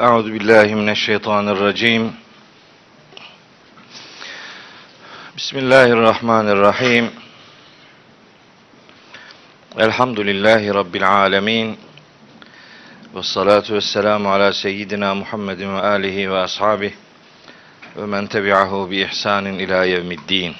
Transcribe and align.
Euzu 0.00 0.32
billahi 0.32 0.74
mineşşeytanirracim. 0.74 2.12
Bismillahirrahmanirrahim. 5.36 7.10
Elhamdülillahi 9.78 10.74
rabbil 10.74 11.08
alamin. 11.08 11.78
Ve 13.14 13.22
salatu 13.22 13.74
vesselamu 13.74 14.32
ala 14.32 14.52
seyyidina 14.52 15.14
Muhammedin 15.14 15.74
ve 15.74 15.80
alihi 15.80 16.30
ve 16.30 16.38
ashabihi 16.38 16.94
ve 17.96 18.06
men 18.06 18.26
tebi'ahu 18.26 18.90
bi 18.90 18.96
ihsanin 19.00 19.58
ila 19.58 19.84
yevmiddin. 19.84 20.54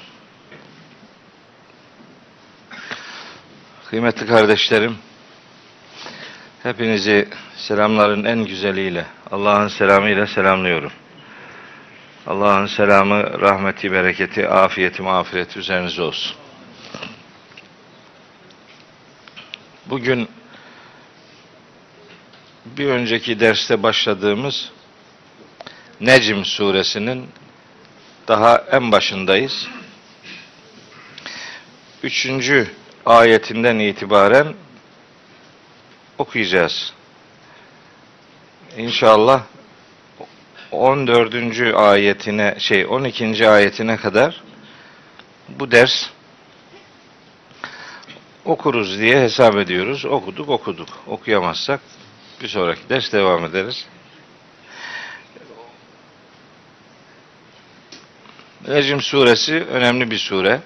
Kıymetli 3.91 4.27
kardeşlerim, 4.27 4.99
hepinizi 6.69 7.29
selamların 7.57 8.25
en 8.25 8.45
güzeliyle, 8.45 9.07
Allah'ın 9.31 9.69
selamıyla 9.69 10.27
selamlıyorum. 10.27 10.93
Allah'ın 12.27 12.67
selamı, 12.67 13.41
rahmeti, 13.41 13.93
bereketi, 13.93 14.49
afiyeti, 14.49 15.03
mağfireti 15.03 15.59
üzerinize 15.59 16.03
olsun. 16.03 16.37
Bugün 19.87 20.29
bir 22.67 22.87
önceki 22.87 23.41
derste 23.41 23.83
başladığımız 23.83 24.71
Necm 26.01 26.45
suresinin 26.45 27.29
daha 28.29 28.65
en 28.73 28.93
başındayız. 28.93 29.69
Üçüncü 32.03 32.69
ayetinden 33.07 33.79
itibaren 33.79 34.55
okuyacağız. 36.19 36.93
İnşallah 38.77 39.43
14. 40.73 41.35
ayetine 41.75 42.55
şey 42.59 42.87
12. 42.87 43.49
ayetine 43.49 43.97
kadar 43.97 44.43
bu 45.49 45.71
ders 45.71 46.11
okuruz 48.45 48.99
diye 48.99 49.21
hesap 49.21 49.57
ediyoruz. 49.57 50.05
Okuduk 50.05 50.49
okuduk. 50.49 50.89
Okuyamazsak 51.07 51.81
bir 52.43 52.49
sonraki 52.49 52.89
ders 52.89 53.13
devam 53.13 53.45
ederiz. 53.45 53.87
Necm 58.69 59.01
suresi 59.01 59.55
önemli 59.55 60.11
bir 60.11 60.19
sure. 60.19 60.61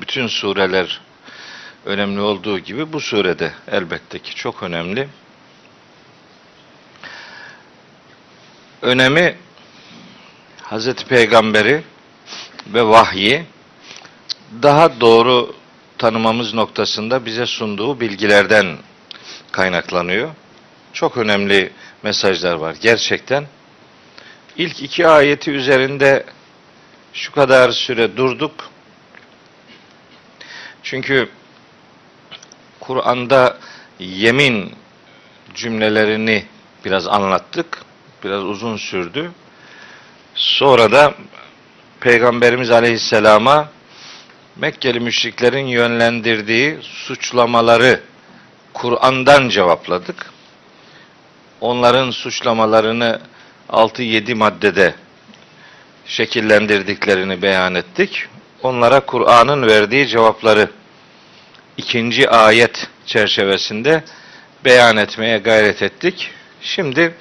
Bütün 0.00 0.26
sureler 0.26 1.00
önemli 1.84 2.20
olduğu 2.20 2.58
gibi 2.58 2.92
bu 2.92 3.00
surede 3.00 3.52
elbette 3.68 4.18
ki 4.18 4.34
çok 4.34 4.62
önemli. 4.62 5.08
Önemi 8.82 9.36
Hazreti 10.62 11.06
Peygamberi 11.06 11.82
ve 12.66 12.86
vahyi 12.86 13.44
daha 14.62 15.00
doğru 15.00 15.54
tanımamız 15.98 16.54
noktasında 16.54 17.26
bize 17.26 17.46
sunduğu 17.46 18.00
bilgilerden 18.00 18.78
kaynaklanıyor. 19.52 20.30
Çok 20.92 21.16
önemli 21.16 21.72
mesajlar 22.02 22.54
var 22.54 22.76
gerçekten. 22.80 23.46
İlk 24.56 24.82
iki 24.82 25.08
ayeti 25.08 25.50
üzerinde 25.50 26.26
şu 27.12 27.32
kadar 27.32 27.70
süre 27.70 28.16
durduk. 28.16 28.70
Çünkü 30.82 31.28
Kur'an'da 32.92 33.56
yemin 33.98 34.72
cümlelerini 35.54 36.44
biraz 36.84 37.08
anlattık. 37.08 37.82
Biraz 38.24 38.44
uzun 38.44 38.76
sürdü. 38.76 39.32
Sonra 40.34 40.92
da 40.92 41.14
Peygamberimiz 42.00 42.70
Aleyhisselam'a 42.70 43.68
Mekkeli 44.56 45.00
müşriklerin 45.00 45.66
yönlendirdiği 45.66 46.78
suçlamaları 46.82 48.00
Kur'an'dan 48.72 49.48
cevapladık. 49.48 50.32
Onların 51.60 52.10
suçlamalarını 52.10 53.20
6-7 53.70 54.34
maddede 54.34 54.94
şekillendirdiklerini 56.06 57.42
beyan 57.42 57.74
ettik. 57.74 58.26
Onlara 58.62 59.00
Kur'an'ın 59.00 59.66
verdiği 59.66 60.08
cevapları 60.08 60.70
ikinci 61.76 62.30
ayet 62.30 62.88
çerçevesinde 63.06 64.04
beyan 64.64 64.96
etmeye 64.96 65.38
gayret 65.38 65.82
ettik. 65.82 66.30
Şimdi 66.60 67.14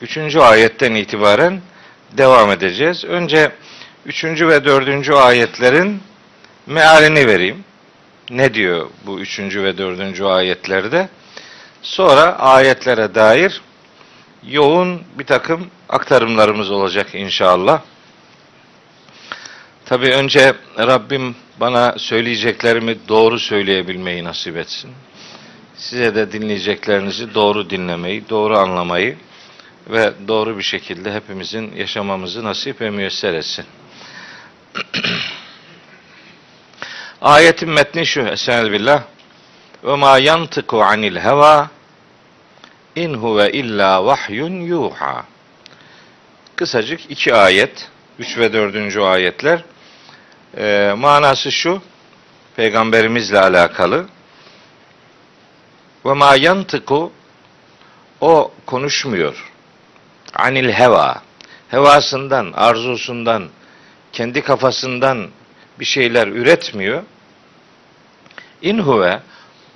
üçüncü 0.00 0.38
ayetten 0.38 0.94
itibaren 0.94 1.60
devam 2.12 2.50
edeceğiz. 2.50 3.04
Önce 3.04 3.52
üçüncü 4.06 4.48
ve 4.48 4.64
dördüncü 4.64 5.12
ayetlerin 5.12 6.00
mealini 6.66 7.26
vereyim. 7.26 7.64
Ne 8.30 8.54
diyor 8.54 8.90
bu 9.06 9.20
üçüncü 9.20 9.62
ve 9.62 9.78
dördüncü 9.78 10.24
ayetlerde? 10.24 11.08
Sonra 11.82 12.38
ayetlere 12.38 13.14
dair 13.14 13.60
yoğun 14.48 15.02
bir 15.18 15.26
takım 15.26 15.70
aktarımlarımız 15.88 16.70
olacak 16.70 17.14
inşallah. 17.14 17.80
Tabi 19.84 20.06
önce 20.06 20.54
Rabbim 20.78 21.36
bana 21.60 21.94
söyleyeceklerimi 21.98 23.08
doğru 23.08 23.38
söyleyebilmeyi 23.38 24.24
nasip 24.24 24.56
etsin. 24.56 24.90
Size 25.76 26.14
de 26.14 26.32
dinleyeceklerinizi 26.32 27.34
doğru 27.34 27.70
dinlemeyi, 27.70 28.28
doğru 28.28 28.58
anlamayı 28.58 29.16
ve 29.90 30.12
doğru 30.28 30.58
bir 30.58 30.62
şekilde 30.62 31.14
hepimizin 31.14 31.76
yaşamamızı 31.76 32.44
nasip 32.44 32.80
ve 32.80 32.90
müyesser 32.90 33.34
etsin. 33.34 33.64
Ayetin 37.22 37.70
metni 37.70 38.06
şu, 38.06 38.20
Estaizu 38.20 38.72
billah. 38.72 39.02
Ve 39.84 39.94
ma 39.94 40.18
yantıku 40.18 40.82
anil 40.82 41.16
heva 41.16 41.70
in 42.96 43.14
huve 43.14 43.52
illa 43.52 44.04
vahyun 44.04 44.60
yuha. 44.60 45.24
Kısacık 46.56 47.10
iki 47.10 47.34
ayet, 47.34 47.88
üç 48.18 48.38
ve 48.38 48.52
dördüncü 48.52 49.00
ayetler. 49.00 49.64
E, 50.58 50.94
manası 50.96 51.52
şu, 51.52 51.82
peygamberimizle 52.56 53.40
alakalı. 53.40 54.06
Ve 56.06 56.12
ma 56.12 56.36
yantıku 56.36 57.12
o 58.20 58.52
konuşmuyor. 58.66 59.52
Anil 60.34 60.72
heva. 60.72 61.22
Hevasından, 61.68 62.52
arzusundan, 62.52 63.48
kendi 64.12 64.42
kafasından 64.42 65.28
bir 65.80 65.84
şeyler 65.84 66.26
üretmiyor. 66.26 67.02
İn 68.62 68.78
huve 68.78 69.20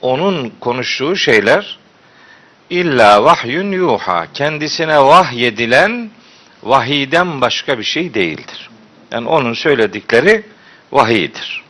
onun 0.01 0.53
konuştuğu 0.61 1.17
şeyler 1.17 1.79
illa 2.71 3.25
vahyun 3.25 3.73
yuha. 3.73 4.26
Kendisine 4.35 5.00
vahyedilen 5.00 6.11
vahiden 6.62 7.41
başka 7.41 7.79
bir 7.79 7.85
şey 7.85 8.15
değildir. 8.15 8.71
Yani 9.12 9.29
onun 9.29 9.53
söyledikleri 9.53 10.44
vahiydir. 10.92 11.64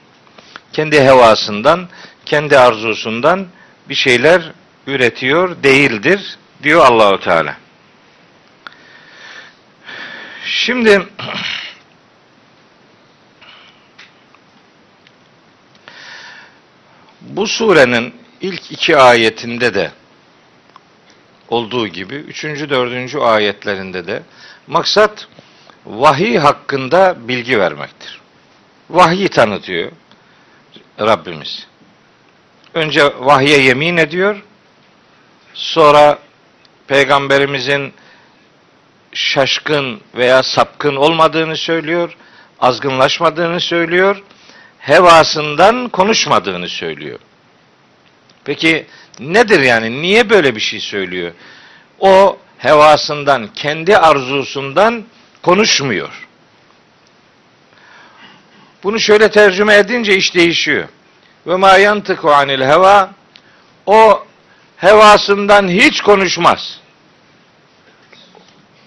Kendi 0.72 1.00
hevasından, 1.00 1.88
kendi 2.26 2.58
arzusundan 2.58 3.46
bir 3.88 3.94
şeyler 3.94 4.52
üretiyor 4.86 5.62
değildir 5.62 6.38
diyor 6.62 6.86
Allahu 6.86 7.20
Teala. 7.20 7.56
Şimdi 10.44 11.02
bu 17.20 17.46
surenin 17.46 18.14
ilk 18.40 18.72
iki 18.72 18.96
ayetinde 18.96 19.74
de 19.74 19.90
olduğu 21.48 21.88
gibi 21.88 22.14
üçüncü, 22.14 22.70
dördüncü 22.70 23.18
ayetlerinde 23.18 24.06
de 24.06 24.22
maksat 24.66 25.28
vahiy 25.86 26.38
hakkında 26.38 27.16
bilgi 27.28 27.58
vermektir. 27.58 28.19
Vahyi 28.90 29.28
tanıtıyor 29.28 29.92
Rabbimiz. 31.00 31.66
Önce 32.74 33.12
vahye 33.18 33.60
yemin 33.60 33.96
ediyor, 33.96 34.42
sonra 35.54 36.18
peygamberimizin 36.86 37.92
şaşkın 39.12 40.00
veya 40.14 40.42
sapkın 40.42 40.96
olmadığını 40.96 41.56
söylüyor, 41.56 42.16
azgınlaşmadığını 42.60 43.60
söylüyor, 43.60 44.22
hevasından 44.78 45.88
konuşmadığını 45.88 46.68
söylüyor. 46.68 47.18
Peki 48.44 48.86
nedir 49.20 49.60
yani? 49.60 50.02
Niye 50.02 50.30
böyle 50.30 50.56
bir 50.56 50.60
şey 50.60 50.80
söylüyor? 50.80 51.32
O 52.00 52.38
hevasından, 52.58 53.48
kendi 53.54 53.96
arzusundan 53.96 55.04
konuşmuyor. 55.42 56.28
Bunu 58.82 59.00
şöyle 59.00 59.30
tercüme 59.30 59.76
edince 59.76 60.16
iş 60.16 60.34
değişiyor. 60.34 60.88
Ve 61.46 61.56
ma 61.56 61.76
yantıku 61.76 62.30
anil 62.30 62.60
heva 62.60 63.10
o 63.86 64.26
hevasından 64.76 65.68
hiç 65.68 66.00
konuşmaz. 66.00 66.80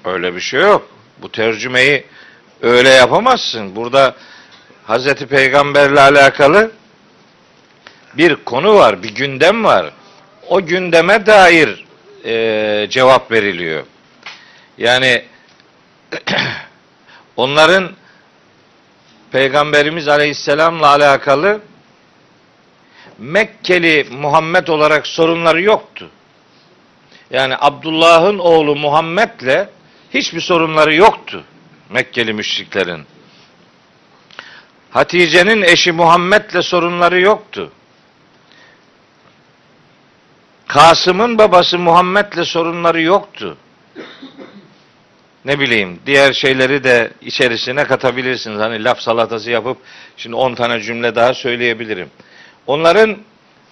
Öyle 0.06 0.36
bir 0.36 0.40
şey 0.40 0.62
yok. 0.62 0.90
Bu 1.18 1.32
tercümeyi 1.32 2.06
öyle 2.62 2.90
yapamazsın. 2.90 3.76
Burada 3.76 4.16
Hazreti 4.86 5.28
Peygamberle 5.28 6.02
alakalı 6.02 6.72
bir 8.14 8.36
konu 8.36 8.76
var, 8.76 9.04
bir 9.04 9.16
gündem 9.16 9.64
var. 9.64 9.92
O 10.48 10.66
gündeme 10.66 11.26
dair 11.26 11.86
e, 12.26 12.88
cevap 12.90 13.32
veriliyor. 13.32 13.84
Yani 14.78 15.26
onların 17.36 17.92
Peygamberimiz 19.34 20.08
Aleyhisselam'la 20.08 20.88
alakalı 20.88 21.62
Mekkeli 23.18 24.08
Muhammed 24.12 24.68
olarak 24.68 25.08
sorunları 25.08 25.62
yoktu. 25.62 26.10
Yani 27.32 27.56
Abdullah'ın 27.60 28.40
oğlu 28.40 28.76
Muhammed'le 28.76 29.68
hiçbir 30.14 30.42
sorunları 30.42 30.96
yoktu 30.96 31.44
Mekkeli 31.90 32.34
müşriklerin. 32.34 33.06
Hatice'nin 34.90 35.62
eşi 35.62 35.92
Muhammed'le 35.92 36.62
sorunları 36.62 37.20
yoktu. 37.20 37.72
Kasım'ın 40.68 41.38
babası 41.38 41.80
Muhammed'le 41.80 42.44
sorunları 42.46 43.02
yoktu. 43.02 43.58
Ne 45.46 45.60
bileyim 45.60 46.00
diğer 46.06 46.34
şeyleri 46.34 46.84
de 46.84 47.12
içerisine 47.22 47.84
katabilirsiniz. 47.84 48.60
Hani 48.60 48.84
laf 48.84 49.00
salatası 49.00 49.52
yapıp 49.52 49.78
şimdi 50.18 50.36
10 50.36 50.56
tane 50.56 50.82
cümle 50.82 51.16
daha 51.16 51.34
söyleyebilirim. 51.34 52.10
Onların 52.68 53.18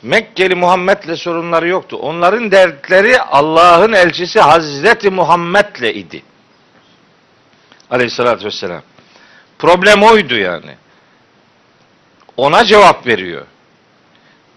Mekkeli 0.04 0.56
Muhammed'le 0.56 1.16
sorunları 1.16 1.68
yoktu. 1.68 1.98
Onların 1.98 2.52
dertleri 2.52 3.22
Allah'ın 3.22 3.94
elçisi 3.94 4.40
Hazreti 4.40 5.10
Muhammed'le 5.10 5.96
idi. 5.96 6.24
Aleyhissalatü 7.90 8.46
vesselam. 8.46 8.82
Problem 9.60 10.04
oydu 10.04 10.36
yani. 10.36 10.76
Ona 12.38 12.66
cevap 12.66 13.08
veriyor. 13.08 13.46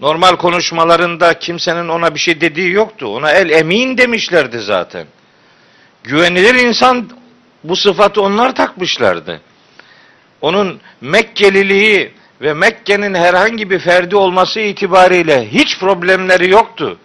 Normal 0.01 0.37
konuşmalarında 0.37 1.39
kimsenin 1.39 1.89
ona 1.89 2.15
bir 2.15 2.21
şey 2.21 2.41
dediği 2.41 2.71
yoktu. 2.71 3.07
Ona 3.07 3.33
el 3.33 3.51
emin 3.51 3.99
demişlerdi 3.99 4.59
zaten. 4.59 5.07
Güvenilir 6.05 6.55
insan 6.55 7.11
bu 7.65 7.77
sıfatı 7.77 8.23
onlar 8.23 8.55
takmışlardı. 8.55 9.41
Onun 10.41 10.81
Mekkeliliği 11.01 12.13
ve 12.41 12.55
Mekke'nin 12.55 13.15
herhangi 13.15 13.71
bir 13.71 13.79
ferdi 13.79 14.17
olması 14.17 14.61
itibariyle 14.61 15.51
hiç 15.51 15.79
problemleri 15.79 16.51
yoktu. 16.51 16.99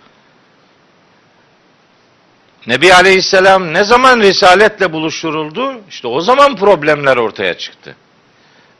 Nebi 2.67 2.93
Aleyhisselam 2.93 3.73
ne 3.73 3.83
zaman 3.83 4.19
risaletle 4.19 4.93
buluşturuldu? 4.93 5.81
İşte 5.89 6.07
o 6.07 6.21
zaman 6.21 6.55
problemler 6.55 7.17
ortaya 7.17 7.57
çıktı. 7.57 7.95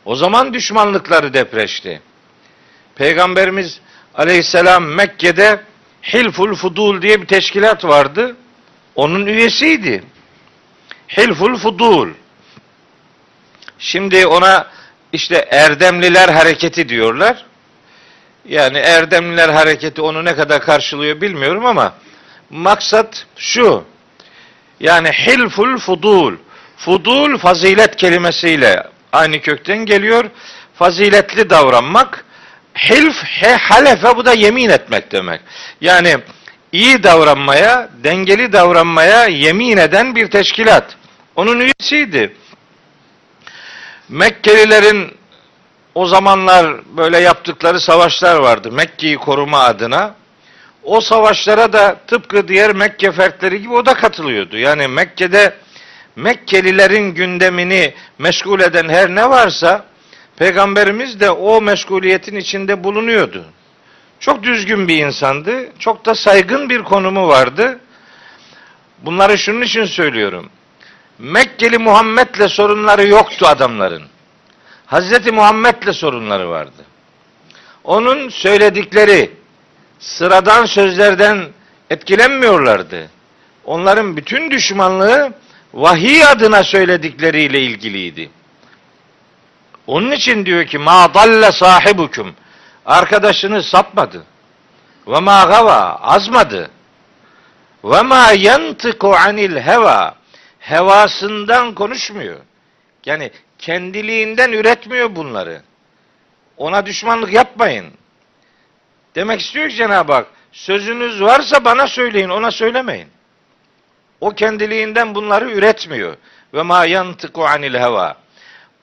O 0.06 0.16
zaman 0.16 0.54
düşmanlıkları 0.54 1.34
depreşti. 1.34 2.02
Peygamberimiz 2.96 3.80
Aleyhisselam 4.16 4.84
Mekke'de 4.86 5.60
Hilful 6.14 6.56
Fudul 6.56 7.02
diye 7.02 7.22
bir 7.22 7.28
teşkilat 7.28 7.86
vardı. 7.86 8.36
Onun 9.00 9.26
üyesiydi. 9.26 10.04
Hilful 11.18 11.58
Fudul. 11.58 12.10
Şimdi 13.80 14.28
ona 14.28 14.68
işte 15.14 15.48
Erdemliler 15.52 16.30
Hareketi 16.30 16.90
diyorlar. 16.90 17.46
Yani 18.46 18.78
Erdemliler 18.78 19.50
Hareketi 19.50 20.02
onu 20.02 20.26
ne 20.26 20.36
kadar 20.36 20.62
karşılıyor 20.62 21.22
bilmiyorum 21.22 21.66
ama 21.66 21.94
maksat 22.50 23.26
şu. 23.38 23.84
Yani 24.80 25.10
hilful 25.10 25.78
fudul. 25.78 26.36
Fudul 26.78 27.38
fazilet 27.38 27.96
kelimesiyle 27.96 28.84
aynı 29.12 29.42
kökten 29.42 29.86
geliyor. 29.86 30.30
Faziletli 30.76 31.50
davranmak. 31.50 32.26
Hilf, 32.76 33.24
he, 33.24 33.56
halefe 33.56 34.18
bu 34.18 34.26
da 34.26 34.34
yemin 34.34 34.70
etmek 34.70 35.12
demek. 35.12 35.42
Yani 35.82 36.18
iyi 36.72 37.04
davranmaya, 37.04 37.90
dengeli 38.04 38.54
davranmaya 38.54 39.26
yemin 39.26 39.78
eden 39.78 40.16
bir 40.16 40.28
teşkilat. 40.28 40.96
Onun 41.36 41.60
üyesiydi. 41.60 42.34
Mekkelilerin 44.10 45.12
o 45.96 46.06
zamanlar 46.06 46.76
böyle 46.98 47.18
yaptıkları 47.18 47.80
savaşlar 47.80 48.36
vardı. 48.36 48.72
Mekke'yi 48.72 49.18
koruma 49.18 49.60
adına. 49.60 50.16
O 50.84 51.02
savaşlara 51.02 51.74
da 51.74 51.96
tıpkı 52.08 52.48
diğer 52.48 52.76
Mekke 52.76 53.12
fertleri 53.12 53.62
gibi 53.62 53.74
o 53.74 53.86
da 53.86 53.94
katılıyordu. 53.94 54.58
Yani 54.58 54.88
Mekke'de 54.88 55.54
Mekkelilerin 56.16 57.14
gündemini 57.14 57.94
meşgul 58.18 58.60
eden 58.60 58.90
her 58.90 59.10
ne 59.10 59.30
varsa 59.30 59.86
Peygamberimiz 60.38 61.20
de 61.20 61.32
o 61.32 61.62
meşguliyetin 61.62 62.36
içinde 62.36 62.84
bulunuyordu. 62.84 63.46
Çok 64.20 64.44
düzgün 64.44 64.88
bir 64.88 65.06
insandı. 65.06 65.70
Çok 65.80 66.06
da 66.06 66.16
saygın 66.16 66.70
bir 66.70 66.84
konumu 66.84 67.28
vardı. 67.28 67.80
Bunları 69.02 69.38
şunun 69.38 69.62
için 69.62 69.86
söylüyorum. 69.86 70.50
Mekkeli 71.20 71.78
Muhammed'le 71.78 72.50
sorunları 72.50 73.08
yoktu 73.08 73.48
adamların. 73.48 74.04
Hazreti 74.86 75.32
Muhammed'le 75.32 75.94
sorunları 75.94 76.50
vardı. 76.50 76.86
Onun 77.84 78.30
söyledikleri 78.30 79.32
sıradan 80.00 80.66
sözlerden 80.66 81.46
etkilenmiyorlardı. 81.90 83.10
Onların 83.66 84.18
bütün 84.18 84.52
düşmanlığı 84.52 85.34
vahiy 85.74 86.26
adına 86.26 86.64
söyledikleriyle 86.64 87.62
ilgiliydi. 87.62 88.30
Onun 89.88 90.12
için 90.12 90.46
diyor 90.46 90.66
ki 90.66 90.78
ma 90.78 91.14
dalle 91.14 91.52
sahibukum 91.52 92.34
arkadaşınız 92.86 93.66
sapmadı. 93.66 94.24
Ve 95.08 95.20
ma 95.20 95.44
gava 95.44 96.00
azmadı. 96.02 96.72
Ve 97.84 98.02
ma 98.02 98.32
yantiku 98.32 99.16
anil 99.16 99.58
heva 99.58 100.16
hevasından 100.60 101.76
konuşmuyor. 101.76 102.40
Yani 103.06 103.32
kendiliğinden 103.58 104.52
üretmiyor 104.52 105.16
bunları. 105.16 105.62
Ona 106.58 106.86
düşmanlık 106.86 107.34
yapmayın. 107.34 107.94
Demek 109.16 109.42
istiyor 109.42 109.70
ki 109.70 109.76
Cenab-ı 109.76 110.14
Hak 110.14 110.28
sözünüz 110.52 111.22
varsa 111.22 111.66
bana 111.66 111.88
söyleyin 111.88 112.30
ona 112.30 112.52
söylemeyin. 112.52 113.08
O 114.22 114.32
kendiliğinden 114.32 115.16
bunları 115.16 115.52
üretmiyor. 115.52 116.18
Ve 116.54 116.62
ma 116.62 116.86
yantiku 116.86 117.46
anil 117.46 117.74
heva. 117.74 118.18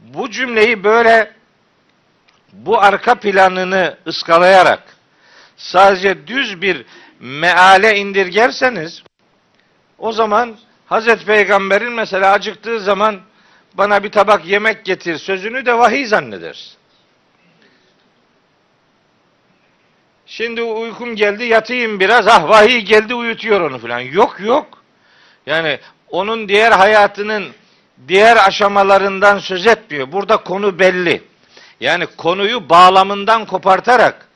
Bu 0.00 0.30
cümleyi 0.30 0.84
böyle 0.84 1.35
bu 2.56 2.80
arka 2.80 3.14
planını 3.14 3.96
ıskalayarak 4.06 4.82
sadece 5.56 6.26
düz 6.26 6.62
bir 6.62 6.84
meale 7.20 7.96
indirgerseniz 7.96 9.02
o 9.98 10.12
zaman 10.12 10.56
Hazreti 10.86 11.24
Peygamber'in 11.24 11.92
mesela 11.92 12.32
acıktığı 12.32 12.80
zaman 12.80 13.20
bana 13.74 14.02
bir 14.02 14.10
tabak 14.10 14.46
yemek 14.46 14.84
getir 14.84 15.18
sözünü 15.18 15.66
de 15.66 15.78
vahiy 15.78 16.06
zanneder. 16.06 16.76
Şimdi 20.26 20.62
uykum 20.62 21.16
geldi 21.16 21.44
yatayım 21.44 22.00
biraz. 22.00 22.28
Ah 22.28 22.48
vahiy 22.48 22.80
geldi 22.80 23.14
uyutuyor 23.14 23.60
onu 23.60 23.78
falan. 23.78 24.00
Yok 24.00 24.40
yok. 24.40 24.66
Yani 25.46 25.78
onun 26.10 26.48
diğer 26.48 26.72
hayatının 26.72 27.52
diğer 28.08 28.46
aşamalarından 28.46 29.38
söz 29.38 29.66
etmiyor. 29.66 30.12
Burada 30.12 30.36
konu 30.36 30.78
belli. 30.78 31.22
Yani 31.80 32.06
konuyu 32.06 32.68
bağlamından 32.68 33.46
kopartarak 33.46 34.26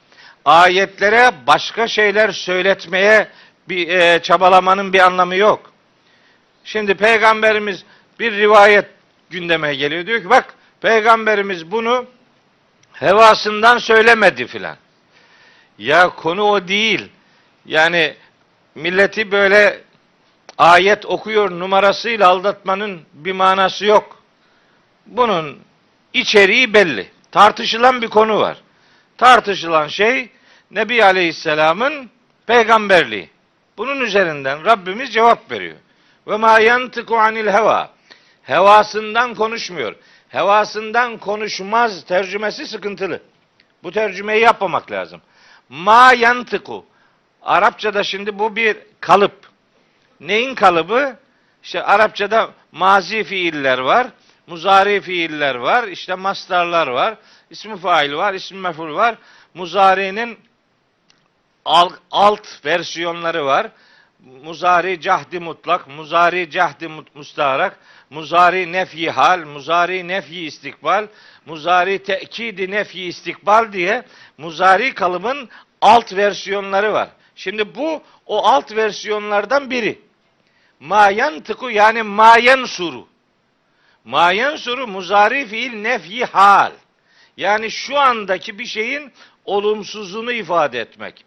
ayetlere 0.44 1.32
başka 1.47 1.88
şeyler 1.88 2.32
söyletmeye 2.32 3.28
bir 3.68 3.88
e, 3.88 4.23
çabalamanın 4.23 4.92
bir 4.92 4.99
anlamı 4.99 5.37
yok. 5.37 5.73
Şimdi 6.64 6.94
peygamberimiz 6.94 7.85
bir 8.18 8.32
rivayet 8.32 8.87
gündeme 9.30 9.75
geliyor. 9.75 10.06
Diyor 10.06 10.23
ki 10.23 10.30
bak 10.30 10.54
peygamberimiz 10.80 11.70
bunu 11.70 12.06
hevasından 12.92 13.78
söylemedi 13.78 14.47
filan. 14.47 14.76
Ya 15.78 16.09
konu 16.09 16.42
o 16.42 16.68
değil. 16.68 17.09
Yani 17.66 18.14
milleti 18.75 19.32
böyle 19.32 19.80
ayet 20.59 21.06
okuyor 21.06 21.50
numarasıyla 21.50 22.28
aldatmanın 22.28 23.00
bir 23.12 23.32
manası 23.32 23.85
yok. 23.87 24.23
Bunun 25.06 25.59
içeriği 26.12 26.75
belli. 26.75 27.11
Tartışılan 27.33 28.03
bir 28.03 28.09
konu 28.09 28.41
var. 28.41 28.57
Tartışılan 29.19 29.89
şey 29.89 30.29
Nebi 30.71 31.05
Aleyhisselam'ın 31.05 32.11
peygamberliği. 32.47 33.31
Bunun 33.79 34.01
üzerinden 34.01 34.65
Rabbimiz 34.65 35.13
cevap 35.13 35.51
veriyor. 35.51 35.77
Ve 36.27 36.37
ma 36.37 36.61
yantiku 36.61 37.19
anil 37.19 37.47
heva. 37.47 37.91
Hevasından 38.43 39.35
konuşmuyor. 39.35 39.95
Hevasından 40.29 41.19
konuşmaz 41.19 42.05
tercümesi 42.05 42.67
sıkıntılı. 42.67 43.23
Bu 43.83 43.93
tercümeyi 43.93 44.43
yapmamak 44.43 44.91
lazım. 44.91 45.21
Ma 45.69 46.13
yantiku. 46.13 46.85
Arapçada 47.43 48.03
şimdi 48.03 48.39
bu 48.39 48.57
bir 48.57 48.77
kalıp. 49.01 49.51
Neyin 50.21 50.55
kalıbı? 50.55 51.17
İşte 51.63 51.83
Arapçada 51.83 52.51
mazi 52.73 53.25
fiiller 53.25 53.79
var, 53.79 54.07
muzari 54.50 55.00
fiiller 55.00 55.54
var, 55.54 55.88
işte 55.88 56.14
mastarlar 56.14 56.87
var, 56.87 57.16
ismi 57.50 57.76
fail 57.76 58.12
var, 58.12 58.35
ismi 58.35 58.59
meful 58.59 58.95
var. 58.95 59.14
Muzari'nin 59.54 60.38
alt, 61.64 61.92
alt 62.11 62.64
versiyonları 62.64 63.45
var. 63.45 63.71
Muzari 64.45 65.00
cahdi 65.00 65.38
mutlak, 65.38 65.88
muzari 65.88 66.50
cahdi 66.50 66.88
mustaharak, 67.14 67.78
muzari 68.11 68.73
nefyi 68.73 69.11
hal, 69.11 69.45
muzari 69.45 70.09
nefyi 70.09 70.47
istikbal, 70.47 71.07
muzari 71.47 72.02
tekidi 72.02 72.71
nefyi 72.71 73.09
istikbal 73.09 73.73
diye 73.73 74.02
muzari 74.38 74.95
kalıbın 74.95 75.49
alt 75.80 76.16
versiyonları 76.16 76.92
var. 76.92 77.09
Şimdi 77.35 77.75
bu 77.75 78.02
o 78.26 78.47
alt 78.47 78.76
versiyonlardan 78.76 79.71
biri. 79.71 80.00
Mayan 80.80 81.40
tıku 81.40 81.71
yani 81.71 82.02
mayen 82.02 82.64
suru. 82.64 83.10
Mayen 84.04 84.57
suru 84.57 84.87
muzari 84.87 85.47
fiil 85.47 85.73
nefyi 85.73 86.25
hal. 86.25 86.73
Yani 87.37 87.71
şu 87.71 87.99
andaki 87.99 88.59
bir 88.59 88.66
şeyin 88.66 89.12
olumsuzluğunu 89.45 90.33
ifade 90.33 90.80
etmek. 90.80 91.25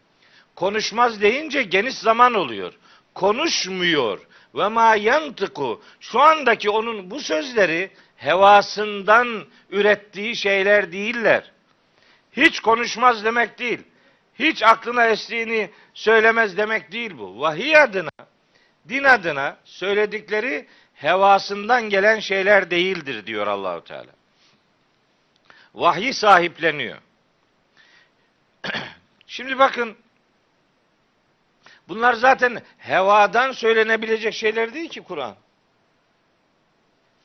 Konuşmaz 0.56 1.22
deyince 1.22 1.64
geniş 1.64 1.96
zaman 1.96 2.34
oluyor. 2.34 2.74
Konuşmuyor. 3.14 4.20
Ve 4.56 4.68
ma 4.68 4.96
yantıku. 4.96 5.82
Şu 6.00 6.20
andaki 6.20 6.70
onun 6.70 7.12
bu 7.12 7.20
sözleri 7.20 7.92
hevasından 8.16 9.46
ürettiği 9.70 10.36
şeyler 10.36 10.92
değiller. 10.92 11.52
Hiç 12.32 12.60
konuşmaz 12.60 13.26
demek 13.26 13.60
değil. 13.60 13.80
Hiç 14.40 14.64
aklına 14.64 15.06
estiğini 15.06 15.70
söylemez 15.94 16.58
demek 16.58 16.92
değil 16.92 17.18
bu. 17.18 17.40
Vahiy 17.40 17.78
adına, 17.78 18.10
din 18.90 19.04
adına 19.04 19.58
söyledikleri 19.66 20.68
hevasından 21.04 21.90
gelen 21.90 22.20
şeyler 22.20 22.72
değildir 22.72 23.26
diyor 23.26 23.48
Allahu 23.48 23.84
Teala. 23.84 24.12
Vahyi 25.76 26.14
sahipleniyor. 26.14 26.98
Şimdi 29.28 29.60
bakın 29.60 29.98
bunlar 31.88 32.14
zaten 32.14 32.62
hevadan 32.78 33.52
söylenebilecek 33.52 34.34
şeyler 34.34 34.74
değil 34.74 34.90
ki 34.90 35.02
Kur'an. 35.02 35.36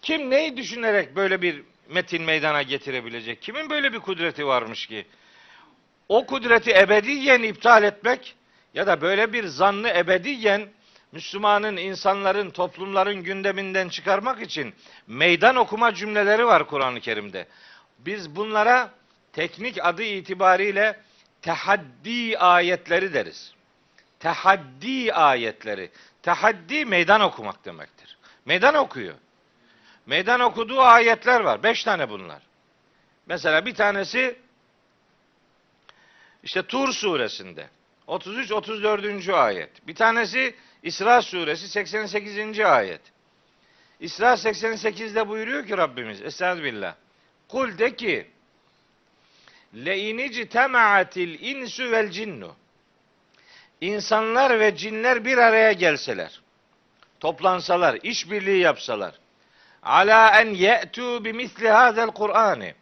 Kim 0.02 0.30
neyi 0.30 0.56
düşünerek 0.56 1.16
böyle 1.16 1.42
bir 1.42 1.62
metin 1.88 2.22
meydana 2.22 2.62
getirebilecek? 2.62 3.42
Kimin 3.42 3.70
böyle 3.70 3.92
bir 3.92 3.98
kudreti 3.98 4.46
varmış 4.46 4.86
ki? 4.86 5.06
O 6.08 6.26
kudreti 6.26 6.70
ebediyen 6.70 7.42
iptal 7.42 7.82
etmek 7.82 8.36
ya 8.74 8.86
da 8.86 9.00
böyle 9.00 9.32
bir 9.32 9.46
zannı 9.46 9.88
ebediyen 9.88 10.68
Müslümanın, 11.12 11.76
insanların, 11.76 12.50
toplumların 12.50 13.22
gündeminden 13.22 13.88
çıkarmak 13.88 14.42
için 14.42 14.74
meydan 15.06 15.56
okuma 15.56 15.94
cümleleri 15.94 16.46
var 16.46 16.66
Kur'an-ı 16.66 17.00
Kerim'de. 17.00 17.46
Biz 17.98 18.36
bunlara 18.36 18.90
teknik 19.32 19.84
adı 19.84 20.02
itibariyle 20.02 21.00
tehaddi 21.42 22.38
ayetleri 22.38 23.14
deriz. 23.14 23.54
Tehaddi 24.20 25.12
ayetleri. 25.12 25.90
Tehaddi 26.22 26.84
meydan 26.84 27.20
okumak 27.20 27.64
demektir. 27.64 28.18
Meydan 28.44 28.74
okuyor. 28.74 29.14
Meydan 30.06 30.40
okuduğu 30.40 30.80
ayetler 30.80 31.40
var. 31.40 31.62
Beş 31.62 31.84
tane 31.84 32.10
bunlar. 32.10 32.42
Mesela 33.26 33.66
bir 33.66 33.74
tanesi 33.74 34.38
işte 36.42 36.62
Tur 36.62 36.92
suresinde 36.92 37.68
33-34. 38.08 39.32
ayet. 39.32 39.86
Bir 39.86 39.94
tanesi 39.94 40.54
İsra 40.82 41.22
suresi 41.22 41.68
88. 41.68 42.60
ayet. 42.60 43.00
İsra 44.00 44.32
88'de 44.32 45.28
buyuruyor 45.28 45.66
ki 45.66 45.76
Rabbimiz 45.76 46.22
Estağfirullah. 46.22 46.94
Kul 47.48 47.78
de 47.78 47.96
ki 47.96 48.30
le 49.74 49.98
inici 49.98 50.48
temaatil 50.48 51.40
insu 51.40 51.90
vel 51.90 52.10
cinnu 52.10 52.56
İnsanlar 53.80 54.60
ve 54.60 54.76
cinler 54.76 55.24
bir 55.24 55.38
araya 55.38 55.72
gelseler, 55.72 56.40
toplansalar, 57.20 57.98
işbirliği 58.02 58.60
yapsalar, 58.60 59.14
ala 59.82 60.40
en 60.40 60.54
ye'tu 60.54 61.24
bi 61.24 61.32
misli 61.32 61.68
hazel 61.68 62.06
Kur'an'ı 62.06 62.72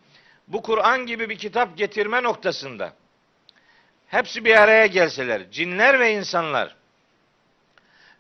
bu 0.49 0.63
Kur'an 0.63 1.07
gibi 1.07 1.29
bir 1.29 1.39
kitap 1.39 1.79
getirme 1.79 2.23
noktasında 2.23 2.93
hepsi 4.07 4.45
bir 4.45 4.57
araya 4.57 4.87
gelseler, 4.87 5.51
cinler 5.51 6.01
ve 6.01 6.13
insanlar 6.13 6.76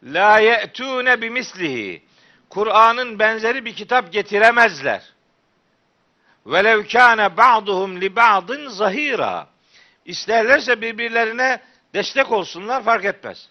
la 0.07 0.39
ye'tune 0.39 1.21
bi 1.23 1.31
mislihi 1.31 2.03
Kur'an'ın 2.51 3.19
benzeri 3.19 3.65
bir 3.65 3.75
kitap 3.75 4.13
getiremezler. 4.13 5.03
Velev 6.47 6.87
kâne 6.89 7.37
ba'duhum 7.37 8.01
li 8.01 8.17
ba'din 8.17 8.69
zahira. 8.69 9.49
İsterlerse 10.05 10.81
birbirlerine 10.81 11.61
destek 11.95 12.33
olsunlar 12.33 12.85
fark 12.85 13.05
etmez. 13.05 13.51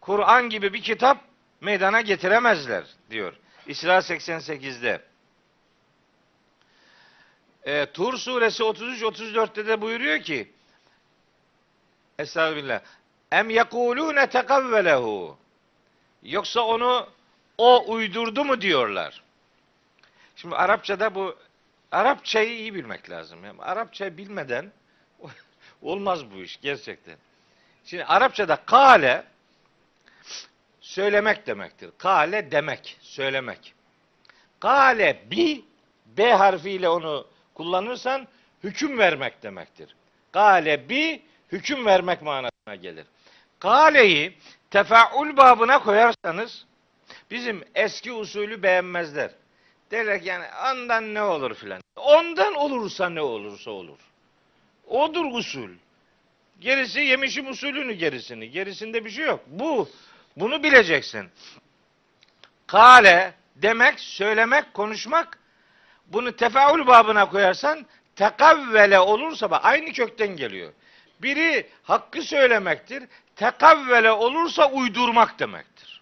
Kur'an 0.00 0.50
gibi 0.50 0.72
bir 0.72 0.82
kitap 0.82 1.18
meydana 1.60 2.00
getiremezler 2.00 2.84
diyor. 3.10 3.32
İsra 3.66 3.98
88'de. 3.98 5.02
E, 7.62 7.86
Tur 7.86 8.18
suresi 8.18 8.62
33-34'te 8.62 9.66
de 9.66 9.80
buyuruyor 9.80 10.18
ki 10.18 10.52
Estağfirullah. 12.18 12.80
Em 13.32 13.50
yekulune 13.50 14.26
tekavvelehu. 14.26 15.38
Yoksa 16.28 16.60
onu 16.60 17.08
o 17.58 17.92
uydurdu 17.92 18.44
mu 18.44 18.60
diyorlar. 18.60 19.22
Şimdi 20.36 20.56
Arapçada 20.56 21.14
bu 21.14 21.36
Arapçayı 21.92 22.58
iyi 22.58 22.74
bilmek 22.74 23.10
lazım. 23.10 23.44
Yani 23.44 23.62
Arapça 23.62 24.16
bilmeden 24.16 24.72
olmaz 25.82 26.30
bu 26.30 26.42
iş 26.42 26.60
gerçekten. 26.60 27.16
Şimdi 27.84 28.04
Arapçada 28.04 28.56
kale 28.56 29.24
söylemek 30.80 31.46
demektir. 31.46 31.90
Kale 31.98 32.50
demek, 32.50 32.96
söylemek. 33.00 33.74
Kale 34.60 35.22
bi 35.30 35.64
B 36.06 36.32
harfiyle 36.32 36.88
onu 36.88 37.26
kullanırsan 37.54 38.28
hüküm 38.64 38.98
vermek 38.98 39.42
demektir. 39.42 39.96
Kale 40.32 40.88
bi 40.88 41.22
hüküm 41.52 41.86
vermek 41.86 42.22
manasına 42.22 42.74
gelir. 42.74 43.06
Kale'yi 43.58 44.38
tefaul 44.70 45.36
babına 45.36 45.82
koyarsanız 45.82 46.64
bizim 47.30 47.64
eski 47.74 48.12
usulü 48.12 48.62
beğenmezler. 48.62 49.30
Derler 49.90 50.20
yani 50.20 50.44
ondan 50.72 51.14
ne 51.14 51.22
olur 51.22 51.54
filan. 51.54 51.80
Ondan 51.96 52.54
olursa 52.54 53.08
ne 53.08 53.20
olursa 53.20 53.70
olur. 53.70 53.98
Odur 54.86 55.24
usul. 55.32 55.70
Gerisi 56.60 57.00
yemişim 57.00 57.50
usulünü 57.50 57.92
gerisini. 57.92 58.50
Gerisinde 58.50 59.04
bir 59.04 59.10
şey 59.10 59.24
yok. 59.24 59.40
Bu. 59.46 59.88
Bunu 60.36 60.62
bileceksin. 60.62 61.28
Kale 62.66 63.34
demek, 63.56 64.00
söylemek, 64.00 64.74
konuşmak. 64.74 65.38
Bunu 66.06 66.36
tefaül 66.36 66.86
babına 66.86 67.28
koyarsan 67.28 67.86
tekavvele 68.16 68.98
olursa 68.98 69.50
bak 69.50 69.64
aynı 69.64 69.92
kökten 69.92 70.36
geliyor. 70.36 70.72
Biri 71.22 71.66
hakkı 71.82 72.22
söylemektir. 72.22 73.04
Tekavvele 73.36 74.12
olursa 74.12 74.70
uydurmak 74.70 75.38
demektir. 75.38 76.00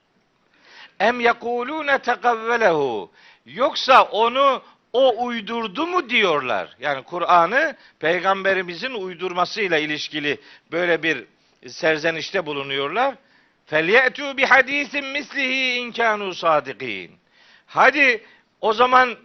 Em 1.00 1.20
yekulune 1.20 1.98
tekavvelehu. 1.98 3.10
Yoksa 3.46 4.02
onu 4.02 4.62
o 4.92 5.26
uydurdu 5.26 5.86
mu 5.86 6.10
diyorlar. 6.10 6.76
Yani 6.80 7.02
Kur'an'ı 7.02 7.76
peygamberimizin 7.98 8.94
uydurmasıyla 8.94 9.78
ilişkili 9.78 10.40
böyle 10.72 11.02
bir 11.02 11.24
serzenişte 11.68 12.46
bulunuyorlar. 12.46 13.14
Felyetu 13.66 14.36
bi 14.36 14.44
hadisin 14.46 15.04
mislihi 15.04 15.74
in 15.74 15.92
kanu 15.92 16.34
sadikin. 16.34 17.12
Hadi 17.66 18.24
o 18.60 18.72
zaman 18.72 19.16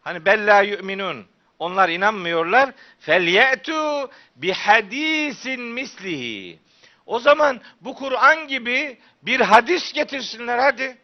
hani 0.00 0.24
bella 0.24 0.62
yu'minun 0.62 1.26
onlar 1.60 1.88
inanmıyorlar. 1.88 2.70
Felyetu 3.00 4.10
bi 4.36 4.52
hadisin 4.52 5.60
mislihi. 5.60 6.58
O 7.06 7.18
zaman 7.18 7.60
bu 7.80 7.94
Kur'an 7.94 8.48
gibi 8.48 8.98
bir 9.22 9.40
hadis 9.40 9.92
getirsinler 9.92 10.58
hadi. 10.58 10.96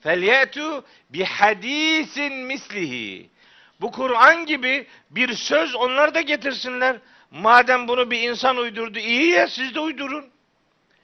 Felyetu 0.00 0.84
bi 1.10 1.24
hadisin 1.24 2.34
mislihi. 2.34 3.30
Bu 3.80 3.90
Kur'an 3.90 4.46
gibi 4.46 4.86
bir 5.10 5.34
söz 5.34 5.74
onlar 5.74 6.14
da 6.14 6.20
getirsinler. 6.20 6.96
Madem 7.30 7.88
bunu 7.88 8.10
bir 8.10 8.20
insan 8.20 8.56
uydurdu 8.56 8.98
iyi 8.98 9.30
ya 9.30 9.48
siz 9.48 9.74
de 9.74 9.80
uydurun. 9.80 10.30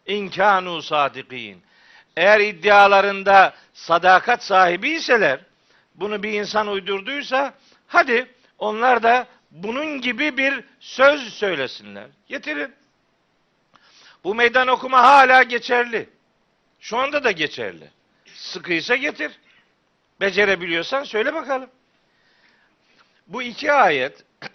İnkanu 0.06 0.82
sadikin. 0.82 1.62
Eğer 2.16 2.40
iddialarında 2.40 3.54
sadakat 3.72 4.44
sahibi 4.44 4.90
iseler, 4.90 5.40
bunu 5.94 6.22
bir 6.22 6.32
insan 6.32 6.68
uydurduysa, 6.68 7.54
hadi 7.86 8.34
onlar 8.58 9.02
da 9.02 9.26
bunun 9.50 10.00
gibi 10.00 10.36
bir 10.36 10.64
söz 10.80 11.34
söylesinler. 11.34 12.06
Getirin. 12.28 12.74
Bu 14.24 14.34
meydan 14.34 14.68
okuma 14.68 15.02
hala 15.02 15.42
geçerli. 15.42 16.08
Şu 16.80 16.98
anda 16.98 17.24
da 17.24 17.30
geçerli. 17.30 17.90
sıkıysa 18.34 18.96
getir. 18.96 19.32
Becerebiliyorsan 20.20 21.04
söyle 21.04 21.34
bakalım. 21.34 21.70
Bu 23.26 23.42
iki 23.42 23.72
ayet 23.72 24.24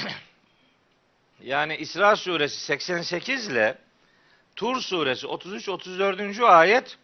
yani 1.44 1.77
İsra 1.77 2.15
suresi 2.15 2.60
88 2.60 3.48
ile 3.48 3.77
Tur 4.56 4.82
suresi 4.82 5.27
33-34. 5.27 6.46
ayet 6.46 6.98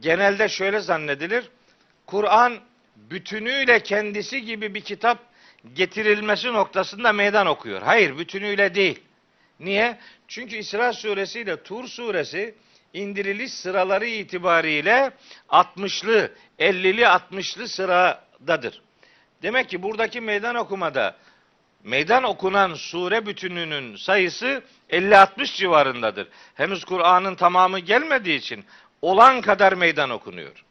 genelde 0.00 0.48
şöyle 0.48 0.80
zannedilir. 0.80 1.50
Kur'an 2.06 2.58
bütünüyle 2.96 3.82
kendisi 3.82 4.42
gibi 4.44 4.74
bir 4.74 4.80
kitap 4.80 5.18
getirilmesi 5.74 6.52
noktasında 6.52 7.12
meydan 7.12 7.46
okuyor. 7.46 7.82
Hayır, 7.82 8.18
bütünüyle 8.18 8.74
değil. 8.74 9.02
Niye? 9.60 9.98
Çünkü 10.28 10.56
İsra 10.56 10.92
suresi 10.92 11.40
ile 11.40 11.62
Tur 11.62 11.88
suresi 11.88 12.54
indiriliş 12.92 13.52
sıraları 13.52 14.06
itibariyle 14.06 15.12
60'lı, 15.48 16.32
50'li 16.58 17.02
60'lı 17.02 17.68
sıradadır. 17.68 18.82
Demek 19.42 19.68
ki 19.68 19.82
buradaki 19.82 20.20
meydan 20.20 20.54
okumada 20.54 21.16
meydan 21.84 22.22
okunan 22.22 22.74
sure 22.74 23.26
bütününün 23.26 23.96
sayısı 23.96 24.62
50-60 24.90 25.56
civarındadır. 25.56 26.28
Henüz 26.54 26.84
Kur'an'ın 26.84 27.34
tamamı 27.34 27.78
gelmediği 27.78 28.38
için 28.38 28.64
olan 29.02 29.40
kadar 29.40 29.72
meydan 29.72 30.10
okunuyor. 30.10 30.64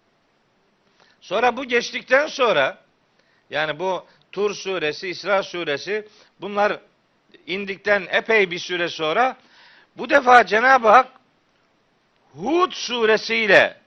Sonra 1.21 1.57
bu 1.57 1.65
geçtikten 1.65 2.27
sonra 2.27 2.77
yani 3.49 3.79
bu 3.79 4.05
Tur 4.31 4.53
suresi, 4.55 5.07
İsra 5.07 5.43
suresi 5.43 6.07
bunlar 6.41 6.79
indikten 7.47 8.07
epey 8.11 8.51
bir 8.51 8.59
süre 8.59 8.89
sonra 8.89 9.37
bu 9.97 10.09
defa 10.09 10.45
Cenab-ı 10.45 10.87
Hak 10.87 11.07
Hud 12.33 12.71
suresiyle 12.71 13.77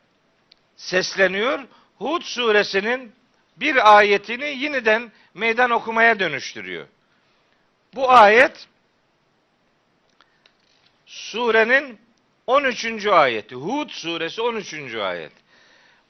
sesleniyor. 0.76 1.60
Hud 1.98 2.22
suresinin 2.22 3.12
bir 3.56 3.96
ayetini 3.96 4.44
yeniden 4.44 5.12
meydan 5.34 5.70
okumaya 5.70 6.20
dönüştürüyor. 6.20 6.86
Bu 7.94 8.10
ayet 8.10 8.66
surenin 11.06 11.98
13. 12.46 13.06
ayeti. 13.06 13.54
Hud 13.54 13.90
suresi 13.90 14.42
13. 14.42 14.94
ayet. 14.94 15.32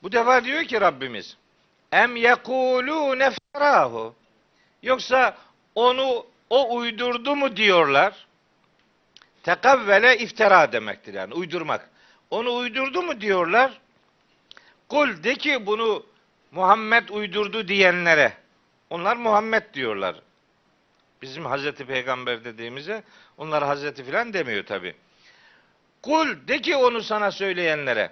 Bu 0.02 0.12
defa 0.12 0.44
diyor 0.44 0.64
ki 0.64 0.80
Rabbimiz 0.80 1.36
Em 1.92 2.16
yekulû 2.16 3.18
nefterahu 3.18 4.14
Yoksa 4.84 5.36
onu 5.74 6.26
o 6.50 6.76
uydurdu 6.76 7.36
mu 7.36 7.56
diyorlar. 7.56 8.26
Tekavvele 9.42 10.18
iftira 10.18 10.72
demektir 10.72 11.14
yani 11.14 11.34
uydurmak. 11.34 11.90
Onu 12.30 12.54
uydurdu 12.54 13.02
mu 13.02 13.20
diyorlar. 13.20 13.80
Kul 14.88 15.22
de 15.22 15.34
ki 15.34 15.66
bunu 15.66 16.06
Muhammed 16.50 17.08
uydurdu 17.08 17.68
diyenlere. 17.68 18.32
Onlar 18.90 19.16
Muhammed 19.16 19.74
diyorlar. 19.74 20.16
Bizim 21.22 21.44
Hazreti 21.44 21.86
Peygamber 21.86 22.44
dediğimize 22.44 23.02
onlar 23.38 23.64
Hazreti 23.64 24.04
filan 24.04 24.32
demiyor 24.32 24.66
tabi. 24.66 24.96
Kul 26.02 26.48
de 26.48 26.60
ki 26.60 26.76
onu 26.76 27.02
sana 27.02 27.30
söyleyenlere. 27.30 28.10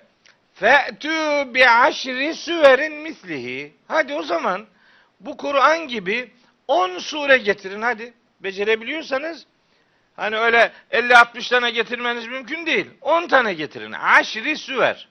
Fe'tü 0.54 1.11
bi 1.54 1.68
aşri 1.68 2.35
süverin 2.35 2.92
mislihi. 2.92 3.72
Hadi 3.88 4.14
o 4.14 4.22
zaman 4.22 4.66
bu 5.20 5.37
Kur'an 5.37 5.88
gibi 5.88 6.30
10 6.68 6.98
sure 6.98 7.38
getirin 7.38 7.83
hadi. 7.83 8.14
Becerebiliyorsanız 8.40 9.46
hani 10.16 10.37
öyle 10.37 10.72
50-60 10.92 11.51
tane 11.51 11.70
getirmeniz 11.70 12.27
mümkün 12.27 12.66
değil. 12.66 12.87
10 13.01 13.27
tane 13.27 13.55
getirin. 13.55 13.92
Aşri 13.92 14.57
süver. 14.57 15.09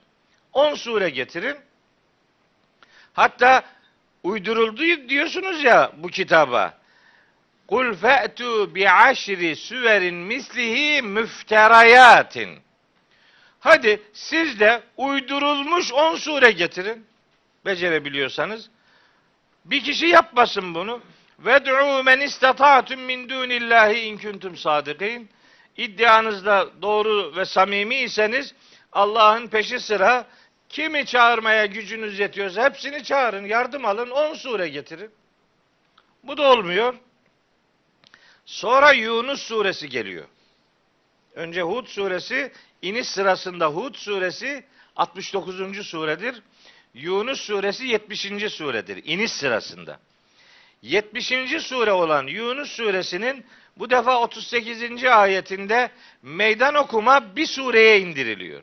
10 0.52 0.74
sure 0.74 1.10
getirin. 1.10 1.56
Hatta 3.12 3.62
uyduruldu 4.22 5.08
diyorsunuz 5.08 5.64
ya 5.64 5.92
bu 5.96 6.08
kitaba. 6.08 6.78
Kul 7.68 7.94
fe'tu 7.94 8.74
bi 8.74 8.90
aşri 8.90 9.56
süverin 9.56 10.14
mislihi 10.14 11.02
müfterayatin. 11.02 12.58
Hadi 13.60 14.02
siz 14.12 14.60
de 14.60 14.82
uydurulmuş 14.96 15.92
10 15.92 16.16
sure 16.16 16.50
getirin. 16.50 17.06
Becerebiliyorsanız. 17.64 18.70
Bir 19.64 19.84
kişi 19.84 20.06
yapmasın 20.06 20.74
bunu. 20.74 21.00
Ved'u 21.44 22.02
men 22.02 22.20
istata'tum 22.20 23.00
min 23.00 23.28
dunillahi 23.28 23.98
in 23.98 24.18
kuntum 24.18 24.56
sadikin. 24.56 25.30
İddianızda 25.76 26.82
doğru 26.82 27.36
ve 27.36 27.44
samimi 27.44 27.96
iseniz 27.96 28.54
Allah'ın 28.92 29.46
peşi 29.46 29.80
sıra 29.80 30.26
kimi 30.68 31.06
çağırmaya 31.06 31.66
gücünüz 31.66 32.18
yetiyorsa 32.18 32.64
hepsini 32.64 33.04
çağırın, 33.04 33.44
yardım 33.44 33.84
alın, 33.84 34.10
10 34.10 34.34
sure 34.34 34.68
getirin. 34.68 35.10
Bu 36.22 36.36
da 36.36 36.42
olmuyor. 36.42 36.94
Sonra 38.46 38.92
Yunus 38.92 39.42
suresi 39.42 39.88
geliyor. 39.88 40.24
Önce 41.34 41.62
Hud 41.62 41.86
suresi, 41.86 42.52
iniş 42.82 43.08
sırasında 43.08 43.66
Hud 43.66 43.94
suresi 43.94 44.64
69. 44.96 45.86
suredir. 45.86 46.42
Yunus 46.94 47.40
suresi 47.40 47.86
70. 47.86 48.52
suredir 48.52 49.02
iniş 49.04 49.32
sırasında. 49.32 50.00
70. 50.82 51.60
sure 51.60 51.92
olan 51.92 52.26
Yunus 52.26 52.70
suresinin 52.70 53.44
bu 53.76 53.90
defa 53.90 54.20
38. 54.20 55.04
ayetinde 55.04 55.90
meydan 56.22 56.74
okuma 56.74 57.36
bir 57.36 57.46
sureye 57.46 58.00
indiriliyor. 58.00 58.62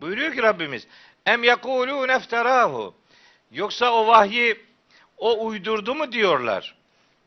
Buyuruyor 0.00 0.32
ki 0.34 0.42
Rabbimiz 0.42 0.86
Em 1.26 1.44
yekulû 1.44 2.08
nefterahu 2.08 2.94
Yoksa 3.50 3.92
o 3.92 4.06
vahyi 4.06 4.56
o 5.16 5.46
uydurdu 5.46 5.94
mu 5.94 6.12
diyorlar. 6.12 6.74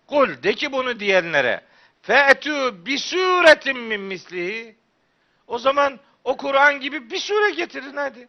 Kul 0.07 0.43
de 0.43 0.53
ki 0.53 0.71
bunu 0.71 0.99
diyenlere 0.99 1.61
fe'tü 2.01 2.85
bi 2.85 2.99
suretin 2.99 3.79
min 3.79 4.01
mislihi 4.01 4.75
o 5.47 5.59
zaman 5.59 5.99
o 6.23 6.37
Kur'an 6.37 6.79
gibi 6.79 7.11
bir 7.11 7.17
sure 7.17 7.51
getirin 7.51 7.97
hadi. 7.97 8.27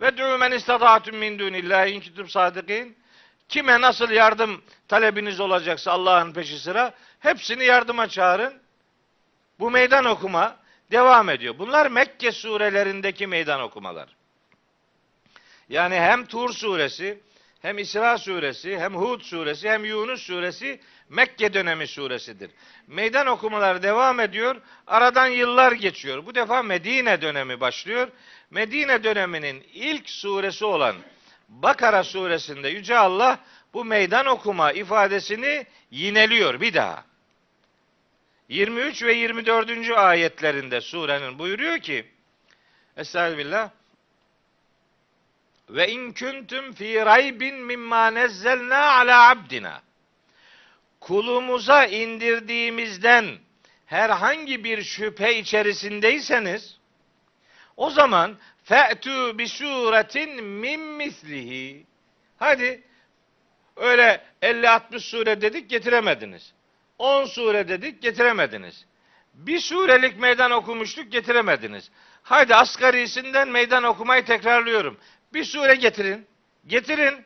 Ve 0.00 0.08
dû 0.08 0.38
men 0.38 0.52
istata'tum 0.52 1.16
min 1.16 1.38
dunillahi 1.38 1.90
in 1.90 2.00
kuntum 2.00 2.28
sadikin. 2.28 2.96
Kime 3.48 3.80
nasıl 3.80 4.10
yardım 4.10 4.62
talebiniz 4.88 5.40
olacaksa 5.40 5.92
Allah'ın 5.92 6.32
peşi 6.32 6.58
sıra 6.58 6.94
hepsini 7.20 7.64
yardıma 7.64 8.08
çağırın. 8.08 8.62
Bu 9.58 9.70
meydan 9.70 10.04
okuma 10.04 10.56
devam 10.90 11.28
ediyor. 11.28 11.58
Bunlar 11.58 11.86
Mekke 11.86 12.32
surelerindeki 12.32 13.26
meydan 13.26 13.60
okumalar. 13.60 14.08
Yani 15.68 15.94
hem 15.94 16.26
Tur 16.26 16.52
suresi, 16.52 17.20
hem 17.62 17.78
İsra 17.78 18.18
suresi, 18.18 18.78
hem 18.78 18.94
Hud 18.94 19.20
suresi, 19.20 19.68
hem 19.68 19.84
Yunus 19.84 20.22
suresi 20.22 20.80
Mekke 21.08 21.54
dönemi 21.54 21.86
suresidir. 21.86 22.50
Meydan 22.86 23.26
okumalar 23.26 23.82
devam 23.82 24.20
ediyor. 24.20 24.56
Aradan 24.86 25.26
yıllar 25.26 25.72
geçiyor. 25.72 26.26
Bu 26.26 26.34
defa 26.34 26.62
Medine 26.62 27.22
dönemi 27.22 27.60
başlıyor. 27.60 28.08
Medine 28.50 29.04
döneminin 29.04 29.66
ilk 29.74 30.10
suresi 30.10 30.64
olan 30.64 30.96
Bakara 31.48 32.04
suresinde 32.04 32.68
Yüce 32.68 32.98
Allah 32.98 33.38
bu 33.74 33.84
meydan 33.84 34.26
okuma 34.26 34.72
ifadesini 34.72 35.66
yineliyor 35.90 36.60
bir 36.60 36.74
daha. 36.74 37.04
23 38.48 39.02
ve 39.02 39.14
24. 39.14 39.90
ayetlerinde 39.90 40.80
surenin 40.80 41.38
buyuruyor 41.38 41.78
ki 41.78 42.06
Estağfirullah 42.96 43.70
ve 45.70 45.88
in 45.88 46.12
kuntum 46.12 46.72
fi 46.72 46.96
raybin 46.96 47.54
mimma 47.54 48.10
nezzelna 48.10 48.92
ala 48.92 49.30
abdina 49.30 49.82
kulumuza 51.00 51.84
indirdiğimizden 51.84 53.38
herhangi 53.86 54.64
bir 54.64 54.82
şüphe 54.82 55.38
içerisindeyseniz 55.38 56.78
o 57.76 57.90
zaman 57.90 58.36
fe'tu 58.64 59.38
bi 59.38 59.48
suretin 59.48 60.44
min 60.44 60.80
mislihi 60.80 61.86
hadi 62.36 62.82
öyle 63.76 64.24
50-60 64.42 65.00
sure 65.00 65.40
dedik 65.40 65.70
getiremediniz. 65.70 66.52
10 66.98 67.24
sure 67.24 67.68
dedik 67.68 68.02
getiremediniz. 68.02 68.86
Bir 69.34 69.58
surelik 69.58 70.18
meydan 70.18 70.50
okumuştuk 70.50 71.12
getiremediniz. 71.12 71.90
Haydi 72.22 72.54
asgarisinden 72.54 73.48
meydan 73.48 73.82
okumayı 73.82 74.24
tekrarlıyorum. 74.24 74.98
Bir 75.32 75.44
sure 75.44 75.74
getirin. 75.74 76.26
Getirin. 76.66 77.24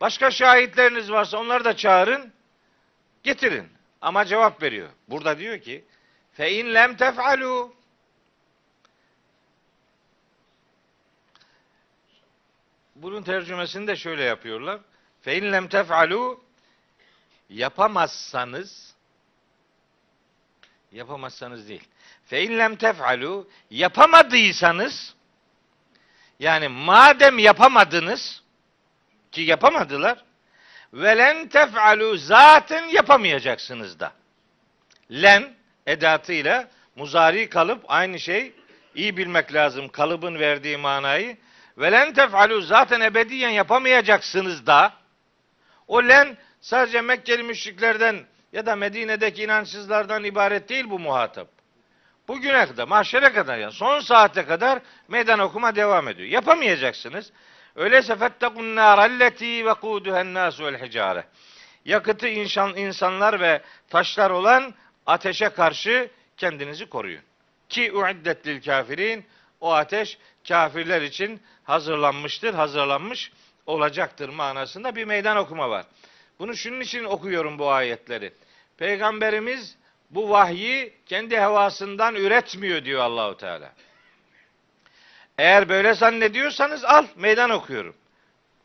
Başka 0.00 0.30
şahitleriniz 0.30 1.12
varsa 1.12 1.38
onları 1.38 1.64
da 1.64 1.76
çağırın. 1.76 2.32
Getirin. 3.22 3.68
Ama 4.00 4.24
cevap 4.24 4.62
veriyor. 4.62 4.88
Burada 5.08 5.38
diyor 5.38 5.58
ki 5.58 5.84
fe 6.32 6.52
in 6.52 6.74
lem 6.74 6.96
tef'alu 6.96 7.74
Bunun 12.94 13.22
tercümesini 13.22 13.86
de 13.86 13.96
şöyle 13.96 14.22
yapıyorlar. 14.22 14.80
Fe 15.22 15.38
in 15.38 15.52
lem 15.52 15.68
tef'alu 15.68 16.44
yapamazsanız 17.48 18.94
yapamazsanız 20.92 21.68
değil. 21.68 21.88
Fe 22.24 22.42
in 22.42 22.58
lem 22.58 22.76
tef'alu 22.76 23.48
yapamadıysanız 23.70 25.14
Yani 26.40 26.68
madem 26.68 27.38
yapamadınız 27.38 28.42
ki 29.32 29.40
yapamadılar 29.40 30.24
velen 30.92 31.48
tef'alu 31.48 32.16
zaten 32.16 32.88
yapamayacaksınız 32.88 34.00
da. 34.00 34.12
Len 35.10 35.54
edatıyla 35.86 36.70
muzari 36.96 37.48
kalıp 37.48 37.84
aynı 37.88 38.20
şey 38.20 38.52
iyi 38.94 39.16
bilmek 39.16 39.54
lazım 39.54 39.88
kalıbın 39.88 40.38
verdiği 40.38 40.76
manayı. 40.76 41.36
Velen 41.78 42.12
tef'alu 42.12 42.60
zaten 42.60 43.00
ebediyen 43.00 43.50
yapamayacaksınız 43.50 44.66
da. 44.66 44.92
O 45.88 46.02
len 46.02 46.36
sadece 46.60 47.00
Mekkeli 47.00 47.42
müşriklerden 47.42 48.26
ya 48.52 48.66
da 48.66 48.76
Medine'deki 48.76 49.42
inançsızlardan 49.42 50.24
ibaret 50.24 50.68
değil 50.68 50.90
bu 50.90 50.98
muhatap. 50.98 51.48
Bugüne 52.28 52.66
kadar, 52.66 52.88
mahşere 52.88 53.32
kadar 53.32 53.58
yani 53.58 53.72
son 53.72 54.00
saate 54.00 54.46
kadar 54.46 54.78
meydan 55.08 55.38
okuma 55.38 55.76
devam 55.76 56.08
ediyor. 56.08 56.28
Yapamayacaksınız. 56.28 57.32
Öyleyse 57.76 58.16
fettekun 58.16 58.76
nârelleti 58.76 59.66
ve 59.66 59.70
kûduhen 59.70 60.34
nâsu 60.34 60.64
vel 60.64 60.82
hicare. 60.82 61.24
Yakıtı 61.84 62.28
insan, 62.28 62.76
insanlar 62.76 63.40
ve 63.40 63.62
taşlar 63.90 64.30
olan 64.30 64.74
ateşe 65.06 65.48
karşı 65.48 66.10
kendinizi 66.36 66.86
koruyun. 66.88 67.22
Ki 67.68 67.92
uiddet 67.92 68.64
kafirin 68.64 69.26
o 69.60 69.72
ateş 69.72 70.18
kafirler 70.48 71.02
için 71.02 71.40
hazırlanmıştır, 71.64 72.54
hazırlanmış 72.54 73.32
olacaktır 73.66 74.28
manasında 74.28 74.96
bir 74.96 75.04
meydan 75.04 75.36
okuma 75.36 75.70
var. 75.70 75.86
Bunu 76.38 76.56
şunun 76.56 76.80
için 76.80 77.04
okuyorum 77.04 77.58
bu 77.58 77.70
ayetleri. 77.70 78.32
Peygamberimiz 78.76 79.76
bu 80.10 80.30
vahyi 80.30 80.94
kendi 81.06 81.40
hevasından 81.40 82.14
üretmiyor 82.14 82.84
diyor 82.84 83.02
Allahu 83.02 83.36
Teala. 83.36 83.72
Eğer 85.38 85.68
böyle 85.68 85.94
zannediyorsanız 85.94 86.84
al 86.84 87.06
meydan 87.16 87.50
okuyorum. 87.50 87.94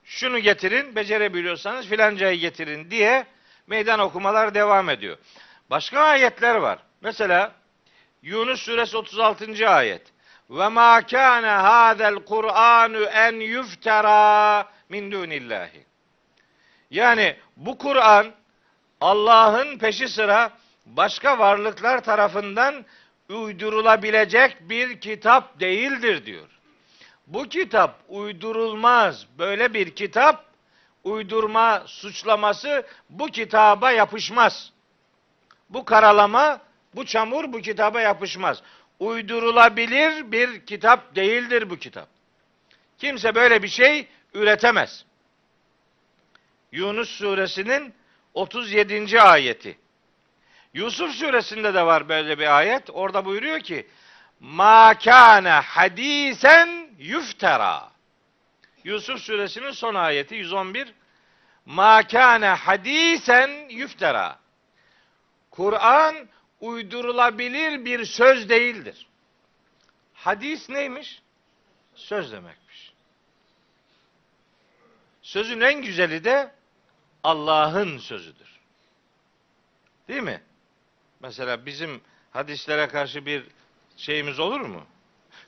Şunu 0.03 0.39
getirin, 0.39 0.95
becerebiliyorsanız 0.95 1.87
filancayı 1.87 2.39
getirin 2.39 2.91
diye 2.91 3.25
meydan 3.67 3.99
okumalar 3.99 4.53
devam 4.53 4.89
ediyor. 4.89 5.17
Başka 5.69 5.99
ayetler 5.99 6.55
var. 6.55 6.79
Mesela 7.01 7.55
Yunus 8.21 8.61
suresi 8.61 8.97
36. 8.97 9.69
ayet. 9.69 10.01
Ve 10.49 10.67
ma 10.67 11.01
kana 11.01 11.63
hadal 11.63 12.15
Kur'anu 12.15 13.03
en 13.03 13.33
yuftara 13.39 14.67
min 14.89 15.11
dunillahi. 15.11 15.85
Yani 16.91 17.35
bu 17.57 17.77
Kur'an 17.77 18.27
Allah'ın 19.01 19.77
peşi 19.77 20.07
sıra 20.07 20.51
başka 20.85 21.39
varlıklar 21.39 22.03
tarafından 22.03 22.85
uydurulabilecek 23.29 24.69
bir 24.69 24.99
kitap 24.99 25.59
değildir 25.59 26.25
diyor. 26.25 26.47
Bu 27.27 27.43
kitap 27.43 27.99
uydurulmaz. 28.07 29.25
Böyle 29.37 29.73
bir 29.73 29.95
kitap 29.95 30.45
uydurma 31.03 31.83
suçlaması 31.85 32.87
bu 33.09 33.27
kitaba 33.27 33.91
yapışmaz. 33.91 34.71
Bu 35.69 35.85
karalama, 35.85 36.59
bu 36.95 37.05
çamur 37.05 37.53
bu 37.53 37.61
kitaba 37.61 38.01
yapışmaz. 38.01 38.63
Uydurulabilir 38.99 40.31
bir 40.31 40.65
kitap 40.65 41.15
değildir 41.15 41.69
bu 41.69 41.77
kitap. 41.77 42.07
Kimse 42.97 43.35
böyle 43.35 43.63
bir 43.63 43.67
şey 43.67 44.07
üretemez. 44.33 45.05
Yunus 46.71 47.09
suresinin 47.09 47.93
37. 48.33 49.21
ayeti. 49.21 49.77
Yusuf 50.73 51.11
suresinde 51.11 51.73
de 51.73 51.85
var 51.85 52.09
böyle 52.09 52.39
bir 52.39 52.57
ayet. 52.57 52.89
Orada 52.89 53.25
buyuruyor 53.25 53.59
ki 53.59 53.87
Ma 54.39 54.93
kana 54.93 55.61
hadisen 55.61 56.89
yuftera. 56.99 57.91
Yusuf 58.83 59.21
suresinin 59.21 59.71
son 59.71 59.95
ayeti 59.95 60.35
111. 60.35 60.93
Ma 61.65 62.03
kana 62.03 62.55
hadisen 62.55 63.69
yuftera. 63.69 64.39
Kur'an 65.51 66.15
uydurulabilir 66.61 67.85
bir 67.85 68.05
söz 68.05 68.49
değildir. 68.49 69.07
Hadis 70.13 70.69
neymiş? 70.69 71.21
Söz 71.95 72.31
demekmiş. 72.31 72.93
Sözün 75.21 75.61
en 75.61 75.81
güzeli 75.81 76.23
de 76.23 76.51
Allah'ın 77.23 77.97
sözüdür. 77.97 78.59
Değil 80.07 80.23
mi? 80.23 80.41
Mesela 81.19 81.65
bizim 81.65 82.01
hadislere 82.31 82.87
karşı 82.87 83.25
bir 83.25 83.43
şeyimiz 83.97 84.39
olur 84.39 84.59
mu? 84.61 84.85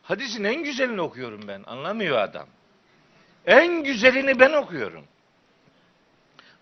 Hadisin 0.01 0.43
en 0.43 0.63
güzelini 0.63 1.01
okuyorum 1.01 1.47
ben. 1.47 1.63
Anlamıyor 1.67 2.17
adam. 2.17 2.47
En 3.45 3.83
güzelini 3.83 4.39
ben 4.39 4.53
okuyorum. 4.53 5.05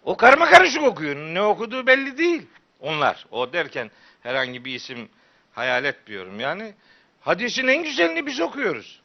O 0.04 0.18
karma 0.18 0.46
karışık 0.46 0.84
okuyor. 0.84 1.16
Ne 1.16 1.42
okuduğu 1.42 1.88
belli 1.88 2.18
değil. 2.18 2.48
Onlar. 2.80 3.26
O 3.32 3.54
derken 3.54 3.92
herhangi 4.24 4.66
bir 4.66 4.76
isim 4.76 5.10
hayal 5.52 5.86
etmiyorum. 5.86 6.40
Yani 6.40 6.74
hadisin 7.22 7.68
en 7.68 7.84
güzelini 7.84 8.26
biz 8.26 8.40
okuyoruz. 8.40 9.02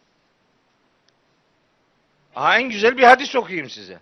Aha 2.37 2.59
en 2.59 2.68
güzel 2.68 2.98
bir 2.98 3.03
hadis 3.03 3.37
okuyayım 3.37 3.70
size. 3.70 4.00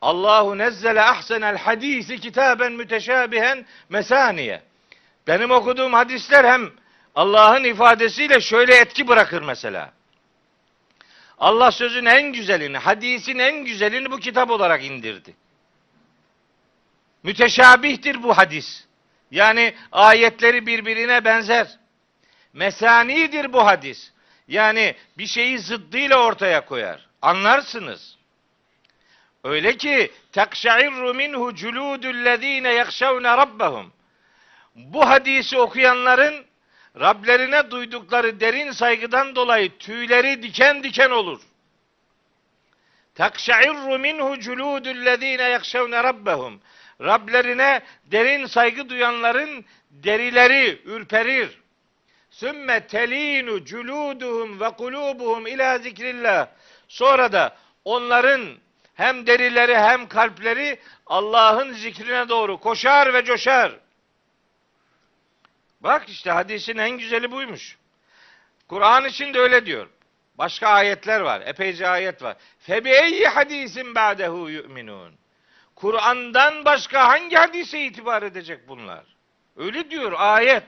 Allahu 0.00 0.58
nezzele 0.58 1.02
ahsenel 1.02 1.56
hadisi 1.56 2.20
kitaben 2.20 2.72
müteşabihen 2.72 3.66
mesaniye. 3.88 4.62
Benim 5.26 5.50
okuduğum 5.50 5.92
hadisler 5.92 6.44
hem 6.44 6.70
Allah'ın 7.14 7.64
ifadesiyle 7.64 8.40
şöyle 8.40 8.74
etki 8.74 9.08
bırakır 9.08 9.42
mesela. 9.42 9.92
Allah 11.38 11.70
sözün 11.70 12.04
en 12.04 12.32
güzelini, 12.32 12.78
hadisin 12.78 13.38
en 13.38 13.64
güzelini 13.64 14.10
bu 14.10 14.18
kitap 14.18 14.50
olarak 14.50 14.84
indirdi. 14.84 15.34
Müteşabihtir 17.22 18.22
bu 18.22 18.38
hadis. 18.38 18.86
Yani 19.32 19.74
ayetleri 19.92 20.66
birbirine 20.66 21.24
benzer. 21.24 21.66
Mesanidir 22.52 23.52
bu 23.52 23.66
hadis. 23.66 24.12
Yani 24.48 24.94
bir 25.18 25.26
şeyi 25.26 25.58
zıddıyla 25.58 26.26
ortaya 26.26 26.64
koyar. 26.64 27.06
Anlarsınız. 27.22 28.16
Öyle 29.44 29.76
ki 29.76 30.12
tekşairru 30.32 31.14
minhu 31.14 31.54
culudullezine 31.54 32.74
yekşevne 32.74 33.36
rabbahum. 33.36 33.92
Bu 34.74 35.08
hadisi 35.08 35.58
okuyanların 35.58 36.46
Rablerine 37.00 37.70
duydukları 37.70 38.40
derin 38.40 38.70
saygıdan 38.70 39.36
dolayı 39.36 39.78
tüyleri 39.78 40.42
diken 40.42 40.82
diken 40.82 41.10
olur. 41.10 41.40
Tekşairru 43.14 43.98
minhu 43.98 44.40
culudullezine 44.40 45.42
yekşevne 45.50 46.04
rabbahum. 46.04 46.60
Rablerine 47.02 47.82
derin 48.06 48.46
saygı 48.46 48.88
duyanların 48.88 49.64
derileri 49.90 50.82
ürperir. 50.84 51.62
Sümme 52.30 52.86
telinu 52.86 53.64
culuduhum 53.64 54.60
ve 54.60 54.70
kulubuhum 54.70 55.46
ila 55.46 55.78
zikrillah. 55.78 56.48
Sonra 56.88 57.32
da 57.32 57.56
onların 57.84 58.48
hem 58.94 59.26
derileri 59.26 59.78
hem 59.78 60.08
kalpleri 60.08 60.78
Allah'ın 61.06 61.72
zikrine 61.72 62.28
doğru 62.28 62.60
koşar 62.60 63.14
ve 63.14 63.24
coşar. 63.24 63.72
Bak 65.80 66.08
işte 66.08 66.30
hadisin 66.30 66.78
en 66.78 66.90
güzeli 66.90 67.30
buymuş. 67.30 67.78
Kur'an 68.68 69.04
için 69.04 69.34
de 69.34 69.38
öyle 69.38 69.66
diyor. 69.66 69.88
Başka 70.38 70.68
ayetler 70.68 71.20
var. 71.20 71.42
Epeyce 71.46 71.88
ayet 71.88 72.22
var. 72.22 72.36
Febi 72.58 72.90
eyyi 72.90 73.26
hadisin 73.26 73.94
ba'dehu 73.94 74.50
yu'minun. 74.50 75.21
Kur'an'dan 75.82 76.64
başka 76.64 77.08
hangi 77.08 77.36
hadise 77.36 77.84
itibar 77.84 78.22
edecek 78.22 78.68
bunlar? 78.68 79.04
Öyle 79.56 79.90
diyor 79.90 80.12
ayet. 80.16 80.62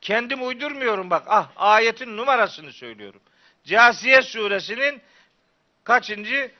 Kendim 0.00 0.46
uydurmuyorum 0.46 1.10
bak. 1.10 1.24
Ah 1.26 1.48
ayetin 1.56 2.16
numarasını 2.16 2.72
söylüyorum. 2.72 3.20
Casiye 3.64 4.22
suresinin 4.22 5.02
kaçıncı? 5.84 6.50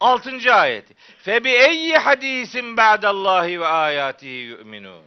Altıncı 0.00 0.54
ayeti. 0.54 0.94
Febi 1.18 1.50
eyyi 1.50 1.96
hadisin 1.96 2.76
ba'dallahi 2.76 3.60
ve 3.60 3.66
ayatihi 3.66 4.42
yu'minun. 4.42 5.04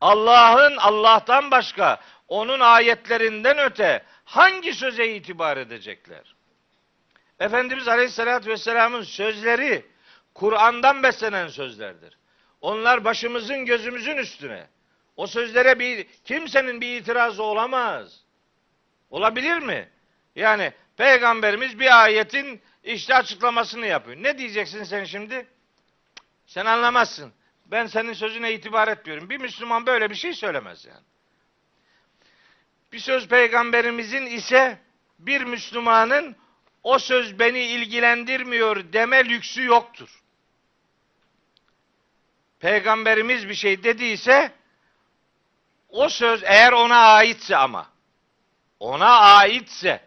Allah'ın 0.00 0.76
Allah'tan 0.76 1.50
başka 1.50 2.00
onun 2.28 2.60
ayetlerinden 2.60 3.58
öte 3.58 4.04
hangi 4.24 4.74
söze 4.74 5.14
itibar 5.14 5.56
edecekler? 5.56 6.34
Efendimiz 7.40 7.88
Aleyhisselatü 7.88 8.50
Vesselam'ın 8.50 9.02
sözleri 9.02 9.91
Kur'an'dan 10.34 11.02
beslenen 11.02 11.48
sözlerdir. 11.48 12.18
Onlar 12.60 13.04
başımızın 13.04 13.64
gözümüzün 13.64 14.16
üstüne. 14.16 14.66
O 15.16 15.26
sözlere 15.26 15.78
bir 15.78 16.06
kimsenin 16.24 16.80
bir 16.80 17.00
itirazı 17.00 17.42
olamaz. 17.42 18.20
Olabilir 19.10 19.58
mi? 19.58 19.88
Yani 20.36 20.72
peygamberimiz 20.96 21.80
bir 21.80 22.02
ayetin 22.02 22.62
işte 22.84 23.14
açıklamasını 23.14 23.86
yapıyor. 23.86 24.16
Ne 24.16 24.38
diyeceksin 24.38 24.84
sen 24.84 25.04
şimdi? 25.04 25.46
Sen 26.46 26.66
anlamazsın. 26.66 27.32
Ben 27.66 27.86
senin 27.86 28.12
sözüne 28.12 28.52
itibar 28.52 28.88
etmiyorum. 28.88 29.30
Bir 29.30 29.38
Müslüman 29.38 29.86
böyle 29.86 30.10
bir 30.10 30.14
şey 30.14 30.34
söylemez 30.34 30.86
yani. 30.86 31.04
Bir 32.92 32.98
söz 32.98 33.28
peygamberimizin 33.28 34.26
ise 34.26 34.78
bir 35.18 35.44
Müslümanın 35.44 36.36
o 36.82 36.98
söz 36.98 37.38
beni 37.38 37.60
ilgilendirmiyor 37.60 38.92
deme 38.92 39.24
lüksü 39.24 39.64
yoktur. 39.64 40.21
Peygamberimiz 42.62 43.48
bir 43.48 43.54
şey 43.54 43.82
dediyse 43.84 44.52
o 45.88 46.08
söz 46.08 46.42
eğer 46.44 46.72
ona 46.72 46.96
aitse 46.96 47.56
ama 47.56 47.86
ona 48.80 49.18
aitse 49.20 50.00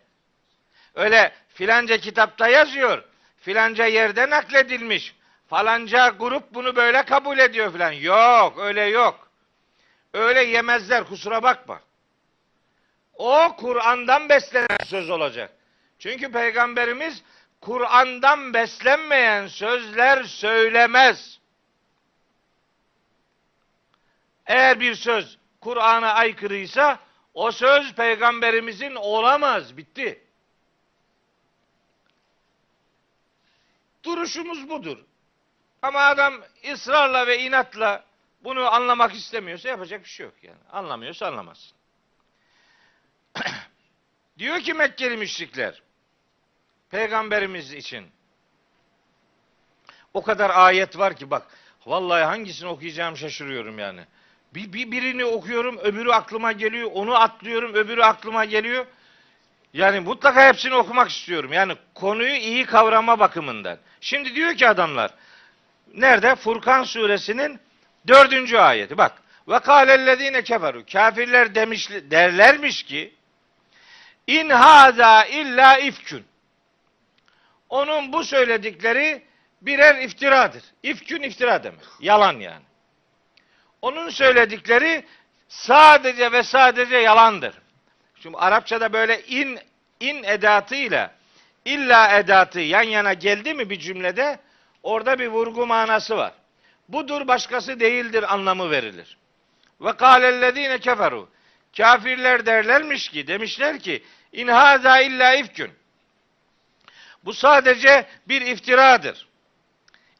öyle 0.95 1.31
filanca 1.47 1.97
kitapta 1.97 2.47
yazıyor 2.47 3.03
filanca 3.37 3.85
yerde 3.85 4.29
nakledilmiş 4.29 5.15
falanca 5.47 6.09
grup 6.09 6.53
bunu 6.53 6.75
böyle 6.75 7.05
kabul 7.05 7.37
ediyor 7.37 7.73
filan. 7.73 7.91
Yok 7.91 8.59
öyle 8.59 8.83
yok. 8.83 9.29
Öyle 10.13 10.43
yemezler 10.43 11.03
kusura 11.03 11.43
bakma. 11.43 11.81
O 13.13 13.55
Kur'an'dan 13.57 14.29
beslenen 14.29 14.85
söz 14.85 15.09
olacak. 15.09 15.51
Çünkü 15.99 16.31
peygamberimiz 16.31 17.23
Kur'an'dan 17.61 18.53
beslenmeyen 18.53 19.47
sözler 19.47 20.23
söylemez. 20.23 21.39
Eğer 24.45 24.79
bir 24.79 24.95
söz 24.95 25.37
Kur'an'a 25.61 26.13
aykırıysa 26.13 26.99
o 27.33 27.51
söz 27.51 27.93
peygamberimizin 27.93 28.95
olamaz. 28.95 29.77
Bitti. 29.77 30.23
Duruşumuz 34.03 34.69
budur. 34.69 34.97
Ama 35.81 35.99
adam 35.99 36.41
ısrarla 36.71 37.27
ve 37.27 37.39
inatla 37.39 38.05
bunu 38.43 38.73
anlamak 38.73 39.15
istemiyorsa 39.15 39.69
yapacak 39.69 40.03
bir 40.03 40.09
şey 40.09 40.25
yok 40.25 40.35
yani. 40.41 40.59
Anlamıyorsa 40.71 41.27
anlamaz. 41.27 41.73
Diyor 44.37 44.59
ki 44.59 44.73
Mekkeli 44.73 45.17
müşrikler 45.17 45.81
peygamberimiz 46.89 47.73
için 47.73 48.11
o 50.13 50.23
kadar 50.23 50.49
ayet 50.49 50.97
var 50.97 51.15
ki 51.15 51.31
bak 51.31 51.47
vallahi 51.85 52.23
hangisini 52.23 52.69
okuyacağım 52.69 53.17
şaşırıyorum 53.17 53.79
yani. 53.79 54.05
Bir, 54.55 54.73
bir 54.73 54.91
birini 54.91 55.25
okuyorum 55.25 55.77
öbürü 55.77 56.11
aklıma 56.11 56.51
geliyor 56.51 56.91
onu 56.93 57.15
atlıyorum 57.15 57.73
öbürü 57.73 58.03
aklıma 58.03 58.45
geliyor. 58.45 58.85
Yani 59.73 59.99
mutlaka 59.99 60.47
hepsini 60.47 60.75
okumak 60.75 61.09
istiyorum. 61.09 61.53
Yani 61.53 61.75
konuyu 61.93 62.35
iyi 62.35 62.65
kavrama 62.65 63.19
bakımından. 63.19 63.77
Şimdi 64.01 64.35
diyor 64.35 64.55
ki 64.55 64.69
adamlar 64.69 65.11
nerede? 65.93 66.35
Furkan 66.35 66.83
suresinin 66.83 67.59
dördüncü 68.07 68.57
ayeti. 68.57 68.97
Bak. 68.97 69.21
Ve 69.47 69.59
kâlellezîne 69.59 70.43
keferu. 70.43 70.85
Kafirler 70.91 71.55
demiş, 71.55 71.89
derlermiş 71.91 72.83
ki 72.83 73.13
in 74.27 74.49
hâzâ 74.49 75.25
illa 75.25 75.77
ifkün. 75.77 76.25
Onun 77.69 78.13
bu 78.13 78.23
söyledikleri 78.23 79.23
birer 79.61 79.95
iftiradır. 80.01 80.63
İfkün 80.83 81.21
iftira 81.21 81.63
demek. 81.63 81.79
Yalan 81.99 82.39
yani. 82.39 82.63
Onun 83.81 84.09
söyledikleri 84.09 85.05
sadece 85.47 86.31
ve 86.31 86.43
sadece 86.43 86.97
yalandır. 86.97 87.55
Şimdi 88.21 88.37
Arapçada 88.37 88.93
böyle 88.93 89.21
in 89.23 89.59
in 89.99 90.23
edatıyla 90.23 91.11
illa 91.65 92.19
edatı 92.19 92.59
yan 92.59 92.83
yana 92.83 93.13
geldi 93.13 93.53
mi 93.53 93.69
bir 93.69 93.79
cümlede 93.79 94.39
orada 94.83 95.19
bir 95.19 95.27
vurgu 95.27 95.65
manası 95.65 96.17
var. 96.17 96.33
Budur 96.89 97.27
başkası 97.27 97.79
değildir 97.79 98.33
anlamı 98.33 98.71
verilir. 98.71 99.17
Ve 99.81 99.93
kâlellezîne 99.93 100.79
keferu. 100.79 101.29
Kafirler 101.77 102.45
derlermiş 102.45 103.09
ki 103.09 103.27
demişler 103.27 103.79
ki 103.79 104.03
in 104.31 104.47
haza 104.47 104.99
illa 104.99 105.35
ifkün. 105.35 105.71
Bu 107.25 107.33
sadece 107.33 108.05
bir 108.27 108.41
iftiradır. 108.41 109.27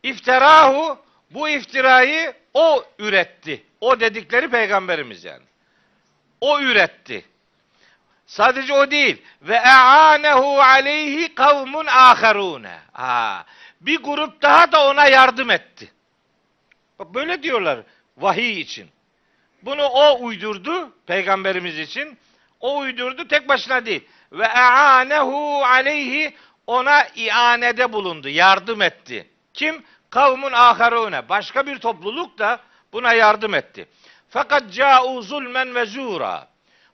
İftirahu 0.04 1.00
bu 1.32 1.50
iftirayı 1.50 2.34
o 2.56 2.86
üretti. 3.00 3.64
O 3.82 4.00
dedikleri 4.00 4.50
peygamberimiz 4.50 5.24
yani. 5.24 5.44
O 6.42 6.60
üretti. 6.60 7.26
Sadece 8.26 8.74
o 8.74 8.92
değil. 8.92 9.22
Ve 9.42 9.56
e'anehu 9.56 10.62
aleyhi 10.62 11.36
kavmun 11.36 11.86
aharune. 11.86 12.80
Ha, 12.92 13.46
bir 13.82 13.98
grup 13.98 14.42
daha 14.42 14.72
da 14.72 14.90
ona 14.90 15.08
yardım 15.08 15.52
etti. 15.52 15.92
Böyle 17.00 17.44
diyorlar 17.44 17.80
vahiy 18.18 18.62
için. 18.62 18.90
Bunu 19.62 19.84
o 19.84 20.26
uydurdu 20.26 20.94
peygamberimiz 21.06 21.80
için. 21.80 22.18
O 22.60 22.78
uydurdu 22.78 23.28
tek 23.28 23.48
başına 23.48 23.86
değil. 23.86 24.08
Ve 24.32 24.46
e'anehu 24.46 25.64
aleyhi 25.66 26.36
ona 26.68 27.08
ianede 27.16 27.94
bulundu, 27.94 28.30
yardım 28.30 28.82
etti. 28.82 29.30
Kim? 29.54 29.84
Kavmun 30.16 30.52
aharune. 30.52 31.30
Başka 31.30 31.68
bir 31.68 31.80
topluluk 31.80 32.40
da 32.40 32.60
buna 32.94 33.14
yardım 33.14 33.54
etti. 33.54 33.88
Fakat 34.30 34.74
ca'u 34.74 35.22
zulmen 35.22 35.76
ve 35.76 35.86
zura. 35.86 36.48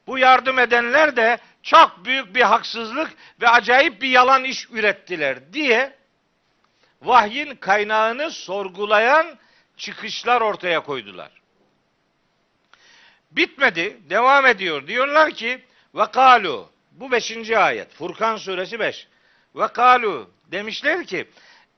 Bu 0.08 0.18
yardım 0.18 0.60
edenler 0.60 1.16
de 1.16 1.38
çok 1.64 2.06
büyük 2.06 2.36
bir 2.36 2.42
haksızlık 2.42 3.14
ve 3.42 3.50
acayip 3.50 4.02
bir 4.02 4.10
yalan 4.10 4.44
iş 4.44 4.70
ürettiler 4.72 5.54
diye 5.54 5.96
vahyin 7.02 7.56
kaynağını 7.56 8.32
sorgulayan 8.32 9.38
çıkışlar 9.78 10.42
ortaya 10.42 10.80
koydular. 10.80 11.32
Bitmedi, 13.32 13.98
devam 14.10 14.46
ediyor. 14.46 14.88
Diyorlar 14.88 15.32
ki 15.32 15.66
ve 15.96 16.06
kalu 16.12 16.70
bu 16.92 17.12
beşinci 17.12 17.58
ayet. 17.58 17.94
Furkan 17.94 18.38
suresi 18.38 18.80
5. 18.80 19.08
Ve 19.56 19.68
kalu 19.68 20.32
demişler 20.52 21.06
ki 21.06 21.28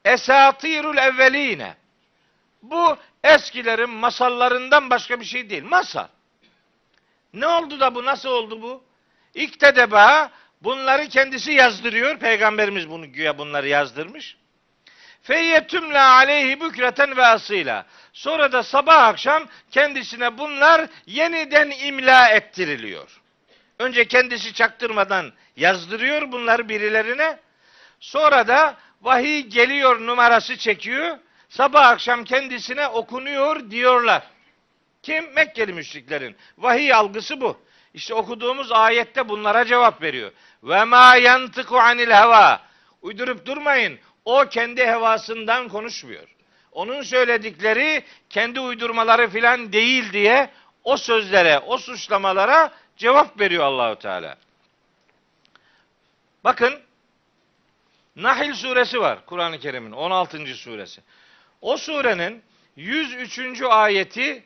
esatirul 0.04 0.96
evveline 0.96 1.76
bu 2.62 2.96
eskilerin 3.24 3.90
masallarından 3.90 4.90
başka 4.90 5.20
bir 5.20 5.24
şey 5.24 5.50
değil. 5.50 5.64
Masal. 5.64 6.06
Ne 7.34 7.46
oldu 7.46 7.80
da 7.80 7.94
bu? 7.94 8.04
Nasıl 8.04 8.28
oldu 8.28 8.62
bu? 8.62 8.84
İktedeba 9.34 10.30
bunları 10.62 11.08
kendisi 11.08 11.52
yazdırıyor. 11.52 12.18
Peygamberimiz 12.18 12.90
bunu 12.90 13.12
güya 13.12 13.38
bunları 13.38 13.68
yazdırmış. 13.68 14.36
Feyyetümle 15.22 16.00
aleyhi 16.00 16.60
bükreten 16.60 17.16
ve 17.16 17.26
asıyla. 17.26 17.86
Sonra 18.12 18.52
da 18.52 18.62
sabah 18.62 19.02
akşam 19.02 19.48
kendisine 19.70 20.38
bunlar 20.38 20.86
yeniden 21.06 21.70
imla 21.70 22.28
ettiriliyor. 22.28 23.20
Önce 23.78 24.04
kendisi 24.04 24.54
çaktırmadan 24.54 25.32
yazdırıyor 25.56 26.32
bunları 26.32 26.68
birilerine. 26.68 27.38
Sonra 28.00 28.48
da 28.48 28.76
vahiy 29.04 29.40
geliyor 29.40 30.00
numarası 30.06 30.56
çekiyor. 30.56 31.18
Sabah 31.48 31.88
akşam 31.88 32.24
kendisine 32.24 32.88
okunuyor 32.88 33.70
diyorlar. 33.70 34.22
Kim? 35.02 35.32
Mekkeli 35.32 35.72
müşriklerin. 35.72 36.36
Vahiy 36.58 36.94
algısı 36.94 37.40
bu. 37.40 37.58
İşte 37.94 38.14
okuduğumuz 38.14 38.72
ayette 38.72 39.28
bunlara 39.28 39.64
cevap 39.64 40.02
veriyor. 40.02 40.32
Ve 40.62 40.84
ma 40.84 41.16
yantıku 41.16 41.78
anil 41.78 42.10
heva. 42.10 42.60
Uydurup 43.02 43.46
durmayın. 43.46 43.98
O 44.24 44.48
kendi 44.48 44.86
hevasından 44.86 45.68
konuşmuyor. 45.68 46.28
Onun 46.72 47.02
söyledikleri 47.02 48.04
kendi 48.30 48.60
uydurmaları 48.60 49.28
filan 49.28 49.72
değil 49.72 50.12
diye 50.12 50.50
o 50.84 50.96
sözlere, 50.96 51.58
o 51.58 51.78
suçlamalara 51.78 52.70
cevap 52.96 53.40
veriyor 53.40 53.64
Allahu 53.64 53.98
Teala. 53.98 54.36
Bakın 56.44 56.80
Nahil 58.16 58.54
suresi 58.54 59.00
var 59.00 59.26
Kur'an-ı 59.26 59.58
Kerim'in 59.58 59.92
16. 59.92 60.46
suresi. 60.46 61.02
O 61.60 61.76
surenin 61.76 62.42
103. 62.76 63.62
ayeti 63.62 64.44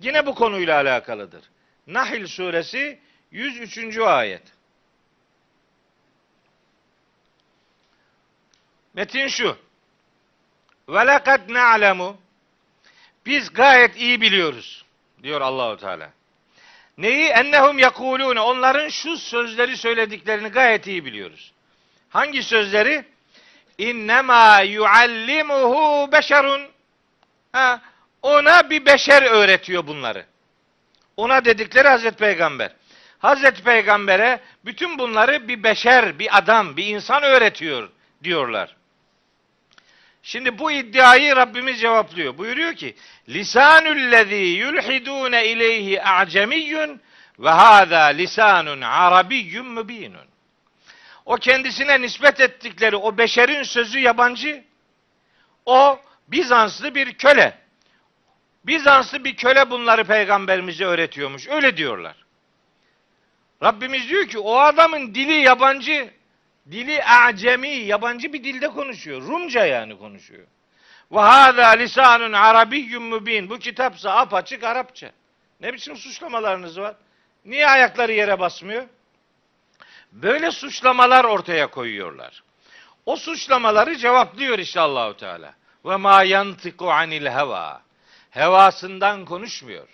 yine 0.00 0.26
bu 0.26 0.34
konuyla 0.34 0.76
alakalıdır. 0.76 1.44
Nahil 1.86 2.26
suresi 2.26 2.98
103. 3.30 3.98
ayet. 3.98 4.42
Metin 8.94 9.28
şu. 9.28 9.56
Ve 10.88 11.06
lekad 11.06 11.40
na'lemu 11.48 12.16
biz 13.26 13.52
gayet 13.52 13.96
iyi 13.96 14.20
biliyoruz 14.20 14.84
diyor 15.22 15.40
Allahu 15.40 15.76
Teala. 15.76 16.10
Neyi? 16.98 17.28
Ennehum 17.28 17.78
yekulune. 17.78 18.40
Onların 18.40 18.88
şu 18.88 19.16
sözleri 19.16 19.76
söylediklerini 19.76 20.48
gayet 20.48 20.86
iyi 20.86 21.04
biliyoruz. 21.04 21.52
Hangi 22.10 22.42
sözleri? 22.42 23.04
İnnemâ 23.78 24.60
yuallimuhu 24.60 26.12
beşerun. 26.12 26.62
Ha, 27.52 27.80
ona 28.22 28.70
bir 28.70 28.86
beşer 28.86 29.22
öğretiyor 29.22 29.86
bunları. 29.86 30.26
Ona 31.16 31.44
dedikleri 31.44 31.88
Hazreti 31.88 32.16
Peygamber. 32.16 32.72
Hazreti 33.18 33.62
Peygamber'e 33.62 34.40
bütün 34.64 34.98
bunları 34.98 35.48
bir 35.48 35.62
beşer, 35.62 36.18
bir 36.18 36.38
adam, 36.38 36.76
bir 36.76 36.86
insan 36.86 37.22
öğretiyor 37.22 37.88
diyorlar. 38.24 38.76
Şimdi 40.22 40.58
bu 40.58 40.72
iddiayı 40.72 41.36
Rabbimiz 41.36 41.80
cevaplıyor. 41.80 42.38
Buyuruyor 42.38 42.74
ki: 42.74 42.96
"Lisanul 43.28 43.96
yulhidun 44.56 45.32
ileyhi 45.32 46.02
a'cemiyyun 46.02 47.00
ve 47.38 47.50
hâzâ 47.50 48.04
lisanun 48.04 48.80
arabiyyun 48.80 49.66
mübînun." 49.66 50.27
O 51.28 51.36
kendisine 51.36 52.00
nispet 52.00 52.40
ettikleri 52.40 52.96
o 52.96 53.18
beşerin 53.18 53.62
sözü 53.62 53.98
yabancı. 53.98 54.64
O 55.66 56.00
Bizanslı 56.28 56.94
bir 56.94 57.12
köle. 57.12 57.58
Bizanslı 58.64 59.24
bir 59.24 59.36
köle 59.36 59.70
bunları 59.70 60.04
peygamberimize 60.04 60.84
öğretiyormuş. 60.84 61.48
Öyle 61.48 61.76
diyorlar. 61.76 62.16
Rabbimiz 63.62 64.08
diyor 64.08 64.26
ki 64.26 64.38
o 64.38 64.56
adamın 64.58 65.14
dili 65.14 65.32
yabancı. 65.32 66.10
Dili 66.70 67.04
acemi, 67.04 67.68
yabancı 67.68 68.32
bir 68.32 68.44
dilde 68.44 68.68
konuşuyor. 68.68 69.22
Rumca 69.22 69.66
yani 69.66 69.98
konuşuyor. 69.98 70.46
Ve 71.12 71.18
hâzâ 71.18 71.68
lisanun 71.68 72.32
arabiyyun 72.32 73.02
mübin. 73.02 73.50
Bu 73.50 73.58
kitapsa 73.58 74.16
apaçık 74.16 74.64
Arapça. 74.64 75.10
Ne 75.60 75.72
biçim 75.72 75.96
suçlamalarınız 75.96 76.80
var? 76.80 76.94
Niye 77.44 77.68
ayakları 77.68 78.12
yere 78.12 78.40
basmıyor? 78.40 78.84
Böyle 80.12 80.50
suçlamalar 80.50 81.24
ortaya 81.24 81.66
koyuyorlar. 81.66 82.42
O 83.06 83.16
suçlamaları 83.16 83.96
cevaplıyor 83.96 84.58
işte 84.58 84.80
Allahu 84.80 85.16
Teala. 85.16 85.54
Ve 85.84 85.96
ma 85.96 86.22
yantiku 86.22 86.90
anil 86.90 87.26
heva. 87.26 87.82
Hevasından 88.30 89.24
konuşmuyor. 89.24 89.88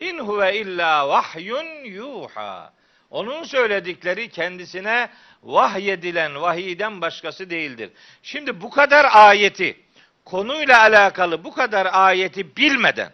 İn 0.00 0.18
huve 0.18 0.60
illa 0.60 1.08
vahyun 1.08 1.84
yuha. 1.84 2.72
Onun 3.10 3.44
söyledikleri 3.44 4.28
kendisine 4.28 5.10
vahyedilen 5.42 6.40
vahiyden 6.40 7.00
başkası 7.00 7.50
değildir. 7.50 7.90
Şimdi 8.22 8.60
bu 8.60 8.70
kadar 8.70 9.06
ayeti, 9.12 9.80
konuyla 10.24 10.80
alakalı 10.80 11.44
bu 11.44 11.54
kadar 11.54 11.88
ayeti 11.92 12.56
bilmeden, 12.56 13.12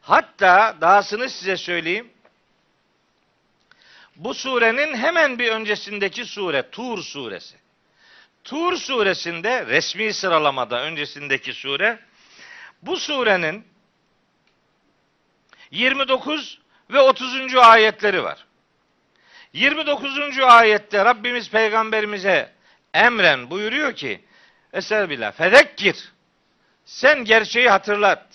hatta 0.00 0.76
dahasını 0.80 1.28
size 1.28 1.56
söyleyeyim, 1.56 2.10
bu 4.16 4.34
surenin 4.34 4.94
hemen 4.96 5.38
bir 5.38 5.50
öncesindeki 5.50 6.24
sure, 6.24 6.70
Tur 6.70 7.02
suresi. 7.02 7.56
Tur 8.44 8.76
suresinde 8.76 9.66
resmi 9.66 10.12
sıralamada 10.12 10.82
öncesindeki 10.82 11.52
sure, 11.52 11.98
bu 12.82 12.96
surenin 12.96 13.64
29 15.70 16.58
ve 16.90 17.00
30. 17.00 17.54
ayetleri 17.54 18.22
var. 18.22 18.46
29. 19.52 20.38
ayette 20.38 21.04
Rabbimiz 21.04 21.50
peygamberimize 21.50 22.52
emren 22.94 23.50
buyuruyor 23.50 23.94
ki 23.94 24.20
Estağfirullah. 24.72 25.32
Fezekkir. 25.32 26.12
Sen 26.84 27.24
gerçeği 27.24 27.70
hatırlat. 27.70 28.26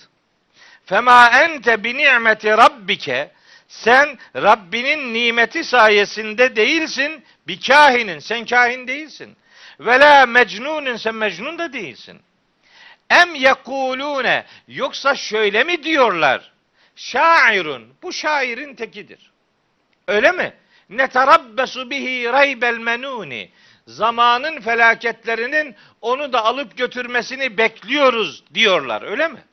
Fema 0.85 1.29
ente 1.29 1.83
bi 1.83 1.97
ni'meti 1.97 2.49
rabbike. 2.49 3.31
Sen 3.71 4.17
Rabbinin 4.35 5.13
nimeti 5.13 5.63
sayesinde 5.63 6.55
değilsin. 6.55 7.23
Bir 7.47 7.61
kahinin. 7.61 8.19
Sen 8.19 8.45
kahin 8.45 8.87
değilsin. 8.87 9.37
Ve 9.79 9.99
la 9.99 10.25
mecnunun. 10.25 10.95
Sen 10.95 11.15
mecnun 11.15 11.59
da 11.59 11.73
değilsin. 11.73 12.21
Em 13.09 13.35
yekulune. 13.35 14.45
Yoksa 14.67 15.15
şöyle 15.15 15.63
mi 15.63 15.83
diyorlar? 15.83 16.51
Şairun. 16.95 17.93
Bu 18.03 18.13
şairin 18.13 18.75
tekidir. 18.75 19.31
Öyle 20.07 20.31
mi? 20.31 20.53
Neterabbesu 20.89 21.89
bihi 21.89 22.25
raybel 22.25 22.77
menuni. 22.77 23.49
Zamanın 23.87 24.61
felaketlerinin 24.61 25.75
onu 26.01 26.33
da 26.33 26.45
alıp 26.45 26.77
götürmesini 26.77 27.57
bekliyoruz 27.57 28.43
diyorlar. 28.53 29.01
Öyle 29.01 29.27
mi? 29.27 29.43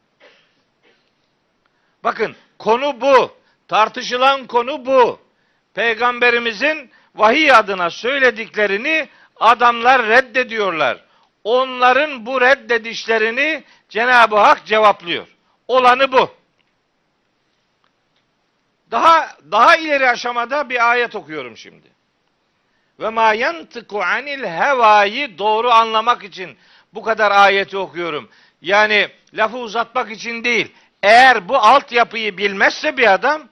Bakın 2.05 2.37
konu 2.59 3.01
bu. 3.01 3.39
Tartışılan 3.69 4.47
konu 4.47 4.87
bu. 4.87 5.21
Peygamberimizin 5.75 6.91
vahiy 7.15 7.53
adına 7.53 7.91
söylediklerini 7.91 9.09
adamlar 9.41 10.07
reddediyorlar. 10.07 11.05
Onların 11.45 12.27
bu 12.27 12.41
reddedişlerini 12.41 13.65
Cenab-ı 13.89 14.37
Hak 14.37 14.67
cevaplıyor. 14.67 15.27
Olanı 15.69 16.13
bu. 16.13 16.31
Daha 18.91 19.37
daha 19.51 19.77
ileri 19.77 20.11
aşamada 20.11 20.69
bir 20.69 20.91
ayet 20.91 21.17
okuyorum 21.17 21.57
şimdi. 21.57 21.89
Ve 23.01 23.09
ma 23.09 23.33
yantıku 23.33 24.03
anil 24.03 24.45
hevayı 24.45 25.39
doğru 25.39 25.71
anlamak 25.71 26.25
için 26.25 26.57
bu 26.95 27.03
kadar 27.03 27.31
ayeti 27.31 27.77
okuyorum. 27.77 28.29
Yani 28.63 29.09
lafı 29.35 29.59
uzatmak 29.59 30.11
için 30.11 30.45
değil. 30.45 30.75
Eğer 31.03 31.49
bu 31.49 31.57
altyapıyı 31.57 32.39
bilmezse 32.39 32.97
bir 32.97 33.13
adam 33.13 33.49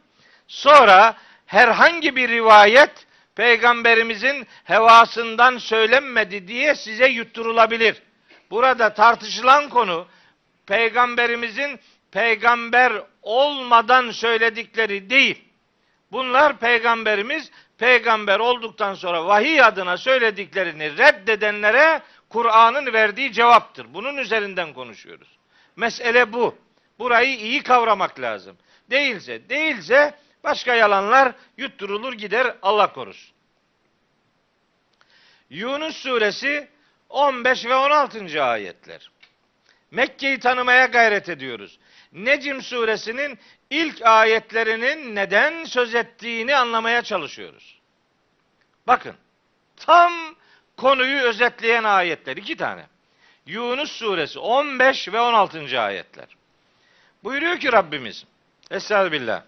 sonra 0.48 1.16
herhangi 1.46 2.16
bir 2.16 2.28
rivayet 2.28 3.06
peygamberimizin 3.34 4.46
hevasından 4.64 5.58
söylenmedi 5.58 6.48
diye 6.48 6.74
size 6.74 7.06
yutturulabilir. 7.06 8.02
Burada 8.50 8.94
tartışılan 8.94 9.68
konu 9.68 10.06
peygamberimizin 10.66 11.80
peygamber 12.10 12.92
olmadan 13.22 14.10
söyledikleri 14.10 15.10
değil. 15.10 15.44
Bunlar 16.12 16.58
peygamberimiz 16.58 17.50
peygamber 17.78 18.38
olduktan 18.38 18.94
sonra 18.94 19.26
vahiy 19.26 19.62
adına 19.62 19.96
söylediklerini 19.96 20.98
reddedenlere 20.98 22.02
Kur'an'ın 22.28 22.92
verdiği 22.92 23.32
cevaptır. 23.32 23.94
Bunun 23.94 24.16
üzerinden 24.16 24.72
konuşuyoruz. 24.72 25.28
Mesele 25.76 26.32
bu. 26.32 26.54
Burayı 26.98 27.36
iyi 27.36 27.62
kavramak 27.62 28.20
lazım. 28.20 28.56
Değilse, 28.90 29.48
değilse 29.48 30.14
başka 30.46 30.74
yalanlar 30.74 31.32
yutturulur 31.56 32.12
gider 32.12 32.56
Allah 32.62 32.92
korusun. 32.92 33.36
Yunus 35.50 35.96
suresi 35.96 36.68
15 37.08 37.66
ve 37.66 37.74
16. 37.74 38.44
ayetler. 38.44 39.10
Mekke'yi 39.90 40.38
tanımaya 40.38 40.86
gayret 40.86 41.28
ediyoruz. 41.28 41.78
Necim 42.12 42.62
suresinin 42.62 43.38
ilk 43.70 44.06
ayetlerinin 44.06 45.14
neden 45.14 45.64
söz 45.64 45.94
ettiğini 45.94 46.56
anlamaya 46.56 47.02
çalışıyoruz. 47.02 47.78
Bakın, 48.86 49.14
tam 49.76 50.12
konuyu 50.76 51.20
özetleyen 51.20 51.84
ayetler 51.84 52.36
iki 52.36 52.56
tane. 52.56 52.86
Yunus 53.46 53.92
suresi 53.92 54.38
15 54.38 55.08
ve 55.12 55.20
16. 55.20 55.80
ayetler. 55.80 56.28
Buyuruyor 57.24 57.58
ki 57.58 57.72
Rabbimiz, 57.72 58.24
Estağfirullah. 58.70 59.42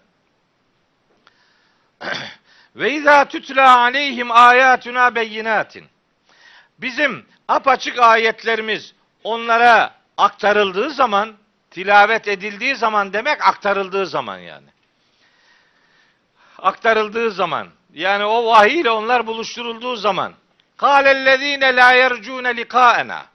Ve 2.75 2.91
izâ 2.91 3.25
tutla 3.25 3.77
aleyhim 3.77 4.31
âyâtuna 4.31 5.15
beyinatin. 5.15 5.85
Bizim 6.79 7.25
apaçık 7.47 7.99
ayetlerimiz 7.99 8.93
onlara 9.23 9.93
aktarıldığı 10.17 10.89
zaman, 10.89 11.35
tilavet 11.71 12.27
edildiği 12.27 12.75
zaman 12.75 13.13
demek 13.13 13.47
aktarıldığı 13.47 14.05
zaman 14.05 14.37
yani. 14.37 14.67
Aktarıldığı 16.57 17.31
zaman, 17.31 17.67
yani 17.93 18.25
o 18.25 18.45
vahiy 18.45 18.79
ile 18.79 18.91
onlar 18.91 19.27
buluşturulduğu 19.27 19.95
zaman. 19.95 20.33
Kâlellezîne 20.77 21.75
lâ 21.75 21.91
yercûne 21.91 22.57
likâena. 22.57 23.25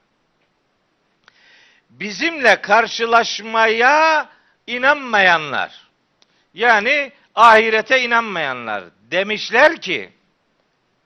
Bizimle 1.90 2.60
karşılaşmaya 2.60 4.28
inanmayanlar. 4.66 5.80
Yani 6.54 7.12
ahirete 7.34 8.02
inanmayanlar 8.02 8.84
demişler 9.10 9.80
ki 9.80 10.12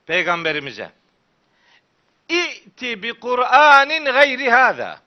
peygamberimize 0.07 0.91
İ'ti 2.29 3.03
bi 3.03 3.13
Kur'anin 3.13 4.05
gayri 4.05 4.51
hâzâ. 4.51 5.01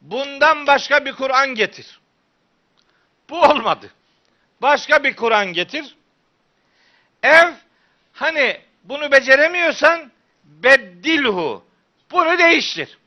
Bundan 0.00 0.66
başka 0.66 1.04
bir 1.04 1.12
Kur'an 1.12 1.54
getir. 1.54 2.00
Bu 3.30 3.42
olmadı. 3.42 3.90
Başka 4.62 5.04
bir 5.04 5.16
Kur'an 5.16 5.52
getir. 5.52 5.96
Ev 7.22 7.52
hani 8.12 8.60
bunu 8.84 9.12
beceremiyorsan 9.12 10.12
beddilhu. 10.44 11.64
Bunu 12.10 12.38
değiştir. 12.38 12.98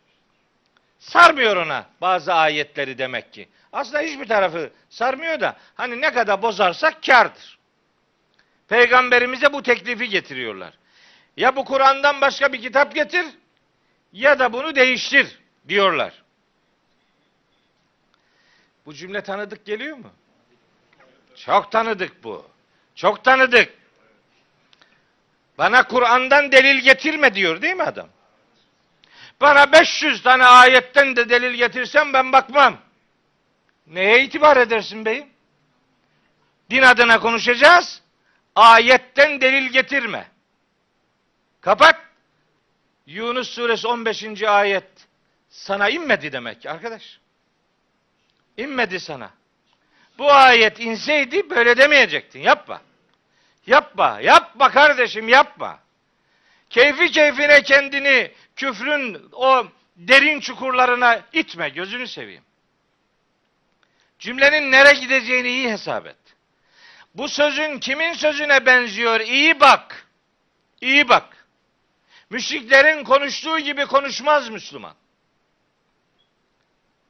Sarmıyor 0.99 1.57
ona 1.57 1.86
bazı 2.01 2.34
ayetleri 2.34 2.97
demek 2.97 3.34
ki. 3.34 3.49
Aslında 3.74 3.99
hiçbir 3.99 4.28
tarafı 4.28 4.72
sarmıyor 4.89 5.39
da 5.39 5.57
hani 5.76 6.01
ne 6.01 6.13
kadar 6.13 6.41
bozarsak 6.41 7.03
kardır. 7.03 7.59
Peygamberimize 8.67 9.53
bu 9.53 9.63
teklifi 9.63 10.09
getiriyorlar. 10.09 10.74
Ya 11.38 11.55
bu 11.55 11.65
Kur'an'dan 11.65 12.22
başka 12.22 12.53
bir 12.53 12.61
kitap 12.61 12.95
getir 12.95 13.26
ya 14.13 14.39
da 14.39 14.53
bunu 14.53 14.76
değiştir 14.76 15.39
diyorlar. 15.67 16.24
Bu 18.86 18.93
cümle 18.93 19.22
tanıdık 19.22 19.65
geliyor 19.65 19.97
mu? 19.97 20.11
Çok 21.36 21.72
tanıdık 21.72 22.24
bu. 22.24 22.47
Çok 22.95 23.24
tanıdık. 23.24 23.74
Bana 25.57 25.88
Kur'an'dan 25.88 26.51
delil 26.51 26.80
getirme 26.80 27.34
diyor 27.34 27.61
değil 27.61 27.76
mi 27.76 27.84
adam? 27.84 28.09
Bana 29.41 29.72
500 29.72 30.24
tane 30.24 30.45
ayetten 30.45 31.15
de 31.15 31.30
delil 31.30 31.53
getirsen 31.53 32.13
ben 32.13 32.32
bakmam. 32.34 32.78
Neye 33.88 34.23
itibar 34.23 34.57
edersin 34.57 35.05
beyim? 35.05 35.29
Din 36.69 36.82
adına 36.82 37.19
konuşacağız. 37.19 38.01
Ayetten 38.55 39.41
delil 39.41 39.69
getirme. 39.69 40.27
Kapat. 41.61 41.95
Yunus 43.05 43.49
suresi 43.49 43.88
15. 43.88 44.43
ayet 44.43 45.07
sana 45.49 45.89
inmedi 45.89 46.32
demek 46.32 46.65
arkadaş. 46.65 47.19
İnmedi 48.57 48.99
sana. 48.99 49.32
Bu 50.17 50.32
ayet 50.32 50.79
inseydi 50.79 51.49
böyle 51.49 51.77
demeyecektin. 51.77 52.39
Yapma. 52.39 52.82
Yapma. 53.67 54.19
Yapma 54.21 54.71
kardeşim 54.71 55.29
yapma. 55.29 55.79
Keyfi 56.69 57.11
keyfine 57.11 57.63
kendini 57.63 58.32
küfrün 58.55 59.29
o 59.32 59.67
derin 59.95 60.39
çukurlarına 60.39 61.21
itme. 61.34 61.69
Gözünü 61.69 62.07
seveyim. 62.07 62.43
Cümlenin 64.22 64.72
nereye 64.72 64.93
gideceğini 64.93 65.47
iyi 65.47 65.72
hesap 65.72 66.07
et. 66.07 66.17
Bu 67.15 67.28
sözün 67.28 67.80
kimin 67.80 68.13
sözüne 68.13 68.65
benziyor? 68.65 69.19
İyi 69.19 69.59
bak. 69.59 70.07
İyi 70.82 71.09
bak. 71.09 71.47
Müşriklerin 72.30 73.03
konuştuğu 73.03 73.59
gibi 73.59 73.86
konuşmaz 73.86 74.49
Müslüman. 74.49 74.95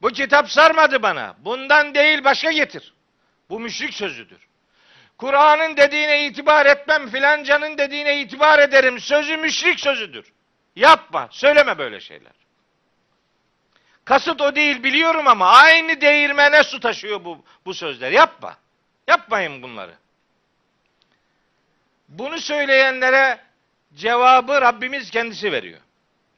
Bu 0.02 0.10
kitap 0.10 0.52
sarmadı 0.52 1.04
bana. 1.04 1.36
Bundan 1.40 1.96
değil 1.96 2.24
başka 2.24 2.52
getir. 2.52 2.94
Bu 3.50 3.60
müşrik 3.60 3.94
sözüdür. 3.94 4.48
Kur'an'ın 5.18 5.78
dediğine 5.78 6.26
itibar 6.26 6.66
etmem, 6.66 7.10
filancanın 7.10 7.78
dediğine 7.78 8.22
itibar 8.22 8.60
ederim. 8.60 9.00
Sözü 9.00 9.38
müşrik 9.38 9.80
sözüdür. 9.80 10.34
Yapma, 10.76 11.28
söyleme 11.32 11.78
böyle 11.78 12.00
şeyler. 12.00 12.34
Kasıt 14.12 14.42
o 14.42 14.56
değil 14.56 14.84
biliyorum 14.84 15.28
ama 15.28 15.50
aynı 15.50 16.02
değirmene 16.02 16.64
su 16.64 16.80
taşıyor 16.80 17.26
bu, 17.26 17.46
bu 17.66 17.74
sözler. 17.74 18.12
Yapma. 18.12 18.58
Yapmayın 19.08 19.62
bunları. 19.62 19.92
Bunu 22.10 22.40
söyleyenlere 22.40 23.40
cevabı 23.96 24.62
Rabbimiz 24.62 25.12
kendisi 25.12 25.52
veriyor. 25.52 25.80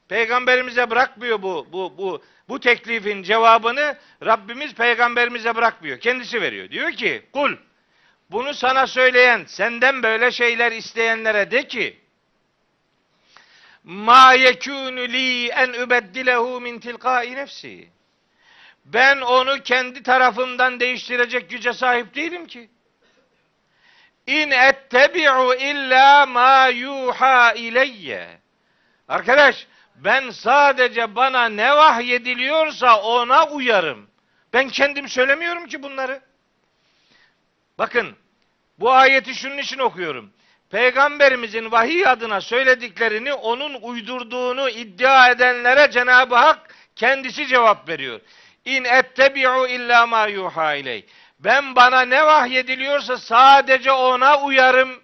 Peygamberimize 0.09 0.89
bırakmıyor 0.89 1.41
bu 1.41 1.67
bu 1.71 1.93
bu 1.97 2.23
bu 2.49 2.59
teklifin 2.59 3.23
cevabını 3.23 3.97
Rabbimiz 4.25 4.73
peygamberimize 4.73 5.55
bırakmıyor. 5.55 5.99
Kendisi 5.99 6.41
veriyor. 6.41 6.69
Diyor 6.69 6.91
ki 6.91 7.25
kul 7.33 7.55
bunu 8.31 8.53
sana 8.53 8.87
söyleyen 8.87 9.45
senden 9.47 10.03
böyle 10.03 10.31
şeyler 10.31 10.71
isteyenlere 10.71 11.51
de 11.51 11.67
ki 11.67 12.02
ma 13.83 14.33
yekunu 14.33 15.01
li 15.01 15.49
en 15.49 15.73
ubeddilehu 15.73 16.61
min 16.61 16.79
tilkai 16.79 17.35
nefsi. 17.35 17.89
Ben 18.85 19.21
onu 19.21 19.63
kendi 19.63 20.03
tarafımdan 20.03 20.79
değiştirecek 20.79 21.49
güce 21.49 21.73
sahip 21.73 22.15
değilim 22.15 22.47
ki. 22.47 22.69
İn 24.27 24.51
ettebi'u 24.51 25.53
illa 25.53 26.25
ma 26.25 26.67
yuha 26.67 27.53
ileyye. 27.53 28.39
Arkadaş 29.07 29.67
ben 29.95 30.29
sadece 30.29 31.15
bana 31.15 31.45
ne 31.45 31.75
vahyediliyorsa 31.75 33.01
ona 33.01 33.47
uyarım. 33.47 34.09
Ben 34.53 34.69
kendim 34.69 35.09
söylemiyorum 35.09 35.67
ki 35.67 35.83
bunları. 35.83 36.21
Bakın 37.77 38.15
bu 38.79 38.91
ayeti 38.91 39.35
şunun 39.35 39.57
için 39.57 39.79
okuyorum. 39.79 40.33
Peygamberimizin 40.73 41.71
vahiy 41.71 42.07
adına 42.07 42.41
söylediklerini 42.41 43.33
onun 43.33 43.73
uydurduğunu 43.81 44.69
iddia 44.69 45.29
edenlere 45.29 45.91
Cenab-ı 45.91 46.35
Hak 46.35 46.75
kendisi 46.95 47.47
cevap 47.47 47.89
veriyor. 47.89 48.19
İn 48.65 48.83
ettebi'u 48.83 49.67
illa 49.67 50.07
ma 50.07 50.27
yuha 50.27 50.75
iley. 50.75 51.05
Ben 51.39 51.75
bana 51.75 52.01
ne 52.01 52.25
vahyediliyorsa 52.25 53.17
sadece 53.17 53.91
ona 53.91 54.41
uyarım. 54.41 55.01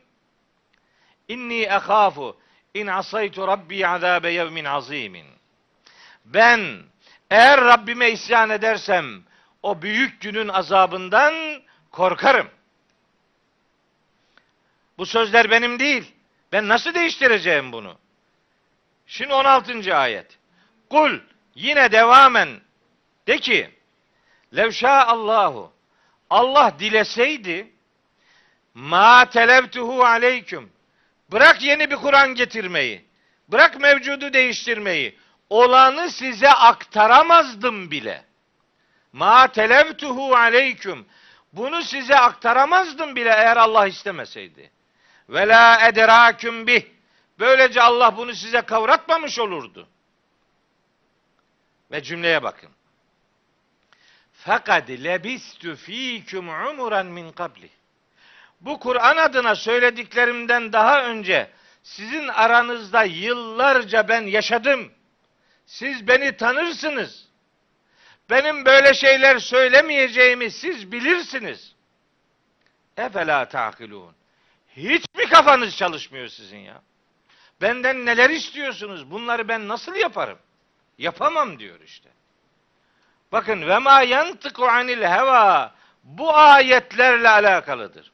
İnni 1.27 1.61
ehafu 1.61 2.37
in 2.73 2.87
asaytu 2.87 3.47
rabbi 3.47 3.87
azabe 3.87 4.31
yevmin 4.31 4.65
azimin. 4.65 5.25
Ben 6.25 6.77
eğer 7.31 7.61
Rabbime 7.61 8.11
isyan 8.11 8.49
edersem 8.49 9.05
o 9.63 9.81
büyük 9.81 10.21
günün 10.21 10.47
azabından 10.47 11.33
korkarım. 11.91 12.47
Bu 14.99 15.05
sözler 15.05 15.51
benim 15.51 15.79
değil. 15.79 16.15
Ben 16.51 16.67
nasıl 16.67 16.93
değiştireceğim 16.93 17.71
bunu? 17.71 17.97
Şimdi 19.07 19.33
16. 19.33 19.95
ayet. 19.95 20.37
Kul 20.89 21.19
yine 21.55 21.91
devamen 21.91 22.49
de 23.27 23.37
ki 23.37 23.69
Levşa 24.55 25.05
Allahu 25.05 25.73
Allah 26.29 26.73
dileseydi 26.79 27.71
ma 28.73 29.29
televtuhu 29.29 30.03
aleyküm 30.03 30.71
bırak 31.31 31.61
yeni 31.61 31.91
bir 31.91 31.95
Kur'an 31.95 32.35
getirmeyi 32.35 33.05
bırak 33.47 33.79
mevcudu 33.79 34.33
değiştirmeyi 34.33 35.17
olanı 35.49 36.11
size 36.11 36.49
aktaramazdım 36.49 37.91
bile 37.91 38.25
ma 39.13 39.47
televtuhu 39.47 40.35
aleyküm 40.35 41.05
bunu 41.53 41.83
size 41.83 42.15
aktaramazdım 42.15 43.15
bile 43.15 43.29
eğer 43.29 43.57
Allah 43.57 43.87
istemeseydi 43.87 44.71
ve 45.29 45.47
la 45.47 45.87
edraküm 45.87 46.67
bih 46.67 46.83
böylece 47.39 47.81
Allah 47.81 48.17
bunu 48.17 48.33
size 48.33 48.61
kavratmamış 48.61 49.39
olurdu 49.39 49.87
ve 51.91 52.03
cümleye 52.03 52.43
bakın 52.43 52.69
fakat 54.33 54.89
lebistü 54.89 55.75
fîküm 55.75 56.49
umuran 56.49 57.05
min 57.05 57.31
kabli. 57.31 57.69
Bu 58.61 58.79
Kur'an 58.79 59.17
adına 59.17 59.55
söylediklerimden 59.55 60.73
daha 60.73 61.03
önce 61.03 61.51
sizin 61.83 62.27
aranızda 62.27 63.03
yıllarca 63.03 64.07
ben 64.07 64.21
yaşadım. 64.21 64.91
Siz 65.65 66.07
beni 66.07 66.37
tanırsınız. 66.37 67.27
Benim 68.29 68.65
böyle 68.65 68.93
şeyler 68.93 69.39
söylemeyeceğimi 69.39 70.51
siz 70.51 70.91
bilirsiniz. 70.91 71.75
Efela 72.97 73.49
takilun. 73.49 74.18
Hiç 74.77 75.05
mi 75.17 75.29
kafanız 75.29 75.77
çalışmıyor 75.77 76.27
sizin 76.27 76.57
ya? 76.57 76.81
Benden 77.61 78.05
neler 78.05 78.29
istiyorsunuz? 78.29 79.11
Bunları 79.11 79.47
ben 79.47 79.67
nasıl 79.67 79.95
yaparım? 79.95 80.37
Yapamam 80.97 81.59
diyor 81.59 81.79
işte. 81.85 82.09
Bakın 83.31 83.67
ve 83.67 83.77
ma 83.77 84.01
yantıku 84.01 84.65
anil 84.67 85.01
heva 85.01 85.73
bu 86.03 86.37
ayetlerle 86.37 87.29
alakalıdır. 87.29 88.11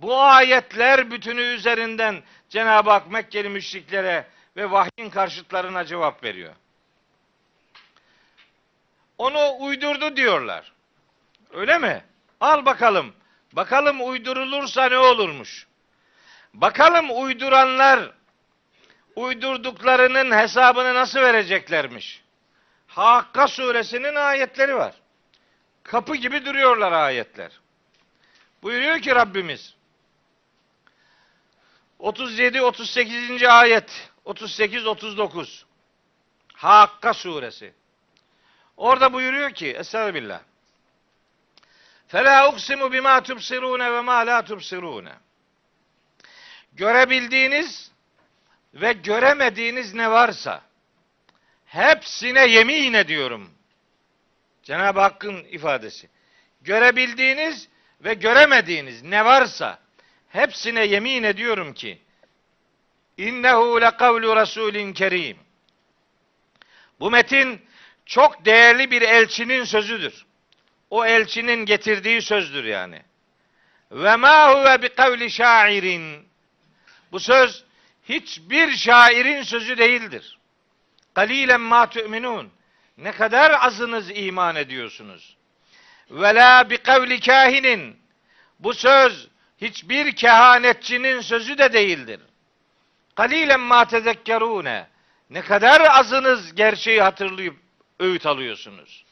Bu 0.00 0.22
ayetler 0.22 1.10
bütünü 1.10 1.40
üzerinden 1.40 2.22
Cenab-ı 2.48 2.90
Hak 2.90 3.10
Mekkeli 3.10 3.48
müşriklere 3.48 4.26
ve 4.56 4.70
vahyin 4.70 5.10
karşıtlarına 5.10 5.84
cevap 5.84 6.24
veriyor. 6.24 6.54
Onu 9.18 9.56
uydurdu 9.58 10.16
diyorlar. 10.16 10.72
Öyle 11.52 11.78
mi? 11.78 12.04
Al 12.40 12.64
bakalım. 12.64 13.14
Bakalım 13.52 14.08
uydurulursa 14.08 14.88
ne 14.88 14.98
olurmuş? 14.98 15.66
Bakalım 16.54 17.24
uyduranlar 17.24 18.10
uydurduklarının 19.16 20.36
hesabını 20.36 20.94
nasıl 20.94 21.20
vereceklermiş? 21.20 22.22
Hakka 22.86 23.48
suresinin 23.48 24.14
ayetleri 24.14 24.76
var. 24.76 24.94
Kapı 25.82 26.16
gibi 26.16 26.44
duruyorlar 26.44 26.92
ayetler. 26.92 27.60
Buyuruyor 28.62 28.98
ki 28.98 29.14
Rabbimiz 29.14 29.74
37 31.98 32.62
38. 32.62 33.42
ayet 33.42 34.10
38 34.24 34.86
39 34.86 35.66
Hakka 36.54 37.14
suresi. 37.14 37.74
Orada 38.76 39.12
buyuruyor 39.12 39.50
ki 39.50 39.70
Estağfirullah. 39.70 40.40
Fela 42.08 42.52
uksimu 42.52 42.92
bima 42.92 43.22
tubsirune 43.22 43.92
ve 43.92 44.00
ma 44.00 44.26
la 44.26 44.44
tubsirune. 44.44 45.12
Görebildiğiniz 46.74 47.90
ve 48.74 48.92
göremediğiniz 48.92 49.94
ne 49.94 50.10
varsa 50.10 50.62
hepsine 51.64 52.46
yemin 52.46 52.94
ediyorum. 52.94 53.50
Cenab-ı 54.62 55.00
Hakk'ın 55.00 55.44
ifadesi. 55.44 56.08
Görebildiğiniz 56.62 57.68
ve 58.00 58.14
göremediğiniz 58.14 59.02
ne 59.02 59.24
varsa 59.24 59.78
hepsine 60.28 60.84
yemin 60.84 61.22
ediyorum 61.22 61.74
ki 61.74 61.98
innehu 63.18 63.80
lekavlu 63.80 64.36
rasulin 64.36 64.92
kerim. 64.92 65.36
Bu 67.00 67.10
metin 67.10 67.62
çok 68.06 68.44
değerli 68.44 68.90
bir 68.90 69.02
elçinin 69.02 69.64
sözüdür. 69.64 70.26
O 70.90 71.06
elçinin 71.06 71.66
getirdiği 71.66 72.22
sözdür 72.22 72.64
yani. 72.64 73.02
Ve 73.90 74.16
ma 74.16 74.54
huve 74.54 74.82
bi 74.82 74.88
kavli 74.88 75.30
şairin. 75.30 76.33
Bu 77.14 77.20
söz 77.20 77.64
hiçbir 78.08 78.76
şairin 78.76 79.42
sözü 79.42 79.78
değildir. 79.78 80.38
Kalilen 81.14 81.60
ma 81.60 81.90
tu'minun. 81.90 82.52
Ne 82.98 83.12
kadar 83.12 83.64
azınız 83.66 84.10
iman 84.14 84.56
ediyorsunuz. 84.56 85.36
Ve 86.10 86.34
la 86.34 86.70
bi 86.70 86.76
kavli 86.76 87.20
kahinin. 87.20 87.96
Bu 88.58 88.74
söz 88.74 89.28
hiçbir 89.60 90.16
kehanetçinin 90.16 91.20
sözü 91.20 91.58
de 91.58 91.72
değildir. 91.72 92.20
Kalilen 93.14 93.60
ma 93.60 93.84
tezekkerune. 93.84 94.86
Ne 95.30 95.42
kadar 95.42 95.80
azınız 95.80 96.54
gerçeği 96.54 97.02
hatırlayıp 97.02 97.56
öğüt 98.00 98.26
alıyorsunuz. 98.26 99.04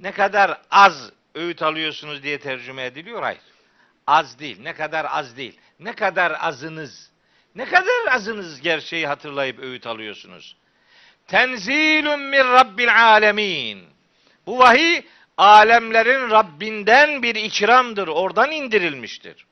Ne 0.00 0.12
kadar 0.12 0.60
az 0.70 1.10
öğüt 1.34 1.62
alıyorsunuz 1.62 2.22
diye 2.22 2.40
tercüme 2.40 2.84
ediliyor. 2.84 3.22
Hayır. 3.22 3.40
Az 4.06 4.38
değil. 4.38 4.60
Ne 4.60 4.74
kadar 4.74 5.06
az 5.10 5.36
değil. 5.36 5.60
Ne 5.78 5.94
kadar 5.94 6.36
azınız. 6.40 7.10
Ne 7.54 7.64
kadar 7.64 8.12
azınız 8.12 8.60
gerçeği 8.60 9.06
hatırlayıp 9.06 9.58
öğüt 9.58 9.86
alıyorsunuz. 9.86 10.56
Tenzilun 11.26 12.20
min 12.20 12.38
Rabbil 12.38 13.04
alemin. 13.12 13.84
Bu 14.46 14.58
vahiy 14.58 15.02
alemlerin 15.36 16.30
Rabbinden 16.30 17.22
bir 17.22 17.34
ikramdır. 17.34 18.08
Oradan 18.08 18.50
indirilmiştir. 18.50 19.46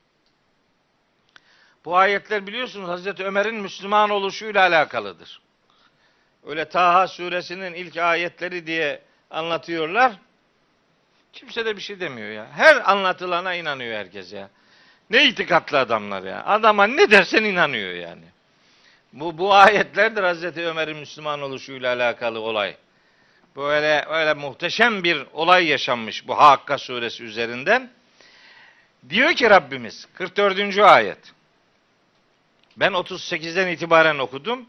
Bu 1.85 1.97
ayetler 1.97 2.47
biliyorsunuz 2.47 2.89
Hazreti 2.89 3.25
Ömer'in 3.25 3.55
Müslüman 3.55 4.09
oluşuyla 4.09 4.61
alakalıdır. 4.61 5.41
Öyle 6.45 6.69
Taha 6.69 7.07
suresinin 7.07 7.73
ilk 7.73 7.97
ayetleri 7.97 8.67
diye 8.67 9.01
anlatıyorlar. 9.31 10.13
Kimse 11.33 11.65
de 11.65 11.75
bir 11.75 11.81
şey 11.81 11.99
demiyor 11.99 12.29
ya. 12.29 12.47
Her 12.51 12.91
anlatılana 12.91 13.53
inanıyor 13.53 13.97
herkes 13.97 14.33
ya. 14.33 14.49
Ne 15.09 15.25
itikatlı 15.25 15.79
adamlar 15.79 16.23
ya. 16.23 16.45
Adama 16.45 16.87
ne 16.87 17.11
dersen 17.11 17.43
inanıyor 17.43 17.93
yani. 17.93 18.23
Bu, 19.13 19.37
bu 19.37 19.53
ayetlerdir 19.53 20.23
Hazreti 20.23 20.67
Ömer'in 20.67 20.97
Müslüman 20.97 21.41
oluşuyla 21.41 21.95
alakalı 21.95 22.39
olay. 22.39 22.75
Böyle 23.55 24.05
öyle 24.09 24.33
muhteşem 24.33 25.03
bir 25.03 25.25
olay 25.33 25.67
yaşanmış 25.67 26.27
bu 26.27 26.37
Hakka 26.37 26.77
suresi 26.77 27.23
üzerinden. 27.23 27.89
Diyor 29.09 29.33
ki 29.33 29.49
Rabbimiz 29.49 30.07
44. 30.13 30.79
ayet. 30.79 31.33
Ben 32.77 32.91
38'den 32.91 33.67
itibaren 33.67 34.19
okudum. 34.19 34.65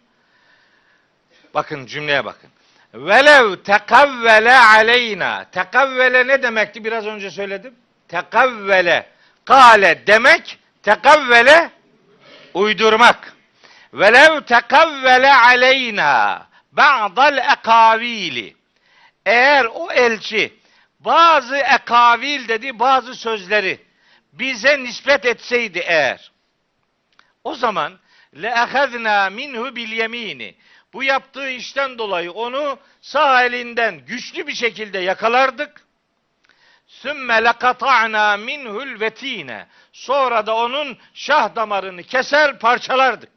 Bakın 1.54 1.86
cümleye 1.86 2.24
bakın. 2.24 2.50
Velev 2.94 3.56
tekavvele 3.56 4.58
aleyna. 4.58 5.44
Tekavvele 5.50 6.26
ne 6.26 6.42
demekti? 6.42 6.84
Biraz 6.84 7.06
önce 7.06 7.30
söyledim. 7.30 7.74
Tekavvele. 8.08 9.13
Kale 9.44 10.06
demek. 10.06 10.58
Tekavvele 10.82 11.70
uydurmak. 12.54 13.32
Velev 13.92 14.40
tekavvele 14.40 15.34
aleyna 15.34 16.46
ba'dal 16.72 17.38
ekavili. 17.38 18.56
Eğer 19.26 19.64
o 19.64 19.92
elçi 19.92 20.54
bazı 21.00 21.56
ekavil 21.56 22.48
dedi 22.48 22.78
bazı 22.78 23.14
sözleri 23.14 23.80
bize 24.32 24.84
nispet 24.84 25.26
etseydi 25.26 25.78
eğer 25.78 26.32
o 27.44 27.54
zaman 27.54 27.98
le 28.42 29.30
minhu 29.30 29.76
bil 29.76 29.92
yemini 29.92 30.54
bu 30.92 31.02
yaptığı 31.02 31.50
işten 31.50 31.98
dolayı 31.98 32.32
onu 32.32 32.78
sağ 33.00 33.44
elinden 33.44 33.98
güçlü 34.06 34.46
bir 34.46 34.54
şekilde 34.54 34.98
yakalardık. 34.98 35.83
Sümme 37.02 37.44
lekata'na 37.44 38.36
minhul 38.36 39.00
vetine. 39.00 39.66
Sonra 39.92 40.46
da 40.46 40.56
onun 40.56 40.98
şah 41.14 41.54
damarını 41.56 42.02
keser 42.02 42.58
parçalardık. 42.58 43.32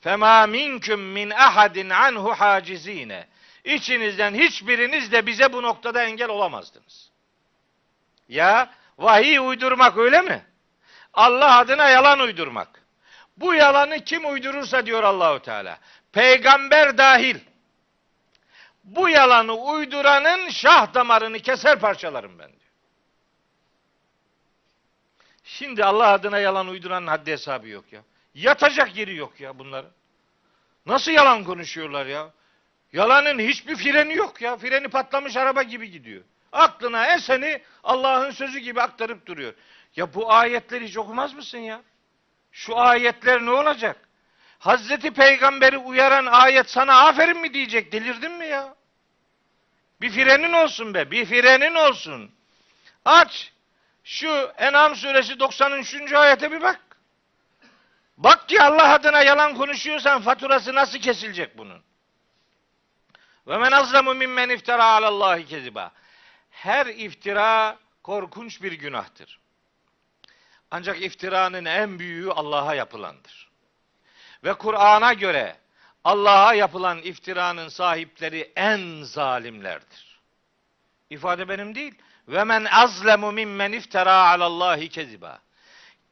Fema 0.00 0.46
minkum 0.46 1.00
min 1.00 1.30
ahadin 1.30 1.90
anhu 1.90 2.30
hacizine. 2.30 3.26
İçinizden 3.64 4.34
hiçbiriniz 4.34 5.12
de 5.12 5.26
bize 5.26 5.52
bu 5.52 5.62
noktada 5.62 6.04
engel 6.04 6.28
olamazdınız. 6.28 7.10
Ya 8.28 8.70
vahiy 8.98 9.38
uydurmak 9.38 9.96
öyle 9.96 10.20
mi? 10.20 10.44
Allah 11.14 11.58
adına 11.58 11.88
yalan 11.88 12.20
uydurmak. 12.20 12.82
Bu 13.36 13.54
yalanı 13.54 14.04
kim 14.04 14.32
uydurursa 14.32 14.86
diyor 14.86 15.02
Allahu 15.02 15.42
Teala. 15.42 15.78
Peygamber 16.12 16.98
dahil. 16.98 17.36
Bu 18.84 19.08
yalanı 19.08 19.54
uyduranın 19.54 20.48
şah 20.48 20.94
damarını 20.94 21.38
keser 21.38 21.80
parçalarım 21.80 22.38
ben 22.38 22.48
diyor. 22.48 22.60
Şimdi 25.44 25.84
Allah 25.84 26.08
adına 26.08 26.38
yalan 26.38 26.68
uyduranın 26.68 27.06
haddi 27.06 27.30
hesabı 27.30 27.68
yok 27.68 27.92
ya. 27.92 28.02
Yatacak 28.34 28.96
yeri 28.96 29.16
yok 29.16 29.40
ya 29.40 29.58
bunların. 29.58 29.90
Nasıl 30.86 31.12
yalan 31.12 31.44
konuşuyorlar 31.44 32.06
ya? 32.06 32.30
Yalanın 32.92 33.38
hiçbir 33.38 33.76
freni 33.76 34.14
yok 34.14 34.40
ya. 34.40 34.56
Freni 34.56 34.88
patlamış 34.88 35.36
araba 35.36 35.62
gibi 35.62 35.90
gidiyor. 35.90 36.22
Aklına 36.52 37.14
eseni 37.14 37.62
Allah'ın 37.84 38.30
sözü 38.30 38.58
gibi 38.58 38.82
aktarıp 38.82 39.26
duruyor. 39.26 39.54
Ya 39.96 40.14
bu 40.14 40.32
ayetleri 40.32 40.86
hiç 40.86 40.96
okumaz 40.96 41.34
mısın 41.34 41.58
ya? 41.58 41.82
Şu 42.52 42.78
ayetler 42.78 43.46
ne 43.46 43.50
olacak? 43.50 44.03
Hazreti 44.64 45.10
Peygamber'i 45.10 45.78
uyaran 45.78 46.26
ayet 46.26 46.70
sana 46.70 47.06
aferin 47.06 47.40
mi 47.40 47.54
diyecek? 47.54 47.92
Delirdin 47.92 48.32
mi 48.32 48.46
ya? 48.46 48.74
Bir 50.00 50.10
frenin 50.10 50.52
olsun 50.52 50.94
be. 50.94 51.10
Bir 51.10 51.26
frenin 51.26 51.74
olsun. 51.74 52.30
Aç. 53.04 53.52
Şu 54.04 54.52
En'am 54.56 54.96
suresi 54.96 55.40
93. 55.40 56.12
ayete 56.12 56.52
bir 56.52 56.62
bak. 56.62 56.80
Bak 58.16 58.48
ki 58.48 58.62
Allah 58.62 58.92
adına 58.92 59.22
yalan 59.22 59.54
konuşuyorsan 59.54 60.22
faturası 60.22 60.74
nasıl 60.74 60.98
kesilecek 60.98 61.58
bunun? 61.58 61.82
Ve 63.46 63.58
men 63.58 63.72
azlemu 63.72 64.14
mimmen 64.14 64.48
iftara 64.48 64.84
alallahi 64.84 65.46
keziba. 65.46 65.92
Her 66.50 66.86
iftira 66.86 67.78
korkunç 68.02 68.62
bir 68.62 68.72
günahtır. 68.72 69.40
Ancak 70.70 71.02
iftiranın 71.02 71.64
en 71.64 71.98
büyüğü 71.98 72.30
Allah'a 72.30 72.74
yapılandır. 72.74 73.53
Ve 74.44 74.54
Kur'an'a 74.54 75.12
göre 75.12 75.56
Allah'a 76.04 76.54
yapılan 76.54 76.98
iftiranın 76.98 77.68
sahipleri 77.68 78.52
en 78.56 79.02
zalimlerdir. 79.02 80.20
İfade 81.10 81.48
benim 81.48 81.74
değil. 81.74 81.94
Ve 82.28 82.44
men 82.44 82.64
azlemu 82.64 83.32
mimmen 83.32 83.72
iftara 83.72 84.14
alallahi 84.14 84.88
keziba. 84.88 85.40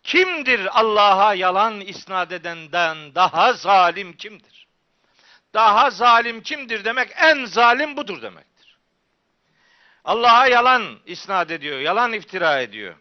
Kimdir 0.03 0.80
Allah'a 0.80 1.35
yalan 1.35 1.80
isnat 1.80 2.33
edenden 2.33 3.14
daha 3.14 3.53
zalim 3.53 4.12
kimdir? 4.12 4.66
Daha 5.55 5.91
zalim 5.91 6.43
kimdir 6.43 6.85
demek 6.85 7.12
en 7.16 7.45
zalim 7.45 7.97
budur 7.97 8.22
demektir. 8.22 8.78
Allah'a 10.05 10.47
yalan 10.47 10.99
isnat 11.07 11.51
ediyor, 11.51 11.78
yalan 11.78 12.12
iftira 12.12 12.61
ediyor. 12.61 12.95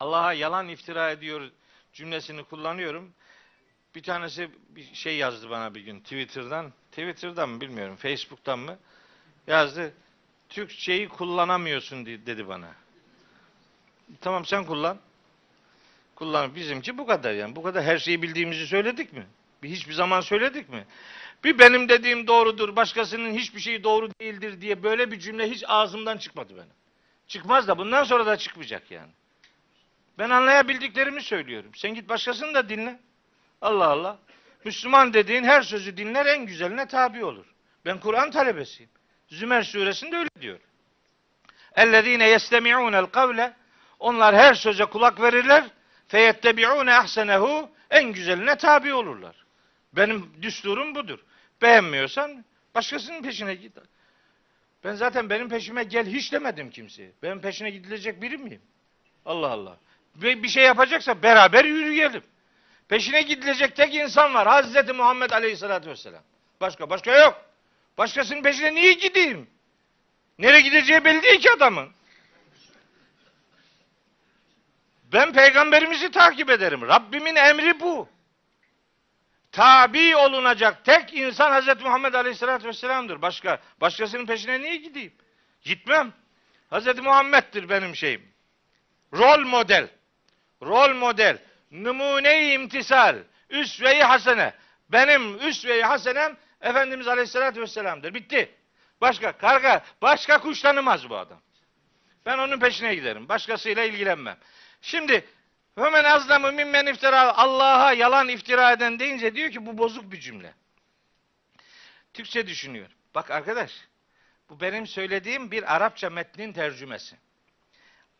Allah'a 0.00 0.32
yalan 0.32 0.68
iftira 0.68 1.10
ediyor 1.10 1.50
cümlesini 1.92 2.44
kullanıyorum. 2.44 3.14
Bir 3.96 4.02
tanesi 4.02 4.50
bir 4.68 4.94
şey 4.94 5.16
yazdı 5.16 5.50
bana 5.50 5.74
bir 5.74 5.80
gün 5.80 6.00
Twitter'dan. 6.00 6.72
Twitter'dan 6.90 7.48
mı 7.48 7.60
bilmiyorum. 7.60 7.96
Facebook'tan 7.96 8.58
mı? 8.58 8.78
Yazdı. 9.46 9.92
Türkçeyi 10.48 11.08
kullanamıyorsun 11.08 12.06
dedi 12.06 12.48
bana. 12.48 12.68
Tamam 14.20 14.44
sen 14.44 14.64
kullan. 14.64 14.98
Kullan. 16.14 16.54
Bizimki 16.54 16.98
bu 16.98 17.06
kadar 17.06 17.32
yani. 17.32 17.56
Bu 17.56 17.62
kadar 17.62 17.82
her 17.82 17.98
şeyi 17.98 18.22
bildiğimizi 18.22 18.66
söyledik 18.66 19.12
mi? 19.12 19.26
Bir 19.62 19.68
hiçbir 19.68 19.92
zaman 19.92 20.20
söyledik 20.20 20.68
mi? 20.68 20.86
Bir 21.44 21.58
benim 21.58 21.88
dediğim 21.88 22.26
doğrudur, 22.26 22.76
başkasının 22.76 23.32
hiçbir 23.32 23.60
şeyi 23.60 23.84
doğru 23.84 24.10
değildir 24.20 24.60
diye 24.60 24.82
böyle 24.82 25.10
bir 25.10 25.18
cümle 25.18 25.50
hiç 25.50 25.64
ağzımdan 25.68 26.18
çıkmadı 26.18 26.56
benim. 26.56 26.74
Çıkmaz 27.28 27.68
da 27.68 27.78
bundan 27.78 28.04
sonra 28.04 28.26
da 28.26 28.36
çıkmayacak 28.36 28.90
yani. 28.90 29.10
Ben 30.18 30.30
anlayabildiklerimi 30.30 31.22
söylüyorum. 31.22 31.70
Sen 31.74 31.94
git 31.94 32.08
başkasını 32.08 32.54
da 32.54 32.68
dinle. 32.68 33.05
Allah 33.60 33.86
Allah. 33.86 34.18
Müslüman 34.64 35.14
dediğin 35.14 35.44
her 35.44 35.62
sözü 35.62 35.96
dinler 35.96 36.26
en 36.26 36.46
güzeline 36.46 36.86
tabi 36.86 37.24
olur. 37.24 37.46
Ben 37.84 38.00
Kur'an 38.00 38.30
talebesiyim. 38.30 38.90
Zümer 39.28 39.62
suresinde 39.62 40.16
öyle 40.16 40.28
diyor. 40.40 40.58
Ellezine 41.76 42.28
yestemi'unel 42.28 43.06
kavle 43.06 43.54
onlar 43.98 44.36
her 44.36 44.54
söze 44.54 44.84
kulak 44.84 45.20
verirler. 45.20 45.64
Feyettebi'une 46.08 46.94
ahsenehu 46.94 47.70
en 47.90 48.12
güzeline 48.12 48.56
tabi 48.56 48.94
olurlar. 48.94 49.44
Benim 49.92 50.32
düsturum 50.42 50.94
budur. 50.94 51.18
Beğenmiyorsan 51.62 52.44
başkasının 52.74 53.22
peşine 53.22 53.54
git. 53.54 53.76
Ben 54.84 54.94
zaten 54.94 55.30
benim 55.30 55.48
peşime 55.48 55.84
gel 55.84 56.06
hiç 56.06 56.32
demedim 56.32 56.70
kimseye. 56.70 57.12
Benim 57.22 57.40
peşine 57.40 57.70
gidilecek 57.70 58.22
biri 58.22 58.38
miyim? 58.38 58.62
Allah 59.24 59.48
Allah. 59.48 59.76
Bir 60.14 60.48
şey 60.48 60.64
yapacaksa 60.64 61.22
beraber 61.22 61.64
yürüyelim. 61.64 62.22
Peşine 62.88 63.22
gidilecek 63.22 63.76
tek 63.76 63.94
insan 63.94 64.34
var. 64.34 64.46
Hazreti 64.46 64.92
Muhammed 64.92 65.30
Aleyhisselatü 65.30 65.90
Vesselam. 65.90 66.22
Başka, 66.60 66.90
başka 66.90 67.18
yok. 67.18 67.44
Başkasının 67.98 68.42
peşine 68.42 68.74
niye 68.74 68.92
gideyim? 68.92 69.50
Nereye 70.38 70.60
gideceği 70.60 71.04
belli 71.04 71.22
değil 71.22 71.40
ki 71.40 71.50
adamın. 71.50 71.90
Ben 75.12 75.32
peygamberimizi 75.32 76.10
takip 76.10 76.50
ederim. 76.50 76.82
Rabbimin 76.82 77.36
emri 77.36 77.80
bu. 77.80 78.08
Tabi 79.52 80.16
olunacak 80.16 80.84
tek 80.84 81.14
insan 81.14 81.50
Hazreti 81.50 81.84
Muhammed 81.84 82.14
Aleyhisselatü 82.14 82.68
Vesselam'dır. 82.68 83.22
Başka, 83.22 83.60
başkasının 83.80 84.26
peşine 84.26 84.60
niye 84.60 84.76
gideyim? 84.76 85.12
Gitmem. 85.62 86.12
Hazreti 86.70 87.00
Muhammed'dir 87.00 87.68
benim 87.68 87.96
şeyim. 87.96 88.22
Rol 89.12 89.44
model. 89.46 89.88
Rol 90.62 90.94
model. 90.94 91.38
Numune-i 91.70 92.52
imtisal, 92.52 93.16
üsve-i 93.50 94.02
hasene. 94.02 94.54
Benim 94.88 95.48
üsve-i 95.48 95.82
hasenem 95.82 96.36
Efendimiz 96.60 97.08
Aleyhisselatü 97.08 97.60
Vesselam'dır. 97.60 98.14
Bitti. 98.14 98.54
Başka 99.00 99.32
karga, 99.32 99.84
başka 100.02 100.40
kuş 100.40 100.60
tanımaz 100.60 101.10
bu 101.10 101.16
adam. 101.16 101.40
Ben 102.26 102.38
onun 102.38 102.60
peşine 102.60 102.94
giderim. 102.94 103.28
Başkasıyla 103.28 103.84
ilgilenmem. 103.84 104.36
Şimdi 104.82 105.24
hemen 105.78 106.04
azlamı 106.04 106.52
mimmen 106.52 106.86
iftira 106.86 107.36
Allah'a 107.36 107.92
yalan 107.92 108.28
iftira 108.28 108.72
eden 108.72 108.98
deyince 108.98 109.34
diyor 109.34 109.50
ki 109.50 109.66
bu 109.66 109.78
bozuk 109.78 110.12
bir 110.12 110.20
cümle. 110.20 110.54
Türkçe 112.14 112.46
düşünüyor. 112.46 112.88
Bak 113.14 113.30
arkadaş 113.30 113.72
bu 114.48 114.60
benim 114.60 114.86
söylediğim 114.86 115.50
bir 115.50 115.74
Arapça 115.76 116.10
metnin 116.10 116.52
tercümesi. 116.52 117.16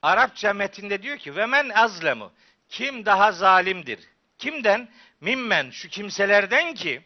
Arapça 0.03 0.53
metinde 0.53 1.03
diyor 1.03 1.17
ki 1.17 1.37
ve 1.37 1.47
men 1.47 1.69
azlemu 1.69 2.33
kim 2.69 3.07
daha 3.07 3.33
zalimdir? 3.33 4.01
Kimden? 4.39 4.89
Mimmen 5.21 5.71
şu 5.71 5.89
kimselerden 5.89 6.75
ki 6.75 7.03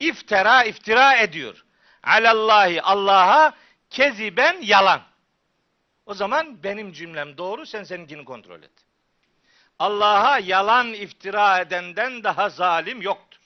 iftira 0.00 0.64
iftira 0.64 1.16
ediyor. 1.16 1.64
Alallahi 2.02 2.82
Allah'a 2.82 3.54
keziben 3.90 4.62
yalan. 4.62 5.02
O 6.06 6.14
zaman 6.14 6.62
benim 6.62 6.92
cümlem 6.92 7.38
doğru 7.38 7.66
sen 7.66 7.84
seninkini 7.84 8.24
kontrol 8.24 8.62
et. 8.62 8.72
Allah'a 9.78 10.38
yalan 10.38 10.92
iftira 10.92 11.60
edenden 11.60 12.24
daha 12.24 12.48
zalim 12.48 13.02
yoktur. 13.02 13.40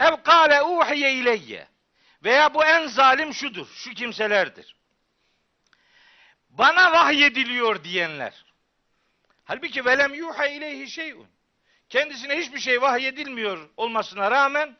Ev 0.00 0.22
kâle 0.24 0.62
uhiye 0.62 1.14
ileyye 1.14 1.68
veya 2.24 2.54
bu 2.54 2.64
en 2.64 2.86
zalim 2.86 3.34
şudur, 3.34 3.66
şu 3.74 3.94
kimselerdir. 3.94 4.76
Bana 6.50 6.92
vahyediliyor 6.92 7.84
diyenler. 7.84 8.51
Halbuki 9.44 9.84
velem 9.84 10.14
yuha 10.14 10.46
ileyhi 10.46 10.90
şeyun. 10.90 11.26
Kendisine 11.88 12.36
hiçbir 12.38 12.60
şey 12.60 12.82
vahyedilmiyor 12.82 13.68
olmasına 13.76 14.30
rağmen, 14.30 14.76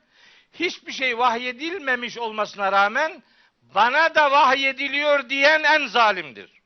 hiçbir 0.52 0.92
şey 0.92 1.18
vahyedilmemiş 1.18 2.18
olmasına 2.18 2.72
rağmen, 2.72 3.22
bana 3.62 4.14
da 4.14 4.30
vahyediliyor 4.30 5.28
diyen 5.28 5.62
en 5.62 5.86
zalimdir. 5.86 6.62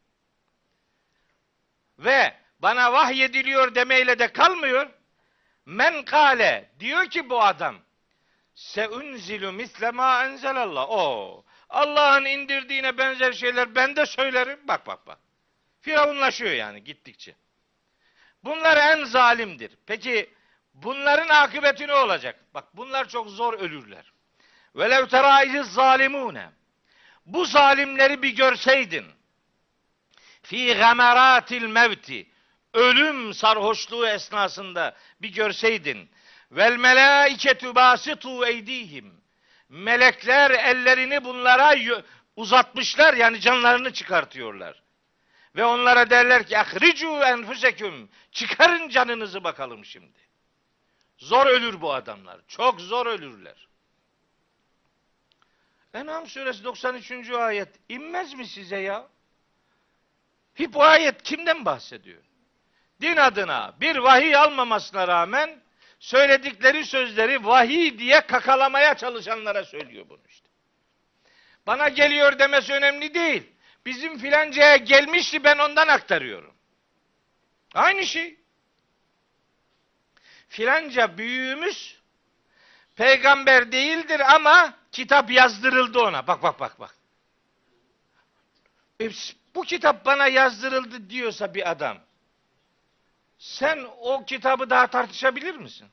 Ve 1.98 2.34
bana 2.58 2.92
vahyediliyor 2.92 3.74
demeyle 3.74 4.18
de 4.18 4.32
kalmıyor. 4.32 4.90
Men 5.66 6.04
kale 6.04 6.70
diyor 6.80 7.06
ki 7.06 7.30
bu 7.30 7.42
adam 7.42 7.76
seunzilu 8.54 9.52
misle 9.52 9.90
ma 9.90 10.24
enzelallah. 10.24 10.86
O 10.88 11.44
Allah'ın 11.68 12.24
indirdiğine 12.24 12.98
benzer 12.98 13.32
şeyler 13.32 13.74
ben 13.74 13.96
de 13.96 14.06
söylerim. 14.06 14.60
Bak 14.64 14.86
bak 14.86 15.06
bak. 15.06 15.18
Firavunlaşıyor 15.80 16.52
yani 16.52 16.84
gittikçe. 16.84 17.34
Bunlar 18.46 18.76
en 18.76 19.04
zalimdir. 19.04 19.72
Peki 19.86 20.30
bunların 20.74 21.28
akıbeti 21.28 21.86
ne 21.86 21.94
olacak? 21.94 22.40
Bak 22.54 22.64
bunlar 22.74 23.08
çok 23.08 23.30
zor 23.30 23.54
ölürler. 23.54 24.12
Velev 24.76 25.06
teraizi 25.06 25.64
zalimune. 25.64 26.50
Bu 27.26 27.44
zalimleri 27.44 28.22
bir 28.22 28.36
görseydin. 28.36 29.06
Fi 30.42 30.74
gameratil 30.74 31.62
mevti. 31.62 32.26
Ölüm 32.74 33.34
sarhoşluğu 33.34 34.06
esnasında 34.08 34.96
bir 35.22 35.32
görseydin. 35.32 36.10
Vel 36.52 36.76
melaiketu 36.76 37.74
basitu 37.74 38.46
eydihim. 38.46 39.20
Melekler 39.68 40.50
ellerini 40.50 41.24
bunlara 41.24 41.74
uzatmışlar 42.36 43.14
yani 43.14 43.40
canlarını 43.40 43.92
çıkartıyorlar. 43.92 44.85
Ve 45.56 45.64
onlara 45.64 46.10
derler 46.10 46.46
ki 46.46 46.58
ahricu 46.58 47.08
enfuseküm. 47.08 48.08
Çıkarın 48.32 48.88
canınızı 48.88 49.44
bakalım 49.44 49.84
şimdi. 49.84 50.18
Zor 51.18 51.46
ölür 51.46 51.80
bu 51.80 51.94
adamlar. 51.94 52.40
Çok 52.48 52.80
zor 52.80 53.06
ölürler. 53.06 53.68
En'am 55.94 56.26
suresi 56.26 56.64
93. 56.64 57.30
ayet 57.30 57.68
inmez 57.88 58.34
mi 58.34 58.46
size 58.46 58.76
ya? 58.76 59.08
Hep 60.54 60.74
bu 60.74 60.82
ayet 60.82 61.22
kimden 61.22 61.64
bahsediyor? 61.64 62.22
Din 63.00 63.16
adına 63.16 63.74
bir 63.80 63.96
vahiy 63.96 64.36
almamasına 64.36 65.08
rağmen 65.08 65.62
söyledikleri 65.98 66.84
sözleri 66.84 67.46
vahiy 67.46 67.98
diye 67.98 68.20
kakalamaya 68.20 68.94
çalışanlara 68.94 69.64
söylüyor 69.64 70.06
bunu 70.08 70.22
işte. 70.28 70.48
Bana 71.66 71.88
geliyor 71.88 72.38
demesi 72.38 72.72
önemli 72.72 73.14
değil. 73.14 73.55
Bizim 73.86 74.18
filancaya 74.18 74.76
gelmişti 74.76 75.44
ben 75.44 75.58
ondan 75.58 75.88
aktarıyorum. 75.88 76.54
Aynı 77.74 78.06
şey. 78.06 78.40
Filanca 80.48 81.18
büyüğümüz 81.18 82.00
peygamber 82.96 83.72
değildir 83.72 84.34
ama 84.34 84.74
kitap 84.92 85.30
yazdırıldı 85.30 85.98
ona. 85.98 86.26
Bak 86.26 86.42
bak 86.42 86.60
bak 86.60 86.80
bak. 86.80 86.94
E, 89.00 89.10
bu 89.54 89.62
kitap 89.62 90.04
bana 90.04 90.26
yazdırıldı 90.26 91.10
diyorsa 91.10 91.54
bir 91.54 91.70
adam. 91.70 91.98
Sen 93.38 93.86
o 93.98 94.24
kitabı 94.24 94.70
daha 94.70 94.86
tartışabilir 94.86 95.54
misin? 95.54 95.88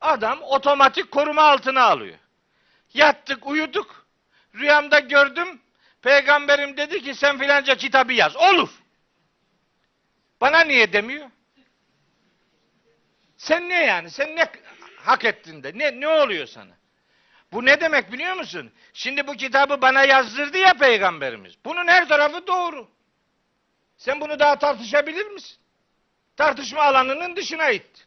Adam 0.00 0.42
otomatik 0.42 1.10
koruma 1.10 1.42
altına 1.42 1.82
alıyor. 1.82 2.18
Yattık, 2.94 3.46
uyuduk. 3.46 4.06
Rüyamda 4.54 4.98
gördüm. 4.98 5.60
Peygamberim 6.06 6.76
dedi 6.76 7.02
ki 7.02 7.14
sen 7.14 7.38
filanca 7.38 7.76
kitabı 7.76 8.12
yaz. 8.12 8.36
Olur. 8.36 8.68
Bana 10.40 10.60
niye 10.60 10.92
demiyor? 10.92 11.30
Sen 13.36 13.68
ne 13.68 13.84
yani? 13.84 14.10
Sen 14.10 14.36
ne 14.36 14.46
hak 14.96 15.24
ettin 15.24 15.62
de? 15.62 15.78
Ne, 15.78 16.00
ne 16.00 16.08
oluyor 16.08 16.46
sana? 16.46 16.72
Bu 17.52 17.64
ne 17.64 17.80
demek 17.80 18.12
biliyor 18.12 18.34
musun? 18.34 18.72
Şimdi 18.92 19.26
bu 19.26 19.32
kitabı 19.32 19.82
bana 19.82 20.04
yazdırdı 20.04 20.58
ya 20.58 20.74
peygamberimiz. 20.74 21.54
Bunun 21.64 21.86
her 21.86 22.08
tarafı 22.08 22.46
doğru. 22.46 22.88
Sen 23.96 24.20
bunu 24.20 24.38
daha 24.38 24.58
tartışabilir 24.58 25.26
misin? 25.26 25.56
Tartışma 26.36 26.82
alanının 26.82 27.36
dışına 27.36 27.70
itti. 27.70 28.02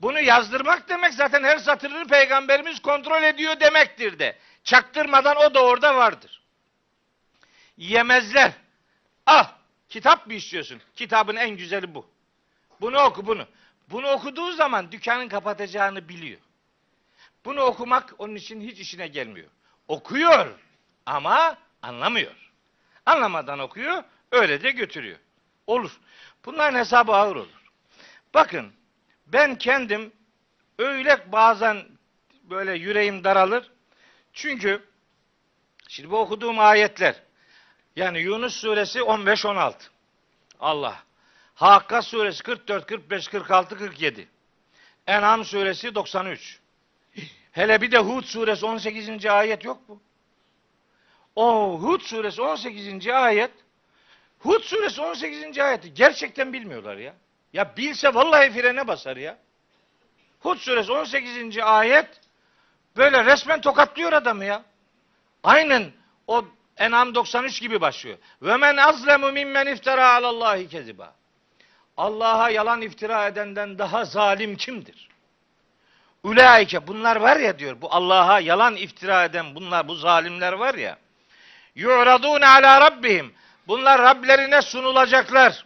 Bunu 0.00 0.20
yazdırmak 0.20 0.88
demek 0.88 1.14
zaten 1.14 1.44
her 1.44 1.58
satırını 1.58 2.06
peygamberimiz 2.06 2.82
kontrol 2.82 3.22
ediyor 3.22 3.60
demektir 3.60 4.18
de. 4.18 4.38
Çaktırmadan 4.64 5.36
o 5.36 5.54
da 5.54 5.64
orada 5.64 5.96
vardır. 5.96 6.39
Yemezler. 7.80 8.52
Ah 9.26 9.54
kitap 9.88 10.26
mı 10.26 10.34
istiyorsun? 10.34 10.80
Kitabın 10.96 11.36
en 11.36 11.50
güzeli 11.50 11.94
bu. 11.94 12.06
Bunu 12.80 12.98
oku 12.98 13.26
bunu. 13.26 13.46
Bunu 13.90 14.08
okuduğu 14.08 14.52
zaman 14.52 14.92
dükkanın 14.92 15.28
kapatacağını 15.28 16.08
biliyor. 16.08 16.40
Bunu 17.44 17.60
okumak 17.60 18.14
onun 18.18 18.34
için 18.34 18.60
hiç 18.60 18.80
işine 18.80 19.08
gelmiyor. 19.08 19.48
Okuyor 19.88 20.58
ama 21.06 21.58
anlamıyor. 21.82 22.50
Anlamadan 23.06 23.58
okuyor, 23.58 24.04
öyle 24.32 24.62
de 24.62 24.70
götürüyor. 24.70 25.18
Olur. 25.66 26.00
Bunların 26.44 26.78
hesabı 26.78 27.12
ağır 27.12 27.36
olur. 27.36 27.62
Bakın 28.34 28.72
ben 29.26 29.58
kendim 29.58 30.12
öyle 30.78 31.32
bazen 31.32 31.84
böyle 32.42 32.72
yüreğim 32.72 33.24
daralır. 33.24 33.70
Çünkü 34.32 34.88
şimdi 35.88 36.10
bu 36.10 36.18
okuduğum 36.18 36.58
ayetler 36.58 37.29
yani 37.96 38.18
Yunus 38.18 38.54
suresi 38.54 38.98
15-16 38.98 39.74
Allah. 40.60 41.02
Hakka 41.54 42.02
suresi 42.02 42.42
44, 42.42 42.86
45, 42.86 43.28
46, 43.28 43.78
47. 43.78 44.28
En'am 45.06 45.44
suresi 45.44 45.94
93. 45.94 46.60
Hele 47.52 47.80
bir 47.80 47.92
de 47.92 47.98
Hud 47.98 48.24
suresi 48.24 48.66
18. 48.66 49.26
ayet 49.26 49.64
yok 49.64 49.88
mu? 49.88 50.02
O 51.36 51.78
Hud 51.82 52.00
suresi 52.00 52.42
18. 52.42 53.08
ayet 53.08 53.50
Hud 54.38 54.62
suresi 54.62 55.00
18. 55.00 55.58
ayeti 55.58 55.94
gerçekten 55.94 56.52
bilmiyorlar 56.52 56.96
ya. 56.96 57.14
Ya 57.52 57.76
bilse 57.76 58.14
vallahi 58.14 58.50
frene 58.50 58.88
basar 58.88 59.16
ya. 59.16 59.38
Hud 60.40 60.58
suresi 60.58 60.92
18. 60.92 61.58
ayet 61.58 62.20
böyle 62.96 63.24
resmen 63.24 63.60
tokatlıyor 63.60 64.12
adamı 64.12 64.44
ya. 64.44 64.64
Aynen 65.42 65.92
o 66.26 66.44
En'am 66.80 67.14
93 67.14 67.60
gibi 67.60 67.80
başlıyor. 67.80 68.18
Ve 68.42 68.56
men 68.56 68.76
azlemu 68.76 69.32
mimmen 69.32 69.66
iftara 69.66 70.14
alallahi 70.14 70.68
keziba. 70.68 71.14
Allah'a 71.96 72.50
yalan 72.50 72.80
iftira 72.80 73.26
edenden 73.26 73.78
daha 73.78 74.04
zalim 74.04 74.56
kimdir? 74.56 75.08
Ulaike 76.22 76.86
bunlar 76.86 77.16
var 77.16 77.36
ya 77.36 77.58
diyor. 77.58 77.80
Bu 77.80 77.94
Allah'a 77.94 78.40
yalan 78.40 78.76
iftira 78.76 79.24
eden 79.24 79.54
bunlar 79.54 79.88
bu 79.88 79.94
zalimler 79.94 80.52
var 80.52 80.74
ya. 80.74 80.98
Yu'radun 81.74 82.40
ala 82.40 82.80
rabbihim. 82.80 83.34
Bunlar 83.68 84.02
Rablerine 84.02 84.62
sunulacaklar. 84.62 85.64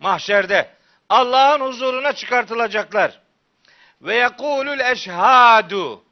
Mahşerde. 0.00 0.70
Allah'ın 1.08 1.60
huzuruna 1.60 2.12
çıkartılacaklar. 2.12 3.20
Ve 4.02 4.14
yekulul 4.14 4.80
eşhadu. 4.80 6.04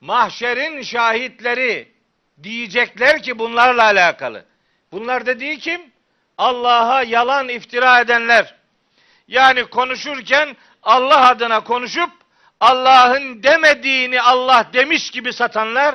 Mahşerin 0.00 0.82
şahitleri 0.82 1.89
diyecekler 2.42 3.22
ki 3.22 3.38
bunlarla 3.38 3.82
alakalı. 3.82 4.44
Bunlar 4.92 5.26
dediği 5.26 5.58
kim? 5.58 5.80
Allah'a 6.38 7.02
yalan 7.02 7.48
iftira 7.48 8.00
edenler. 8.00 8.54
Yani 9.28 9.64
konuşurken 9.64 10.56
Allah 10.82 11.28
adına 11.28 11.64
konuşup 11.64 12.10
Allah'ın 12.60 13.42
demediğini 13.42 14.20
Allah 14.20 14.66
demiş 14.72 15.10
gibi 15.10 15.32
satanlar 15.32 15.94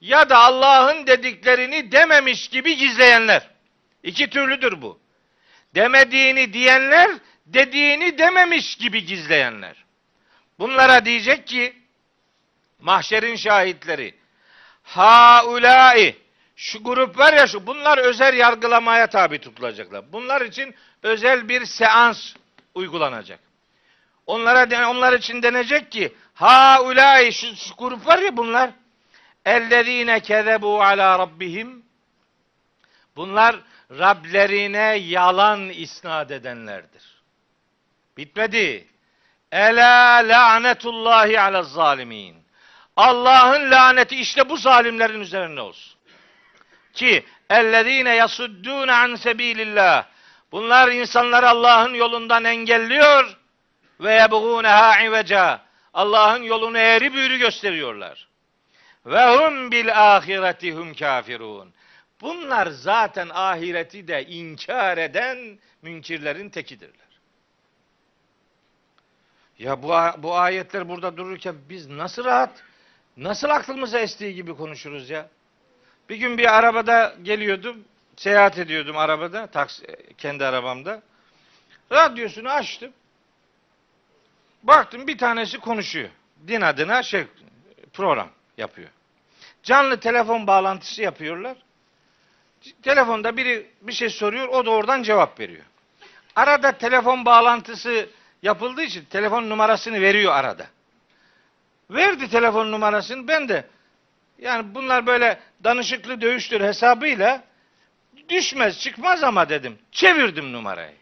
ya 0.00 0.30
da 0.30 0.38
Allah'ın 0.38 1.06
dediklerini 1.06 1.92
dememiş 1.92 2.48
gibi 2.48 2.76
gizleyenler. 2.76 3.50
İki 4.02 4.30
türlüdür 4.30 4.82
bu. 4.82 5.00
Demediğini 5.74 6.52
diyenler, 6.52 7.10
dediğini 7.46 8.18
dememiş 8.18 8.76
gibi 8.76 9.04
gizleyenler. 9.04 9.84
Bunlara 10.58 11.04
diyecek 11.04 11.46
ki 11.46 11.76
mahşerin 12.80 13.36
şahitleri 13.36 14.17
haulai 14.88 16.16
şu 16.56 16.84
grup 16.84 17.18
var 17.18 17.32
ya 17.32 17.46
şu 17.46 17.66
bunlar 17.66 17.98
özel 17.98 18.34
yargılamaya 18.34 19.06
tabi 19.06 19.38
tutulacaklar. 19.38 20.12
Bunlar 20.12 20.40
için 20.40 20.74
özel 21.02 21.48
bir 21.48 21.64
seans 21.64 22.34
uygulanacak. 22.74 23.40
Onlara 24.26 24.88
onlar 24.90 25.12
için 25.12 25.42
denecek 25.42 25.92
ki 25.92 26.14
haulai 26.34 27.32
şu, 27.32 27.56
şu 27.56 27.74
grup 27.78 28.06
var 28.06 28.18
ya 28.18 28.36
bunlar 28.36 28.70
ellezine 29.44 30.20
kezebu 30.20 30.82
ala 30.82 31.18
rabbihim 31.18 31.82
bunlar 33.16 33.56
Rablerine 33.90 34.96
yalan 34.96 35.68
isnat 35.68 36.30
edenlerdir. 36.30 37.22
Bitmedi. 38.16 38.88
Ela 39.52 40.22
lanetullahi 40.28 41.40
ala 41.40 41.62
zalimin. 41.62 42.37
Allah'ın 42.98 43.70
laneti 43.70 44.16
işte 44.16 44.48
bu 44.48 44.56
zalimlerin 44.56 45.20
üzerine 45.20 45.60
olsun. 45.60 45.98
Ki 46.94 47.24
ellezine 47.50 48.14
yasuddûne 48.14 48.92
an 48.92 49.14
sebilillah. 49.14 50.06
Bunlar 50.52 50.88
insanları 50.88 51.48
Allah'ın 51.48 51.94
yolundan 51.94 52.44
engelliyor 52.44 53.36
ve 54.00 54.14
yebgûneha 54.16 55.08
iveca. 55.08 55.60
Allah'ın 55.94 56.42
yolunu 56.42 56.78
eğri 56.78 57.14
büğrü 57.14 57.38
gösteriyorlar. 57.38 58.28
Ve 59.06 59.36
hum 59.36 59.70
bil 59.70 60.16
ahireti 60.16 60.72
hum 60.72 60.94
kafirun. 60.94 61.74
Bunlar 62.20 62.66
zaten 62.66 63.28
ahireti 63.32 64.08
de 64.08 64.26
inkar 64.26 64.98
eden 64.98 65.58
münkirlerin 65.82 66.50
tekidirler. 66.50 67.08
Ya 69.58 69.82
bu, 69.82 69.88
bu 70.22 70.36
ayetler 70.36 70.88
burada 70.88 71.16
dururken 71.16 71.54
biz 71.68 71.88
nasıl 71.88 72.24
rahat, 72.24 72.62
nasıl 73.18 73.48
aklımıza 73.48 73.98
estiği 73.98 74.34
gibi 74.34 74.54
konuşuruz 74.54 75.10
ya? 75.10 75.28
Bir 76.08 76.16
gün 76.16 76.38
bir 76.38 76.58
arabada 76.58 77.14
geliyordum, 77.22 77.84
seyahat 78.16 78.58
ediyordum 78.58 78.96
arabada, 78.96 79.46
taksi, 79.46 79.86
kendi 80.18 80.44
arabamda. 80.44 81.02
Radyosunu 81.92 82.50
açtım. 82.50 82.92
Baktım 84.62 85.06
bir 85.06 85.18
tanesi 85.18 85.58
konuşuyor. 85.58 86.08
Din 86.48 86.60
adına 86.60 87.02
şey 87.02 87.26
program 87.92 88.28
yapıyor. 88.56 88.88
Canlı 89.62 90.00
telefon 90.00 90.46
bağlantısı 90.46 91.02
yapıyorlar. 91.02 91.56
Telefonda 92.82 93.36
biri 93.36 93.70
bir 93.82 93.92
şey 93.92 94.10
soruyor, 94.10 94.48
o 94.48 94.66
da 94.66 94.70
oradan 94.70 95.02
cevap 95.02 95.40
veriyor. 95.40 95.64
Arada 96.36 96.72
telefon 96.72 97.24
bağlantısı 97.24 98.08
yapıldığı 98.42 98.82
için 98.82 99.04
telefon 99.04 99.50
numarasını 99.50 100.00
veriyor 100.00 100.32
arada. 100.32 100.66
Verdi 101.90 102.30
telefon 102.30 102.72
numarasını 102.72 103.28
ben 103.28 103.48
de 103.48 103.66
yani 104.38 104.74
bunlar 104.74 105.06
böyle 105.06 105.40
danışıklı 105.64 106.20
dövüştür 106.20 106.60
hesabıyla 106.60 107.44
düşmez 108.28 108.80
çıkmaz 108.80 109.24
ama 109.24 109.48
dedim. 109.48 109.78
Çevirdim 109.92 110.52
numarayı. 110.52 110.94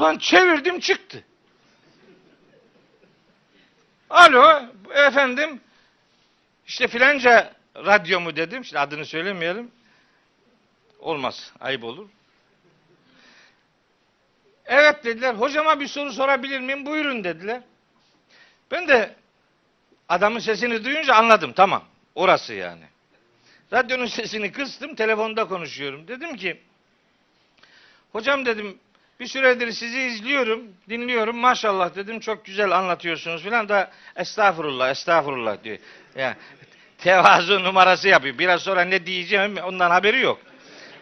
Lan 0.00 0.18
çevirdim 0.18 0.80
çıktı. 0.80 1.24
Alo 4.10 4.62
efendim 4.90 5.60
işte 6.66 6.88
filanca 6.88 7.52
radyo 7.76 8.20
mu 8.20 8.36
dedim. 8.36 8.64
Şimdi 8.64 8.78
adını 8.80 9.04
söylemeyelim. 9.04 9.70
Olmaz. 10.98 11.52
Ayıp 11.60 11.84
olur. 11.84 12.08
Evet 14.66 15.04
dediler. 15.04 15.34
Hocama 15.34 15.80
bir 15.80 15.86
soru 15.86 16.12
sorabilir 16.12 16.60
miyim? 16.60 16.86
Buyurun 16.86 17.24
dediler. 17.24 17.62
Ben 18.70 18.88
de 18.88 19.14
adamın 20.08 20.38
sesini 20.38 20.84
duyunca 20.84 21.14
anladım. 21.14 21.52
Tamam. 21.52 21.84
Orası 22.14 22.54
yani. 22.54 22.84
Radyonun 23.72 24.06
sesini 24.06 24.52
kıstım. 24.52 24.94
Telefonda 24.94 25.48
konuşuyorum. 25.48 26.08
Dedim 26.08 26.36
ki 26.36 26.60
hocam 28.12 28.46
dedim 28.46 28.78
bir 29.20 29.26
süredir 29.26 29.72
sizi 29.72 30.00
izliyorum, 30.02 30.64
dinliyorum. 30.88 31.36
Maşallah 31.36 31.94
dedim 31.94 32.20
çok 32.20 32.44
güzel 32.44 32.70
anlatıyorsunuz 32.70 33.42
filan 33.42 33.68
da 33.68 33.90
estağfurullah, 34.16 34.90
estağfurullah 34.90 35.64
diyor. 35.64 35.78
Yani 36.16 36.34
tevazu 36.98 37.64
numarası 37.64 38.08
yapıyor. 38.08 38.38
Biraz 38.38 38.62
sonra 38.62 38.80
ne 38.82 39.06
diyeceğim 39.06 39.56
ondan 39.64 39.90
haberi 39.90 40.20
yok. 40.20 40.40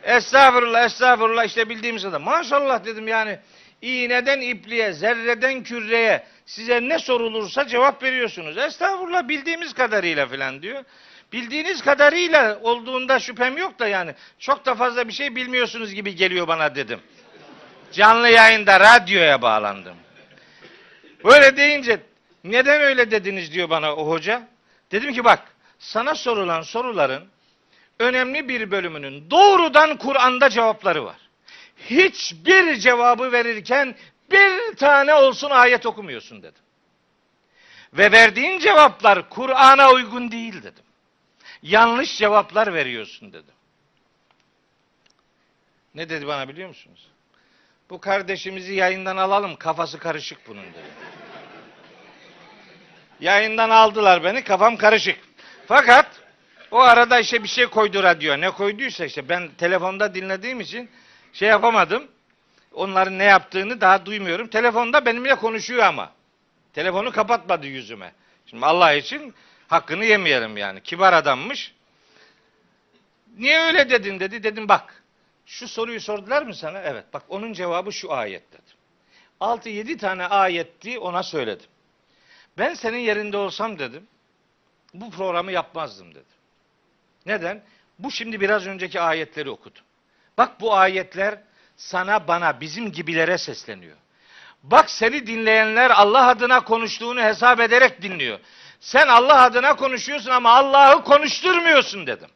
Estağfurullah, 0.02 0.84
estağfurullah 0.84 1.44
işte 1.44 1.68
bildiğimiz 1.68 2.02
kadar. 2.02 2.20
Maşallah 2.20 2.84
dedim 2.84 3.08
yani 3.08 3.38
iğneden 3.82 4.40
ipliğe, 4.40 4.92
zerreden 4.92 5.62
küreye 5.62 6.26
size 6.46 6.80
ne 6.80 6.98
sorulursa 6.98 7.66
cevap 7.66 8.02
veriyorsunuz. 8.02 8.58
Estağfurullah 8.58 9.28
bildiğimiz 9.28 9.74
kadarıyla 9.74 10.26
filan 10.26 10.62
diyor. 10.62 10.84
Bildiğiniz 11.32 11.82
kadarıyla 11.82 12.58
olduğunda 12.62 13.18
şüphem 13.18 13.56
yok 13.56 13.78
da 13.78 13.88
yani 13.88 14.14
çok 14.38 14.66
da 14.66 14.74
fazla 14.74 15.08
bir 15.08 15.12
şey 15.12 15.36
bilmiyorsunuz 15.36 15.94
gibi 15.94 16.14
geliyor 16.14 16.48
bana 16.48 16.74
dedim. 16.74 17.00
Canlı 17.92 18.28
yayında 18.28 18.80
radyoya 18.80 19.42
bağlandım. 19.42 19.96
Böyle 21.24 21.56
deyince 21.56 22.00
neden 22.44 22.80
öyle 22.80 23.10
dediniz 23.10 23.52
diyor 23.52 23.70
bana 23.70 23.94
o 23.94 24.08
hoca. 24.08 24.48
Dedim 24.92 25.12
ki 25.12 25.24
bak 25.24 25.40
sana 25.78 26.14
sorulan 26.14 26.62
soruların 26.62 27.24
önemli 27.98 28.48
bir 28.48 28.70
bölümünün 28.70 29.30
doğrudan 29.30 29.96
Kur'an'da 29.96 30.50
cevapları 30.50 31.04
var. 31.04 31.16
Hiçbir 31.76 32.76
cevabı 32.76 33.32
verirken 33.32 33.94
bir 34.30 34.76
tane 34.76 35.14
olsun 35.14 35.50
ayet 35.50 35.86
okumuyorsun 35.86 36.42
dedim. 36.42 36.62
Ve 37.92 38.12
verdiğin 38.12 38.58
cevaplar 38.58 39.28
Kur'an'a 39.28 39.90
uygun 39.90 40.30
değil 40.30 40.62
dedim. 40.62 40.84
Yanlış 41.62 42.18
cevaplar 42.18 42.74
veriyorsun 42.74 43.32
dedim. 43.32 43.54
Ne 45.94 46.08
dedi 46.08 46.26
bana 46.26 46.48
biliyor 46.48 46.68
musunuz? 46.68 47.08
Bu 47.90 48.00
kardeşimizi 48.00 48.74
yayından 48.74 49.16
alalım 49.16 49.56
kafası 49.56 49.98
karışık 49.98 50.48
bunun 50.48 50.62
dedi. 50.62 50.90
Yayından 53.20 53.70
aldılar 53.70 54.24
beni 54.24 54.44
kafam 54.44 54.76
karışık. 54.76 55.18
Fakat 55.66 56.06
o 56.70 56.78
arada 56.78 57.20
işte 57.20 57.42
bir 57.42 57.48
şey 57.48 57.66
koydu 57.66 58.02
radyo. 58.02 58.40
Ne 58.40 58.50
koyduysa 58.50 59.04
işte 59.04 59.28
ben 59.28 59.48
telefonda 59.58 60.14
dinlediğim 60.14 60.60
için 60.60 60.90
şey 61.32 61.48
yapamadım. 61.48 62.08
Onların 62.74 63.18
ne 63.18 63.24
yaptığını 63.24 63.80
daha 63.80 64.06
duymuyorum. 64.06 64.48
Telefonda 64.48 65.06
benimle 65.06 65.34
konuşuyor 65.34 65.82
ama. 65.82 66.12
Telefonu 66.72 67.12
kapatmadı 67.12 67.66
yüzüme. 67.66 68.12
Şimdi 68.46 68.66
Allah 68.66 68.92
için 68.92 69.34
hakkını 69.68 70.04
yemeyelim 70.04 70.56
yani. 70.56 70.82
Kibar 70.82 71.12
adammış. 71.12 71.74
Niye 73.38 73.60
öyle 73.60 73.90
dedin 73.90 74.20
dedi. 74.20 74.42
Dedim 74.42 74.68
bak. 74.68 75.02
Şu 75.46 75.68
soruyu 75.68 76.00
sordular 76.00 76.42
mı 76.42 76.54
sana? 76.54 76.80
Evet. 76.80 77.04
Bak 77.12 77.22
onun 77.28 77.52
cevabı 77.52 77.92
şu 77.92 78.12
ayet 78.12 78.52
dedim. 78.52 78.76
6-7 79.40 79.98
tane 79.98 80.26
ayetti 80.26 80.98
ona 80.98 81.22
söyledim. 81.22 81.66
Ben 82.58 82.74
senin 82.74 82.98
yerinde 82.98 83.36
olsam 83.36 83.78
dedim. 83.78 84.06
Bu 84.94 85.10
programı 85.10 85.52
yapmazdım 85.52 86.10
dedim. 86.10 86.24
Neden? 87.26 87.62
Bu 87.98 88.10
şimdi 88.10 88.40
biraz 88.40 88.66
önceki 88.66 89.00
ayetleri 89.00 89.50
okudum. 89.50 89.82
Bak 90.38 90.60
bu 90.60 90.74
ayetler 90.74 91.38
sana 91.76 92.28
bana 92.28 92.60
bizim 92.60 92.92
gibilere 92.92 93.38
sesleniyor. 93.38 93.96
Bak 94.62 94.90
seni 94.90 95.26
dinleyenler 95.26 95.90
Allah 95.90 96.28
adına 96.28 96.64
konuştuğunu 96.64 97.22
hesap 97.22 97.60
ederek 97.60 98.02
dinliyor. 98.02 98.38
Sen 98.80 99.08
Allah 99.08 99.42
adına 99.42 99.76
konuşuyorsun 99.76 100.30
ama 100.30 100.50
Allah'ı 100.50 101.04
konuşturmuyorsun 101.04 102.06
dedim. 102.06 102.30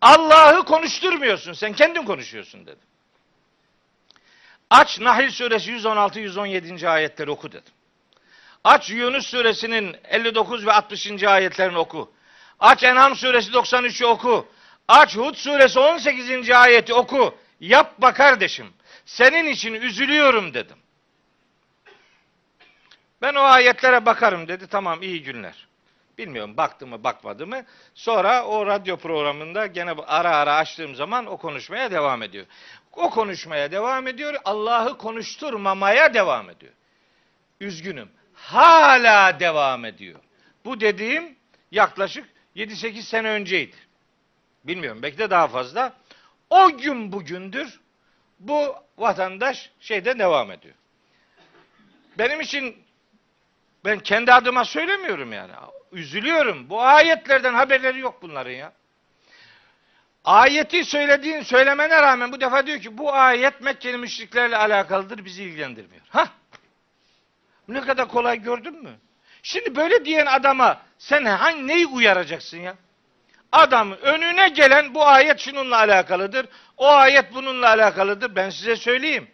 Allah'ı 0.00 0.64
konuşturmuyorsun. 0.64 1.52
Sen 1.52 1.72
kendin 1.72 2.04
konuşuyorsun 2.04 2.66
dedim. 2.66 2.86
Aç 4.70 5.00
Nahil 5.00 5.30
suresi 5.30 5.72
116-117. 5.72 6.88
ayetleri 6.88 7.30
oku 7.30 7.52
dedim. 7.52 7.72
Aç 8.64 8.90
Yunus 8.90 9.26
suresinin 9.26 9.96
59 10.04 10.66
ve 10.66 10.72
60. 10.72 11.22
ayetlerini 11.22 11.78
oku. 11.78 12.12
Aç 12.60 12.82
En'am 12.82 13.16
suresi 13.16 13.50
93'ü 13.50 14.04
oku. 14.04 14.48
Aç 14.88 15.16
Hud 15.16 15.34
suresi 15.34 15.78
18. 15.78 16.50
ayeti 16.50 16.94
oku. 16.94 17.34
Yapma 17.60 18.12
kardeşim. 18.12 18.66
Senin 19.04 19.46
için 19.46 19.74
üzülüyorum 19.74 20.54
dedim. 20.54 20.76
Ben 23.22 23.34
o 23.34 23.40
ayetlere 23.40 24.06
bakarım 24.06 24.48
dedi. 24.48 24.66
Tamam 24.66 25.02
iyi 25.02 25.22
günler. 25.22 25.66
Bilmiyorum 26.18 26.56
baktı 26.56 26.86
mı 26.86 27.04
bakmadı 27.04 27.46
mı. 27.46 27.64
Sonra 27.94 28.44
o 28.44 28.66
radyo 28.66 28.96
programında 28.96 29.66
gene 29.66 29.90
ara 29.90 30.36
ara 30.36 30.54
açtığım 30.56 30.94
zaman 30.94 31.26
o 31.26 31.36
konuşmaya 31.36 31.90
devam 31.90 32.22
ediyor. 32.22 32.46
O 32.92 33.10
konuşmaya 33.10 33.72
devam 33.72 34.06
ediyor. 34.06 34.34
Allah'ı 34.44 34.98
konuşturmamaya 34.98 36.14
devam 36.14 36.50
ediyor. 36.50 36.72
Üzgünüm. 37.60 38.08
Hala 38.34 39.40
devam 39.40 39.84
ediyor. 39.84 40.20
Bu 40.64 40.80
dediğim 40.80 41.36
yaklaşık 41.70 42.28
7-8 42.56 43.02
sene 43.02 43.28
önceydi. 43.28 43.76
Bilmiyorum 44.64 45.02
belki 45.02 45.18
de 45.18 45.30
daha 45.30 45.48
fazla. 45.48 45.92
O 46.50 46.78
gün 46.78 47.12
bugündür 47.12 47.80
bu 48.38 48.76
vatandaş 48.98 49.70
şeyde 49.80 50.18
devam 50.18 50.50
ediyor. 50.50 50.74
Benim 52.18 52.40
için 52.40 52.76
ben 53.84 53.98
kendi 53.98 54.32
adıma 54.32 54.64
söylemiyorum 54.64 55.32
yani. 55.32 55.52
Üzülüyorum. 55.92 56.70
Bu 56.70 56.82
ayetlerden 56.82 57.54
haberleri 57.54 57.98
yok 57.98 58.22
bunların 58.22 58.50
ya. 58.50 58.72
Ayeti 60.24 60.84
söylediğin 60.84 61.42
söylemene 61.42 62.02
rağmen 62.02 62.32
bu 62.32 62.40
defa 62.40 62.66
diyor 62.66 62.80
ki 62.80 62.98
bu 62.98 63.12
ayet 63.12 63.60
Mekkeli 63.60 63.98
müşriklerle 63.98 64.56
alakalıdır 64.56 65.24
bizi 65.24 65.42
ilgilendirmiyor. 65.42 66.02
Ha? 66.08 66.28
Ne 67.68 67.80
kadar 67.80 68.08
kolay 68.08 68.42
gördün 68.42 68.82
mü? 68.82 68.90
Şimdi 69.42 69.76
böyle 69.76 70.04
diyen 70.04 70.26
adama 70.26 70.82
sen 70.98 71.24
hangi 71.24 71.66
neyi 71.66 71.86
uyaracaksın 71.86 72.58
ya? 72.58 72.76
Adam 73.52 73.92
önüne 73.92 74.48
gelen 74.48 74.94
bu 74.94 75.06
ayet 75.06 75.40
şununla 75.40 75.76
alakalıdır. 75.76 76.46
O 76.76 76.88
ayet 76.88 77.34
bununla 77.34 77.68
alakalıdır. 77.68 78.36
Ben 78.36 78.50
size 78.50 78.76
söyleyeyim. 78.76 79.28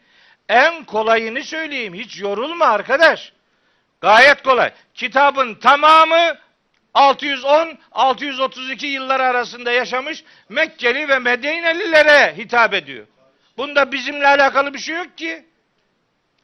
En 0.49 0.85
kolayını 0.85 1.43
söyleyeyim. 1.43 1.95
Hiç 1.95 2.21
yorulma 2.21 2.67
arkadaş. 2.67 3.33
Gayet 4.01 4.43
kolay. 4.43 4.73
Kitabın 4.95 5.55
tamamı 5.55 6.37
610-632 6.95 8.87
yıllar 8.87 9.21
arasında 9.21 9.73
yaşamış 9.73 10.25
Mekkeli 10.49 11.09
ve 11.09 11.19
Medinelilere 11.19 12.37
hitap 12.37 12.75
ediyor. 12.75 13.07
Bunda 13.57 13.93
bizimle 13.93 14.27
alakalı 14.27 14.75
bir 14.75 14.79
şey 14.79 14.97
yok 14.97 15.19
ki. 15.19 15.45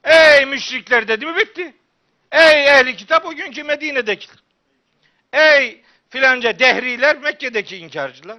Ey 0.05 0.45
müşrikler 0.45 1.09
dedi 1.09 1.27
mi 1.27 1.37
bitti. 1.37 1.75
Ey 2.33 2.65
ehli 2.65 2.97
kitap 2.97 3.27
o 3.27 3.35
günkü 3.35 3.65
Medine'dekiler. 3.65 4.37
Ey 5.33 5.83
filanca 6.09 6.59
dehriler 6.59 7.19
Mekke'deki 7.19 7.77
inkarcılar. 7.77 8.39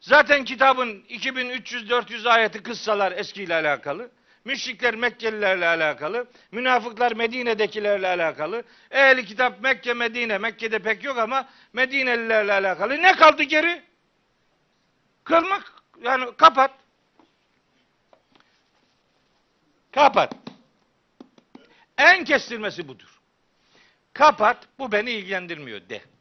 Zaten 0.00 0.44
kitabın 0.44 1.04
2300-400 1.08 2.28
ayeti 2.28 2.62
kıssalar 2.62 3.12
eskiyle 3.12 3.54
alakalı. 3.54 4.10
Müşrikler 4.44 4.94
Mekkelilerle 4.94 5.66
alakalı. 5.66 6.26
Münafıklar 6.52 7.12
Medine'dekilerle 7.12 8.08
alakalı. 8.08 8.62
Ehli 8.90 9.24
kitap 9.24 9.60
Mekke, 9.60 9.94
Medine. 9.94 10.38
Mekke'de 10.38 10.78
pek 10.78 11.04
yok 11.04 11.18
ama 11.18 11.48
Medinelilerle 11.72 12.52
alakalı. 12.52 13.02
Ne 13.02 13.12
kaldı 13.12 13.42
geri? 13.42 13.82
Kılmak. 15.24 15.72
Yani 16.02 16.36
kapat. 16.36 16.70
Kapat. 19.92 20.34
En 21.98 22.24
kestirmesi 22.24 22.88
budur. 22.88 23.20
Kapat. 24.12 24.68
Bu 24.78 24.92
beni 24.92 25.10
ilgilendirmiyor 25.10 25.88
de. 25.88 26.11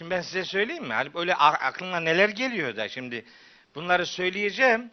Şimdi 0.00 0.10
ben 0.10 0.20
size 0.20 0.44
söyleyeyim 0.44 0.84
mi? 0.84 0.92
Hani 0.92 1.14
böyle 1.14 1.34
aklına 1.34 2.00
neler 2.00 2.28
geliyor 2.28 2.76
da 2.76 2.88
şimdi 2.88 3.24
bunları 3.74 4.06
söyleyeceğim. 4.06 4.90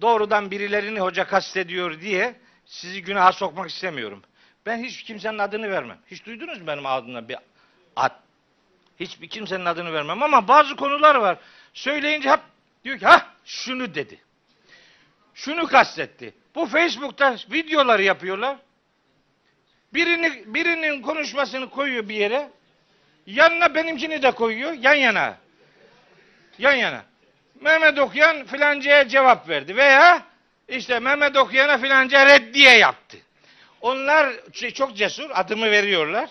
Doğrudan 0.00 0.50
birilerini 0.50 1.00
hoca 1.00 1.26
kastediyor 1.26 2.00
diye 2.00 2.34
sizi 2.66 3.02
günaha 3.02 3.32
sokmak 3.32 3.70
istemiyorum. 3.70 4.22
Ben 4.66 4.84
hiç 4.84 5.02
kimsenin 5.02 5.38
adını 5.38 5.70
vermem. 5.70 5.98
Hiç 6.06 6.26
duydunuz 6.26 6.60
mu 6.60 6.66
benim 6.66 6.86
adımdan 6.86 7.28
bir 7.28 7.36
ad? 7.96 8.10
Hiçbir 9.00 9.28
kimsenin 9.28 9.64
adını 9.64 9.92
vermem 9.92 10.22
ama 10.22 10.48
bazı 10.48 10.76
konular 10.76 11.14
var. 11.14 11.38
Söyleyince 11.74 12.30
hep 12.30 12.40
diyor 12.84 12.98
ki 12.98 13.06
ha 13.06 13.34
şunu 13.44 13.94
dedi. 13.94 14.20
Şunu 15.34 15.66
kastetti. 15.66 16.34
Bu 16.54 16.66
Facebook'ta 16.66 17.36
videoları 17.52 18.02
yapıyorlar. 18.02 18.56
Birini, 19.94 20.54
birinin 20.54 21.02
konuşmasını 21.02 21.70
koyuyor 21.70 22.08
bir 22.08 22.14
yere. 22.14 22.50
Yanına 23.26 23.74
benimkini 23.74 24.22
de 24.22 24.30
koyuyor. 24.30 24.72
Yan 24.72 24.94
yana. 24.94 25.36
Yan 26.58 26.74
yana. 26.74 27.04
Mehmet 27.60 27.98
Okuyan 27.98 28.44
filancaya 28.44 29.08
cevap 29.08 29.48
verdi. 29.48 29.76
Veya 29.76 30.22
işte 30.68 30.98
Mehmet 30.98 31.36
Okuyan'a 31.36 31.78
filanca 31.78 32.26
reddiye 32.26 32.78
yaptı. 32.78 33.16
Onlar 33.80 34.32
çok 34.74 34.96
cesur. 34.96 35.30
Adımı 35.34 35.70
veriyorlar. 35.70 36.30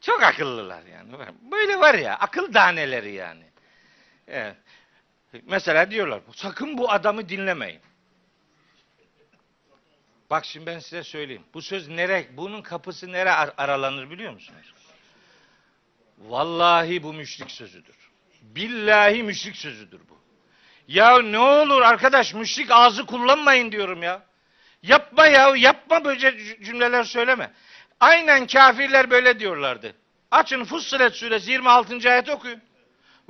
Çok 0.00 0.22
akıllılar 0.22 0.82
yani. 0.92 1.12
Böyle 1.50 1.80
var 1.80 1.94
ya 1.94 2.14
akıl 2.14 2.54
daneleri 2.54 3.12
yani. 3.12 3.44
Evet. 4.28 4.56
Mesela 5.42 5.90
diyorlar 5.90 6.20
sakın 6.34 6.78
bu 6.78 6.90
adamı 6.90 7.28
dinlemeyin. 7.28 7.80
Bak 10.30 10.44
şimdi 10.44 10.66
ben 10.66 10.78
size 10.78 11.02
söyleyeyim. 11.02 11.42
Bu 11.54 11.62
söz 11.62 11.88
nere, 11.88 12.26
bunun 12.32 12.62
kapısı 12.62 13.12
nere 13.12 13.32
aralanır 13.32 14.10
biliyor 14.10 14.32
musunuz? 14.32 14.74
Vallahi 16.18 17.02
bu 17.02 17.12
müşrik 17.12 17.50
sözüdür. 17.50 17.96
Billahi 18.42 19.22
müşrik 19.22 19.56
sözüdür 19.56 20.00
bu. 20.10 20.18
Ya 20.88 21.22
ne 21.22 21.38
olur 21.38 21.82
arkadaş 21.82 22.34
müşrik 22.34 22.70
ağzı 22.70 23.06
kullanmayın 23.06 23.72
diyorum 23.72 24.02
ya. 24.02 24.22
Yapma 24.82 25.26
ya, 25.26 25.56
yapma 25.56 26.04
böyle 26.04 26.56
cümleler 26.64 27.04
söyleme. 27.04 27.52
Aynen 28.00 28.46
kafirler 28.46 29.10
böyle 29.10 29.40
diyorlardı. 29.40 29.94
Açın 30.30 30.64
Fussilet 30.64 31.14
suresi 31.14 31.50
26. 31.50 32.10
ayet 32.10 32.28
okuyun. 32.28 32.60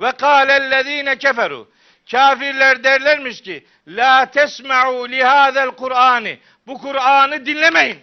Ve 0.01 0.11
kâlellezîne 0.11 1.17
keferu. 1.17 1.71
Kafirler 2.11 2.83
derlermiş 2.83 3.41
ki 3.41 3.65
la 3.87 4.31
tesma'u 4.31 5.09
lihâzel 5.09 5.71
Kur'ani. 5.71 6.39
Bu 6.67 6.77
Kur'an'ı 6.77 7.45
dinlemeyin. 7.45 7.99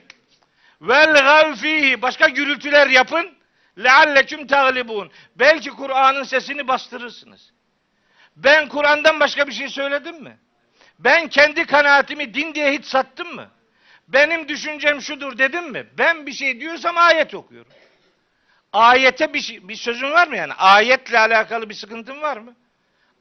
Vel 0.80 1.14
gavfihi. 1.14 2.02
Başka 2.02 2.28
gürültüler 2.28 2.86
yapın. 2.86 3.38
Lealleküm 3.78 4.46
taglibun. 4.46 5.10
Belki 5.36 5.70
Kur'an'ın 5.70 6.22
sesini 6.22 6.68
bastırırsınız. 6.68 7.52
Ben 8.36 8.68
Kur'an'dan 8.68 9.20
başka 9.20 9.46
bir 9.46 9.52
şey 9.52 9.68
söyledim 9.68 10.22
mi? 10.22 10.38
Ben 10.98 11.28
kendi 11.28 11.66
kanaatimi 11.66 12.34
din 12.34 12.54
diye 12.54 12.72
hiç 12.72 12.84
sattım 12.84 13.34
mı? 13.34 13.50
Benim 14.08 14.48
düşüncem 14.48 15.02
şudur 15.02 15.38
dedim 15.38 15.70
mi? 15.70 15.86
Ben 15.98 16.26
bir 16.26 16.32
şey 16.32 16.60
diyorsam 16.60 16.96
ayet 16.98 17.34
okuyorum. 17.34 17.72
Ayete 18.72 19.34
bir, 19.34 19.40
şey, 19.40 19.68
bir 19.68 19.74
sözün 19.74 20.10
var 20.10 20.28
mı 20.28 20.36
yani? 20.36 20.52
Ayetle 20.52 21.18
alakalı 21.18 21.68
bir 21.68 21.74
sıkıntın 21.74 22.22
var 22.22 22.36
mı? 22.36 22.54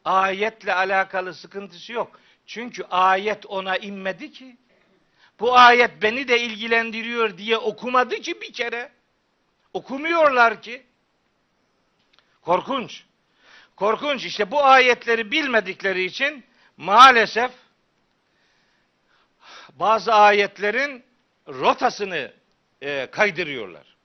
Ayetle 0.08 0.74
alakalı 0.74 1.34
sıkıntısı 1.34 1.94
yok. 1.94 2.20
Çünkü 2.46 2.84
ayet 2.84 3.46
ona 3.46 3.78
inmedi 3.78 4.32
ki. 4.32 4.58
Bu 5.40 5.58
ayet 5.58 6.02
beni 6.02 6.28
de 6.28 6.42
ilgilendiriyor 6.42 7.38
diye 7.38 7.58
okumadı 7.58 8.16
ki 8.16 8.42
bir 8.42 8.54
kere. 8.54 8.92
Okumuyorlar 9.74 10.62
ki. 10.62 10.84
Korkunç. 12.42 13.04
Korkunç. 13.76 14.26
İşte 14.26 14.52
bu 14.52 14.64
ayetleri 14.64 15.32
bilmedikleri 15.32 16.04
için 16.04 16.46
maalesef 16.78 17.52
bazı 19.70 20.14
ayetlerin 20.14 21.04
rotasını 21.48 22.34
e, 22.82 23.08
kaydırıyorlar. 23.12 23.98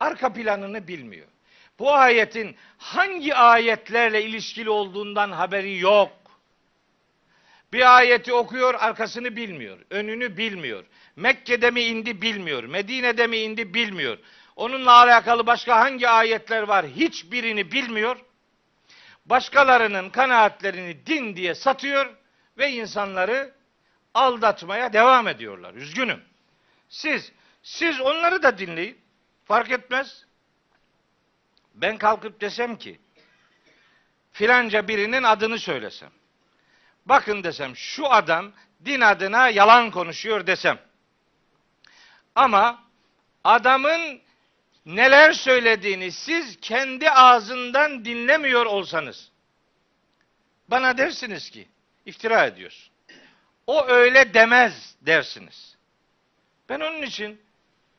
Arka 0.00 0.32
planını 0.32 0.88
bilmiyor. 0.88 1.28
Bu 1.78 1.92
ayetin 1.92 2.56
hangi 2.78 3.34
ayetlerle 3.34 4.24
ilişkili 4.24 4.70
olduğundan 4.70 5.32
haberi 5.32 5.78
yok. 5.78 6.12
Bir 7.72 7.96
ayeti 7.96 8.32
okuyor, 8.32 8.74
arkasını 8.74 9.36
bilmiyor. 9.36 9.78
Önünü 9.90 10.36
bilmiyor. 10.36 10.84
Mekke'de 11.16 11.70
mi 11.70 11.80
indi 11.80 12.22
bilmiyor. 12.22 12.64
Medine'de 12.64 13.26
mi 13.26 13.36
indi 13.36 13.74
bilmiyor. 13.74 14.18
Onunla 14.56 14.92
alakalı 14.92 15.46
başka 15.46 15.80
hangi 15.80 16.08
ayetler 16.08 16.62
var 16.62 16.86
hiçbirini 16.86 17.72
bilmiyor. 17.72 18.16
Başkalarının 19.26 20.10
kanaatlerini 20.10 21.06
din 21.06 21.36
diye 21.36 21.54
satıyor 21.54 22.14
ve 22.58 22.70
insanları 22.70 23.54
aldatmaya 24.14 24.92
devam 24.92 25.28
ediyorlar. 25.28 25.74
Üzgünüm. 25.74 26.22
Siz 26.88 27.32
siz 27.62 28.00
onları 28.00 28.42
da 28.42 28.58
dinleyin. 28.58 28.98
Fark 29.44 29.70
etmez. 29.70 30.27
Ben 31.80 31.98
kalkıp 31.98 32.40
desem 32.40 32.76
ki 32.76 33.00
filanca 34.32 34.88
birinin 34.88 35.22
adını 35.22 35.58
söylesem. 35.58 36.10
Bakın 37.06 37.44
desem 37.44 37.76
şu 37.76 38.12
adam 38.12 38.52
din 38.84 39.00
adına 39.00 39.48
yalan 39.48 39.90
konuşuyor 39.90 40.46
desem. 40.46 40.78
Ama 42.34 42.84
adamın 43.44 44.20
neler 44.86 45.32
söylediğini 45.32 46.12
siz 46.12 46.60
kendi 46.60 47.10
ağzından 47.10 48.04
dinlemiyor 48.04 48.66
olsanız 48.66 49.30
bana 50.68 50.98
dersiniz 50.98 51.50
ki 51.50 51.68
iftira 52.06 52.46
ediyorsun. 52.46 52.92
O 53.66 53.86
öyle 53.86 54.34
demez 54.34 54.96
dersiniz. 55.02 55.76
Ben 56.68 56.80
onun 56.80 57.02
için 57.02 57.42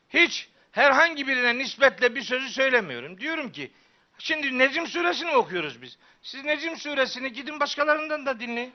hiç 0.08 0.48
herhangi 0.72 1.26
birine 1.26 1.58
nispetle 1.58 2.14
bir 2.14 2.22
sözü 2.22 2.48
söylemiyorum. 2.48 3.20
Diyorum 3.20 3.52
ki 3.52 3.70
şimdi 4.18 4.58
Necim 4.58 4.86
suresini 4.86 5.30
okuyoruz 5.30 5.82
biz. 5.82 5.98
Siz 6.22 6.44
Necim 6.44 6.76
suresini 6.76 7.32
gidin 7.32 7.60
başkalarından 7.60 8.26
da 8.26 8.40
dinleyin. 8.40 8.72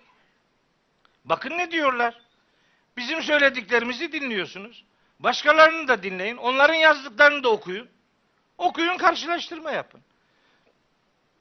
Bakın 1.25 1.57
ne 1.57 1.71
diyorlar. 1.71 2.21
Bizim 2.97 3.23
söylediklerimizi 3.23 4.11
dinliyorsunuz. 4.11 4.83
Başkalarını 5.19 5.87
da 5.87 6.03
dinleyin. 6.03 6.37
Onların 6.37 6.73
yazdıklarını 6.73 7.43
da 7.43 7.49
okuyun. 7.49 7.89
Okuyun 8.57 8.97
karşılaştırma 8.97 9.71
yapın. 9.71 10.01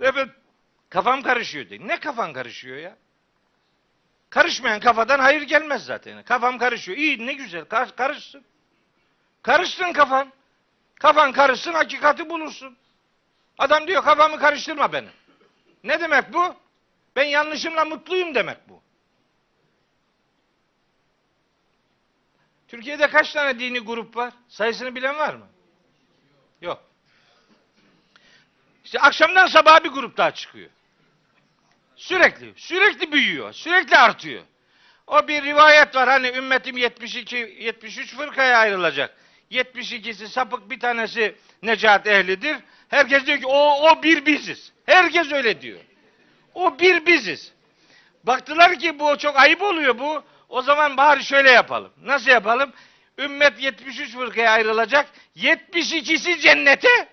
Evet 0.00 0.28
kafam 0.88 1.22
karışıyor 1.22 1.68
diye. 1.68 1.88
Ne 1.88 2.00
kafan 2.00 2.32
karışıyor 2.32 2.76
ya? 2.76 2.96
Karışmayan 4.30 4.80
kafadan 4.80 5.18
hayır 5.18 5.42
gelmez 5.42 5.84
zaten. 5.84 6.22
Kafam 6.22 6.59
karışıyor. 6.59 6.98
İyi 6.98 7.26
ne 7.26 7.32
güzel 7.32 7.64
kar- 7.64 7.96
karışsın. 7.96 8.44
Karışsın 9.42 9.92
kafan. 9.92 10.32
Kafan 11.01 11.32
karışsın 11.32 11.72
hakikati 11.72 12.30
bulursun. 12.30 12.76
Adam 13.59 13.86
diyor 13.86 14.05
kafamı 14.05 14.38
karıştırma 14.38 14.92
benim. 14.92 15.11
Ne 15.84 16.01
demek 16.01 16.32
bu? 16.32 16.57
Ben 17.16 17.24
yanlışımla 17.24 17.84
mutluyum 17.84 18.34
demek 18.34 18.68
bu. 18.68 18.82
Türkiye'de 22.68 23.11
kaç 23.11 23.32
tane 23.32 23.59
dini 23.59 23.78
grup 23.78 24.16
var? 24.16 24.32
Sayısını 24.49 24.95
bilen 24.95 25.18
var 25.18 25.34
mı? 25.34 25.47
Yok. 26.61 26.82
İşte 28.84 29.01
akşamdan 29.01 29.47
sabaha 29.47 29.84
bir 29.84 29.88
grup 29.88 30.16
daha 30.16 30.30
çıkıyor. 30.30 30.70
Sürekli, 31.97 32.53
sürekli 32.57 33.12
büyüyor, 33.12 33.53
sürekli 33.53 33.97
artıyor. 33.97 34.42
O 35.07 35.28
bir 35.28 35.42
rivayet 35.42 35.95
var 35.95 36.09
hani 36.09 36.28
ümmetim 36.28 36.76
72, 36.76 37.36
73 37.36 38.16
fırkaya 38.16 38.59
ayrılacak. 38.59 39.16
72'si 39.51 40.28
sapık 40.28 40.70
bir 40.70 40.80
tanesi 40.80 41.34
necat 41.62 42.07
ehlidir. 42.07 42.57
Herkes 42.88 43.26
diyor 43.26 43.38
ki 43.38 43.47
o, 43.47 43.90
o 43.90 44.03
bir 44.03 44.26
biziz. 44.26 44.72
Herkes 44.86 45.32
öyle 45.32 45.61
diyor. 45.61 45.80
O 46.55 46.78
bir 46.78 47.07
biziz. 47.07 47.53
Baktılar 48.24 48.78
ki 48.78 48.99
bu 48.99 49.18
çok 49.18 49.36
ayıp 49.36 49.62
oluyor 49.62 49.99
bu. 49.99 50.24
O 50.49 50.62
zaman 50.62 50.97
bari 50.97 51.24
şöyle 51.24 51.51
yapalım. 51.51 51.92
Nasıl 52.03 52.30
yapalım? 52.30 52.72
Ümmet 53.18 53.62
73 53.62 54.12
fırkaya 54.12 54.51
ayrılacak. 54.51 55.07
72'si 55.36 56.40
cennete. 56.40 57.09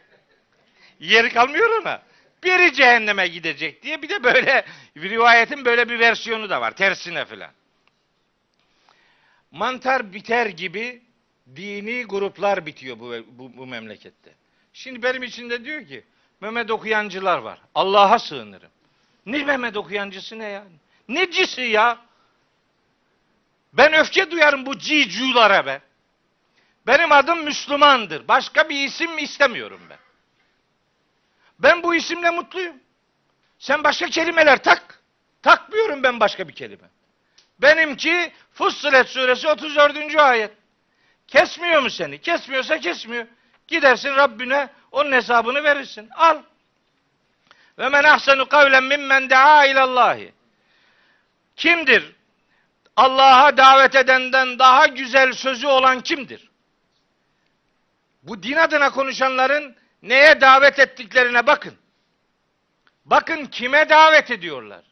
Yeri 0.99 1.29
kalmıyor 1.29 1.81
ona. 1.81 2.01
Biri 2.43 2.73
cehenneme 2.73 3.27
gidecek 3.27 3.83
diye 3.83 4.01
bir 4.01 4.09
de 4.09 4.23
böyle 4.23 4.65
bir 4.95 5.09
rivayetin 5.09 5.65
böyle 5.65 5.89
bir 5.89 5.99
versiyonu 5.99 6.49
da 6.49 6.61
var. 6.61 6.71
Tersine 6.71 7.25
filan. 7.25 7.51
Mantar 9.51 10.13
biter 10.13 10.45
gibi 10.45 11.01
dini 11.55 12.03
gruplar 12.03 12.65
bitiyor 12.65 12.99
bu, 12.99 13.13
bu, 13.27 13.57
bu 13.57 13.67
memlekette. 13.67 14.33
Şimdi 14.73 15.03
benim 15.03 15.23
içinde 15.23 15.65
diyor 15.65 15.87
ki 15.87 16.03
Mehmet 16.41 16.71
okuyancılar 16.71 17.37
var. 17.37 17.59
Allah'a 17.75 18.19
sığınırım. 18.19 18.71
Ne 19.25 19.43
Mehmet 19.43 19.77
okuyancısı 19.77 20.39
ne 20.39 20.45
ya? 20.45 20.63
Ne 21.07 21.31
cisi 21.31 21.61
ya? 21.61 21.97
Ben 23.73 23.93
öfke 23.93 24.31
duyarım 24.31 24.65
bu 24.65 24.77
ciculara 24.77 25.65
be. 25.65 25.81
Benim 26.87 27.11
adım 27.11 27.43
Müslümandır. 27.43 28.27
Başka 28.27 28.69
bir 28.69 28.75
isim 28.87 29.17
istemiyorum 29.17 29.81
ben. 29.89 29.97
Ben 31.59 31.83
bu 31.83 31.95
isimle 31.95 32.29
mutluyum. 32.29 32.75
Sen 33.59 33.83
başka 33.83 34.07
kelimeler 34.07 34.63
tak. 34.63 35.01
Takmıyorum 35.41 36.03
ben 36.03 36.19
başka 36.19 36.47
bir 36.47 36.53
kelime. 36.53 36.89
Benimki 37.59 38.31
Fussilet 38.53 39.09
suresi 39.09 39.47
34. 39.47 40.15
ayet. 40.15 40.51
Kesmiyor 41.31 41.81
mu 41.81 41.89
seni? 41.89 42.21
Kesmiyorsa 42.21 42.79
kesmiyor. 42.79 43.25
Gidersin 43.67 44.15
Rabbine 44.15 44.69
onun 44.91 45.11
hesabını 45.11 45.63
verirsin. 45.63 46.09
Al. 46.15 46.41
Ve 47.77 47.89
men 47.89 48.03
ahsenu 48.03 48.49
kavlen 48.49 48.83
mimmen 48.83 49.29
daa 49.29 49.65
ilallahi. 49.65 50.33
Kimdir? 51.55 52.15
Allah'a 52.95 53.57
davet 53.57 53.95
edenden 53.95 54.59
daha 54.59 54.87
güzel 54.87 55.33
sözü 55.33 55.67
olan 55.67 56.01
kimdir? 56.01 56.49
Bu 58.23 58.43
din 58.43 58.55
adına 58.55 58.89
konuşanların 58.91 59.75
neye 60.01 60.41
davet 60.41 60.79
ettiklerine 60.79 61.47
bakın. 61.47 61.77
Bakın 63.05 63.45
kime 63.45 63.89
davet 63.89 64.31
ediyorlar. 64.31 64.83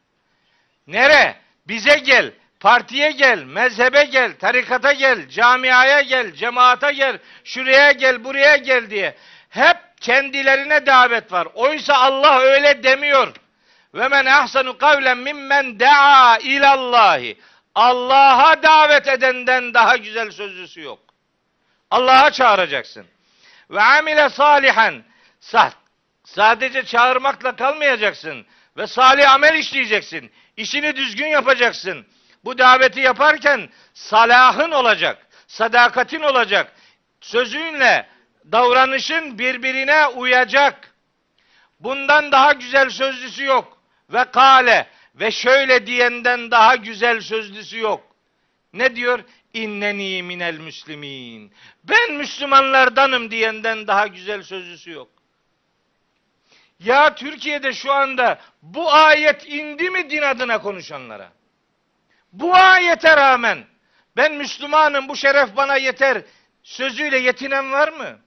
Nere? 0.86 1.36
Bize 1.68 1.98
gel, 1.98 2.32
partiye 2.60 3.10
gel, 3.10 3.44
mezhebe 3.44 4.04
gel, 4.04 4.38
tarikata 4.38 4.92
gel, 4.92 5.28
camiaya 5.28 6.00
gel, 6.00 6.32
cemaata 6.32 6.90
gel, 6.90 7.18
şuraya 7.44 7.92
gel, 7.92 8.24
buraya 8.24 8.56
gel 8.56 8.90
diye. 8.90 9.16
Hep 9.48 9.76
kendilerine 10.00 10.86
davet 10.86 11.32
var. 11.32 11.48
Oysa 11.54 11.94
Allah 11.94 12.38
öyle 12.38 12.82
demiyor. 12.82 13.32
Ve 13.94 14.08
men 14.08 14.26
ahsanu 14.26 14.78
kavlen 14.78 15.18
mimmen 15.18 15.80
daa 15.80 16.38
ilallahi. 16.38 17.38
Allah'a 17.74 18.62
davet 18.62 19.08
edenden 19.08 19.74
daha 19.74 19.96
güzel 19.96 20.30
sözlüsü 20.30 20.80
yok. 20.80 20.98
Allah'a 21.90 22.30
çağıracaksın. 22.30 23.06
Ve 23.70 23.82
amile 23.82 24.28
salihan. 24.28 25.02
Sa 25.40 25.72
sadece 26.24 26.84
çağırmakla 26.84 27.56
kalmayacaksın. 27.56 28.46
Ve 28.76 28.86
salih 28.86 29.32
amel 29.32 29.54
işleyeceksin. 29.54 30.32
İşini 30.56 30.96
düzgün 30.96 31.26
yapacaksın. 31.26 32.06
Bu 32.44 32.58
daveti 32.58 33.00
yaparken 33.00 33.68
salahın 33.94 34.70
olacak. 34.70 35.26
Sadakatin 35.46 36.20
olacak. 36.20 36.72
Sözünle 37.20 38.08
davranışın 38.52 39.38
birbirine 39.38 40.06
uyacak. 40.06 40.94
Bundan 41.80 42.32
daha 42.32 42.52
güzel 42.52 42.90
sözlüsü 42.90 43.44
yok. 43.44 43.78
Ve 44.10 44.24
kale 44.24 44.86
ve 45.14 45.30
şöyle 45.30 45.86
diyenden 45.86 46.50
daha 46.50 46.76
güzel 46.76 47.20
sözlüsü 47.20 47.78
yok. 47.78 48.16
Ne 48.72 48.96
diyor? 48.96 49.24
İnneni 49.54 50.22
minel 50.22 50.58
müslimin. 50.58 51.52
Ben 51.84 52.12
Müslümanlardanım 52.12 53.30
diyenden 53.30 53.86
daha 53.86 54.06
güzel 54.06 54.42
sözlüsü 54.42 54.90
yok. 54.90 55.08
Ya 56.80 57.14
Türkiye'de 57.14 57.72
şu 57.72 57.92
anda 57.92 58.40
bu 58.62 58.92
ayet 58.92 59.48
indi 59.48 59.90
mi 59.90 60.10
din 60.10 60.22
adına 60.22 60.62
konuşanlara? 60.62 61.32
Bu 62.32 62.54
ayete 62.54 63.16
rağmen 63.16 63.66
ben 64.16 64.32
Müslümanım 64.34 65.08
bu 65.08 65.16
şeref 65.16 65.56
bana 65.56 65.76
yeter 65.76 66.22
sözüyle 66.62 67.18
yetinen 67.18 67.72
var 67.72 67.92
mı? 67.92 68.18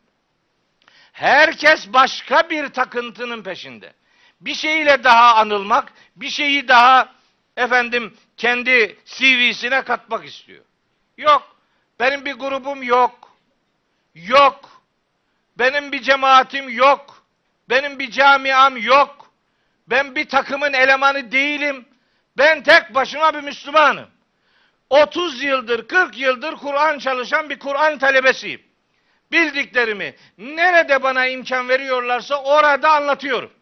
Herkes 1.11 1.93
başka 1.93 2.49
bir 2.49 2.67
takıntının 2.67 3.43
peşinde. 3.43 3.93
Bir 4.41 4.53
şeyle 4.53 5.03
daha 5.03 5.35
anılmak, 5.35 5.93
bir 6.15 6.29
şeyi 6.29 6.67
daha 6.67 7.13
efendim 7.57 8.17
kendi 8.37 8.97
CV'sine 9.05 9.81
katmak 9.81 10.25
istiyor. 10.25 10.65
Yok. 11.17 11.55
Benim 11.99 12.25
bir 12.25 12.33
grubum 12.33 12.83
yok. 12.83 13.37
Yok. 14.15 14.83
Benim 15.59 15.91
bir 15.91 16.01
cemaatim 16.01 16.69
yok. 16.69 17.25
Benim 17.69 17.99
bir 17.99 18.11
camiam 18.11 18.77
yok. 18.77 19.33
Ben 19.87 20.15
bir 20.15 20.29
takımın 20.29 20.73
elemanı 20.73 21.31
değilim. 21.31 21.85
Ben 22.37 22.63
tek 22.63 22.95
başıma 22.95 23.33
bir 23.33 23.41
Müslümanım. 23.41 24.09
30 24.89 25.43
yıldır, 25.43 25.87
40 25.87 26.17
yıldır 26.17 26.55
Kur'an 26.55 26.99
çalışan 26.99 27.49
bir 27.49 27.59
Kur'an 27.59 27.97
talebesiyim. 27.97 28.61
Bildiklerimi 29.31 30.15
nerede 30.37 31.03
bana 31.03 31.25
imkan 31.25 31.69
veriyorlarsa 31.69 32.43
orada 32.43 32.91
anlatıyorum. 32.91 33.53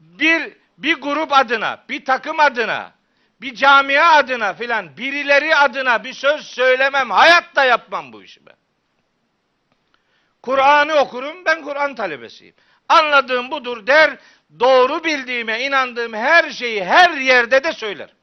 Bir 0.00 0.52
bir 0.78 0.94
grup 0.94 1.32
adına, 1.32 1.84
bir 1.88 2.04
takım 2.04 2.40
adına, 2.40 2.92
bir 3.40 3.54
camia 3.54 4.12
adına 4.12 4.54
filan 4.54 4.96
birileri 4.96 5.56
adına 5.56 6.04
bir 6.04 6.12
söz 6.12 6.46
söylemem. 6.46 7.10
Hayatta 7.10 7.64
yapmam 7.64 8.12
bu 8.12 8.22
işi 8.22 8.46
ben. 8.46 8.56
Kur'an'ı 10.42 10.94
okurum, 10.94 11.44
ben 11.44 11.62
Kur'an 11.62 11.94
talebesiyim. 11.94 12.54
Anladığım 12.88 13.50
budur 13.50 13.86
der, 13.86 14.18
doğru 14.60 15.04
bildiğime 15.04 15.64
inandığım 15.64 16.12
her 16.12 16.50
şeyi 16.50 16.84
her 16.84 17.10
yerde 17.10 17.64
de 17.64 17.72
söylerim. 17.72 18.14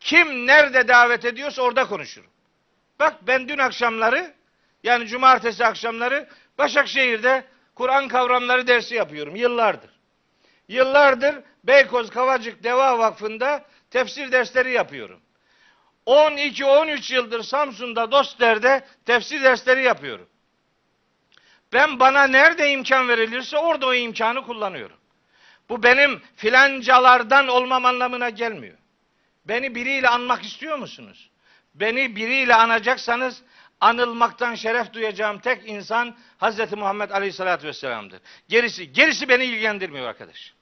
Kim 0.00 0.46
nerede 0.46 0.88
davet 0.88 1.24
ediyorsa 1.24 1.62
orada 1.62 1.86
konuşurum. 1.86 2.30
Bak 3.00 3.14
ben 3.26 3.48
dün 3.48 3.58
akşamları, 3.58 4.34
yani 4.82 5.06
cumartesi 5.06 5.66
akşamları 5.66 6.28
Başakşehir'de 6.58 7.44
Kur'an 7.74 8.08
kavramları 8.08 8.66
dersi 8.66 8.94
yapıyorum 8.94 9.36
yıllardır. 9.36 9.90
Yıllardır 10.68 11.36
Beykoz 11.64 12.10
Kavacık 12.10 12.64
Deva 12.64 12.98
Vakfı'nda 12.98 13.64
tefsir 13.90 14.32
dersleri 14.32 14.72
yapıyorum. 14.72 15.20
12-13 16.06 17.14
yıldır 17.14 17.42
Samsun'da 17.42 18.12
Dostler'de 18.12 18.84
tefsir 19.04 19.42
dersleri 19.42 19.82
yapıyorum. 19.82 20.28
Ben 21.72 22.00
bana 22.00 22.26
nerede 22.26 22.70
imkan 22.70 23.08
verilirse 23.08 23.58
orada 23.58 23.86
o 23.86 23.94
imkanı 23.94 24.42
kullanıyorum. 24.42 24.96
Bu 25.68 25.82
benim 25.82 26.22
filancalardan 26.36 27.48
olmam 27.48 27.84
anlamına 27.84 28.30
gelmiyor. 28.30 28.76
Beni 29.44 29.74
biriyle 29.74 30.08
anmak 30.08 30.44
istiyor 30.44 30.78
musunuz? 30.78 31.30
Beni 31.74 32.16
biriyle 32.16 32.54
anacaksanız 32.54 33.42
anılmaktan 33.80 34.54
şeref 34.54 34.92
duyacağım 34.92 35.38
tek 35.38 35.68
insan 35.68 36.16
Hazreti 36.38 36.76
Muhammed 36.76 37.10
Aleyhisselatü 37.10 37.66
Vesselam'dır. 37.66 38.20
Gerisi, 38.48 38.92
gerisi 38.92 39.28
beni 39.28 39.44
ilgilendirmiyor 39.44 40.08
arkadaş. 40.08 40.54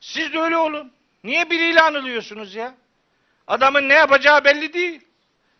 Siz 0.00 0.32
de 0.32 0.38
öyle 0.38 0.56
olun. 0.56 0.92
Niye 1.24 1.50
biriyle 1.50 1.80
anılıyorsunuz 1.80 2.54
ya? 2.54 2.74
Adamın 3.46 3.88
ne 3.88 3.94
yapacağı 3.94 4.44
belli 4.44 4.72
değil. 4.72 5.00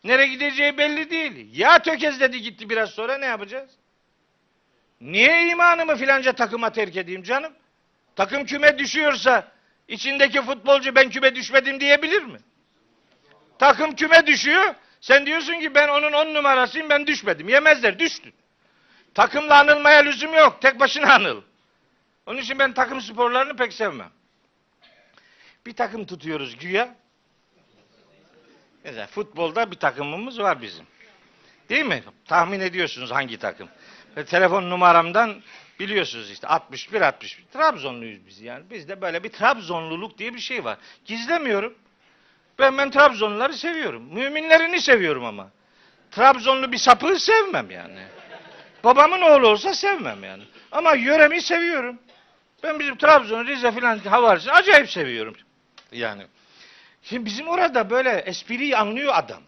Nereye 0.04 0.28
gideceği 0.28 0.78
belli 0.78 1.10
değil. 1.10 1.58
Ya 1.58 1.82
tökezledi 1.82 2.42
gitti 2.42 2.70
biraz 2.70 2.90
sonra 2.90 3.18
ne 3.18 3.26
yapacağız? 3.26 3.70
Niye 5.00 5.48
imanımı 5.48 5.96
filanca 5.96 6.32
takıma 6.32 6.72
terk 6.72 6.96
edeyim 6.96 7.22
canım? 7.22 7.52
Takım 8.18 8.44
küme 8.44 8.78
düşüyorsa 8.78 9.52
içindeki 9.88 10.42
futbolcu 10.42 10.94
ben 10.94 11.10
küme 11.10 11.34
düşmedim 11.34 11.80
diyebilir 11.80 12.22
mi? 12.22 12.38
Takım 13.58 13.94
küme 13.94 14.26
düşüyor. 14.26 14.74
Sen 15.00 15.26
diyorsun 15.26 15.60
ki 15.60 15.74
ben 15.74 15.88
onun 15.88 16.12
on 16.12 16.34
numarasıyım 16.34 16.90
ben 16.90 17.06
düşmedim. 17.06 17.48
Yemezler 17.48 17.98
düştün. 17.98 18.34
Takımla 19.14 19.58
anılmaya 19.58 19.98
lüzum 19.98 20.34
yok. 20.34 20.62
Tek 20.62 20.80
başına 20.80 21.14
anıl. 21.14 21.42
Onun 22.26 22.38
için 22.38 22.58
ben 22.58 22.72
takım 22.72 23.00
sporlarını 23.00 23.56
pek 23.56 23.72
sevmem. 23.72 24.10
Bir 25.66 25.72
takım 25.72 26.06
tutuyoruz 26.06 26.56
güya. 26.56 26.94
Mesela 28.84 29.06
futbolda 29.06 29.70
bir 29.70 29.76
takımımız 29.76 30.38
var 30.38 30.62
bizim. 30.62 30.86
Değil 31.68 31.84
mi? 31.84 32.02
Tahmin 32.24 32.60
ediyorsunuz 32.60 33.10
hangi 33.10 33.38
takım. 33.38 33.68
Ve 34.16 34.24
telefon 34.24 34.70
numaramdan 34.70 35.42
biliyorsunuz 35.80 36.30
işte 36.30 36.46
61 36.46 37.00
61. 37.00 37.44
Trabzonluyuz 37.52 38.26
biz 38.26 38.40
yani. 38.40 38.70
Bizde 38.70 39.00
böyle 39.00 39.24
bir 39.24 39.28
Trabzonluluk 39.28 40.18
diye 40.18 40.34
bir 40.34 40.40
şey 40.40 40.64
var. 40.64 40.78
Gizlemiyorum. 41.04 41.74
Ben 42.58 42.78
ben 42.78 42.90
Trabzonluları 42.90 43.54
seviyorum. 43.54 44.14
Müminlerini 44.14 44.80
seviyorum 44.80 45.24
ama. 45.24 45.50
Trabzonlu 46.10 46.72
bir 46.72 46.78
sapığı 46.78 47.20
sevmem 47.20 47.70
yani. 47.70 48.02
Babamın 48.84 49.22
oğlu 49.22 49.48
olsa 49.48 49.74
sevmem 49.74 50.24
yani. 50.24 50.42
Ama 50.72 50.94
yöremi 50.94 51.42
seviyorum. 51.42 51.98
Ben 52.62 52.78
bizim 52.78 52.96
Trabzon, 52.96 53.46
Rize 53.46 53.72
filan 53.72 53.98
havarisini 53.98 54.52
acayip 54.52 54.90
seviyorum. 54.90 55.36
Yani. 55.92 56.26
Şimdi 57.02 57.24
bizim 57.24 57.48
orada 57.48 57.90
böyle 57.90 58.10
espriyi 58.10 58.76
anlıyor 58.76 59.12
adam. 59.16 59.42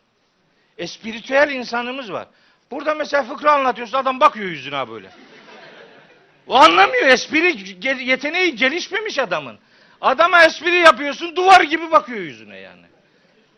Espiritüel 0.79 1.51
insanımız 1.51 2.13
var. 2.13 2.29
Burada 2.71 2.95
mesela 2.95 3.23
fıkra 3.23 3.53
anlatıyorsun 3.53 3.99
adam 3.99 4.21
bakıyor 4.21 4.49
yüzüne 4.49 4.89
böyle. 4.89 5.11
O 6.51 6.57
anlamıyor. 6.57 7.07
Espri 7.07 7.57
yeteneği 8.05 8.57
gelişmemiş 8.57 9.19
adamın. 9.19 9.59
Adama 10.01 10.45
espri 10.45 10.75
yapıyorsun 10.75 11.37
duvar 11.37 11.61
gibi 11.61 11.91
bakıyor 11.91 12.19
yüzüne 12.19 12.57
yani. 12.57 12.87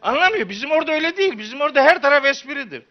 Anlamıyor. 0.03 0.49
Bizim 0.49 0.71
orada 0.71 0.93
öyle 0.93 1.17
değil. 1.17 1.39
Bizim 1.39 1.61
orada 1.61 1.83
her 1.83 2.03
taraf 2.03 2.25
espridir. 2.25 2.83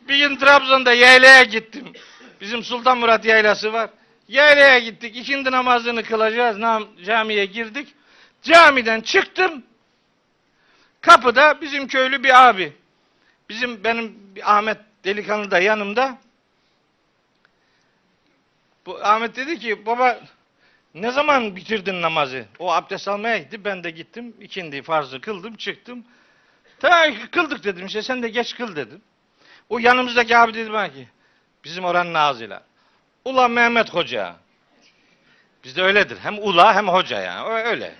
Bir 0.00 0.16
gün 0.16 0.36
Trabzon'da 0.36 0.92
yaylaya 0.92 1.42
gittim. 1.42 1.92
Bizim 2.40 2.64
Sultan 2.64 2.98
Murat 2.98 3.24
yaylası 3.24 3.72
var. 3.72 3.90
Yaylaya 4.28 4.78
gittik. 4.78 5.16
İkindi 5.16 5.50
namazını 5.50 6.02
kılacağız. 6.02 6.58
Nam, 6.58 6.88
camiye 7.04 7.44
girdik. 7.44 7.88
Camiden 8.42 9.00
çıktım. 9.00 9.62
Kapıda 11.00 11.60
bizim 11.60 11.86
köylü 11.86 12.24
bir 12.24 12.48
abi. 12.48 12.72
Bizim 13.48 13.84
benim 13.84 14.18
Ahmet 14.44 14.78
delikanlı 15.04 15.50
da 15.50 15.58
yanımda. 15.58 16.18
Bu 18.86 19.04
Ahmet 19.04 19.36
dedi 19.36 19.58
ki 19.58 19.86
baba 19.86 20.20
ne 20.94 21.10
zaman 21.10 21.56
bitirdin 21.56 22.02
namazı? 22.02 22.44
O 22.58 22.72
abdest 22.72 23.08
almaya 23.08 23.38
gitti. 23.38 23.64
Ben 23.64 23.84
de 23.84 23.90
gittim. 23.90 24.34
ikindi 24.40 24.82
farzı 24.82 25.20
kıldım 25.20 25.56
çıktım. 25.56 26.04
Tamam 26.80 27.14
kıldık 27.30 27.64
dedim 27.64 27.86
işte 27.86 28.02
sen 28.02 28.22
de 28.22 28.28
geç 28.28 28.56
kıl 28.56 28.76
dedim. 28.76 29.02
O 29.68 29.78
yanımızdaki 29.78 30.36
abi 30.36 30.54
dedi 30.54 30.72
bana 30.72 30.92
ki 30.92 31.08
bizim 31.64 31.84
oranın 31.84 32.14
ağzıyla. 32.14 32.62
Ula 33.24 33.48
Mehmet 33.48 33.94
Hoca. 33.94 34.36
Bizde 35.64 35.82
öyledir. 35.82 36.18
Hem 36.18 36.38
ula 36.38 36.74
hem 36.74 36.88
hoca 36.88 37.20
yani. 37.20 37.48
Öyle. 37.48 37.94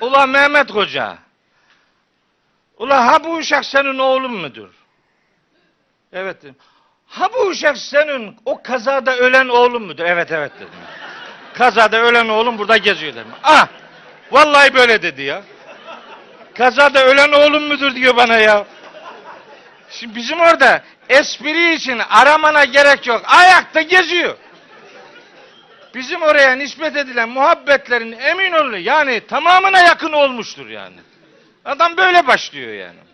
Ula 0.00 0.26
Mehmet 0.26 0.70
Hoca. 0.70 1.18
Ula 2.78 3.06
ha 3.06 3.24
bu 3.24 3.34
uşak 3.36 3.64
senin 3.64 3.98
oğlun 3.98 4.32
mudur? 4.32 4.70
Evet 6.12 6.42
dedim. 6.42 6.56
Ha 7.08 7.28
bu 7.32 7.46
uşak 7.46 7.78
senin 7.78 8.36
o 8.44 8.62
kazada 8.62 9.16
ölen 9.16 9.48
oğlun 9.48 9.82
mudur? 9.82 10.04
Evet 10.04 10.32
evet 10.32 10.52
dedim. 10.56 10.68
Kazada 11.54 12.00
ölen 12.00 12.28
oğlum 12.28 12.58
burada 12.58 12.76
geziyor 12.76 13.12
dedim. 13.12 13.32
Ah! 13.44 13.68
Vallahi 14.30 14.74
böyle 14.74 15.02
dedi 15.02 15.22
ya. 15.22 15.42
Kazada 16.54 17.04
ölen 17.04 17.32
oğlum 17.32 17.62
mudur 17.62 17.94
diyor 17.94 18.16
bana 18.16 18.36
ya. 18.36 18.64
Şimdi 19.90 20.14
bizim 20.14 20.40
orada 20.40 20.82
espri 21.08 21.74
için 21.74 21.98
aramana 22.10 22.64
gerek 22.64 23.06
yok. 23.06 23.22
Ayakta 23.26 23.82
geziyor. 23.82 24.36
Bizim 25.94 26.22
oraya 26.22 26.56
nispet 26.56 26.96
edilen 26.96 27.28
muhabbetlerin 27.28 28.12
emin 28.12 28.52
olun 28.52 28.76
yani 28.76 29.26
tamamına 29.26 29.78
yakın 29.80 30.12
olmuştur 30.12 30.68
yani. 30.68 30.96
Adam 31.64 31.96
böyle 31.96 32.26
başlıyor 32.26 32.72
yani. 32.72 33.07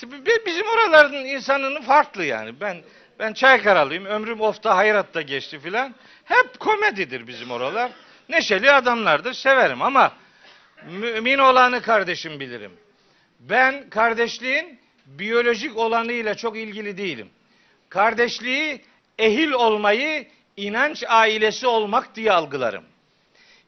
Şimdi 0.00 0.26
bi- 0.26 0.46
bizim 0.46 0.66
oraların 0.66 1.24
insanının 1.24 1.80
farklı 1.82 2.24
yani. 2.24 2.60
Ben 2.60 2.76
ben 3.18 3.32
Çaykaralıyım. 3.32 4.04
Ömrüm 4.04 4.40
ofta 4.40 4.76
hayratta 4.76 5.22
geçti 5.22 5.58
filan. 5.58 5.94
Hep 6.24 6.60
komedidir 6.60 7.26
bizim 7.26 7.50
oralar. 7.50 7.90
Neşeli 8.28 8.72
adamlardır. 8.72 9.32
Severim 9.32 9.82
ama 9.82 10.12
mümin 10.86 11.38
olanı 11.38 11.82
kardeşim 11.82 12.40
bilirim. 12.40 12.72
Ben 13.40 13.90
kardeşliğin 13.90 14.80
biyolojik 15.06 15.76
olanıyla 15.76 16.34
çok 16.34 16.56
ilgili 16.56 16.98
değilim. 16.98 17.30
Kardeşliği 17.88 18.84
ehil 19.18 19.50
olmayı 19.52 20.28
inanç 20.56 21.04
ailesi 21.08 21.66
olmak 21.66 22.14
diye 22.16 22.32
algılarım. 22.32 22.84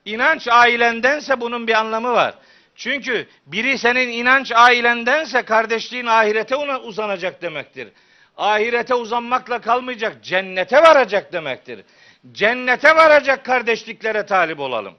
İnanç 0.04 0.48
ailendense 0.48 1.40
bunun 1.40 1.66
bir 1.66 1.74
anlamı 1.74 2.12
var. 2.12 2.34
Çünkü 2.80 3.26
biri 3.46 3.78
senin 3.78 4.08
inanç 4.08 4.52
ailendense 4.52 5.42
kardeşliğin 5.42 6.06
ahirete 6.06 6.56
uzanacak 6.56 7.42
demektir. 7.42 7.88
Ahirete 8.36 8.94
uzanmakla 8.94 9.60
kalmayacak, 9.60 10.24
cennete 10.24 10.82
varacak 10.82 11.32
demektir. 11.32 11.84
Cennete 12.32 12.96
varacak 12.96 13.44
kardeşliklere 13.44 14.26
talip 14.26 14.60
olalım. 14.60 14.94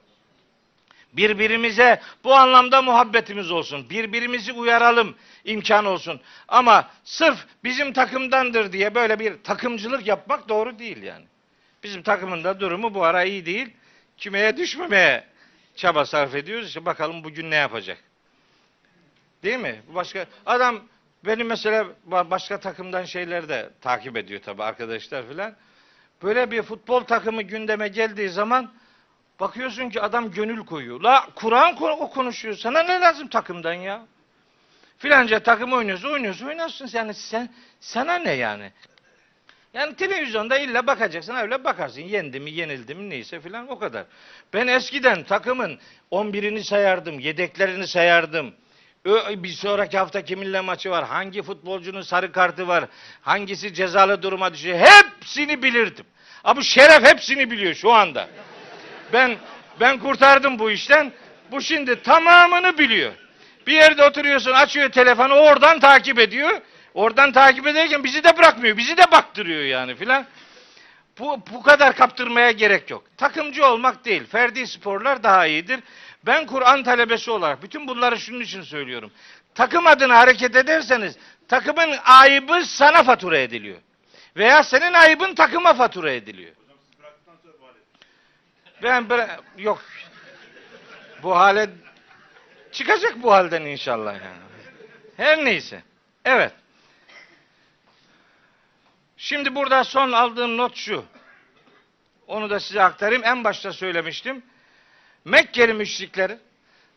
Birbirimize 1.12 2.00
bu 2.24 2.34
anlamda 2.34 2.82
muhabbetimiz 2.82 3.50
olsun. 3.50 3.90
Birbirimizi 3.90 4.52
uyaralım 4.52 5.16
imkan 5.44 5.84
olsun. 5.84 6.20
Ama 6.48 6.90
sırf 7.04 7.38
bizim 7.64 7.92
takımdandır 7.92 8.72
diye 8.72 8.94
böyle 8.94 9.18
bir 9.18 9.42
takımcılık 9.42 10.06
yapmak 10.06 10.48
doğru 10.48 10.78
değil 10.78 11.02
yani. 11.02 11.24
Bizim 11.82 12.02
takımın 12.02 12.44
da 12.44 12.60
durumu 12.60 12.94
bu 12.94 13.04
ara 13.04 13.24
iyi 13.24 13.46
değil. 13.46 13.70
Kümeye 14.18 14.56
düşmemeye 14.56 15.31
çaba 15.76 16.04
sarf 16.06 16.34
ediyoruz. 16.34 16.68
İşte 16.68 16.84
bakalım 16.84 17.24
bugün 17.24 17.50
ne 17.50 17.54
yapacak. 17.54 17.98
Değil 19.42 19.58
mi? 19.58 19.82
Başka 19.88 20.26
adam 20.46 20.80
benim 21.26 21.46
mesela 21.46 21.86
ba- 22.10 22.30
başka 22.30 22.60
takımdan 22.60 23.04
şeyler 23.04 23.48
de 23.48 23.70
takip 23.80 24.16
ediyor 24.16 24.40
tabii 24.44 24.62
arkadaşlar 24.62 25.28
filan. 25.28 25.54
Böyle 26.22 26.50
bir 26.50 26.62
futbol 26.62 27.00
takımı 27.04 27.42
gündeme 27.42 27.88
geldiği 27.88 28.28
zaman 28.28 28.72
bakıyorsun 29.40 29.90
ki 29.90 30.00
adam 30.00 30.30
gönül 30.30 30.66
koyuyor. 30.66 31.00
La 31.00 31.28
Kur'an 31.34 31.76
konuşuyor. 32.14 32.54
Sana 32.54 32.82
ne 32.82 33.00
lazım 33.00 33.28
takımdan 33.28 33.72
ya? 33.72 34.06
Filanca 34.98 35.42
takım 35.42 35.72
oynuyorsun, 35.72 36.12
oynuyorsun, 36.12 36.46
oynarsın. 36.46 36.90
Yani 36.92 37.14
sen 37.14 37.48
sana 37.80 38.14
ne 38.14 38.32
yani? 38.32 38.72
Yani 39.74 39.96
televizyonda 39.96 40.58
illa 40.58 40.86
bakacaksın 40.86 41.34
öyle 41.34 41.64
bakarsın. 41.64 42.00
Yendi 42.00 42.40
mi 42.40 42.50
yenildi 42.50 42.94
mi 42.94 43.10
neyse 43.10 43.40
filan 43.40 43.68
o 43.68 43.78
kadar. 43.78 44.04
Ben 44.52 44.66
eskiden 44.66 45.24
takımın 45.24 45.78
11'ini 46.10 46.64
sayardım, 46.64 47.18
yedeklerini 47.18 47.86
sayardım. 47.86 48.54
Bir 49.30 49.48
sonraki 49.48 49.98
hafta 49.98 50.24
kiminle 50.24 50.60
maçı 50.60 50.90
var, 50.90 51.04
hangi 51.04 51.42
futbolcunun 51.42 52.02
sarı 52.02 52.32
kartı 52.32 52.68
var, 52.68 52.84
hangisi 53.22 53.74
cezalı 53.74 54.22
duruma 54.22 54.54
düşüyor. 54.54 54.78
Hepsini 54.78 55.62
bilirdim. 55.62 56.06
Bu 56.56 56.62
şeref 56.62 57.04
hepsini 57.04 57.50
biliyor 57.50 57.74
şu 57.74 57.92
anda. 57.92 58.28
Ben 59.12 59.36
ben 59.80 59.98
kurtardım 59.98 60.58
bu 60.58 60.70
işten. 60.70 61.12
Bu 61.50 61.60
şimdi 61.60 62.02
tamamını 62.02 62.78
biliyor. 62.78 63.12
Bir 63.66 63.72
yerde 63.72 64.04
oturuyorsun, 64.04 64.52
açıyor 64.52 64.88
telefonu, 64.88 65.34
oradan 65.34 65.80
takip 65.80 66.18
ediyor. 66.18 66.60
Oradan 66.94 67.32
takip 67.32 67.66
ederken 67.66 68.04
bizi 68.04 68.24
de 68.24 68.38
bırakmıyor, 68.38 68.76
bizi 68.76 68.96
de 68.96 69.10
baktırıyor 69.10 69.62
yani 69.62 69.94
filan. 69.94 70.26
Bu, 71.18 71.40
bu 71.52 71.62
kadar 71.62 71.96
kaptırmaya 71.96 72.50
gerek 72.50 72.90
yok. 72.90 73.04
Takımcı 73.16 73.66
olmak 73.66 74.04
değil, 74.04 74.26
ferdi 74.26 74.66
sporlar 74.66 75.22
daha 75.22 75.46
iyidir. 75.46 75.80
Ben 76.26 76.46
Kur'an 76.46 76.82
talebesi 76.82 77.30
olarak 77.30 77.62
bütün 77.62 77.88
bunları 77.88 78.18
şunun 78.20 78.40
için 78.40 78.62
söylüyorum. 78.62 79.12
Takım 79.54 79.86
adına 79.86 80.18
hareket 80.18 80.56
ederseniz 80.56 81.16
takımın 81.48 81.94
ayıbı 82.04 82.64
sana 82.64 83.02
fatura 83.02 83.38
ediliyor. 83.38 83.78
Veya 84.36 84.62
senin 84.62 84.92
ayıbın 84.92 85.34
takıma 85.34 85.74
fatura 85.74 86.12
ediliyor. 86.12 86.52
Ben 88.82 89.02
bıra- 89.04 89.40
yok. 89.58 89.82
Bu 91.22 91.36
hale 91.36 91.70
çıkacak 92.72 93.22
bu 93.22 93.32
halden 93.32 93.62
inşallah 93.62 94.12
yani. 94.14 94.42
Her 95.16 95.44
neyse. 95.44 95.82
Evet. 96.24 96.52
Şimdi 99.24 99.54
burada 99.54 99.84
son 99.84 100.12
aldığım 100.12 100.56
not 100.56 100.76
şu. 100.76 101.04
Onu 102.26 102.50
da 102.50 102.60
size 102.60 102.82
aktarayım. 102.82 103.24
En 103.24 103.44
başta 103.44 103.72
söylemiştim. 103.72 104.42
Mekkeli 105.24 105.74
müşrikleri 105.74 106.38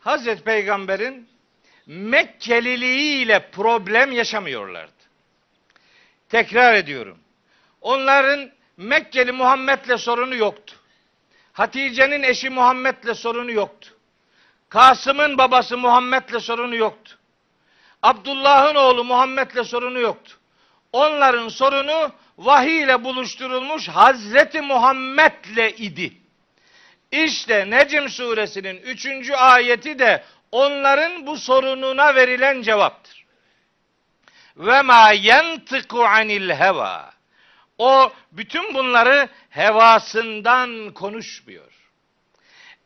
Hazreti 0.00 0.42
Peygamber'in 0.42 1.28
Mekkeliliğiyle 1.86 3.50
problem 3.50 4.12
yaşamıyorlardı. 4.12 4.92
Tekrar 6.28 6.74
ediyorum. 6.74 7.18
Onların 7.80 8.50
Mekkeli 8.76 9.32
Muhammed'le 9.32 9.98
sorunu 9.98 10.34
yoktu. 10.36 10.76
Hatice'nin 11.52 12.22
eşi 12.22 12.50
Muhammed'le 12.50 13.14
sorunu 13.14 13.52
yoktu. 13.52 13.90
Kasım'ın 14.68 15.38
babası 15.38 15.78
Muhammed'le 15.78 16.40
sorunu 16.40 16.76
yoktu. 16.76 17.18
Abdullah'ın 18.02 18.74
oğlu 18.74 19.04
Muhammed'le 19.04 19.64
sorunu 19.64 20.00
yoktu. 20.00 20.35
Onların 20.96 21.48
sorunu 21.48 22.12
vahiy 22.38 22.82
ile 22.82 23.04
buluşturulmuş 23.04 23.88
Hazreti 23.88 24.60
Muhammed'le 24.60 25.74
idi. 25.78 26.12
İşte 27.12 27.70
Necm 27.70 28.08
suresinin 28.08 28.76
üçüncü 28.76 29.34
ayeti 29.34 29.98
de 29.98 30.24
onların 30.52 31.26
bu 31.26 31.36
sorununa 31.36 32.14
verilen 32.14 32.62
cevaptır. 32.62 33.26
Ve 34.56 34.82
ma 34.82 35.10
yentıku 35.10 36.04
anil 36.04 36.50
heva. 36.50 37.10
O 37.78 38.12
bütün 38.32 38.74
bunları 38.74 39.28
hevasından 39.50 40.92
konuşmuyor. 40.92 41.72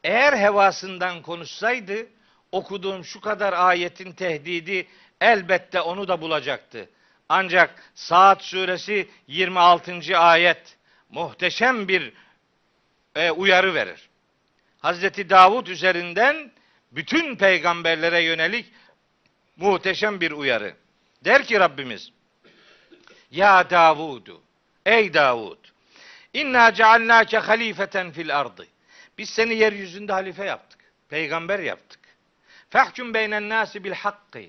Eğer 0.05 0.33
hevasından 0.33 1.23
konuşsaydı 1.23 2.07
okuduğum 2.53 3.05
şu 3.05 3.21
kadar 3.21 3.53
ayetin 3.53 4.13
tehdidi 4.13 4.89
elbette 5.21 5.81
onu 5.81 6.09
da 6.09 6.21
bulacaktı. 6.21 6.89
Ancak 7.33 7.83
Saat 7.95 8.43
suresi 8.43 9.09
26. 9.27 10.19
ayet 10.19 10.77
muhteşem 11.11 11.89
bir 11.89 12.13
e, 13.15 13.31
uyarı 13.31 13.75
verir. 13.75 14.09
Hazreti 14.79 15.31
Davud 15.31 15.67
üzerinden 15.67 16.53
bütün 16.93 17.37
peygamberlere 17.37 18.21
yönelik 18.23 18.73
muhteşem 19.57 20.21
bir 20.21 20.31
uyarı. 20.31 20.75
Der 21.25 21.45
ki 21.45 21.61
Rabbimiz, 21.61 22.13
Ya 23.31 23.71
Davudu, 23.71 24.43
ey 24.87 25.15
Davud, 25.15 25.59
inna 26.35 26.75
cealnake 26.75 27.39
halifeten 27.39 28.13
fil 28.13 28.41
ardı. 28.41 28.67
Biz 29.19 29.31
seni 29.31 29.55
yeryüzünde 29.55 30.13
halife 30.13 30.45
yaptık. 30.45 30.81
Peygamber 31.09 31.59
yaptık. 31.59 32.01
Fehkum 32.71 33.15
beynen 33.15 33.49
nasi 33.49 33.85
bil 33.85 33.93
hakkı. 33.93 34.41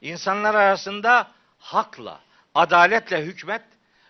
İnsanlar 0.00 0.54
arasında 0.54 1.30
hakla, 1.58 2.20
adaletle 2.54 3.22
hükmet. 3.22 3.62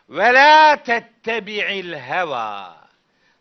Ve 0.08 0.34
la 0.34 0.76
tettebi'il 0.82 1.94
heva. 1.94 2.76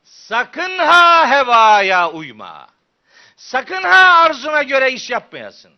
Sakın 0.04 0.78
ha 0.78 1.30
hevaya 1.30 2.12
uyma. 2.12 2.68
Sakın 3.36 3.84
ha 3.84 4.20
arzuna 4.20 4.64
göre 4.64 4.92
iş 4.92 5.10
yapmayasın. 5.10 5.72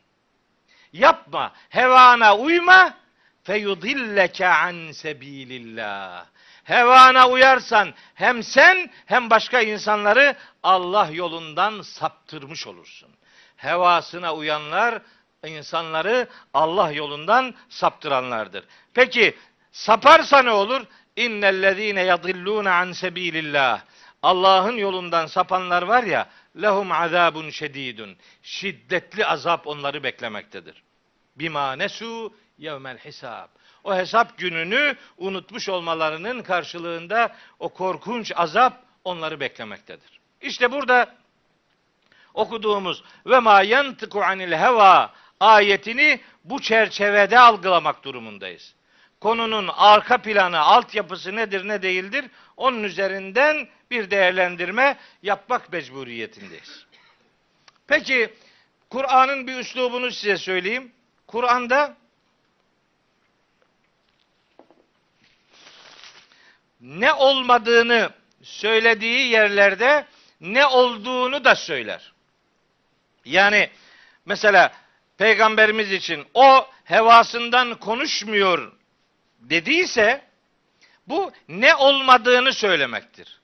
Yapma, 0.93 1.53
hevana 1.69 2.37
uyma. 2.37 2.93
Feyudilleke 3.43 4.47
an 4.47 4.91
sebilillah. 4.91 6.25
Hevana 6.63 7.29
uyarsan 7.29 7.93
hem 8.13 8.43
sen 8.43 8.89
hem 9.05 9.29
başka 9.29 9.61
insanları 9.61 10.35
Allah 10.63 11.09
yolundan 11.11 11.81
saptırmış 11.81 12.67
olursun. 12.67 13.09
Hevasına 13.55 14.33
uyanlar 14.35 15.01
insanları 15.47 16.27
Allah 16.53 16.91
yolundan 16.91 17.55
saptıranlardır. 17.69 18.65
Peki 18.93 19.37
saparsa 19.71 20.41
ne 20.41 20.51
olur? 20.51 20.81
İnnellezîne 21.15 22.01
yadillûne 22.01 22.69
an 22.69 22.91
sebilillah. 22.91 23.81
Allah'ın 24.23 24.77
yolundan 24.77 25.25
sapanlar 25.25 25.81
var 25.81 26.03
ya, 26.03 26.29
lehum 26.61 26.91
azabun 26.91 27.49
şedidun. 27.49 28.17
Şiddetli 28.43 29.25
azap 29.25 29.67
onları 29.67 30.03
beklemektedir. 30.03 30.83
Bima 31.35 31.73
nesu 31.73 32.33
yevmel 32.57 32.97
hisab. 32.97 33.47
O 33.83 33.95
hesap 33.95 34.37
gününü 34.37 34.95
unutmuş 35.17 35.69
olmalarının 35.69 36.43
karşılığında 36.43 37.35
o 37.59 37.69
korkunç 37.69 38.31
azap 38.35 38.83
onları 39.03 39.39
beklemektedir. 39.39 40.19
İşte 40.41 40.71
burada 40.71 41.15
okuduğumuz 42.33 43.03
ve 43.25 43.39
ma 43.39 43.61
yantiku 43.61 44.23
anil 44.23 44.51
heva 44.51 45.13
ayetini 45.41 46.19
bu 46.43 46.61
çerçevede 46.61 47.39
algılamak 47.39 48.03
durumundayız. 48.03 48.73
Konunun 49.19 49.69
arka 49.73 50.17
planı, 50.17 50.59
altyapısı 50.59 51.35
nedir 51.35 51.67
ne 51.67 51.81
değildir 51.81 52.25
onun 52.57 52.83
üzerinden 52.83 53.67
bir 53.91 54.11
değerlendirme 54.11 54.97
yapmak 55.23 55.71
mecburiyetindeyiz. 55.71 56.85
Peki 57.87 58.33
Kur'an'ın 58.89 59.47
bir 59.47 59.57
üslubunu 59.57 60.11
size 60.11 60.37
söyleyeyim. 60.37 60.91
Kur'an'da 61.27 61.95
ne 66.81 67.13
olmadığını 67.13 68.09
söylediği 68.43 69.27
yerlerde 69.27 70.05
ne 70.41 70.65
olduğunu 70.65 71.43
da 71.43 71.55
söyler. 71.55 72.13
Yani 73.25 73.69
mesela 74.25 74.71
peygamberimiz 75.21 75.91
için 75.91 76.25
o 76.33 76.67
hevasından 76.83 77.75
konuşmuyor 77.75 78.71
dediyse 79.39 80.21
bu 81.07 81.31
ne 81.47 81.75
olmadığını 81.75 82.53
söylemektir. 82.53 83.39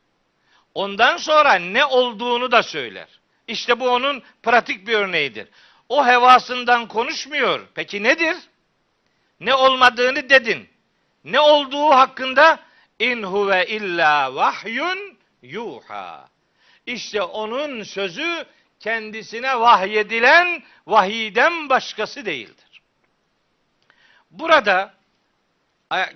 Ondan 0.74 1.18
sonra 1.18 1.54
ne 1.54 1.86
olduğunu 1.86 2.52
da 2.52 2.64
söyler. 2.64 3.08
İşte 3.48 3.80
bu 3.80 3.90
onun 3.90 4.24
pratik 4.44 4.88
bir 4.88 4.94
örneğidir. 4.94 5.48
O 5.90 6.06
hevasından 6.08 6.88
konuşmuyor. 6.88 7.68
Peki 7.76 8.04
nedir? 8.04 8.38
Ne 9.40 9.56
olmadığını 9.56 10.30
dedin. 10.30 10.70
Ne 11.24 11.40
olduğu 11.40 11.90
hakkında 11.90 12.60
in 13.00 13.24
huve 13.24 13.68
illa 13.68 14.36
vahyun 14.36 15.18
yuha. 15.42 16.30
İşte 16.86 17.22
onun 17.22 17.84
sözü 17.84 18.46
kendisine 18.80 19.60
vahyedilen 19.60 20.64
vahiden 20.88 21.70
başkası 21.70 22.26
değildir. 22.26 22.82
Burada 24.32 24.94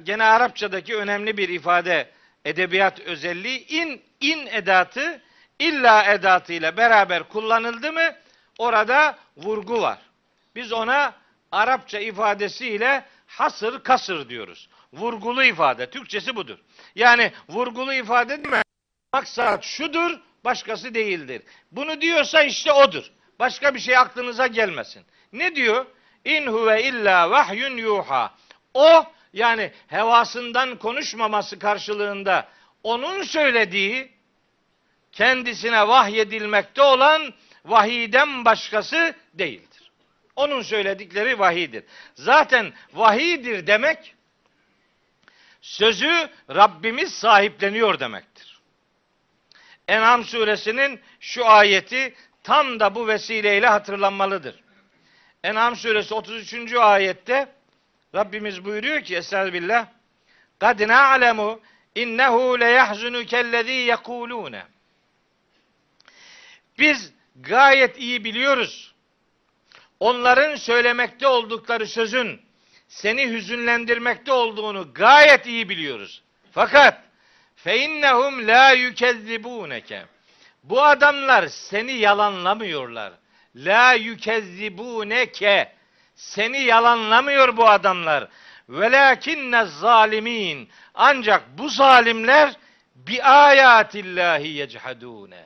gene 0.04 0.24
Arapçadaki 0.24 0.96
önemli 0.96 1.38
bir 1.38 1.50
ifade 1.50 2.12
edebiyat 2.46 3.00
özelliği 3.00 3.68
in 3.68 4.02
in 4.20 4.48
edatı 4.48 5.22
illa 5.60 6.14
edatıyla 6.14 6.78
beraber 6.78 7.24
kullanıldı 7.24 7.92
mı 7.92 8.16
orada 8.58 9.18
vurgu 9.38 9.82
var. 9.82 10.00
Biz 10.56 10.72
ona 10.72 11.14
Arapça 11.52 12.00
ifadesiyle 12.00 13.06
hasır 13.28 13.84
kasır 13.84 14.30
diyoruz. 14.30 14.70
Vurgulu 14.94 15.44
ifade. 15.44 15.90
Türkçesi 15.90 16.36
budur. 16.36 16.58
Yani 16.96 17.32
vurgulu 17.50 17.94
ifade 17.94 18.44
değil 18.44 18.54
mi? 18.56 18.62
Maksat 19.14 19.64
şudur, 19.64 20.20
başkası 20.44 20.94
değildir. 20.94 21.42
Bunu 21.72 22.02
diyorsa 22.02 22.44
işte 22.44 22.72
odur. 22.72 23.04
Başka 23.40 23.76
bir 23.76 23.80
şey 23.80 23.98
aklınıza 23.98 24.48
gelmesin. 24.48 25.06
Ne 25.34 25.56
diyor? 25.56 25.86
İn 26.26 26.48
huve 26.48 26.84
illa 26.84 27.30
vahyun 27.30 27.78
yuha. 27.78 28.34
O 28.74 29.06
yani 29.34 29.72
hevasından 29.88 30.78
konuşmaması 30.78 31.60
karşılığında 31.60 32.48
onun 32.84 33.24
söylediği 33.24 34.12
kendisine 35.12 35.88
vahyedilmekte 35.88 36.82
olan 36.82 37.34
vahiden 37.66 38.46
başkası 38.46 39.16
değildir. 39.34 39.92
Onun 40.36 40.62
söyledikleri 40.62 41.40
vahidir. 41.40 41.84
Zaten 42.16 42.74
vahidir 42.94 43.68
demek 43.68 44.16
sözü 45.62 46.30
Rabbimiz 46.50 47.14
sahipleniyor 47.14 48.00
demektir. 48.00 48.31
En'am 49.91 50.25
suresinin 50.25 51.01
şu 51.21 51.47
ayeti 51.47 52.15
tam 52.43 52.81
da 52.81 52.95
bu 52.95 53.09
vesileyle 53.09 53.67
hatırlanmalıdır. 53.67 54.65
En'am 55.45 55.77
suresi 55.77 56.15
33. 56.15 56.75
ayette 56.75 57.49
Rabbimiz 58.15 58.65
buyuruyor 58.65 59.01
ki 59.01 59.17
Estağfirullah 59.17 59.87
قَدْ 60.61 60.79
نَعْلَمُ 60.87 61.61
اِنَّهُ 61.97 62.59
لَيَحْزُنُكَ 62.59 63.33
الَّذ۪ي 63.45 63.95
يَقُولُونَ 63.95 64.63
Biz 66.79 67.13
gayet 67.37 67.99
iyi 67.99 68.25
biliyoruz. 68.25 68.95
Onların 70.01 70.57
söylemekte 70.57 71.27
oldukları 71.27 71.87
sözün 71.87 72.41
seni 72.89 73.29
hüzünlendirmekte 73.31 74.33
olduğunu 74.33 74.95
gayet 74.95 75.47
iyi 75.47 75.69
biliyoruz. 75.69 76.23
Fakat 76.53 77.03
fe 77.64 77.78
innehum 77.78 78.48
la 78.48 78.72
yukezzibuneke. 78.72 80.06
Bu 80.64 80.84
adamlar 80.84 81.48
seni 81.48 81.92
yalanlamıyorlar. 81.92 83.14
La 83.56 83.94
yukezzibuneke. 83.94 85.74
Seni 86.16 86.60
yalanlamıyor 86.62 87.58
bu 87.58 87.70
adamlar. 87.70 88.28
velakinne 88.70 89.66
zalimin 89.66 90.70
ancak 90.94 91.44
bu 91.58 91.70
zalimler 91.70 92.54
bi 92.96 93.24
ayatillahi 93.24 94.48
yechadune. 94.48 95.44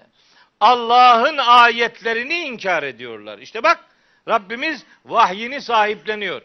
Allah'ın 0.59 1.37
ayetlerini 1.37 2.37
inkar 2.37 2.83
ediyorlar. 2.83 3.39
İşte 3.39 3.63
bak 3.63 3.79
Rabbimiz 4.27 4.85
vahyini 5.05 5.61
sahipleniyor. 5.61 6.41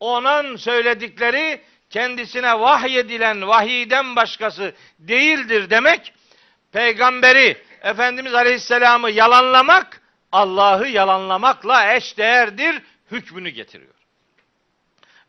Onun 0.00 0.56
söyledikleri 0.56 1.60
kendisine 1.92 2.60
vahyedilen 2.60 3.48
vahiyden 3.48 4.16
başkası 4.16 4.74
değildir 4.98 5.70
demek 5.70 6.12
peygamberi 6.72 7.56
Efendimiz 7.82 8.34
Aleyhisselam'ı 8.34 9.10
yalanlamak 9.10 10.00
Allah'ı 10.32 10.88
yalanlamakla 10.88 11.94
eşdeğerdir 11.94 12.82
hükmünü 13.10 13.48
getiriyor. 13.48 13.94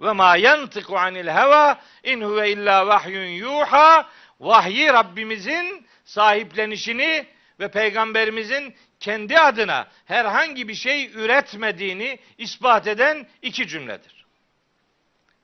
Ve 0.02 0.12
ma 0.12 0.38
yantiku 0.38 0.98
anil 0.98 1.28
heva 1.28 1.82
in 2.04 2.22
huve 2.22 2.52
illa 2.52 2.88
vahyun 2.88 3.26
yuha 3.26 4.10
vahyi 4.40 4.88
Rabbimizin 4.88 5.88
sahiplenişini 6.06 7.28
ve 7.60 7.72
peygamberimizin 7.72 8.76
kendi 9.00 9.40
adına 9.40 9.88
herhangi 10.06 10.68
bir 10.68 10.76
şey 10.76 11.06
üretmediğini 11.06 12.20
ispat 12.38 12.88
eden 12.88 13.28
iki 13.42 13.68
cümledir. 13.68 14.13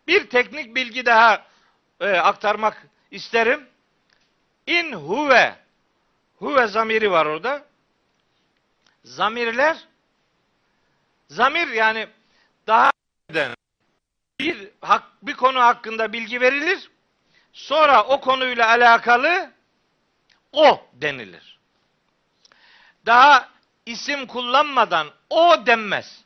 Bir 0.10 0.30
teknik 0.30 0.76
bilgi 0.76 1.06
daha 1.06 1.46
e, 2.00 2.10
aktarmak 2.10 2.88
isterim. 3.12 3.70
İn 4.68 4.94
huve 4.94 5.56
huve 6.36 6.68
zamiri 6.68 7.12
var 7.12 7.26
orada. 7.26 7.66
Zamirler 9.04 9.78
zamir 11.28 11.68
yani 11.68 12.08
daha 12.68 12.92
bir 14.40 14.70
hak, 14.82 15.04
bir 15.24 15.34
konu 15.34 15.60
hakkında 15.60 16.14
bilgi 16.14 16.42
verilir. 16.42 16.92
Sonra 17.54 18.04
o 18.04 18.22
konuyla 18.22 18.68
alakalı 18.68 19.52
o 20.52 20.88
denilir. 20.94 21.60
Daha 23.06 23.50
isim 23.86 24.28
kullanmadan 24.28 25.08
o 25.30 25.66
denmez. 25.66 26.24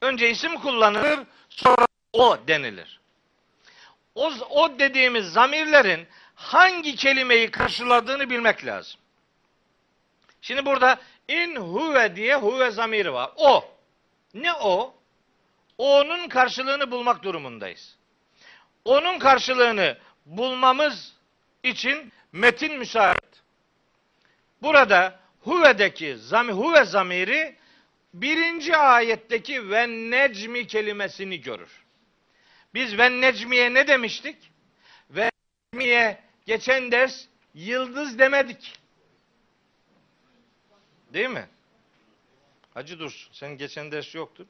Önce 0.00 0.30
isim 0.30 0.54
kullanılır, 0.54 1.20
sonra 1.48 1.86
o 2.12 2.38
denilir. 2.48 3.00
O, 4.14 4.32
o 4.50 4.78
dediğimiz 4.78 5.32
zamirlerin 5.32 6.06
hangi 6.34 6.96
kelimeyi 6.96 7.50
karşıladığını 7.50 8.30
bilmek 8.30 8.66
lazım. 8.66 9.00
Şimdi 10.42 10.66
burada 10.66 11.00
in 11.28 11.56
huve 11.56 12.16
diye 12.16 12.36
huve 12.36 12.70
zamiri 12.70 13.12
var. 13.12 13.30
O. 13.36 13.64
Ne 14.34 14.52
o? 14.52 14.94
O'nun 15.78 16.28
karşılığını 16.28 16.90
bulmak 16.90 17.22
durumundayız. 17.22 17.96
Onun 18.84 19.18
karşılığını 19.18 19.98
bulmamız 20.26 21.12
için 21.62 22.12
metin 22.32 22.78
müsait. 22.78 23.42
Burada 24.62 25.20
huve'deki 25.40 26.16
zami, 26.16 26.52
huve 26.52 26.84
zamiri 26.84 27.56
birinci 28.14 28.76
ayetteki 28.76 29.70
ve 29.70 29.88
necmi 29.88 30.66
kelimesini 30.66 31.40
görür. 31.40 31.81
Biz 32.74 32.98
ve 32.98 33.20
necmiye 33.20 33.74
ne 33.74 33.86
demiştik? 33.86 34.36
Ve 35.10 35.30
necmiye 35.72 36.20
geçen 36.46 36.92
ders 36.92 37.24
yıldız 37.54 38.18
demedik. 38.18 38.78
Değil 41.12 41.28
mi? 41.28 41.48
Hacı 42.74 42.98
Dursun 42.98 43.32
sen 43.32 43.58
geçen 43.58 43.92
ders 43.92 44.14
yoktun. 44.14 44.48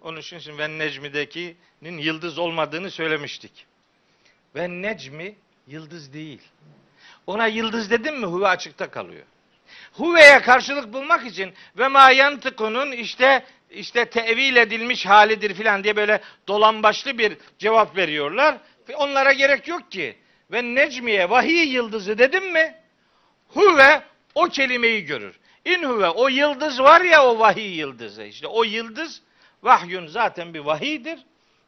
Onun 0.00 0.20
için 0.20 0.38
şimdi 0.38 0.58
ve 0.58 0.78
necmidekinin 0.78 1.98
yıldız 1.98 2.38
olmadığını 2.38 2.90
söylemiştik. 2.90 3.66
Ve 4.54 4.68
necmi 4.68 5.34
yıldız 5.66 6.12
değil. 6.12 6.42
Ona 7.26 7.46
yıldız 7.46 7.90
dedim 7.90 8.20
mi 8.20 8.26
huve 8.26 8.48
açıkta 8.48 8.90
kalıyor. 8.90 9.26
Huve'ye 9.92 10.42
karşılık 10.42 10.92
bulmak 10.92 11.26
için 11.26 11.54
ve 11.78 11.88
ma 11.88 12.10
yantıkunun 12.10 12.92
işte 12.92 13.46
işte 13.74 14.04
tevil 14.04 14.56
edilmiş 14.56 15.06
halidir 15.06 15.54
filan 15.54 15.84
diye 15.84 15.96
böyle 15.96 16.20
dolambaçlı 16.48 17.18
bir 17.18 17.36
cevap 17.58 17.96
veriyorlar. 17.96 18.56
Onlara 18.94 19.32
gerek 19.32 19.68
yok 19.68 19.92
ki. 19.92 20.16
Ve 20.52 20.62
necmiye 20.62 21.30
vahiy 21.30 21.74
yıldızı 21.74 22.18
dedim 22.18 22.52
mi? 22.52 22.74
Huve 23.48 24.02
o 24.34 24.44
kelimeyi 24.44 25.04
görür. 25.04 25.40
İn 25.64 25.82
huve 25.82 26.08
o 26.08 26.28
yıldız 26.28 26.80
var 26.80 27.00
ya 27.00 27.26
o 27.26 27.38
vahiy 27.38 27.78
yıldızı. 27.78 28.22
İşte 28.22 28.46
o 28.46 28.64
yıldız 28.64 29.22
vahyun 29.62 30.06
zaten 30.06 30.54
bir 30.54 30.60
vahidir. 30.60 31.18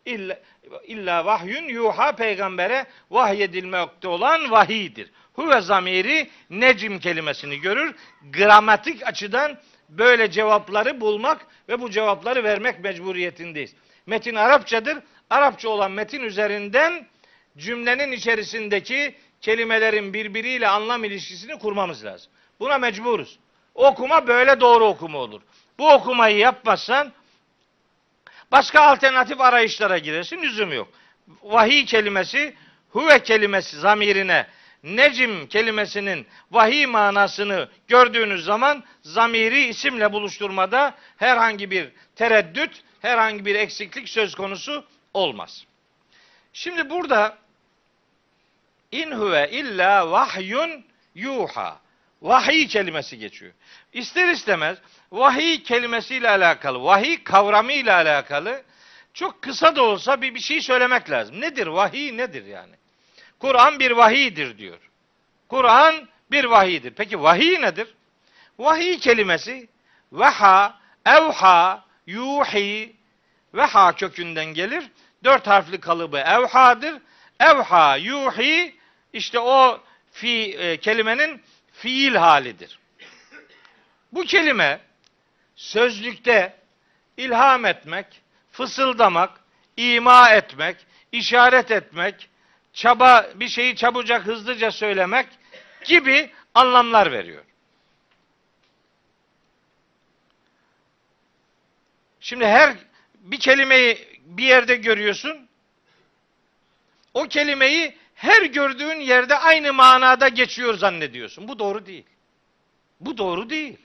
İlla, 0.04 0.40
illa 0.86 1.24
vahyun 1.24 1.68
yuha 1.68 2.16
peygambere 2.16 2.86
vahyedilmekte 3.10 4.08
olan 4.08 4.50
vahidir. 4.50 5.10
Huve 5.32 5.60
zamiri 5.60 6.30
necim 6.50 6.98
kelimesini 6.98 7.60
görür. 7.60 7.94
Gramatik 8.32 9.06
açıdan 9.06 9.58
böyle 9.88 10.30
cevapları 10.30 11.00
bulmak 11.00 11.46
ve 11.68 11.80
bu 11.80 11.90
cevapları 11.90 12.44
vermek 12.44 12.80
mecburiyetindeyiz. 12.80 13.74
Metin 14.06 14.34
Arapçadır. 14.34 14.98
Arapça 15.30 15.68
olan 15.68 15.90
metin 15.90 16.20
üzerinden 16.20 17.06
cümlenin 17.56 18.12
içerisindeki 18.12 19.14
kelimelerin 19.40 20.14
birbiriyle 20.14 20.68
anlam 20.68 21.04
ilişkisini 21.04 21.58
kurmamız 21.58 22.04
lazım. 22.04 22.32
Buna 22.60 22.78
mecburuz. 22.78 23.38
Okuma 23.74 24.26
böyle 24.26 24.60
doğru 24.60 24.84
okuma 24.84 25.18
olur. 25.18 25.40
Bu 25.78 25.92
okumayı 25.92 26.36
yapmazsan 26.36 27.12
başka 28.52 28.80
alternatif 28.80 29.40
arayışlara 29.40 29.98
girersin. 29.98 30.42
Lüzum 30.42 30.72
yok. 30.72 30.88
Vahiy 31.42 31.84
kelimesi 31.84 32.54
huve 32.90 33.22
kelimesi 33.22 33.76
zamirine 33.76 34.46
necim 34.84 35.46
kelimesinin 35.46 36.26
vahiy 36.50 36.86
manasını 36.86 37.68
gördüğünüz 37.88 38.44
zaman 38.44 38.84
zamiri 39.02 39.64
isimle 39.64 40.12
buluşturmada 40.12 40.94
herhangi 41.16 41.70
bir 41.70 41.92
tereddüt, 42.16 42.82
herhangi 43.02 43.44
bir 43.44 43.54
eksiklik 43.54 44.08
söz 44.08 44.34
konusu 44.34 44.84
olmaz. 45.14 45.64
Şimdi 46.52 46.90
burada 46.90 47.38
in 48.92 49.10
huve 49.10 49.50
illa 49.50 50.10
vahyun 50.10 50.84
yuha. 51.14 51.80
Vahiy 52.22 52.66
kelimesi 52.66 53.18
geçiyor. 53.18 53.52
İster 53.92 54.28
istemez 54.28 54.78
vahiy 55.12 55.62
kelimesiyle 55.62 56.30
alakalı, 56.30 56.82
vahiy 56.82 57.24
kavramıyla 57.24 57.94
alakalı 57.94 58.62
çok 59.14 59.42
kısa 59.42 59.76
da 59.76 59.82
olsa 59.82 60.22
bir, 60.22 60.34
bir 60.34 60.40
şey 60.40 60.60
söylemek 60.60 61.10
lazım. 61.10 61.40
Nedir? 61.40 61.66
Vahiy 61.66 62.16
nedir 62.16 62.44
yani? 62.44 62.74
Kur'an 63.38 63.78
bir 63.78 63.90
vahiydir 63.90 64.58
diyor. 64.58 64.78
Kur'an 65.48 66.08
bir 66.30 66.44
vahiydir. 66.44 66.94
Peki 66.96 67.22
vahiy 67.22 67.60
nedir? 67.60 67.94
Vahiy 68.58 68.98
kelimesi 68.98 69.68
veha, 70.12 70.80
evha, 71.06 71.84
yuhi, 72.06 72.96
veha 73.54 73.92
kökünden 73.92 74.46
gelir. 74.46 74.90
Dört 75.24 75.46
harfli 75.46 75.80
kalıbı 75.80 76.18
evhadır. 76.18 76.94
Evha, 77.40 77.96
yuhi 77.96 78.74
işte 79.12 79.38
o 79.38 79.80
fi, 80.12 80.56
e, 80.58 80.76
kelimenin 80.76 81.42
fiil 81.72 82.14
halidir. 82.14 82.78
Bu 84.12 84.24
kelime 84.24 84.80
sözlükte 85.56 86.56
ilham 87.16 87.64
etmek, 87.64 88.06
fısıldamak, 88.52 89.40
ima 89.76 90.30
etmek, 90.30 90.76
işaret 91.12 91.70
etmek, 91.70 92.28
çaba 92.74 93.30
bir 93.34 93.48
şeyi 93.48 93.76
çabucak 93.76 94.26
hızlıca 94.26 94.70
söylemek 94.70 95.26
gibi 95.84 96.30
anlamlar 96.54 97.12
veriyor. 97.12 97.44
Şimdi 102.20 102.46
her 102.46 102.76
bir 103.14 103.38
kelimeyi 103.38 104.20
bir 104.24 104.44
yerde 104.44 104.76
görüyorsun. 104.76 105.48
O 107.14 107.28
kelimeyi 107.28 107.98
her 108.14 108.42
gördüğün 108.42 109.00
yerde 109.00 109.38
aynı 109.38 109.72
manada 109.72 110.28
geçiyor 110.28 110.74
zannediyorsun. 110.74 111.48
Bu 111.48 111.58
doğru 111.58 111.86
değil. 111.86 112.04
Bu 113.00 113.18
doğru 113.18 113.50
değil. 113.50 113.78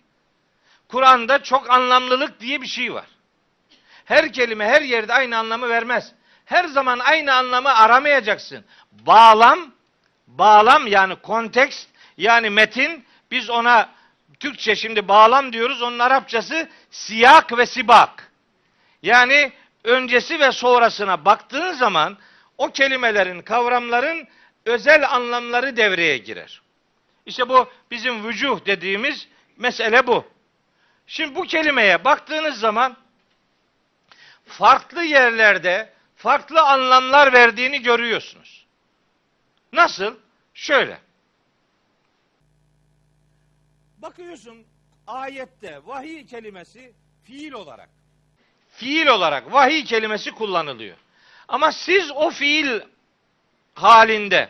Kur'an'da 0.88 1.44
çok 1.44 1.70
anlamlılık 1.70 2.40
diye 2.40 2.61
bir 2.61 2.68
şey 2.68 2.94
var. 2.94 3.07
Her 4.06 4.34
kelime 4.34 4.66
her 4.66 4.82
yerde 4.82 5.14
aynı 5.14 5.38
anlamı 5.38 5.70
vermez. 5.70 6.14
Her 6.49 6.65
zaman 6.65 6.99
aynı 6.99 7.34
anlamı 7.34 7.76
aramayacaksın. 7.76 8.65
Bağlam, 8.91 9.71
bağlam 10.27 10.88
yani 10.88 11.15
kontekst 11.15 11.89
yani 12.17 12.49
metin 12.49 13.05
biz 13.31 13.49
ona 13.49 13.89
Türkçe 14.39 14.76
şimdi 14.76 15.07
bağlam 15.07 15.53
diyoruz. 15.53 15.81
Onun 15.81 15.99
Arapçası 15.99 16.69
siyak 16.91 17.57
ve 17.57 17.65
sibak. 17.65 18.31
Yani 19.03 19.51
öncesi 19.84 20.39
ve 20.39 20.51
sonrasına 20.51 21.26
baktığın 21.26 21.73
zaman 21.73 22.17
o 22.57 22.71
kelimelerin, 22.71 23.41
kavramların 23.41 24.27
özel 24.65 25.09
anlamları 25.09 25.77
devreye 25.77 26.17
girer. 26.17 26.61
İşte 27.26 27.49
bu 27.49 27.69
bizim 27.91 28.27
vücuh 28.27 28.65
dediğimiz 28.65 29.27
mesele 29.57 30.07
bu. 30.07 30.26
Şimdi 31.07 31.35
bu 31.35 31.43
kelimeye 31.43 32.05
baktığınız 32.05 32.59
zaman 32.59 32.97
farklı 34.45 35.03
yerlerde 35.03 35.98
farklı 36.20 36.62
anlamlar 36.62 37.34
verdiğini 37.34 37.82
görüyorsunuz. 37.82 38.66
Nasıl? 39.74 40.16
Şöyle. 40.54 41.00
Bakıyorsun 43.98 44.66
ayette 45.08 45.80
vahiy 45.86 46.26
kelimesi 46.26 46.94
fiil 47.24 47.52
olarak. 47.52 47.90
Fiil 48.70 49.08
olarak 49.08 49.54
vahiy 49.54 49.84
kelimesi 49.84 50.32
kullanılıyor. 50.32 50.98
Ama 51.48 51.72
siz 51.72 52.12
o 52.12 52.30
fiil 52.30 52.80
halinde 53.74 54.50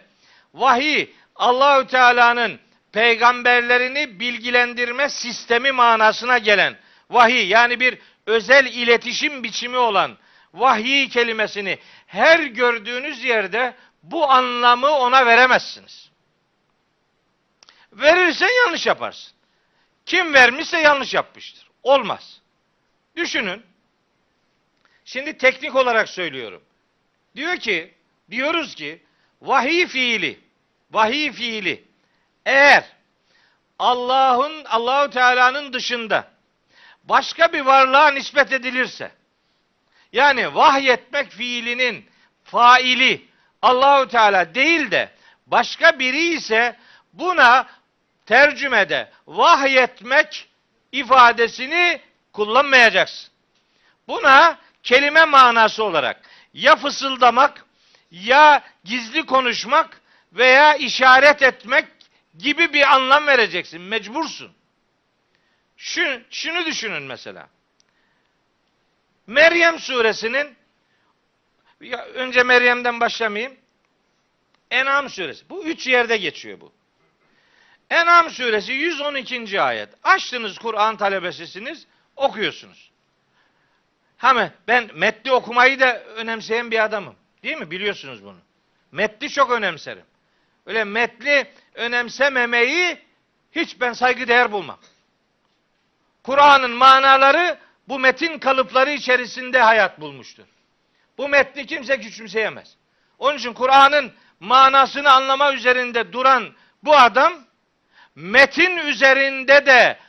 vahiy 0.53 1.09
Allahü 1.35 1.87
Teala'nın 1.87 2.59
peygamberlerini 2.91 4.19
bilgilendirme 4.19 5.09
sistemi 5.09 5.71
manasına 5.71 6.37
gelen 6.37 6.77
vahiy 7.09 7.47
yani 7.47 7.79
bir 7.79 7.97
özel 8.25 8.65
iletişim 8.65 9.43
biçimi 9.43 9.77
olan 9.77 10.17
vahiy 10.53 11.09
kelimesini 11.09 11.79
her 12.07 12.39
gördüğünüz 12.39 13.23
yerde 13.23 13.75
bu 14.03 14.31
anlamı 14.31 14.89
ona 14.89 15.25
veremezsiniz. 15.25 16.09
Verirsen 17.93 18.65
yanlış 18.65 18.85
yaparsın. 18.85 19.33
Kim 20.05 20.33
vermişse 20.33 20.79
yanlış 20.79 21.13
yapmıştır. 21.13 21.69
Olmaz. 21.83 22.41
Düşünün. 23.15 23.65
Şimdi 25.05 25.37
teknik 25.37 25.75
olarak 25.75 26.09
söylüyorum. 26.09 26.63
Diyor 27.35 27.57
ki, 27.57 27.93
diyoruz 28.31 28.75
ki 28.75 29.03
vahiy 29.41 29.87
fiili, 29.87 30.39
vahiy 30.91 31.31
fiili 31.31 31.83
eğer 32.45 32.83
Allah'ın 33.79 34.65
Allahu 34.65 35.09
Teala'nın 35.09 35.73
dışında 35.73 36.31
başka 37.03 37.53
bir 37.53 37.61
varlığa 37.61 38.11
nispet 38.11 38.53
edilirse 38.53 39.11
yani 40.13 40.55
vahyetmek 40.55 41.31
fiilinin 41.31 42.05
faili 42.43 43.25
Allahu 43.61 44.07
Teala 44.07 44.55
değil 44.55 44.91
de 44.91 45.09
başka 45.47 45.99
biri 45.99 46.33
ise 46.33 46.75
buna 47.13 47.67
tercümede 48.25 49.11
vahyetmek 49.27 50.49
ifadesini 50.91 52.01
kullanmayacaksın. 52.33 53.29
Buna 54.07 54.57
kelime 54.83 55.25
manası 55.25 55.83
olarak 55.83 56.21
ya 56.53 56.75
fısıldamak 56.75 57.65
ya 58.11 58.63
gizli 58.83 59.25
konuşmak 59.25 60.01
veya 60.33 60.75
işaret 60.75 61.41
etmek 61.41 61.85
gibi 62.37 62.73
bir 62.73 62.93
anlam 62.95 63.27
vereceksin. 63.27 63.81
Mecbursun. 63.81 64.51
Şu, 65.77 66.21
şunu 66.31 66.65
düşünün 66.65 67.03
mesela. 67.03 67.47
Meryem 69.29 69.79
suresinin 69.79 70.55
ya 71.81 72.05
önce 72.05 72.43
Meryem'den 72.43 72.99
başlamayayım. 72.99 73.57
En'am 74.71 75.09
suresi. 75.09 75.49
Bu 75.49 75.63
üç 75.63 75.87
yerde 75.87 76.17
geçiyor 76.17 76.61
bu. 76.61 76.71
En'am 77.89 78.29
suresi 78.29 78.73
112. 78.73 79.61
ayet. 79.61 79.89
Açtınız 80.03 80.57
Kur'an 80.57 80.97
talebesisiniz, 80.97 81.87
okuyorsunuz. 82.15 82.91
Hemen 84.17 84.53
ben 84.67 84.89
metni 84.93 85.31
okumayı 85.31 85.79
da 85.79 86.03
önemseyen 86.03 86.71
bir 86.71 86.83
adamım. 86.83 87.15
Değil 87.43 87.57
mi? 87.57 87.71
Biliyorsunuz 87.71 88.23
bunu. 88.23 88.37
Metni 88.91 89.29
çok 89.29 89.51
önemserim. 89.51 90.05
Öyle 90.65 90.83
metni 90.83 91.47
önemsememeyi 91.73 92.97
hiç 93.51 93.81
ben 93.81 93.93
saygıdeğer 93.93 94.51
bulmam. 94.51 94.79
Kur'an'ın 96.23 96.71
manaları 96.71 97.59
bu 97.89 97.99
metin 97.99 98.39
kalıpları 98.39 98.91
içerisinde 98.91 99.61
hayat 99.61 100.01
bulmuştur. 100.01 100.43
Bu 101.17 101.29
metni 101.29 101.65
kimse 101.65 101.99
küçümseyemez. 101.99 102.75
Onun 103.19 103.37
için 103.37 103.53
Kur'an'ın 103.53 104.13
manasını 104.39 105.11
anlama 105.11 105.53
üzerinde 105.53 106.13
duran 106.13 106.53
bu 106.83 106.95
adam 106.95 107.33
metin 108.15 108.77
üzerinde 108.77 109.65
de 109.65 109.99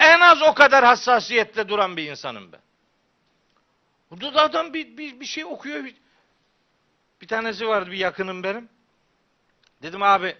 en 0.00 0.20
az 0.20 0.42
o 0.42 0.54
kadar 0.54 0.84
hassasiyetle 0.84 1.68
duran 1.68 1.96
bir 1.96 2.10
insanım 2.10 2.52
ben. 2.52 2.60
Burada 4.10 4.34
da 4.34 4.42
adam 4.42 4.74
bir, 4.74 4.96
bir, 4.96 5.20
bir 5.20 5.26
şey 5.26 5.44
okuyor. 5.44 5.84
Bir, 5.84 5.94
bir 7.20 7.26
tanesi 7.26 7.68
vardı 7.68 7.90
bir 7.90 7.96
yakınım 7.96 8.42
benim. 8.42 8.68
Dedim 9.82 10.02
abi 10.02 10.36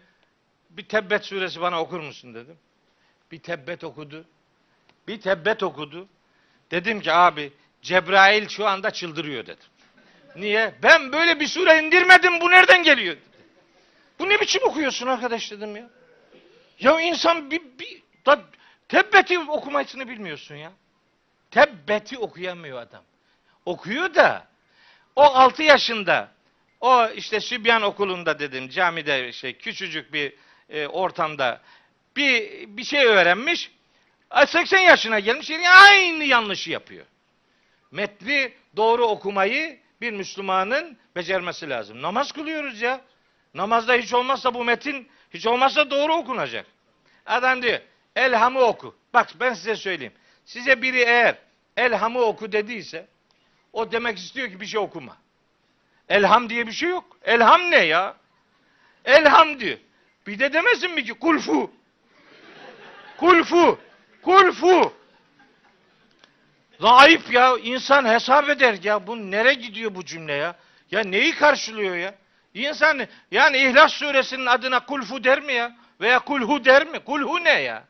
bir 0.71 0.85
Tebbet 0.85 1.25
suresi 1.25 1.61
bana 1.61 1.81
okur 1.81 2.01
musun 2.01 2.35
dedim. 2.35 2.59
Bir 3.33 3.39
Tebbet 3.39 3.85
okudu. 3.85 4.25
Bir 5.09 5.21
Tebbet 5.21 5.63
okudu. 5.63 6.09
Dedim 6.71 7.01
ki 7.01 7.13
abi 7.13 7.53
Cebrail 7.83 8.49
şu 8.49 8.67
anda 8.67 8.91
çıldırıyor 8.91 9.47
dedim. 9.47 9.65
Niye? 10.37 10.75
Ben 10.83 11.13
böyle 11.13 11.41
bir 11.41 11.47
sure 11.47 11.83
indirmedim 11.83 12.41
bu 12.41 12.51
nereden 12.51 12.83
geliyor? 12.83 13.17
Bu 14.19 14.29
ne 14.29 14.41
biçim 14.41 14.63
okuyorsun 14.65 15.07
arkadaş 15.07 15.51
dedim 15.51 15.77
ya. 15.77 15.91
Ya 16.81 17.01
insan 17.01 17.51
bir, 17.51 17.63
bir 17.79 18.03
da, 18.27 18.41
Tebbet'i 18.89 19.39
okumasını 19.39 20.09
bilmiyorsun 20.09 20.55
ya. 20.55 20.73
Tebbet'i 21.51 22.19
okuyamıyor 22.19 22.79
adam. 22.79 23.03
Okuyor 23.67 24.15
da 24.15 24.47
o 25.17 25.23
6 25.23 25.63
yaşında 25.63 26.33
o 26.81 27.09
işte 27.09 27.41
Sübyan 27.41 27.83
okulunda 27.83 28.39
dedim 28.39 28.69
camide 28.69 29.33
şey 29.33 29.53
küçücük 29.53 30.13
bir 30.13 30.33
e, 30.69 30.87
ortamda 30.87 31.61
bir 32.17 32.67
bir 32.77 32.85
şey 32.85 33.05
öğrenmiş. 33.05 33.71
80 34.47 34.79
yaşına 34.79 35.21
gelmiş 35.21 35.51
yine 35.51 35.71
aynı 35.71 36.25
yanlışı 36.25 36.71
yapıyor. 36.71 37.07
Metni 37.91 38.53
doğru 38.77 39.05
okumayı 39.05 39.81
bir 40.01 40.13
Müslümanın 40.13 40.99
becermesi 41.17 41.71
lazım. 41.71 42.03
Namaz 42.03 42.33
kılıyoruz 42.33 42.81
ya. 42.81 43.01
Namazda 43.55 43.95
hiç 43.95 44.15
olmazsa 44.15 44.55
bu 44.55 44.65
metin 44.65 45.09
hiç 45.31 45.47
olmazsa 45.47 45.91
doğru 45.91 46.15
okunacak. 46.15 46.67
Adam 47.27 47.63
diyor 47.63 47.81
elhamı 48.17 48.61
oku. 48.61 48.97
Bak 49.15 49.29
ben 49.41 49.55
size 49.55 49.77
söyleyeyim. 49.77 50.13
Size 50.45 50.83
biri 50.83 51.01
eğer 51.01 51.39
elhamı 51.77 52.19
oku 52.19 52.53
dediyse 52.53 53.07
o 53.73 53.93
demek 53.93 54.19
istiyor 54.19 54.49
ki 54.49 54.61
bir 54.61 54.67
şey 54.67 54.81
okuma. 54.81 55.17
Elham 56.09 56.51
diye 56.51 56.67
bir 56.67 56.73
şey 56.73 56.89
yok. 56.89 57.17
Elham 57.25 57.71
ne 57.71 57.85
ya? 57.85 58.17
Elham 59.05 59.61
diyor. 59.61 59.79
Bir 60.27 60.39
de 60.39 60.53
demesin 60.53 60.91
mi 60.91 61.05
ki 61.05 61.15
kulfu? 61.15 61.71
Kulfu. 63.17 63.79
Kulfu. 64.23 64.93
La 66.83 66.97
ayıp 66.97 67.33
ya. 67.33 67.57
İnsan 67.63 68.05
hesap 68.05 68.49
eder 68.49 68.77
ya. 68.83 69.07
Bu 69.07 69.31
nere 69.31 69.55
gidiyor 69.55 69.95
bu 69.95 70.05
cümle 70.05 70.33
ya? 70.33 70.57
Ya 70.91 71.01
neyi 71.01 71.35
karşılıyor 71.35 71.97
ya? 71.97 72.15
İnsan 72.55 73.07
yani 73.31 73.59
İhlas 73.59 73.93
suresinin 73.93 74.47
adına 74.47 74.87
kulfu 74.87 75.25
der 75.25 75.41
mi 75.41 75.53
ya? 75.53 75.77
Veya 76.01 76.19
kulhu 76.19 76.65
der 76.65 76.87
mi? 76.87 76.99
Kulhu 76.99 77.45
ne 77.45 77.61
ya? 77.61 77.85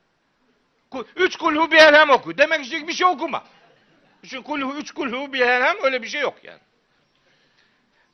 Üç 1.17 1.37
kulhu 1.37 1.71
bir 1.71 1.77
elham 1.79 2.11
oku. 2.11 2.39
Demek 2.39 2.65
ki 2.65 2.89
bir 2.89 2.93
şey 2.93 3.07
okuma. 3.07 3.45
Çünkü 4.23 4.43
kulhu, 4.43 4.77
üç 4.77 4.91
kulhu 4.91 5.33
bir 5.33 5.41
elham 5.41 5.77
öyle 5.83 6.03
bir 6.03 6.09
şey 6.09 6.21
yok 6.21 6.39
yani. 6.43 6.61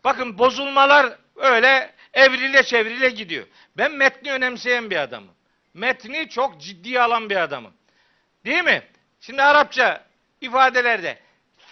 Bakın 0.04 0.38
bozulmalar 0.38 1.18
öyle 1.36 1.92
evrile 2.12 2.62
çevrile 2.62 3.10
gidiyor. 3.10 3.46
Ben 3.76 3.92
metni 3.92 4.32
önemseyen 4.32 4.90
bir 4.90 4.96
adamım. 4.96 5.34
Metni 5.74 6.28
çok 6.28 6.60
ciddiye 6.60 7.00
alan 7.00 7.30
bir 7.30 7.36
adamım. 7.36 7.72
Değil 8.46 8.64
mi? 8.64 8.82
Şimdi 9.20 9.42
Arapça 9.42 10.04
ifadelerde 10.40 11.18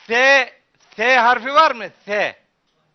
S, 0.06 0.52
S 0.96 1.16
harfi 1.16 1.54
var 1.54 1.74
mı? 1.74 1.86
S. 2.04 2.36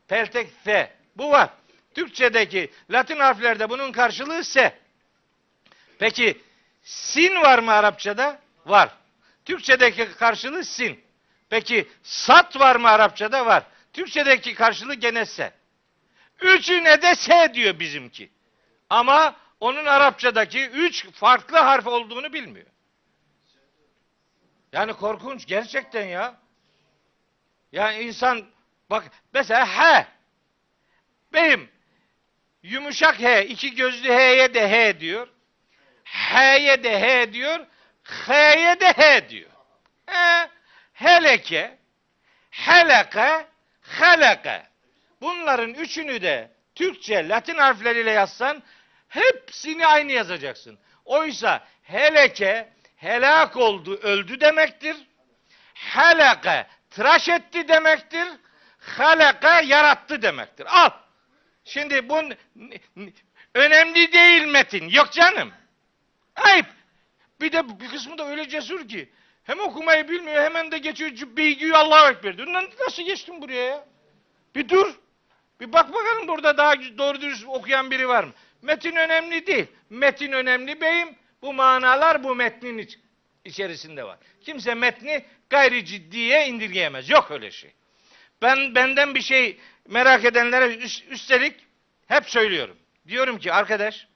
Peltek 0.08 0.50
S. 0.64 0.94
Bu 1.16 1.32
var. 1.32 1.50
Türkçedeki 1.96 2.72
Latin 2.90 3.20
harflerde 3.20 3.70
bunun 3.70 3.92
karşılığı 3.92 4.44
S. 4.44 4.80
Peki 6.00 6.42
sin 6.84 7.36
var 7.36 7.60
mı 7.60 7.72
Arapçada? 7.72 8.40
Var. 8.66 8.90
Türkçedeki 9.46 10.12
karşılığı 10.12 10.64
sin. 10.64 11.04
Peki 11.50 11.88
sat 12.04 12.60
var 12.60 12.76
mı 12.76 12.90
Arapçada? 12.90 13.46
Var. 13.46 13.64
Türkçedeki 13.94 14.56
karşılığı 14.56 14.94
gene 14.94 15.26
S. 15.26 15.54
Üçüne 16.42 17.02
de 17.02 17.16
S 17.16 17.54
diyor 17.54 17.80
bizimki. 17.80 18.30
Ama 18.90 19.36
onun 19.60 19.86
Arapçadaki 19.86 20.68
üç 20.68 21.12
farklı 21.12 21.58
harf 21.58 21.88
olduğunu 21.88 22.34
bilmiyor. 22.34 22.68
Yani 24.74 24.94
korkunç 24.94 25.46
gerçekten 25.46 26.06
ya. 26.06 26.36
Yani 27.72 28.00
insan 28.00 28.46
bak 28.90 29.12
mesela 29.34 29.66
H. 29.66 30.08
Benim 31.34 31.70
yumuşak 32.64 33.22
H, 33.22 33.46
iki 33.46 33.76
gözlü 33.76 34.10
H'ye 34.10 34.54
de 34.54 34.70
H 34.70 35.00
diyor. 35.00 35.28
H'ye 36.04 36.84
de 36.84 37.00
H 37.00 37.34
diyor. 37.34 37.66
H'ye 38.04 38.80
de 38.80 38.92
H 38.92 39.30
diyor. 39.30 39.50
He, 40.06 40.50
heleke, 40.94 41.78
heleke, 42.52 43.48
heleke. 43.82 44.64
Bunların 45.22 45.74
üçünü 45.74 46.22
de 46.22 46.52
Türkçe 46.76 47.30
Latin 47.30 47.58
harfleriyle 47.58 48.12
yazsan 48.12 48.64
hepsini 49.08 49.88
aynı 49.88 50.12
yazacaksın. 50.12 50.80
Oysa 51.06 51.68
heleke 51.84 52.70
helak 53.00 53.58
oldu, 53.58 54.00
öldü 54.02 54.40
demektir. 54.40 54.98
Helake 55.74 56.68
tıraş 56.90 57.30
etti 57.30 57.68
demektir. 57.68 58.28
halaka 58.80 59.62
yarattı 59.62 60.22
demektir. 60.22 60.68
Al. 60.70 60.90
Şimdi 61.66 62.10
bu 62.10 62.22
önemli 63.54 64.14
değil 64.14 64.46
metin. 64.46 64.90
Yok 64.90 65.12
canım. 65.12 65.52
Ayıp. 66.36 66.66
Bir 67.42 67.52
de 67.52 67.80
bir 67.80 67.90
kısmı 67.90 68.18
da 68.18 68.28
öyle 68.28 68.50
cesur 68.50 68.88
ki 68.88 69.10
hem 69.44 69.60
okumayı 69.60 70.10
bilmiyor 70.10 70.44
hemen 70.44 70.72
de 70.72 70.78
geçiyor 70.78 71.12
cübbeyi 71.12 71.76
Allahu 71.76 72.12
Ekber 72.12 72.38
diyor. 72.38 72.48
Lan 72.48 72.70
nasıl 72.80 73.04
geçtin 73.04 73.42
buraya 73.42 73.64
ya? 73.64 73.86
Bir 74.56 74.70
dur. 74.70 74.96
Bir 75.60 75.74
bak 75.74 75.94
bakalım 75.94 76.28
burada 76.28 76.58
daha 76.58 76.74
doğru 76.98 77.22
dürüst 77.22 77.46
okuyan 77.48 77.92
biri 77.92 78.08
var 78.08 78.24
mı? 78.24 78.32
Metin 78.62 78.96
önemli 78.96 79.48
değil. 79.48 79.68
Metin 79.90 80.32
önemli 80.32 80.82
beyim. 80.82 81.16
Bu 81.42 81.54
manalar 81.54 82.24
bu 82.24 82.36
metnin 82.36 82.78
iç- 82.78 83.00
içerisinde 83.46 84.04
var. 84.04 84.18
Kimse 84.42 84.74
metni 84.74 85.26
gayri 85.50 85.86
ciddiye 85.86 86.48
indirgeyemez. 86.48 87.10
Yok 87.10 87.32
öyle 87.32 87.52
şey. 87.52 87.72
Ben 88.42 88.76
benden 88.76 89.16
bir 89.16 89.22
şey 89.22 89.60
merak 89.88 90.26
edenlere 90.26 90.76
üst- 90.76 91.08
üstelik 91.10 91.56
hep 92.08 92.30
söylüyorum. 92.30 92.78
Diyorum 93.08 93.40
ki 93.40 93.54
arkadaş 93.54 94.08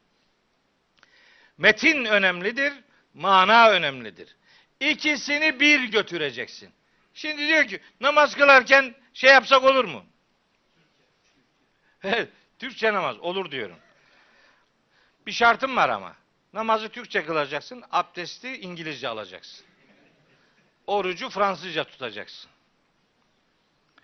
metin 1.57 2.05
önemlidir, 2.05 2.73
mana 3.13 3.69
önemlidir. 3.69 4.35
İkisini 4.79 5.59
bir 5.59 5.83
götüreceksin. 5.83 6.69
Şimdi 7.13 7.47
diyor 7.47 7.63
ki 7.67 7.79
namaz 8.01 8.35
kılarken 8.35 8.95
şey 9.13 9.31
yapsak 9.31 9.63
olur 9.63 9.85
mu? 9.85 10.05
Türkçe 12.59 12.93
namaz 12.93 13.19
olur 13.19 13.51
diyorum. 13.51 13.77
Bir 15.27 15.31
şartım 15.31 15.75
var 15.75 15.89
ama. 15.89 16.15
Namazı 16.53 16.89
Türkçe 16.89 17.25
kılacaksın, 17.25 17.83
abdesti 17.91 18.57
İngilizce 18.57 19.07
alacaksın. 19.07 19.65
Orucu 20.87 21.29
Fransızca 21.29 21.83
tutacaksın. 21.83 22.51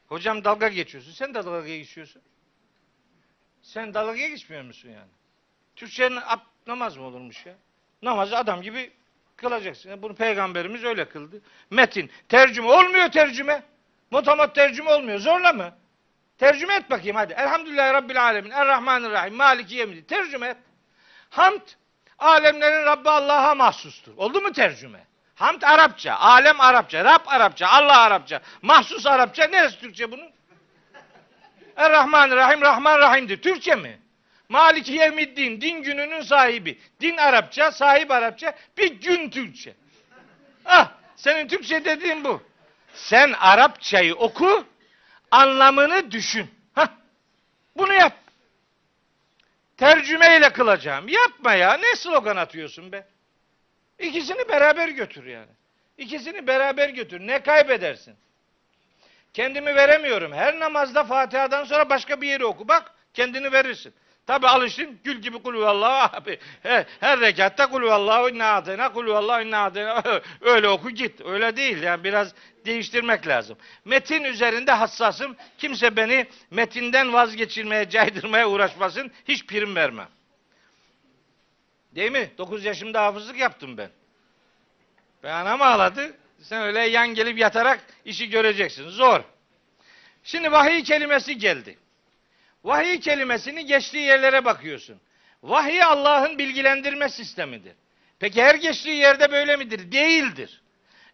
Hocam 0.07 0.43
dalga 0.43 0.67
geçiyorsun. 0.67 1.11
Sen 1.11 1.33
de 1.33 1.45
dalga 1.45 1.67
geçiyorsun. 1.67 2.21
Sen 3.61 3.93
dalga 3.93 4.15
geçmiyor 4.27 4.63
musun 4.63 4.89
yani? 4.89 5.11
Türkçenin 5.75 6.19
namaz 6.67 6.97
mı 6.97 7.03
olurmuş 7.03 7.45
ya? 7.45 7.55
Namazı 8.01 8.37
adam 8.37 8.61
gibi 8.61 8.91
kılacaksın. 9.35 10.01
Bunu 10.01 10.15
peygamberimiz 10.15 10.83
öyle 10.83 11.09
kıldı. 11.09 11.41
Metin, 11.69 12.11
tercüme 12.29 12.71
olmuyor 12.71 13.11
tercüme. 13.11 13.63
Motomot 14.11 14.55
tercüme 14.55 14.93
olmuyor. 14.93 15.19
Zorla 15.19 15.53
mı? 15.53 15.77
Tercüme 16.37 16.75
et 16.75 16.89
bakayım 16.89 17.15
hadi. 17.15 17.33
Elhamdülillahi 17.33 17.93
Rabbil 17.93 18.23
Alemin. 18.23 18.49
Errahmanirrahim. 18.49 19.35
Maliki 19.35 19.75
yemini. 19.75 20.05
Tercüme 20.05 20.47
et. 20.47 20.57
Hamd, 21.29 21.61
alemlerin 22.19 22.85
Rabbi 22.85 23.09
Allah'a 23.09 23.55
mahsustur. 23.55 24.11
Oldu 24.17 24.41
mu 24.41 24.51
tercüme? 24.51 25.07
Hamd 25.35 25.61
Arapça, 25.61 26.15
alem 26.15 26.61
Arapça, 26.61 27.05
Rab 27.05 27.25
Arapça, 27.27 27.67
Allah 27.67 27.97
Arapça, 27.97 28.41
mahsus 28.61 29.05
Arapça. 29.05 29.47
Neresi 29.47 29.79
Türkçe 29.79 30.11
bunun? 30.11 30.31
Errahmanirrahim, 31.75 32.61
Rahman 32.61 32.99
Rahim'dir. 32.99 33.41
Türkçe 33.41 33.75
mi? 33.75 33.99
Maliki 34.49 34.91
Yevmiddin, 34.91 35.61
din 35.61 35.81
gününün 35.81 36.21
sahibi. 36.21 36.79
Din 37.01 37.17
Arapça, 37.17 37.71
sahip 37.71 38.11
Arapça, 38.11 38.53
bir 38.77 38.93
gün 38.93 39.29
Türkçe. 39.29 39.75
Ah, 40.65 40.91
senin 41.15 41.47
Türkçe 41.47 41.85
dediğin 41.85 42.23
bu. 42.23 42.43
Sen 42.93 43.33
Arapçayı 43.33 44.15
oku, 44.15 44.65
anlamını 45.31 46.11
düşün. 46.11 46.51
Hah, 46.75 46.87
bunu 47.77 47.93
yap. 47.93 48.13
Tercümeyle 49.79 50.53
kılacağım. 50.53 51.07
Yapma 51.07 51.53
ya. 51.53 51.73
Ne 51.73 51.95
slogan 51.95 52.35
atıyorsun 52.35 52.91
be? 52.91 53.05
İkisini 53.99 54.49
beraber 54.49 54.87
götür 54.87 55.25
yani. 55.25 55.51
İkisini 55.97 56.47
beraber 56.47 56.89
götür. 56.89 57.19
Ne 57.19 57.43
kaybedersin? 57.43 58.15
Kendimi 59.33 59.75
veremiyorum. 59.75 60.33
Her 60.33 60.59
namazda 60.59 61.03
Fatiha'dan 61.03 61.63
sonra 61.63 61.89
başka 61.89 62.21
bir 62.21 62.27
yeri 62.27 62.45
oku. 62.45 62.67
Bak 62.67 62.93
kendini 63.13 63.51
verirsin. 63.51 63.93
Tabi 64.29 64.47
alıştın 64.47 64.99
gül 65.03 65.15
gibi 65.21 65.41
kulü 65.41 65.65
Allahu 65.65 66.17
abi. 66.17 66.39
Her, 66.99 67.19
rekatta 67.19 67.69
kulü 67.69 67.91
Allahu 67.91 68.29
inna 68.29 68.53
atena 68.53 68.93
kulü 68.93 69.13
Allahu 69.13 69.41
inna 69.41 69.63
atena. 69.63 70.03
Öyle 70.41 70.67
oku 70.67 70.89
git. 70.89 71.21
Öyle 71.21 71.55
değil. 71.57 71.81
Yani 71.81 72.03
biraz 72.03 72.33
değiştirmek 72.65 73.27
lazım. 73.27 73.57
Metin 73.85 74.23
üzerinde 74.23 74.71
hassasım. 74.71 75.35
Kimse 75.57 75.95
beni 75.95 76.27
metinden 76.51 77.13
vazgeçirmeye, 77.13 77.89
caydırmaya 77.89 78.49
uğraşmasın. 78.49 79.11
Hiç 79.27 79.45
prim 79.45 79.75
vermem. 79.75 80.07
Değil 81.95 82.11
mi? 82.11 82.31
9 82.37 82.65
yaşımda 82.65 83.03
hafızlık 83.03 83.37
yaptım 83.37 83.77
ben. 83.77 83.89
Ben 85.23 85.33
anam 85.33 85.61
ağladı. 85.61 86.17
Sen 86.41 86.61
öyle 86.61 86.79
yan 86.79 87.07
gelip 87.07 87.37
yatarak 87.37 87.79
işi 88.05 88.29
göreceksin. 88.29 88.89
Zor. 88.89 89.21
Şimdi 90.23 90.51
vahiy 90.51 90.83
kelimesi 90.83 91.37
geldi. 91.37 91.77
Vahiy 92.63 92.99
kelimesini 92.99 93.65
geçtiği 93.65 94.05
yerlere 94.05 94.45
bakıyorsun. 94.45 95.01
Vahiy 95.43 95.83
Allah'ın 95.83 96.37
bilgilendirme 96.37 97.09
sistemidir. 97.09 97.73
Peki 98.19 98.43
her 98.43 98.55
geçtiği 98.55 98.95
yerde 98.95 99.31
böyle 99.31 99.55
midir? 99.55 99.91
Değildir. 99.91 100.61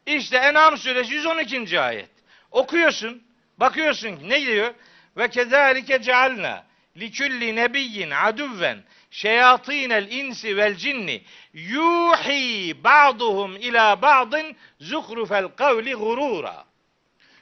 İşte 0.05 0.37
En'am 0.37 0.77
suresi 0.77 1.13
112. 1.13 1.79
ayet. 1.79 2.09
Okuyorsun, 2.51 3.23
bakıyorsun 3.57 4.19
ne 4.23 4.41
diyor? 4.41 4.73
Ve 5.17 5.29
kezalike 5.29 6.01
cealna 6.01 6.65
likulli 6.97 7.55
nebiyyin 7.55 8.11
aduven 8.11 8.83
şeyatinel 9.11 10.11
insi 10.11 10.57
vel 10.57 10.75
cinni 10.75 11.21
yuhi 11.53 12.83
ba'duhum 12.83 13.55
ila 13.55 14.01
ba'din 14.01 14.57
zuhrufel 14.79 15.47
kavli 15.47 15.93
gurura. 15.93 16.65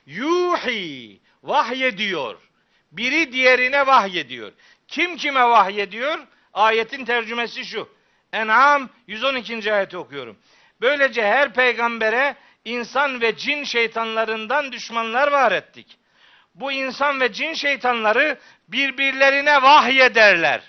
Yuhi 0.06 1.20
vahyediyor. 1.44 2.53
Biri 2.94 3.32
diğerine 3.32 3.88
vahyediyor. 3.88 4.52
Kim 4.88 5.18
kime 5.18 5.44
vahyediyor? 5.44 6.20
Ayetin 6.54 7.06
tercümesi 7.06 7.66
şu. 7.66 7.90
En'am 8.34 8.90
112. 9.08 9.74
ayeti 9.74 9.98
okuyorum. 9.98 10.38
Böylece 10.82 11.24
her 11.24 11.54
peygambere 11.54 12.36
insan 12.66 13.22
ve 13.22 13.38
cin 13.38 13.64
şeytanlarından 13.64 14.72
düşmanlar 14.72 15.32
var 15.32 15.52
ettik. 15.52 15.98
Bu 16.56 16.72
insan 16.72 17.20
ve 17.20 17.34
cin 17.34 17.54
şeytanları 17.54 18.40
birbirlerine 18.68 19.62
vahyederler. 19.62 20.62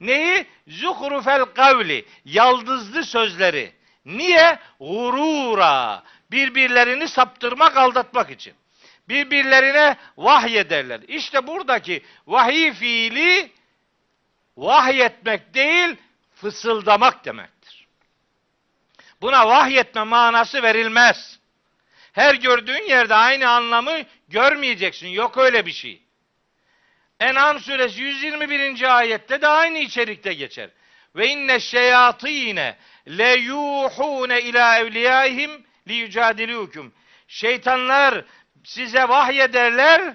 Neyi? 0.00 0.46
Zuhrufel 0.68 1.44
kavli. 1.44 2.04
Yaldızlı 2.24 3.04
sözleri. 3.04 3.72
Niye? 4.04 4.58
Gurura. 4.80 6.02
Birbirlerini 6.30 7.08
saptırmak, 7.08 7.76
aldatmak 7.76 8.30
için. 8.30 8.54
Birbirlerine 9.08 9.96
vahyederler. 10.16 11.00
İşte 11.08 11.46
buradaki 11.46 12.02
vahiy 12.26 12.72
fiili 12.72 13.50
vahyetmek 14.56 15.54
değil, 15.54 15.96
fısıldamak 16.34 17.24
demektir. 17.24 17.86
Buna 19.20 19.48
vahyetme 19.48 20.02
manası 20.02 20.62
verilmez. 20.62 21.38
Her 22.12 22.34
gördüğün 22.34 22.88
yerde 22.88 23.14
aynı 23.14 23.48
anlamı 23.48 24.02
görmeyeceksin. 24.28 25.08
Yok 25.08 25.38
öyle 25.38 25.66
bir 25.66 25.72
şey. 25.72 26.02
En'am 27.20 27.60
suresi 27.60 28.02
121. 28.02 28.98
ayette 28.98 29.42
de 29.42 29.48
aynı 29.48 29.78
içerikte 29.78 30.34
geçer. 30.34 30.70
Ve 31.16 31.28
inne 31.28 31.60
şeyatine 31.60 32.76
le 33.08 33.34
yuhune 33.34 34.42
ila 34.42 34.78
evliyaihim 34.78 35.64
li 35.88 35.94
yücadilukum. 35.94 36.92
Şeytanlar 37.28 38.24
size 38.64 39.08
vahyederler 39.08 40.14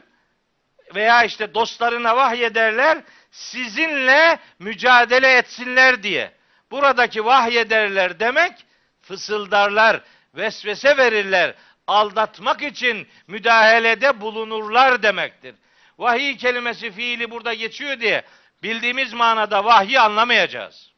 veya 0.96 1.24
işte 1.24 1.54
dostlarına 1.54 2.16
vahyederler 2.16 2.98
sizinle 3.32 4.40
mücadele 4.60 5.38
etsinler 5.38 6.04
diye. 6.04 6.32
Buradaki 6.72 7.26
vahyederler 7.26 8.20
demek 8.20 8.54
fısıldarlar, 9.02 10.02
vesvese 10.36 10.98
verirler, 10.98 11.56
aldatmak 11.88 12.64
için 12.64 13.08
müdahalede 13.28 14.22
bulunurlar 14.22 15.04
demektir. 15.04 15.56
Vahiy 15.98 16.38
kelimesi 16.38 16.92
fiili 16.92 17.32
burada 17.32 17.54
geçiyor 17.54 18.00
diye 18.00 18.24
bildiğimiz 18.64 19.14
manada 19.14 19.66
vahyi 19.66 20.00
anlamayacağız. 20.00 20.92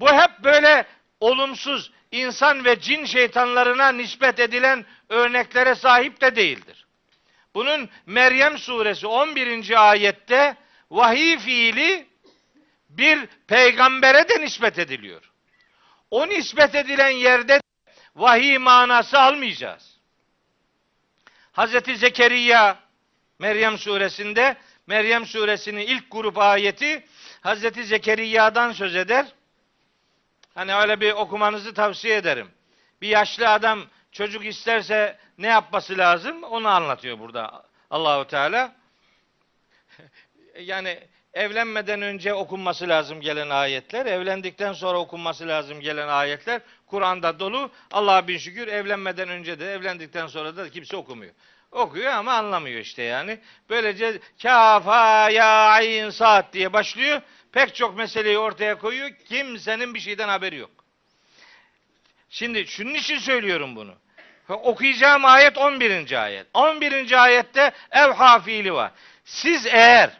Bu 0.00 0.12
hep 0.12 0.30
böyle 0.44 0.86
olumsuz 1.20 1.92
insan 2.12 2.64
ve 2.64 2.80
cin 2.80 3.04
şeytanlarına 3.04 3.92
nispet 3.92 4.40
edilen 4.40 4.84
örneklere 5.08 5.74
sahip 5.74 6.20
de 6.20 6.36
değildir. 6.36 6.86
Bunun 7.54 7.88
Meryem 8.06 8.58
suresi 8.58 9.06
11. 9.06 9.90
ayette 9.90 10.56
vahiy 10.90 11.38
fiili 11.38 12.06
bir 12.88 13.26
peygambere 13.26 14.28
de 14.28 14.40
nispet 14.40 14.78
ediliyor. 14.78 15.30
O 16.10 16.28
nispet 16.28 16.74
edilen 16.74 17.10
yerde 17.10 17.60
vahiy 18.16 18.58
manası 18.58 19.20
almayacağız. 19.20 19.96
Hazreti 21.52 21.96
Zekeriya 21.96 22.78
Meryem 23.38 23.78
suresinde 23.78 24.56
Meryem 24.86 25.26
suresinin 25.26 25.86
ilk 25.86 26.10
grup 26.10 26.38
ayeti 26.38 27.06
Hazreti 27.40 27.84
Zekeriya'dan 27.84 28.72
söz 28.72 28.96
eder. 28.96 29.26
Hani 30.56 30.74
öyle 30.74 31.00
bir 31.00 31.12
okumanızı 31.12 31.74
tavsiye 31.74 32.16
ederim. 32.16 32.50
Bir 33.00 33.08
yaşlı 33.08 33.48
adam 33.48 33.86
çocuk 34.12 34.46
isterse 34.46 35.18
ne 35.38 35.46
yapması 35.46 35.98
lazım 35.98 36.42
onu 36.42 36.68
anlatıyor 36.68 37.18
burada 37.18 37.62
Allahu 37.90 38.26
Teala. 38.26 38.72
Yani 40.60 41.00
evlenmeden 41.34 42.02
önce 42.02 42.34
okunması 42.34 42.88
lazım 42.88 43.20
gelen 43.20 43.50
ayetler, 43.50 44.06
evlendikten 44.06 44.72
sonra 44.72 44.98
okunması 44.98 45.48
lazım 45.48 45.80
gelen 45.80 46.08
ayetler 46.08 46.60
Kur'an'da 46.86 47.40
dolu. 47.40 47.70
Allah'a 47.90 48.28
bin 48.28 48.38
şükür 48.38 48.68
evlenmeden 48.68 49.28
önce 49.28 49.60
de 49.60 49.72
evlendikten 49.72 50.26
sonra 50.26 50.56
da 50.56 50.70
kimse 50.70 50.96
okumuyor. 50.96 51.32
Okuyor 51.72 52.12
ama 52.12 52.32
anlamıyor 52.32 52.80
işte 52.80 53.02
yani. 53.02 53.38
Böylece 53.70 54.20
kafa 54.42 55.30
ya 55.30 55.46
ayn 55.46 56.10
saat 56.10 56.52
diye 56.52 56.72
başlıyor. 56.72 57.22
Pek 57.56 57.74
çok 57.74 57.96
meseleyi 57.96 58.38
ortaya 58.38 58.78
koyuyor. 58.78 59.10
Kimsenin 59.28 59.94
bir 59.94 60.00
şeyden 60.00 60.28
haberi 60.28 60.56
yok. 60.56 60.70
Şimdi 62.30 62.66
şunun 62.66 62.94
için 62.94 63.18
söylüyorum 63.18 63.76
bunu. 63.76 63.94
Okuyacağım 64.48 65.24
ayet 65.24 65.58
11. 65.58 66.22
ayet. 66.22 66.46
11. 66.54 67.22
ayette 67.22 67.72
evha 67.90 68.40
fiili 68.40 68.74
var. 68.74 68.92
Siz 69.24 69.66
eğer 69.66 70.10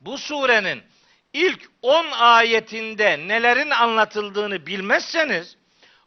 bu 0.00 0.18
surenin 0.18 0.82
ilk 1.32 1.70
10 1.82 2.06
ayetinde 2.10 3.18
nelerin 3.18 3.70
anlatıldığını 3.70 4.66
bilmezseniz 4.66 5.56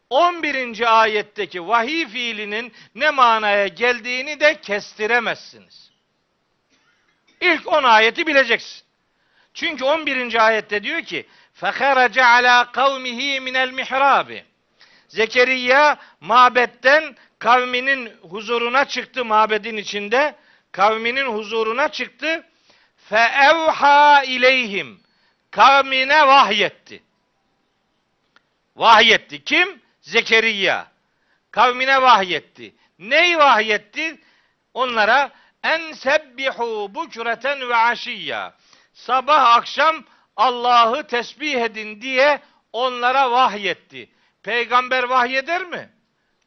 11. 0.10 1.02
ayetteki 1.02 1.68
vahiy 1.68 2.08
fiilinin 2.08 2.74
ne 2.96 3.10
manaya 3.10 3.68
geldiğini 3.68 4.40
de 4.40 4.62
kestiremezsiniz. 4.62 5.92
İlk 7.42 7.68
10 7.68 7.84
ayeti 7.84 8.28
bileceksin. 8.28 8.85
Çünkü 9.55 9.85
11. 9.85 10.47
ayette 10.47 10.83
diyor 10.83 11.03
ki 11.03 11.27
فَخَرَجَ 11.61 12.21
عَلَى 12.21 12.73
قَوْمِهِ 12.73 13.41
مِنَ 13.41 13.57
الْمِحْرَابِ 13.57 14.43
Zekeriya 15.09 15.97
mabetten 16.21 17.17
kavminin 17.39 18.13
huzuruna 18.23 18.85
çıktı 18.85 19.25
mabedin 19.25 19.77
içinde. 19.77 20.35
Kavminin 20.73 21.27
huzuruna 21.27 21.89
çıktı. 21.89 22.47
Feevha 22.97 24.23
ileyhim. 24.25 25.01
Kavmine 25.51 26.27
vahyetti. 26.27 27.03
Vahyetti. 28.77 29.45
Kim? 29.45 29.83
Zekeriya. 30.01 30.87
Kavmine 31.51 32.03
vahyetti. 32.03 32.75
Neyi 32.99 33.39
vahyetti? 33.39 34.21
Onlara 34.75 35.31
en 35.63 35.93
sebbihu 35.93 36.95
bukreten 36.95 37.69
ve 37.69 37.77
aşiyya. 37.77 38.55
Sabah 38.96 39.56
akşam 39.56 40.04
Allah'ı 40.36 41.08
tesbih 41.08 41.62
edin 41.62 42.02
diye 42.02 42.42
onlara 42.74 43.32
vahyetti. 43.32 44.10
Peygamber 44.44 45.04
vahyeder 45.04 45.64
mi? 45.64 45.90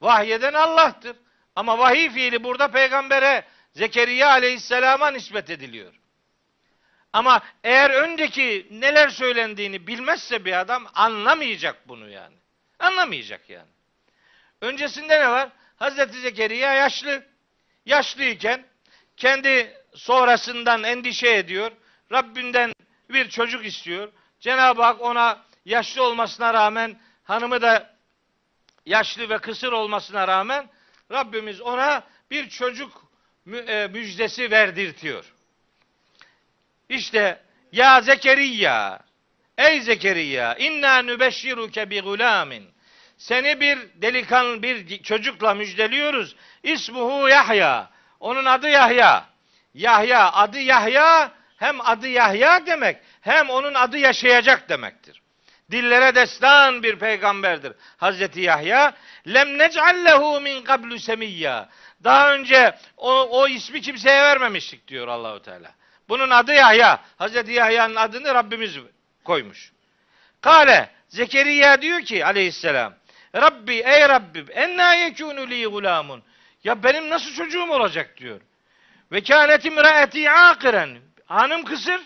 Vahyeden 0.01 0.55
Allah'tır. 0.55 1.17
Ama 1.57 1.79
vahiy 1.79 2.11
fiili 2.11 2.45
burada 2.45 2.69
peygambere 2.69 3.45
Zekeriya 3.73 4.29
aleyhisselama 4.31 5.11
nispet 5.11 5.51
ediliyor. 5.51 5.95
Ama 7.13 7.41
eğer 7.65 7.91
önceki 7.91 8.67
neler 8.71 9.09
söylendiğini 9.09 9.87
bilmezse 9.87 10.45
bir 10.45 10.61
adam 10.61 10.87
anlamayacak 10.95 11.89
bunu 11.89 12.09
yani. 12.09 12.37
Anlamayacak 12.79 13.51
yani. 13.51 13.71
Öncesinde 14.61 15.21
ne 15.21 15.31
var? 15.31 15.49
Hazreti 15.77 16.21
Zekeriya 16.21 16.75
yaşlı. 16.75 17.25
Yaşlıyken 17.87 18.65
kendi 19.17 19.77
sonrasından 19.95 20.85
endişe 20.85 21.31
ediyor. 21.31 21.73
Rabbinden 22.13 22.73
bir 23.11 23.29
çocuk 23.29 23.67
istiyor. 23.67 24.13
Cenab-ı 24.41 24.83
Hak 24.83 25.01
ona 25.01 25.45
yaşlı 25.65 26.03
olmasına 26.03 26.55
rağmen 26.55 27.01
hanımı 27.25 27.63
da 27.63 27.95
yaşlı 28.87 29.29
ve 29.29 29.39
kısır 29.39 29.73
olmasına 29.73 30.29
rağmen 30.29 30.71
Rabbimiz 31.13 31.61
ona 31.61 32.03
bir 32.31 32.49
çocuk 32.49 33.05
e, 33.53 33.89
müjdesi 33.93 34.51
verdirtiyor. 34.51 35.35
İşte 36.89 37.43
ya 37.73 38.01
Zekeriya 38.01 39.01
ey 39.59 39.81
Zekeriya 39.81 40.55
inna 40.55 41.03
nübeşşiruke 41.03 41.91
bi 41.91 42.01
gulamin 42.01 42.71
seni 43.19 43.61
bir 43.61 43.79
delikanlı 43.95 44.63
bir 44.63 45.03
çocukla 45.03 45.55
müjdeliyoruz. 45.55 46.37
İsmuhu 46.63 47.29
Yahya. 47.29 47.91
Onun 48.21 48.45
adı 48.45 48.69
Yahya. 48.69 49.27
Yahya 49.75 50.33
adı 50.33 50.59
Yahya 50.59 51.33
hem 51.59 51.81
adı 51.81 52.09
Yahya 52.09 52.67
demek 52.67 52.97
hem 53.21 53.51
onun 53.51 53.75
adı 53.75 53.99
yaşayacak 53.99 54.69
demektir. 54.69 55.23
Dillere 55.71 56.15
destan 56.15 56.83
bir 56.83 56.99
peygamberdir. 56.99 57.73
Hazreti 57.97 58.41
Yahya 58.41 58.95
lem 59.27 59.59
nec'allehu 59.59 60.41
min 60.41 60.65
qablu 60.65 60.99
semiyya. 60.99 61.69
Daha 62.05 62.35
önce 62.35 62.79
o, 62.97 63.11
o 63.13 63.49
ismi 63.49 63.81
kimseye 63.81 64.23
vermemiştik 64.23 64.89
diyor 64.89 65.09
Allahu 65.09 65.43
Teala. 65.43 65.71
Bunun 66.09 66.31
adı 66.31 66.53
Yahya. 66.53 67.01
Hazreti 67.19 67.53
Yahya'nın 67.53 67.97
adını 67.97 68.35
Rabbimiz 68.35 68.79
koymuş. 69.25 69.73
Kale 70.41 70.91
Zekeriya 71.09 71.83
diyor 71.83 72.01
ki 72.01 72.27
aleyhisselam 72.27 72.95
Rabbi 73.35 73.75
ey 73.75 74.09
Rabbim 74.09 74.47
enna 74.53 74.95
yekunu 74.95 75.51
li 75.51 75.67
gulamun. 75.67 76.23
Ya 76.65 76.83
benim 76.83 77.11
nasıl 77.11 77.35
çocuğum 77.35 77.71
olacak 77.71 78.17
diyor. 78.17 78.41
Ve 79.13 79.21
kânet 79.21 79.65
imraeti 79.65 80.31
akiren. 80.31 80.99
Hanım 81.29 81.65
kısır. 81.65 82.01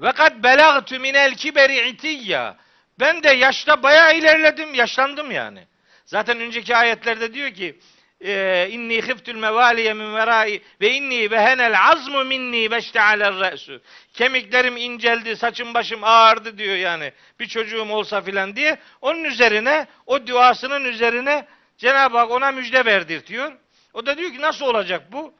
Ve 0.00 0.12
kad 0.12 0.42
belagtu 0.42 1.00
minel 1.00 1.34
kiberi 1.34 1.88
itiyya. 1.88 2.56
Ben 3.00 3.22
de 3.22 3.30
yaşta 3.30 3.82
bayağı 3.82 4.16
ilerledim, 4.16 4.74
yaşlandım 4.74 5.30
yani. 5.30 5.66
Zaten 6.04 6.40
önceki 6.40 6.76
ayetlerde 6.76 7.34
diyor 7.34 7.50
ki 7.50 7.78
e, 8.20 8.68
inni 8.70 9.00
khiftul 9.00 9.34
mevaliye 9.34 9.94
min 9.94 10.14
verai 10.14 10.62
ve 10.80 10.92
inni 10.92 11.30
vehenel 11.30 11.88
azmu 11.90 12.24
minni 12.24 12.70
ve 12.70 12.76
re'su. 12.76 13.82
Kemiklerim 14.14 14.76
inceldi, 14.76 15.36
saçım 15.36 15.74
başım 15.74 16.04
ağırdı 16.04 16.58
diyor 16.58 16.76
yani. 16.76 17.12
Bir 17.40 17.46
çocuğum 17.46 17.90
olsa 17.90 18.20
filan 18.20 18.56
diye. 18.56 18.78
Onun 19.00 19.24
üzerine, 19.24 19.86
o 20.06 20.26
duasının 20.26 20.84
üzerine 20.84 21.46
Cenab-ı 21.78 22.18
Hak 22.18 22.30
ona 22.30 22.52
müjde 22.52 22.84
verdirtiyor. 22.84 23.52
O 23.92 24.06
da 24.06 24.18
diyor 24.18 24.32
ki 24.32 24.40
nasıl 24.40 24.66
olacak 24.66 25.12
bu? 25.12 25.34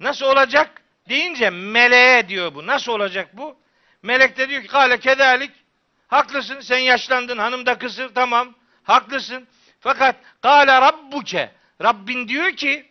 Nasıl 0.00 0.26
olacak? 0.26 0.82
Deyince 1.08 1.50
meleğe 1.50 2.28
diyor 2.28 2.54
bu. 2.54 2.66
Nasıl 2.66 2.92
olacak 2.92 3.36
bu? 3.36 3.60
Melek 4.02 4.36
de 4.38 4.48
diyor 4.48 4.62
ki 4.62 4.68
kale 4.68 5.00
kedalik. 5.00 5.50
Haklısın 6.08 6.60
sen 6.60 6.78
yaşlandın 6.78 7.38
hanım 7.38 7.66
da 7.66 7.78
kısır 7.78 8.14
tamam. 8.14 8.54
Haklısın. 8.82 9.48
Fakat 9.80 10.16
kale 10.42 10.80
rabbuke. 10.80 11.52
Rabbin 11.82 12.28
diyor 12.28 12.50
ki 12.50 12.88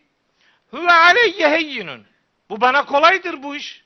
huve 0.72 0.92
aleyye 0.92 1.50
heyyinun. 1.50 2.06
Bu 2.50 2.62
bana 2.62 2.86
kolaydır 2.86 3.44
bu 3.44 3.56
iş. 3.56 3.84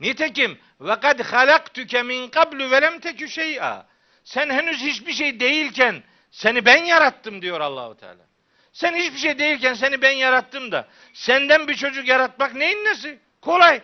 Nitekim 0.00 0.58
ve 0.80 1.00
kad 1.00 1.20
halaktuke 1.20 2.02
min 2.02 2.28
qablu 2.28 2.70
ve 2.70 2.82
lem 2.82 3.00
tekü 3.00 3.28
şey'a. 3.28 3.86
Sen 4.24 4.50
henüz 4.50 4.80
hiçbir 4.80 5.12
şey 5.12 5.40
değilken 5.40 6.02
seni 6.30 6.64
ben 6.64 6.84
yarattım 6.84 7.42
diyor 7.42 7.60
Allahu 7.60 7.96
Teala. 7.96 8.29
Sen 8.72 8.94
hiçbir 8.94 9.18
şey 9.18 9.38
değilken 9.38 9.74
seni 9.74 10.02
ben 10.02 10.10
yarattım 10.10 10.72
da 10.72 10.88
senden 11.12 11.68
bir 11.68 11.74
çocuk 11.74 12.08
yaratmak 12.08 12.54
neyin 12.54 12.84
nesi? 12.84 13.18
Kolay. 13.40 13.82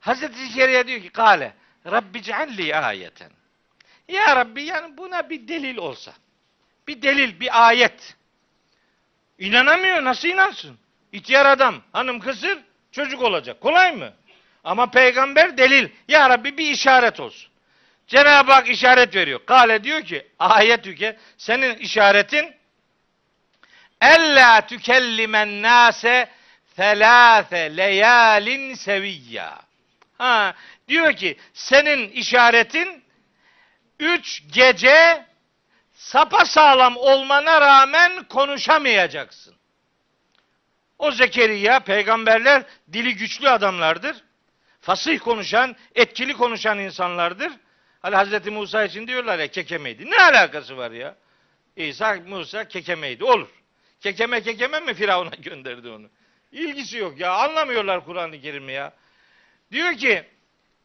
Hazreti 0.00 0.46
Zekeriya 0.46 0.86
diyor 0.86 1.02
ki 1.02 1.10
kale 1.10 1.54
Rabbi 1.86 2.22
cealli 2.22 2.76
ayeten. 2.76 3.30
Ya 4.08 4.36
Rabbi 4.36 4.62
yani 4.62 4.96
buna 4.96 5.30
bir 5.30 5.48
delil 5.48 5.76
olsa. 5.76 6.12
Bir 6.88 7.02
delil, 7.02 7.40
bir 7.40 7.68
ayet. 7.68 8.16
İnanamıyor. 9.38 10.04
Nasıl 10.04 10.28
inansın? 10.28 10.78
İhtiyar 11.12 11.46
adam, 11.46 11.82
hanım 11.92 12.20
kısır, 12.20 12.58
çocuk 12.92 13.22
olacak. 13.22 13.60
Kolay 13.60 13.92
mı? 13.92 14.12
Ama 14.64 14.90
peygamber 14.90 15.58
delil. 15.58 15.88
Ya 16.08 16.30
Rabbi 16.30 16.58
bir 16.58 16.70
işaret 16.70 17.20
olsun. 17.20 17.52
Cenab-ı 18.06 18.52
Hak 18.52 18.68
işaret 18.68 19.16
veriyor. 19.16 19.40
Kale 19.46 19.84
diyor 19.84 20.02
ki 20.02 20.26
ayet 20.38 20.84
tüke 20.84 21.16
senin 21.36 21.74
işaretin 21.74 22.54
Ella 24.02 24.66
tükellimen 24.66 25.62
nase 25.62 26.28
thelâfe 26.76 27.76
leyalin 27.76 28.74
seviyya. 28.74 29.62
Ha, 30.18 30.54
diyor 30.88 31.12
ki 31.12 31.36
senin 31.54 32.08
işaretin 32.08 33.04
üç 34.00 34.42
gece 34.52 35.26
sapa 35.92 36.44
sağlam 36.44 36.96
olmana 36.96 37.60
rağmen 37.60 38.24
konuşamayacaksın. 38.24 39.54
O 40.98 41.10
Zekeriya 41.10 41.80
peygamberler 41.80 42.62
dili 42.92 43.16
güçlü 43.16 43.48
adamlardır. 43.48 44.16
Fasih 44.80 45.18
konuşan, 45.18 45.76
etkili 45.94 46.32
konuşan 46.32 46.78
insanlardır. 46.78 47.52
Hani 48.02 48.16
Hazreti 48.16 48.50
Musa 48.50 48.84
için 48.84 49.06
diyorlar 49.06 49.38
ya 49.38 49.46
kekemeydi. 49.46 50.10
Ne 50.10 50.16
alakası 50.16 50.76
var 50.76 50.90
ya? 50.90 51.16
İsa 51.76 52.16
Musa 52.26 52.68
kekemeydi. 52.68 53.24
Olur. 53.24 53.61
Kekeme 54.02 54.42
kekeme 54.42 54.80
mi 54.80 54.94
Firavun'a 54.94 55.34
gönderdi 55.38 55.88
onu? 55.88 56.10
İlgisi 56.52 56.98
yok 56.98 57.20
ya. 57.20 57.32
Anlamıyorlar 57.32 58.04
Kur'an-ı 58.04 58.40
Kerim'i 58.40 58.72
ya. 58.72 58.92
Diyor 59.72 59.92
ki 59.92 60.24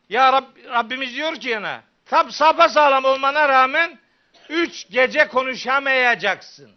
ya 0.10 0.34
Rab, 0.34 0.44
Rabbimiz 0.70 1.16
diyor 1.16 1.36
ki 1.36 1.50
yana 1.50 1.84
tam 2.06 2.32
sapa 2.32 2.70
sağlam 2.70 3.06
olmana 3.06 3.50
rağmen 3.50 4.00
Üç 4.50 4.90
gece 4.90 5.28
konuşamayacaksın. 5.28 6.72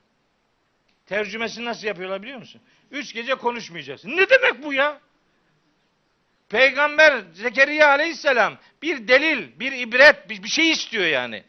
Tercümesini 1.06 1.64
nasıl 1.64 1.86
yapıyorlar 1.86 2.22
biliyor 2.22 2.38
musun? 2.38 2.60
Üç 2.90 3.14
gece 3.14 3.34
konuşmayacaksın. 3.34 4.16
Ne 4.16 4.30
demek 4.30 4.62
bu 4.62 4.74
ya? 4.74 5.00
Peygamber 6.48 7.22
Zekeriya 7.32 7.88
aleyhisselam 7.88 8.58
bir 8.82 9.08
delil, 9.08 9.60
bir 9.60 9.72
ibret, 9.72 10.30
bir, 10.30 10.42
bir 10.42 10.48
şey 10.48 10.70
istiyor 10.70 11.04
yani. 11.04 11.44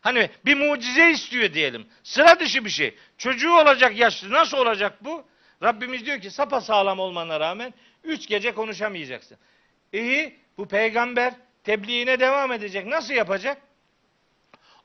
Hani 0.00 0.30
bir 0.44 0.54
mucize 0.54 1.10
istiyor 1.10 1.54
diyelim. 1.54 1.86
Sıra 2.02 2.40
dışı 2.40 2.64
bir 2.64 2.70
şey. 2.70 2.96
Çocuğu 3.18 3.52
olacak 3.52 3.96
yaşlı. 3.96 4.30
Nasıl 4.30 4.58
olacak 4.58 5.04
bu? 5.04 5.24
Rabbimiz 5.62 6.06
diyor 6.06 6.20
ki 6.20 6.30
sapa 6.30 6.60
sağlam 6.60 6.98
olmana 6.98 7.40
rağmen 7.40 7.74
üç 8.04 8.28
gece 8.28 8.52
konuşamayacaksın. 8.54 9.38
İyi 9.92 10.38
bu 10.58 10.68
peygamber 10.68 11.34
tebliğine 11.64 12.20
devam 12.20 12.52
edecek. 12.52 12.86
Nasıl 12.86 13.14
yapacak? 13.14 13.58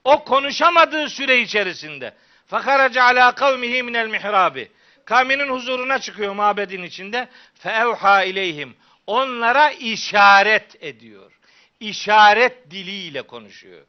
O 0.03 0.23
konuşamadığı 0.23 1.09
süre 1.09 1.39
içerisinde 1.39 2.13
fakaraca 2.47 3.03
ala 3.03 3.35
kavmihi 3.35 3.83
minel 3.83 4.07
mihrabi 4.07 4.71
kavminin 5.05 5.49
huzuruna 5.49 5.99
çıkıyor 5.99 6.33
mabedin 6.33 6.83
içinde 6.83 7.29
feevha 7.55 8.23
ileyhim 8.23 8.75
onlara 9.07 9.71
işaret 9.71 10.83
ediyor. 10.83 11.31
İşaret 11.79 12.71
diliyle 12.71 13.21
konuşuyor. 13.21 13.85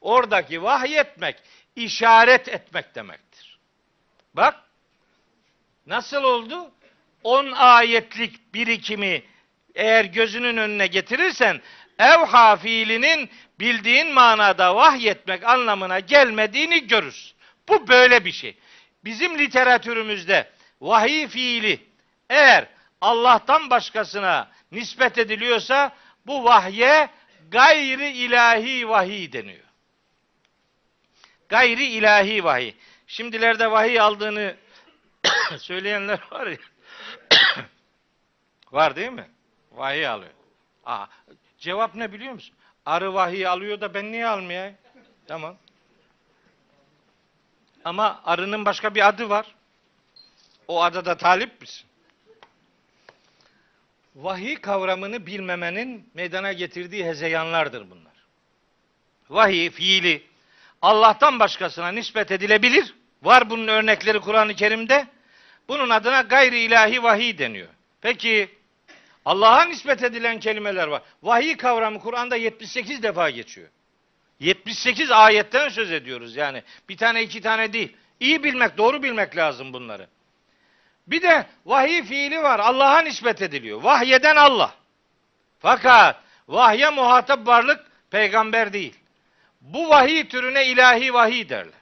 Oradaki 0.00 0.62
vahyetmek 0.62 1.36
işaret 1.76 2.48
etmek 2.48 2.94
demektir. 2.94 3.31
Bak 4.34 4.54
nasıl 5.86 6.24
oldu? 6.24 6.70
10 7.24 7.52
ayetlik 7.52 8.54
birikimi 8.54 9.22
eğer 9.74 10.04
gözünün 10.04 10.56
önüne 10.56 10.86
getirirsen 10.86 11.60
evha 11.98 12.56
fiilinin 12.56 13.30
bildiğin 13.60 14.14
manada 14.14 14.76
vahyetmek 14.76 15.44
anlamına 15.44 16.00
gelmediğini 16.00 16.86
görürsün. 16.86 17.36
Bu 17.68 17.88
böyle 17.88 18.24
bir 18.24 18.32
şey. 18.32 18.56
Bizim 19.04 19.38
literatürümüzde 19.38 20.50
vahiy 20.80 21.28
fiili 21.28 21.86
eğer 22.30 22.66
Allah'tan 23.00 23.70
başkasına 23.70 24.50
nispet 24.72 25.18
ediliyorsa 25.18 25.92
bu 26.26 26.44
vahye 26.44 27.08
gayri 27.50 28.08
ilahi 28.08 28.88
vahiy 28.88 29.32
deniyor. 29.32 29.64
Gayri 31.48 31.84
ilahi 31.84 32.44
vahiy. 32.44 32.74
Şimdilerde 33.12 33.70
vahiy 33.70 34.00
aldığını 34.00 34.56
söyleyenler 35.58 36.20
var 36.30 36.46
ya. 36.46 36.56
var 38.72 38.96
değil 38.96 39.10
mi? 39.10 39.30
Vahiy 39.72 40.08
alıyor. 40.08 40.32
Aa, 40.84 41.06
cevap 41.58 41.94
ne 41.94 42.12
biliyor 42.12 42.32
musun? 42.32 42.54
Arı 42.86 43.14
vahiy 43.14 43.46
alıyor 43.46 43.80
da 43.80 43.94
ben 43.94 44.12
niye 44.12 44.26
almayayım? 44.26 44.76
Tamam. 45.26 45.56
Ama 47.84 48.20
arının 48.24 48.64
başka 48.64 48.94
bir 48.94 49.08
adı 49.08 49.28
var. 49.28 49.54
O 50.68 50.82
adada 50.82 51.16
talip 51.16 51.60
misin? 51.60 51.86
Vahiy 54.14 54.54
kavramını 54.54 55.26
bilmemenin 55.26 56.10
meydana 56.14 56.52
getirdiği 56.52 57.04
hezeyanlardır 57.04 57.90
bunlar. 57.90 58.14
Vahiy 59.30 59.70
fiili 59.70 60.26
Allah'tan 60.82 61.40
başkasına 61.40 61.88
nispet 61.88 62.30
edilebilir. 62.30 63.01
Var 63.22 63.50
bunun 63.50 63.68
örnekleri 63.68 64.20
Kur'an-ı 64.20 64.54
Kerim'de. 64.54 65.06
Bunun 65.68 65.90
adına 65.90 66.20
gayri 66.20 66.58
ilahi 66.58 67.02
vahiy 67.02 67.38
deniyor. 67.38 67.68
Peki 68.00 68.48
Allah'a 69.24 69.64
nispet 69.64 70.02
edilen 70.02 70.40
kelimeler 70.40 70.88
var. 70.88 71.02
Vahiy 71.22 71.56
kavramı 71.56 72.00
Kur'an'da 72.00 72.36
78 72.36 73.02
defa 73.02 73.30
geçiyor. 73.30 73.68
78 74.40 75.10
ayetten 75.10 75.68
söz 75.68 75.92
ediyoruz 75.92 76.36
yani. 76.36 76.62
Bir 76.88 76.96
tane 76.96 77.22
iki 77.22 77.40
tane 77.40 77.72
değil. 77.72 77.96
İyi 78.20 78.44
bilmek, 78.44 78.78
doğru 78.78 79.02
bilmek 79.02 79.36
lazım 79.36 79.72
bunları. 79.72 80.06
Bir 81.06 81.22
de 81.22 81.46
vahiy 81.66 82.02
fiili 82.02 82.42
var. 82.42 82.58
Allah'a 82.58 83.00
nispet 83.00 83.42
ediliyor. 83.42 83.82
Vahyeden 83.82 84.36
Allah. 84.36 84.74
Fakat 85.58 86.16
vahye 86.48 86.90
muhatap 86.90 87.46
varlık 87.46 87.86
peygamber 88.10 88.72
değil. 88.72 88.94
Bu 89.60 89.88
vahiy 89.88 90.28
türüne 90.28 90.66
ilahi 90.66 91.14
vahiy 91.14 91.48
derler. 91.48 91.81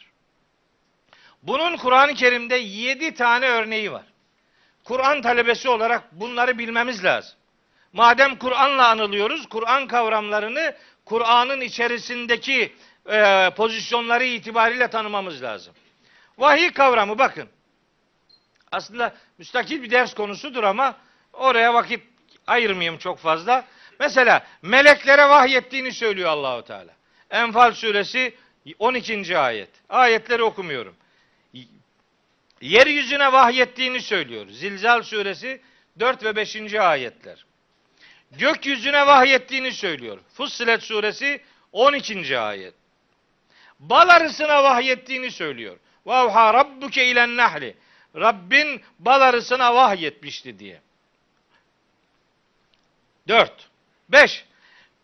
Bunun 1.43 1.77
Kur'an-ı 1.77 2.15
Kerim'de 2.15 2.57
yedi 2.57 3.15
tane 3.15 3.47
örneği 3.47 3.93
var. 3.93 4.05
Kur'an 4.85 5.23
talebesi 5.23 5.69
olarak 5.69 6.03
bunları 6.13 6.59
bilmemiz 6.59 7.05
lazım. 7.05 7.39
Madem 7.93 8.37
Kur'an'la 8.37 8.89
anılıyoruz, 8.89 9.49
Kur'an 9.49 9.87
kavramlarını 9.87 10.75
Kur'an'ın 11.05 11.61
içerisindeki 11.61 12.73
e, 13.11 13.51
pozisyonları 13.57 14.25
itibariyle 14.25 14.89
tanımamız 14.89 15.43
lazım. 15.43 15.75
Vahiy 16.39 16.73
kavramı 16.73 17.19
bakın. 17.19 17.49
Aslında 18.73 19.15
müstakil 19.39 19.83
bir 19.83 19.91
ders 19.91 20.15
konusudur 20.15 20.65
ama 20.65 20.97
oraya 21.33 21.75
vakit 21.75 22.03
ayırmayayım 22.47 22.99
çok 22.99 23.19
fazla. 23.19 23.65
Mesela 24.01 24.47
meleklere 24.63 25.29
vahyettiğini 25.29 25.93
söylüyor 25.93 26.31
Allahu 26.31 26.65
Teala. 26.65 26.93
Enfal 27.31 27.73
suresi 27.73 28.35
12. 28.79 29.39
ayet. 29.39 29.71
Ayetleri 29.89 30.43
okumuyorum. 30.43 30.97
Yeryüzüne 32.61 33.33
vahyettiğini 33.33 34.01
söylüyor. 34.01 34.49
Zilzal 34.49 35.03
suresi 35.03 35.61
4 35.99 36.25
ve 36.25 36.37
5. 36.37 36.75
ayetler. 36.75 37.47
Gökyüzüne 38.33 39.07
vahyettiğini 39.07 39.73
söylüyor. 39.73 40.19
Fussilet 40.35 40.83
suresi 40.83 41.41
12. 41.73 42.39
ayet. 42.39 42.75
Bal 43.79 44.09
arısına 44.09 44.65
vahyettiğini 44.65 45.31
söylüyor. 45.31 45.77
Vavha 46.07 46.55
rabbuke 46.55 47.07
ilen 47.07 47.37
nahli. 47.37 47.77
Rabbin 48.17 48.83
bal 48.99 49.21
arısına 49.21 49.75
vahyetmişti 49.75 50.59
diye. 50.59 50.81
Dört. 53.29 53.69
Beş. 54.09 54.45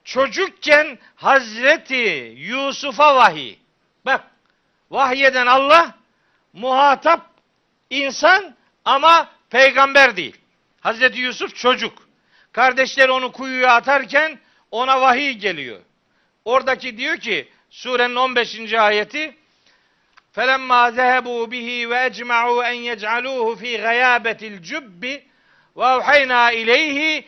Çocukken 0.05 0.99
Hazreti 1.16 2.35
Yusuf'a 2.37 3.16
vahiy. 3.16 3.57
Bak 4.05 4.24
vahyeden 4.91 5.47
Allah 5.47 5.95
muhatap 6.53 7.35
insan 7.89 8.56
ama 8.85 9.31
peygamber 9.49 10.15
değil. 10.15 10.38
Hazreti 10.80 11.19
Yusuf 11.19 11.56
çocuk. 11.56 12.07
Kardeşleri 12.52 13.11
onu 13.11 13.31
kuyuya 13.31 13.73
atarken 13.76 14.39
ona 14.72 15.02
vahiy 15.02 15.31
geliyor. 15.31 15.80
Oradaki 16.45 16.98
diyor 16.98 17.18
ki 17.18 17.49
surenin 17.69 18.15
15. 18.15 18.73
ayeti 18.73 19.35
فَلَمَّا 20.35 20.81
ذَهَبُوا 20.98 21.43
بِهِ 21.53 21.69
وَاَجْمَعُوا 21.91 22.61
اَنْ 22.72 22.77
يَجْعَلُوهُ 22.89 23.48
ف۪ي 23.61 23.72
غَيَابَةِ 23.88 24.41
الْجُبِّ 24.52 25.03
وَاَوْحَيْنَا 25.76 26.41
اِلَيْهِ 26.60 27.23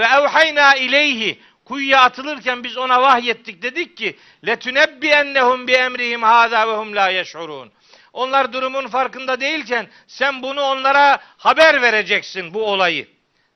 وَاَوْحَيْنَا 0.00 0.66
اِلَيْهِ 0.84 1.36
Kuyuya 1.64 2.00
atılırken 2.00 2.64
biz 2.64 2.76
ona 2.76 3.02
vahyettik 3.02 3.62
dedik 3.62 3.96
ki 3.96 4.16
لَتُنَبِّيَنَّهُمْ 4.44 5.66
بِاَمْرِهِمْ 5.66 6.24
هَذَا 6.24 6.64
وَهُمْ 6.64 6.94
لَا 6.94 7.20
يَشْعُرُونَ 7.20 7.70
onlar 8.13 8.53
durumun 8.53 8.87
farkında 8.87 9.41
değilken 9.41 9.87
sen 10.07 10.41
bunu 10.41 10.61
onlara 10.61 11.19
haber 11.37 11.81
vereceksin 11.81 12.53
bu 12.53 12.65
olayı. 12.65 13.07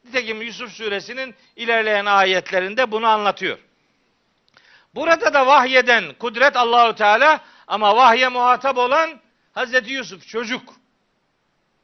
Nitekim 0.06 0.42
Yusuf 0.42 0.72
suresinin 0.72 1.36
ilerleyen 1.56 2.06
ayetlerinde 2.06 2.92
bunu 2.92 3.08
anlatıyor. 3.08 3.58
Burada 4.96 5.34
da 5.34 5.48
vahyeden 5.48 6.14
kudret 6.20 6.56
Allahu 6.58 6.96
Teala 6.96 7.40
ama 7.68 7.96
vahye 7.96 8.28
muhatap 8.28 8.78
olan 8.78 9.20
Hazreti 9.54 9.94
Yusuf 9.94 10.28
çocuk. 10.28 10.74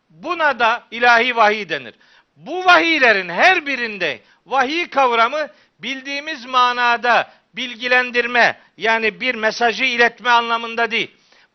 Buna 0.10 0.60
da 0.60 0.84
ilahi 0.91 1.35
vahiy 1.35 1.69
denir. 1.69 1.93
Bu 2.35 2.65
vahiylerin 2.65 3.30
her 3.30 3.65
birinde 3.65 4.19
vahiy 4.45 4.89
kavramı 4.89 5.48
bildiğimiz 5.80 6.45
manada 6.45 7.31
bilgilendirme 7.53 8.60
yani 8.77 9.22
bir 9.22 9.35
mesajı 9.35 9.84
iletme 9.84 10.30
anlamında 10.30 10.91
değil. 10.91 11.11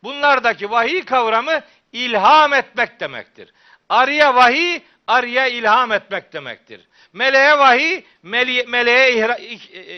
Bunlardaki 0.06 0.70
vahiy 0.70 1.04
kavramı 1.04 1.60
ilham 1.92 2.54
etmek 2.54 3.00
demektir. 3.00 3.52
Arıya 3.88 4.34
vahiy, 4.34 4.80
arıya 5.06 5.46
ilham 5.46 5.92
etmek 5.92 6.32
demektir. 6.32 6.80
Meleğe 7.12 7.58
vahiy, 7.58 8.04
mele 8.22 8.62
meleğe 8.62 9.38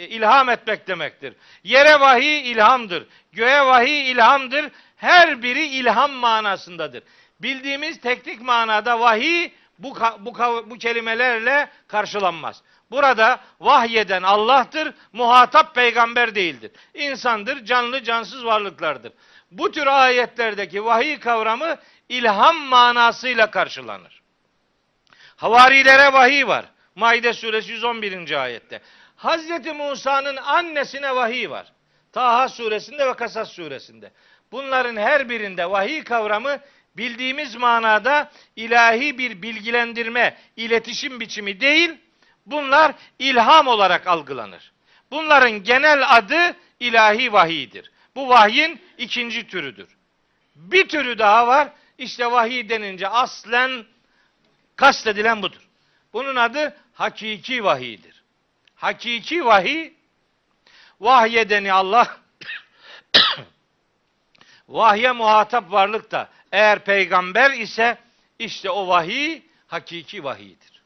ilham 0.09 0.48
etmek 0.48 0.89
demektir. 0.89 1.35
Yere 1.64 2.01
vahiy 2.01 2.51
ilhamdır. 2.51 3.06
Göğe 3.32 3.66
vahiy 3.66 4.10
ilhamdır. 4.10 4.70
Her 4.97 5.43
biri 5.43 5.66
ilham 5.66 6.12
manasındadır. 6.12 7.02
Bildiğimiz 7.40 8.01
teknik 8.01 8.40
manada 8.40 9.01
vahiy 9.01 9.51
bu, 9.78 9.97
bu, 10.18 10.35
bu 10.70 10.78
kelimelerle 10.78 11.68
karşılanmaz. 11.89 12.62
Burada 12.90 13.40
vahyeden 13.60 14.22
Allah'tır, 14.22 14.94
muhatap 15.12 15.74
peygamber 15.74 16.35
değildir. 16.35 16.70
İnsandır, 16.94 17.64
canlı 17.64 18.05
cansız 18.05 18.44
varlıklardır. 18.44 19.12
Bu 19.50 19.70
tür 19.70 19.86
ayetlerdeki 19.86 20.84
vahiy 20.84 21.18
kavramı 21.18 21.76
ilham 22.08 22.56
manasıyla 22.56 23.50
karşılanır. 23.50 24.22
Havarilere 25.36 26.12
vahiy 26.12 26.46
var. 26.46 26.64
Maide 26.94 27.32
suresi 27.32 27.72
111. 27.72 28.42
ayette. 28.42 28.80
Hazreti 29.16 29.72
Musa'nın 29.72 30.36
annesine 30.36 31.16
vahiy 31.16 31.50
var. 31.50 31.72
Taha 32.12 32.48
suresinde 32.48 33.06
ve 33.06 33.14
Kasas 33.14 33.48
suresinde. 33.52 34.12
bunların 34.52 34.96
her 34.96 35.28
birinde 35.28 35.70
vahiy 35.70 36.04
kavramı 36.04 36.58
bildiğimiz 36.96 37.56
manada 37.56 38.30
ilahi 38.56 39.18
bir 39.18 39.42
bilgilendirme, 39.42 40.36
iletişim 40.56 41.20
biçimi 41.20 41.60
değil, 41.60 41.94
bunlar 42.46 42.92
ilham 43.18 43.66
olarak 43.66 44.06
algılanır. 44.06 44.72
Bunların 45.10 45.50
genel 45.50 46.16
adı 46.16 46.56
ilahi 46.80 47.32
vahiydir. 47.32 47.90
Bu 48.19 48.28
vahyin 48.28 48.81
ikinci 48.99 49.47
türüdür. 49.47 49.89
Bir 50.55 50.89
türü 50.89 51.19
daha 51.19 51.47
var. 51.47 51.69
İşte 51.99 52.31
vahiy 52.31 52.69
denince 52.69 53.09
aslen 53.09 53.85
kastedilen 54.77 55.43
budur. 55.43 55.69
Bunun 56.12 56.36
adı 56.36 56.77
hakiki 56.95 57.65
vahiydir. 57.65 58.23
Hakiki 58.74 59.45
vahiy 59.45 59.93
vahyedeni 61.01 61.73
Allah 61.73 62.16
vahye 64.69 65.12
muhatap 65.12 65.73
varlık 65.73 66.11
da 66.11 66.28
eğer 66.53 66.85
peygamber 66.85 67.51
ise 67.51 67.99
işte 68.39 68.70
o 68.70 68.89
vahiy 68.89 69.43
hakiki 69.66 70.24
vahiydir. 70.24 70.82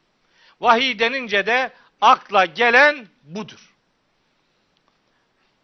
Vahiy 0.61 0.99
denince 0.99 1.45
de 1.45 1.73
akla 2.01 2.45
gelen 2.45 3.07
budur. 3.23 3.73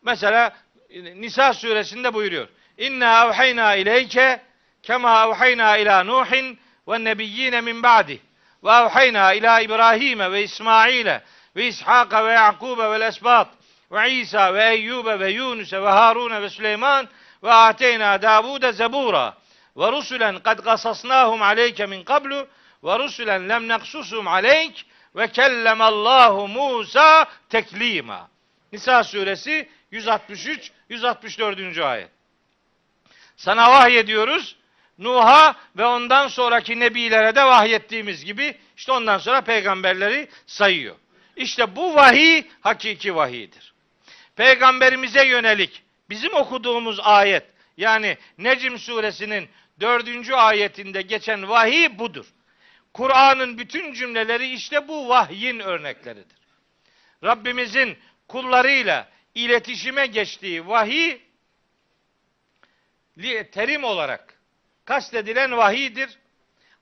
Mesela 0.02 0.58
Nisa 0.90 1.53
suresinde 1.53 2.14
buyuruyor. 2.14 2.48
İnna 2.78 3.26
evhayna 3.26 3.76
ileyke 3.76 4.41
kema 4.84 5.26
evhayna 5.26 5.78
ila 5.78 6.03
Nuhin 6.03 6.60
ve 6.88 7.03
nebiyyine 7.03 7.61
min 7.61 7.84
ba'di 7.84 8.22
ve 8.64 8.70
evhayna 8.70 9.34
ila 9.34 9.61
İbrahim 9.61 10.20
ve 10.20 10.44
İsmail'e 10.44 11.22
ve 11.56 11.68
İshak 11.68 12.14
ve 12.14 12.32
Yakub 12.32 12.78
ve 12.78 13.06
Esbat 13.06 13.48
ve 13.91 14.11
İsa 14.11 14.53
ve 14.53 14.70
Eyyub 14.70 15.20
ve 15.20 15.32
Yunus 15.32 15.74
ve 15.74 15.90
Harun 15.90 16.41
ve 16.41 16.49
Süleyman 16.49 17.07
ve 17.44 17.53
ateyna 17.53 18.22
Davud 18.22 18.72
zebura 18.74 19.34
ve 19.78 19.91
rusulen 19.91 20.40
kad 20.40 20.60
gasasnahum 20.60 21.41
aleyke 21.41 21.86
min 21.86 22.03
qablu 22.03 22.48
ve 22.84 22.99
rusulen 22.99 23.49
lem 23.49 23.68
neksusum 23.68 24.28
aleyk 24.28 24.86
ve 25.16 25.28
kellemallahu 25.28 26.48
Musa 26.48 27.26
teklima. 27.49 28.30
Nisa 28.72 29.03
suresi 29.03 29.70
163 29.91 30.72
164. 30.90 31.78
ayet. 31.78 32.10
Sana 33.38 33.72
vahyediyoruz. 33.72 34.56
Nuh'a 34.98 35.56
ve 35.78 35.86
ondan 35.86 36.28
sonraki 36.28 36.80
nebilere 36.80 37.36
de 37.36 37.45
vahyettiğimiz 37.45 38.26
gibi 38.26 38.57
işte 38.78 38.91
ondan 38.91 39.18
sonra 39.18 39.41
peygamberleri 39.41 40.28
sayıyor. 40.45 40.95
İşte 41.36 41.76
bu 41.76 41.95
vahiy 41.95 42.44
hakiki 42.61 43.16
vahiydir. 43.16 43.74
Peygamberimize 44.36 45.28
yönelik 45.28 45.84
bizim 46.10 46.34
okuduğumuz 46.34 46.99
ayet 46.99 47.44
yani 47.78 48.18
Necm 48.38 48.78
suresinin 48.78 49.49
dördüncü 49.80 50.34
ayetinde 50.34 51.02
geçen 51.02 51.49
vahiy 51.49 51.99
budur. 51.99 52.26
Kur'an'ın 52.94 53.57
bütün 53.57 53.94
cümleleri 53.94 54.53
işte 54.53 54.88
bu 54.88 55.10
vahyin 55.10 55.60
örnekleridir. 55.60 56.38
Rabbimizin 57.24 57.98
kullarıyla 58.28 59.10
iletişime 59.35 60.06
geçtiği 60.06 60.68
vahiy 60.68 61.18
terim 63.51 63.84
olarak 63.84 64.39
kastedilen 64.85 65.57
vahidir. 65.57 66.19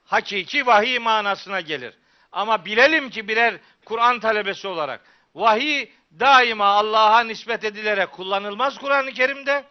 Hakiki 0.06 0.66
vahiy 0.66 1.00
manasına 1.00 1.62
gelir. 1.62 1.94
Ama 2.32 2.66
bilelim 2.66 3.10
ki 3.10 3.28
birer 3.28 3.60
Kur'an 3.86 4.20
talebesi 4.20 4.68
olarak 4.68 5.02
vahiy 5.36 5.90
daima 6.20 6.66
Allah'a 6.66 7.24
nispet 7.24 7.64
edilerek 7.64 8.12
kullanılmaz 8.12 8.78
Kur'an-ı 8.78 9.12
Kerim'de 9.12 9.64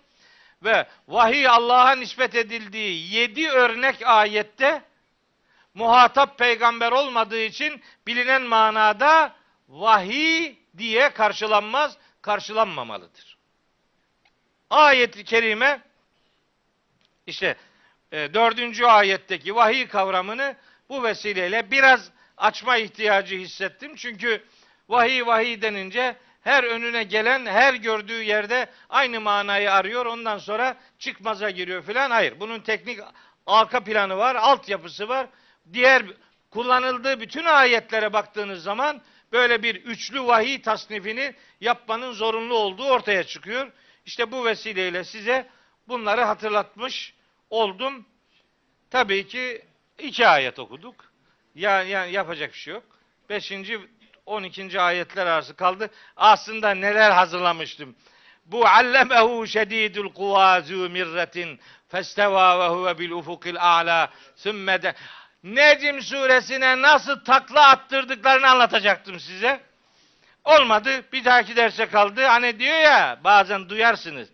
ve 0.62 0.86
vahiy 1.08 1.48
Allah'a 1.48 1.94
nispet 1.94 2.34
edildiği 2.34 3.14
yedi 3.14 3.48
örnek 3.48 4.06
ayette 4.06 4.82
muhatap 5.74 6.38
peygamber 6.38 6.92
olmadığı 6.92 7.40
için 7.40 7.82
bilinen 8.06 8.42
manada 8.42 9.36
vahiy 9.68 10.54
diye 10.78 11.10
karşılanmaz, 11.10 11.98
karşılanmamalıdır. 12.26 13.36
Ayet-i 14.70 15.24
kerime 15.24 15.80
işte 17.26 17.56
e, 18.12 18.34
dördüncü 18.34 18.84
ayetteki 18.84 19.54
vahiy 19.54 19.88
kavramını 19.88 20.56
bu 20.88 21.02
vesileyle 21.02 21.70
biraz 21.70 22.10
açma 22.36 22.76
ihtiyacı 22.76 23.36
hissettim. 23.36 23.96
Çünkü 23.96 24.44
vahiy 24.88 25.26
vahiy 25.26 25.62
denince 25.62 26.16
her 26.42 26.64
önüne 26.64 27.02
gelen 27.02 27.46
her 27.46 27.74
gördüğü 27.74 28.22
yerde 28.22 28.70
aynı 28.88 29.20
manayı 29.20 29.72
arıyor. 29.72 30.06
Ondan 30.06 30.38
sonra 30.38 30.76
çıkmaza 30.98 31.50
giriyor 31.50 31.82
filan. 31.82 32.10
Hayır. 32.10 32.40
Bunun 32.40 32.60
teknik 32.60 33.00
arka 33.46 33.84
planı 33.84 34.16
var, 34.16 34.34
altyapısı 34.34 35.08
var. 35.08 35.26
Diğer 35.72 36.02
kullanıldığı 36.50 37.20
bütün 37.20 37.44
ayetlere 37.44 38.12
baktığınız 38.12 38.62
zaman 38.62 39.02
böyle 39.36 39.62
bir 39.62 39.74
üçlü 39.74 40.26
vahiy 40.26 40.62
tasnifini 40.62 41.34
yapmanın 41.60 42.12
zorunlu 42.12 42.54
olduğu 42.54 42.84
ortaya 42.84 43.24
çıkıyor. 43.24 43.72
İşte 44.06 44.32
bu 44.32 44.44
vesileyle 44.44 45.04
size 45.04 45.48
bunları 45.88 46.20
hatırlatmış 46.20 47.14
oldum. 47.50 48.06
Tabii 48.90 49.26
ki 49.26 49.62
iki 49.98 50.28
ayet 50.28 50.58
okuduk. 50.58 50.94
Ya, 51.54 51.82
yani 51.82 52.12
yapacak 52.12 52.52
bir 52.52 52.58
şey 52.58 52.74
yok. 52.74 52.84
Beşinci, 53.28 53.80
on 54.26 54.42
ikinci 54.42 54.80
ayetler 54.80 55.26
arası 55.26 55.56
kaldı. 55.56 55.90
Aslında 56.16 56.70
neler 56.70 57.10
hazırlamıştım. 57.10 57.96
Bu 58.46 58.66
allemehu 58.66 59.46
şedidul 59.46 60.12
kuvazu 60.12 60.74
mirretin 60.74 61.60
festeva 61.88 62.60
ve 62.60 62.74
huve 62.74 62.98
bil 62.98 63.10
ufukil 63.10 63.56
a'la 63.60 64.10
sümme 64.36 64.82
de 65.46 65.54
Necm 65.54 66.00
suresine 66.00 66.82
nasıl 66.82 67.24
takla 67.24 67.68
attırdıklarını 67.68 68.50
anlatacaktım 68.50 69.20
size. 69.20 69.60
Olmadı. 70.44 71.04
Bir 71.12 71.24
dahaki 71.24 71.56
derse 71.56 71.86
kaldı. 71.86 72.24
Hani 72.24 72.58
diyor 72.58 72.78
ya 72.78 73.20
bazen 73.24 73.68
duyarsınız. 73.68 74.28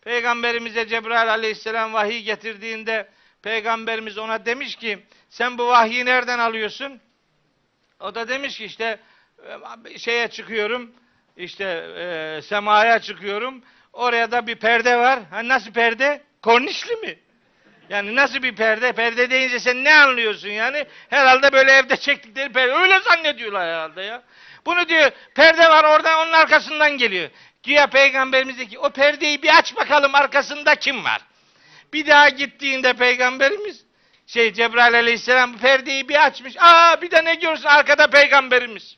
Peygamberimize 0.00 0.88
Cebrail 0.88 1.30
aleyhisselam 1.30 1.92
vahiy 1.92 2.22
getirdiğinde 2.22 3.08
peygamberimiz 3.42 4.18
ona 4.18 4.46
demiş 4.46 4.76
ki 4.76 4.98
sen 5.30 5.58
bu 5.58 5.66
vahyi 5.66 6.04
nereden 6.04 6.38
alıyorsun? 6.38 7.00
O 8.00 8.14
da 8.14 8.28
demiş 8.28 8.58
ki 8.58 8.64
işte 8.64 9.00
e, 9.84 9.98
şeye 9.98 10.28
çıkıyorum 10.28 10.92
işte 11.36 11.64
e, 11.64 12.42
semaya 12.42 12.98
çıkıyorum. 12.98 13.62
Oraya 13.92 14.30
da 14.30 14.46
bir 14.46 14.56
perde 14.56 14.96
var. 14.96 15.20
Ha, 15.30 15.48
nasıl 15.48 15.72
perde? 15.72 16.22
Kornişli 16.42 16.96
mi? 16.96 17.18
Yani 17.92 18.16
nasıl 18.16 18.42
bir 18.42 18.54
perde? 18.54 18.92
Perde 18.92 19.30
deyince 19.30 19.60
sen 19.60 19.84
ne 19.84 19.94
anlıyorsun 19.94 20.48
yani? 20.48 20.86
Herhalde 21.10 21.52
böyle 21.52 21.72
evde 21.72 21.96
çektikleri 21.96 22.52
perde. 22.52 22.72
Öyle 22.72 23.00
zannediyorlar 23.00 23.68
herhalde 23.68 24.02
ya. 24.02 24.22
Bunu 24.66 24.88
diyor 24.88 25.10
perde 25.34 25.68
var 25.68 25.84
orada 25.84 26.22
onun 26.22 26.32
arkasından 26.32 26.98
geliyor. 26.98 27.30
Güya 27.62 27.86
peygamberimiz 27.86 28.58
de 28.58 28.66
ki 28.66 28.78
o 28.78 28.90
perdeyi 28.90 29.42
bir 29.42 29.58
aç 29.58 29.76
bakalım 29.76 30.14
arkasında 30.14 30.74
kim 30.74 31.04
var? 31.04 31.20
Bir 31.92 32.06
daha 32.06 32.28
gittiğinde 32.28 32.92
peygamberimiz 32.92 33.84
şey 34.26 34.52
Cebrail 34.52 34.94
aleyhisselam 34.94 35.58
perdeyi 35.58 36.08
bir 36.08 36.26
açmış. 36.26 36.54
Aa 36.58 37.02
bir 37.02 37.10
de 37.10 37.24
ne 37.24 37.34
görürsün 37.34 37.68
arkada 37.68 38.06
peygamberimiz. 38.06 38.96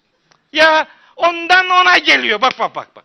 Ya 0.52 0.88
ondan 1.16 1.70
ona 1.70 1.98
geliyor. 1.98 2.40
Bak 2.40 2.58
bak 2.58 2.74
bak 2.74 2.96
bak. 2.96 3.04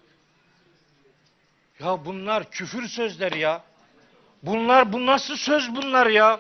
Ya 1.80 2.06
bunlar 2.06 2.52
küfür 2.52 2.88
sözleri 2.88 3.40
ya. 3.40 3.69
Bunlar 4.44 4.94
bu 4.94 5.06
nasıl 5.06 5.36
söz 5.36 5.76
bunlar 5.76 6.08
ya? 6.08 6.40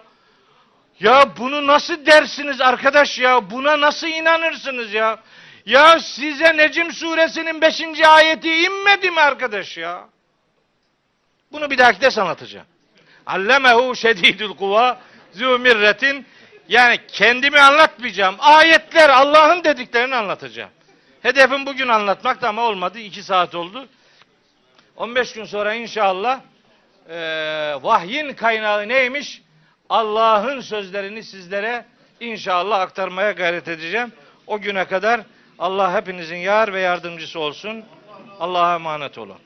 Ya 0.99 1.37
bunu 1.37 1.67
nasıl 1.67 2.05
dersiniz 2.05 2.61
arkadaş 2.61 3.19
ya? 3.19 3.51
Buna 3.51 3.81
nasıl 3.81 4.07
inanırsınız 4.07 4.93
ya? 4.93 5.19
Ya 5.65 5.99
size 5.99 6.57
Necim 6.57 6.91
suresinin 6.91 7.61
5. 7.61 7.81
ayeti 8.07 8.55
inmedi 8.63 9.11
mi 9.11 9.19
arkadaş 9.19 9.77
ya? 9.77 10.05
Bunu 11.51 11.69
bir 11.69 11.77
dahaki 11.77 12.01
ders 12.01 12.17
anlatacağım. 12.17 12.65
Allemehu 13.25 13.95
şedidül 13.95 14.49
kuva 14.49 14.99
zümirretin 15.31 16.25
yani 16.67 16.99
kendimi 17.07 17.59
anlatmayacağım. 17.59 18.35
Ayetler 18.39 19.09
Allah'ın 19.09 19.63
dediklerini 19.63 20.15
anlatacağım. 20.15 20.69
Hedefim 21.21 21.65
bugün 21.65 21.87
anlatmak 21.87 22.41
da 22.41 22.49
ama 22.49 22.61
olmadı. 22.61 22.99
2 22.99 23.23
saat 23.23 23.55
oldu. 23.55 23.87
15 24.95 25.33
gün 25.33 25.45
sonra 25.45 25.73
inşallah 25.73 26.39
e, 27.09 27.15
vahyin 27.81 28.33
kaynağı 28.33 28.87
neymiş? 28.87 29.41
Allah'ın 29.89 30.59
sözlerini 30.59 31.23
sizlere 31.23 31.85
inşallah 32.19 32.79
aktarmaya 32.79 33.31
gayret 33.31 33.67
edeceğim. 33.67 34.11
O 34.47 34.59
güne 34.59 34.85
kadar 34.85 35.21
Allah 35.59 35.93
hepinizin 35.93 36.35
yar 36.37 36.73
ve 36.73 36.79
yardımcısı 36.79 37.39
olsun. 37.39 37.85
Allah'a 38.39 38.75
emanet 38.75 39.17
olun. 39.17 39.37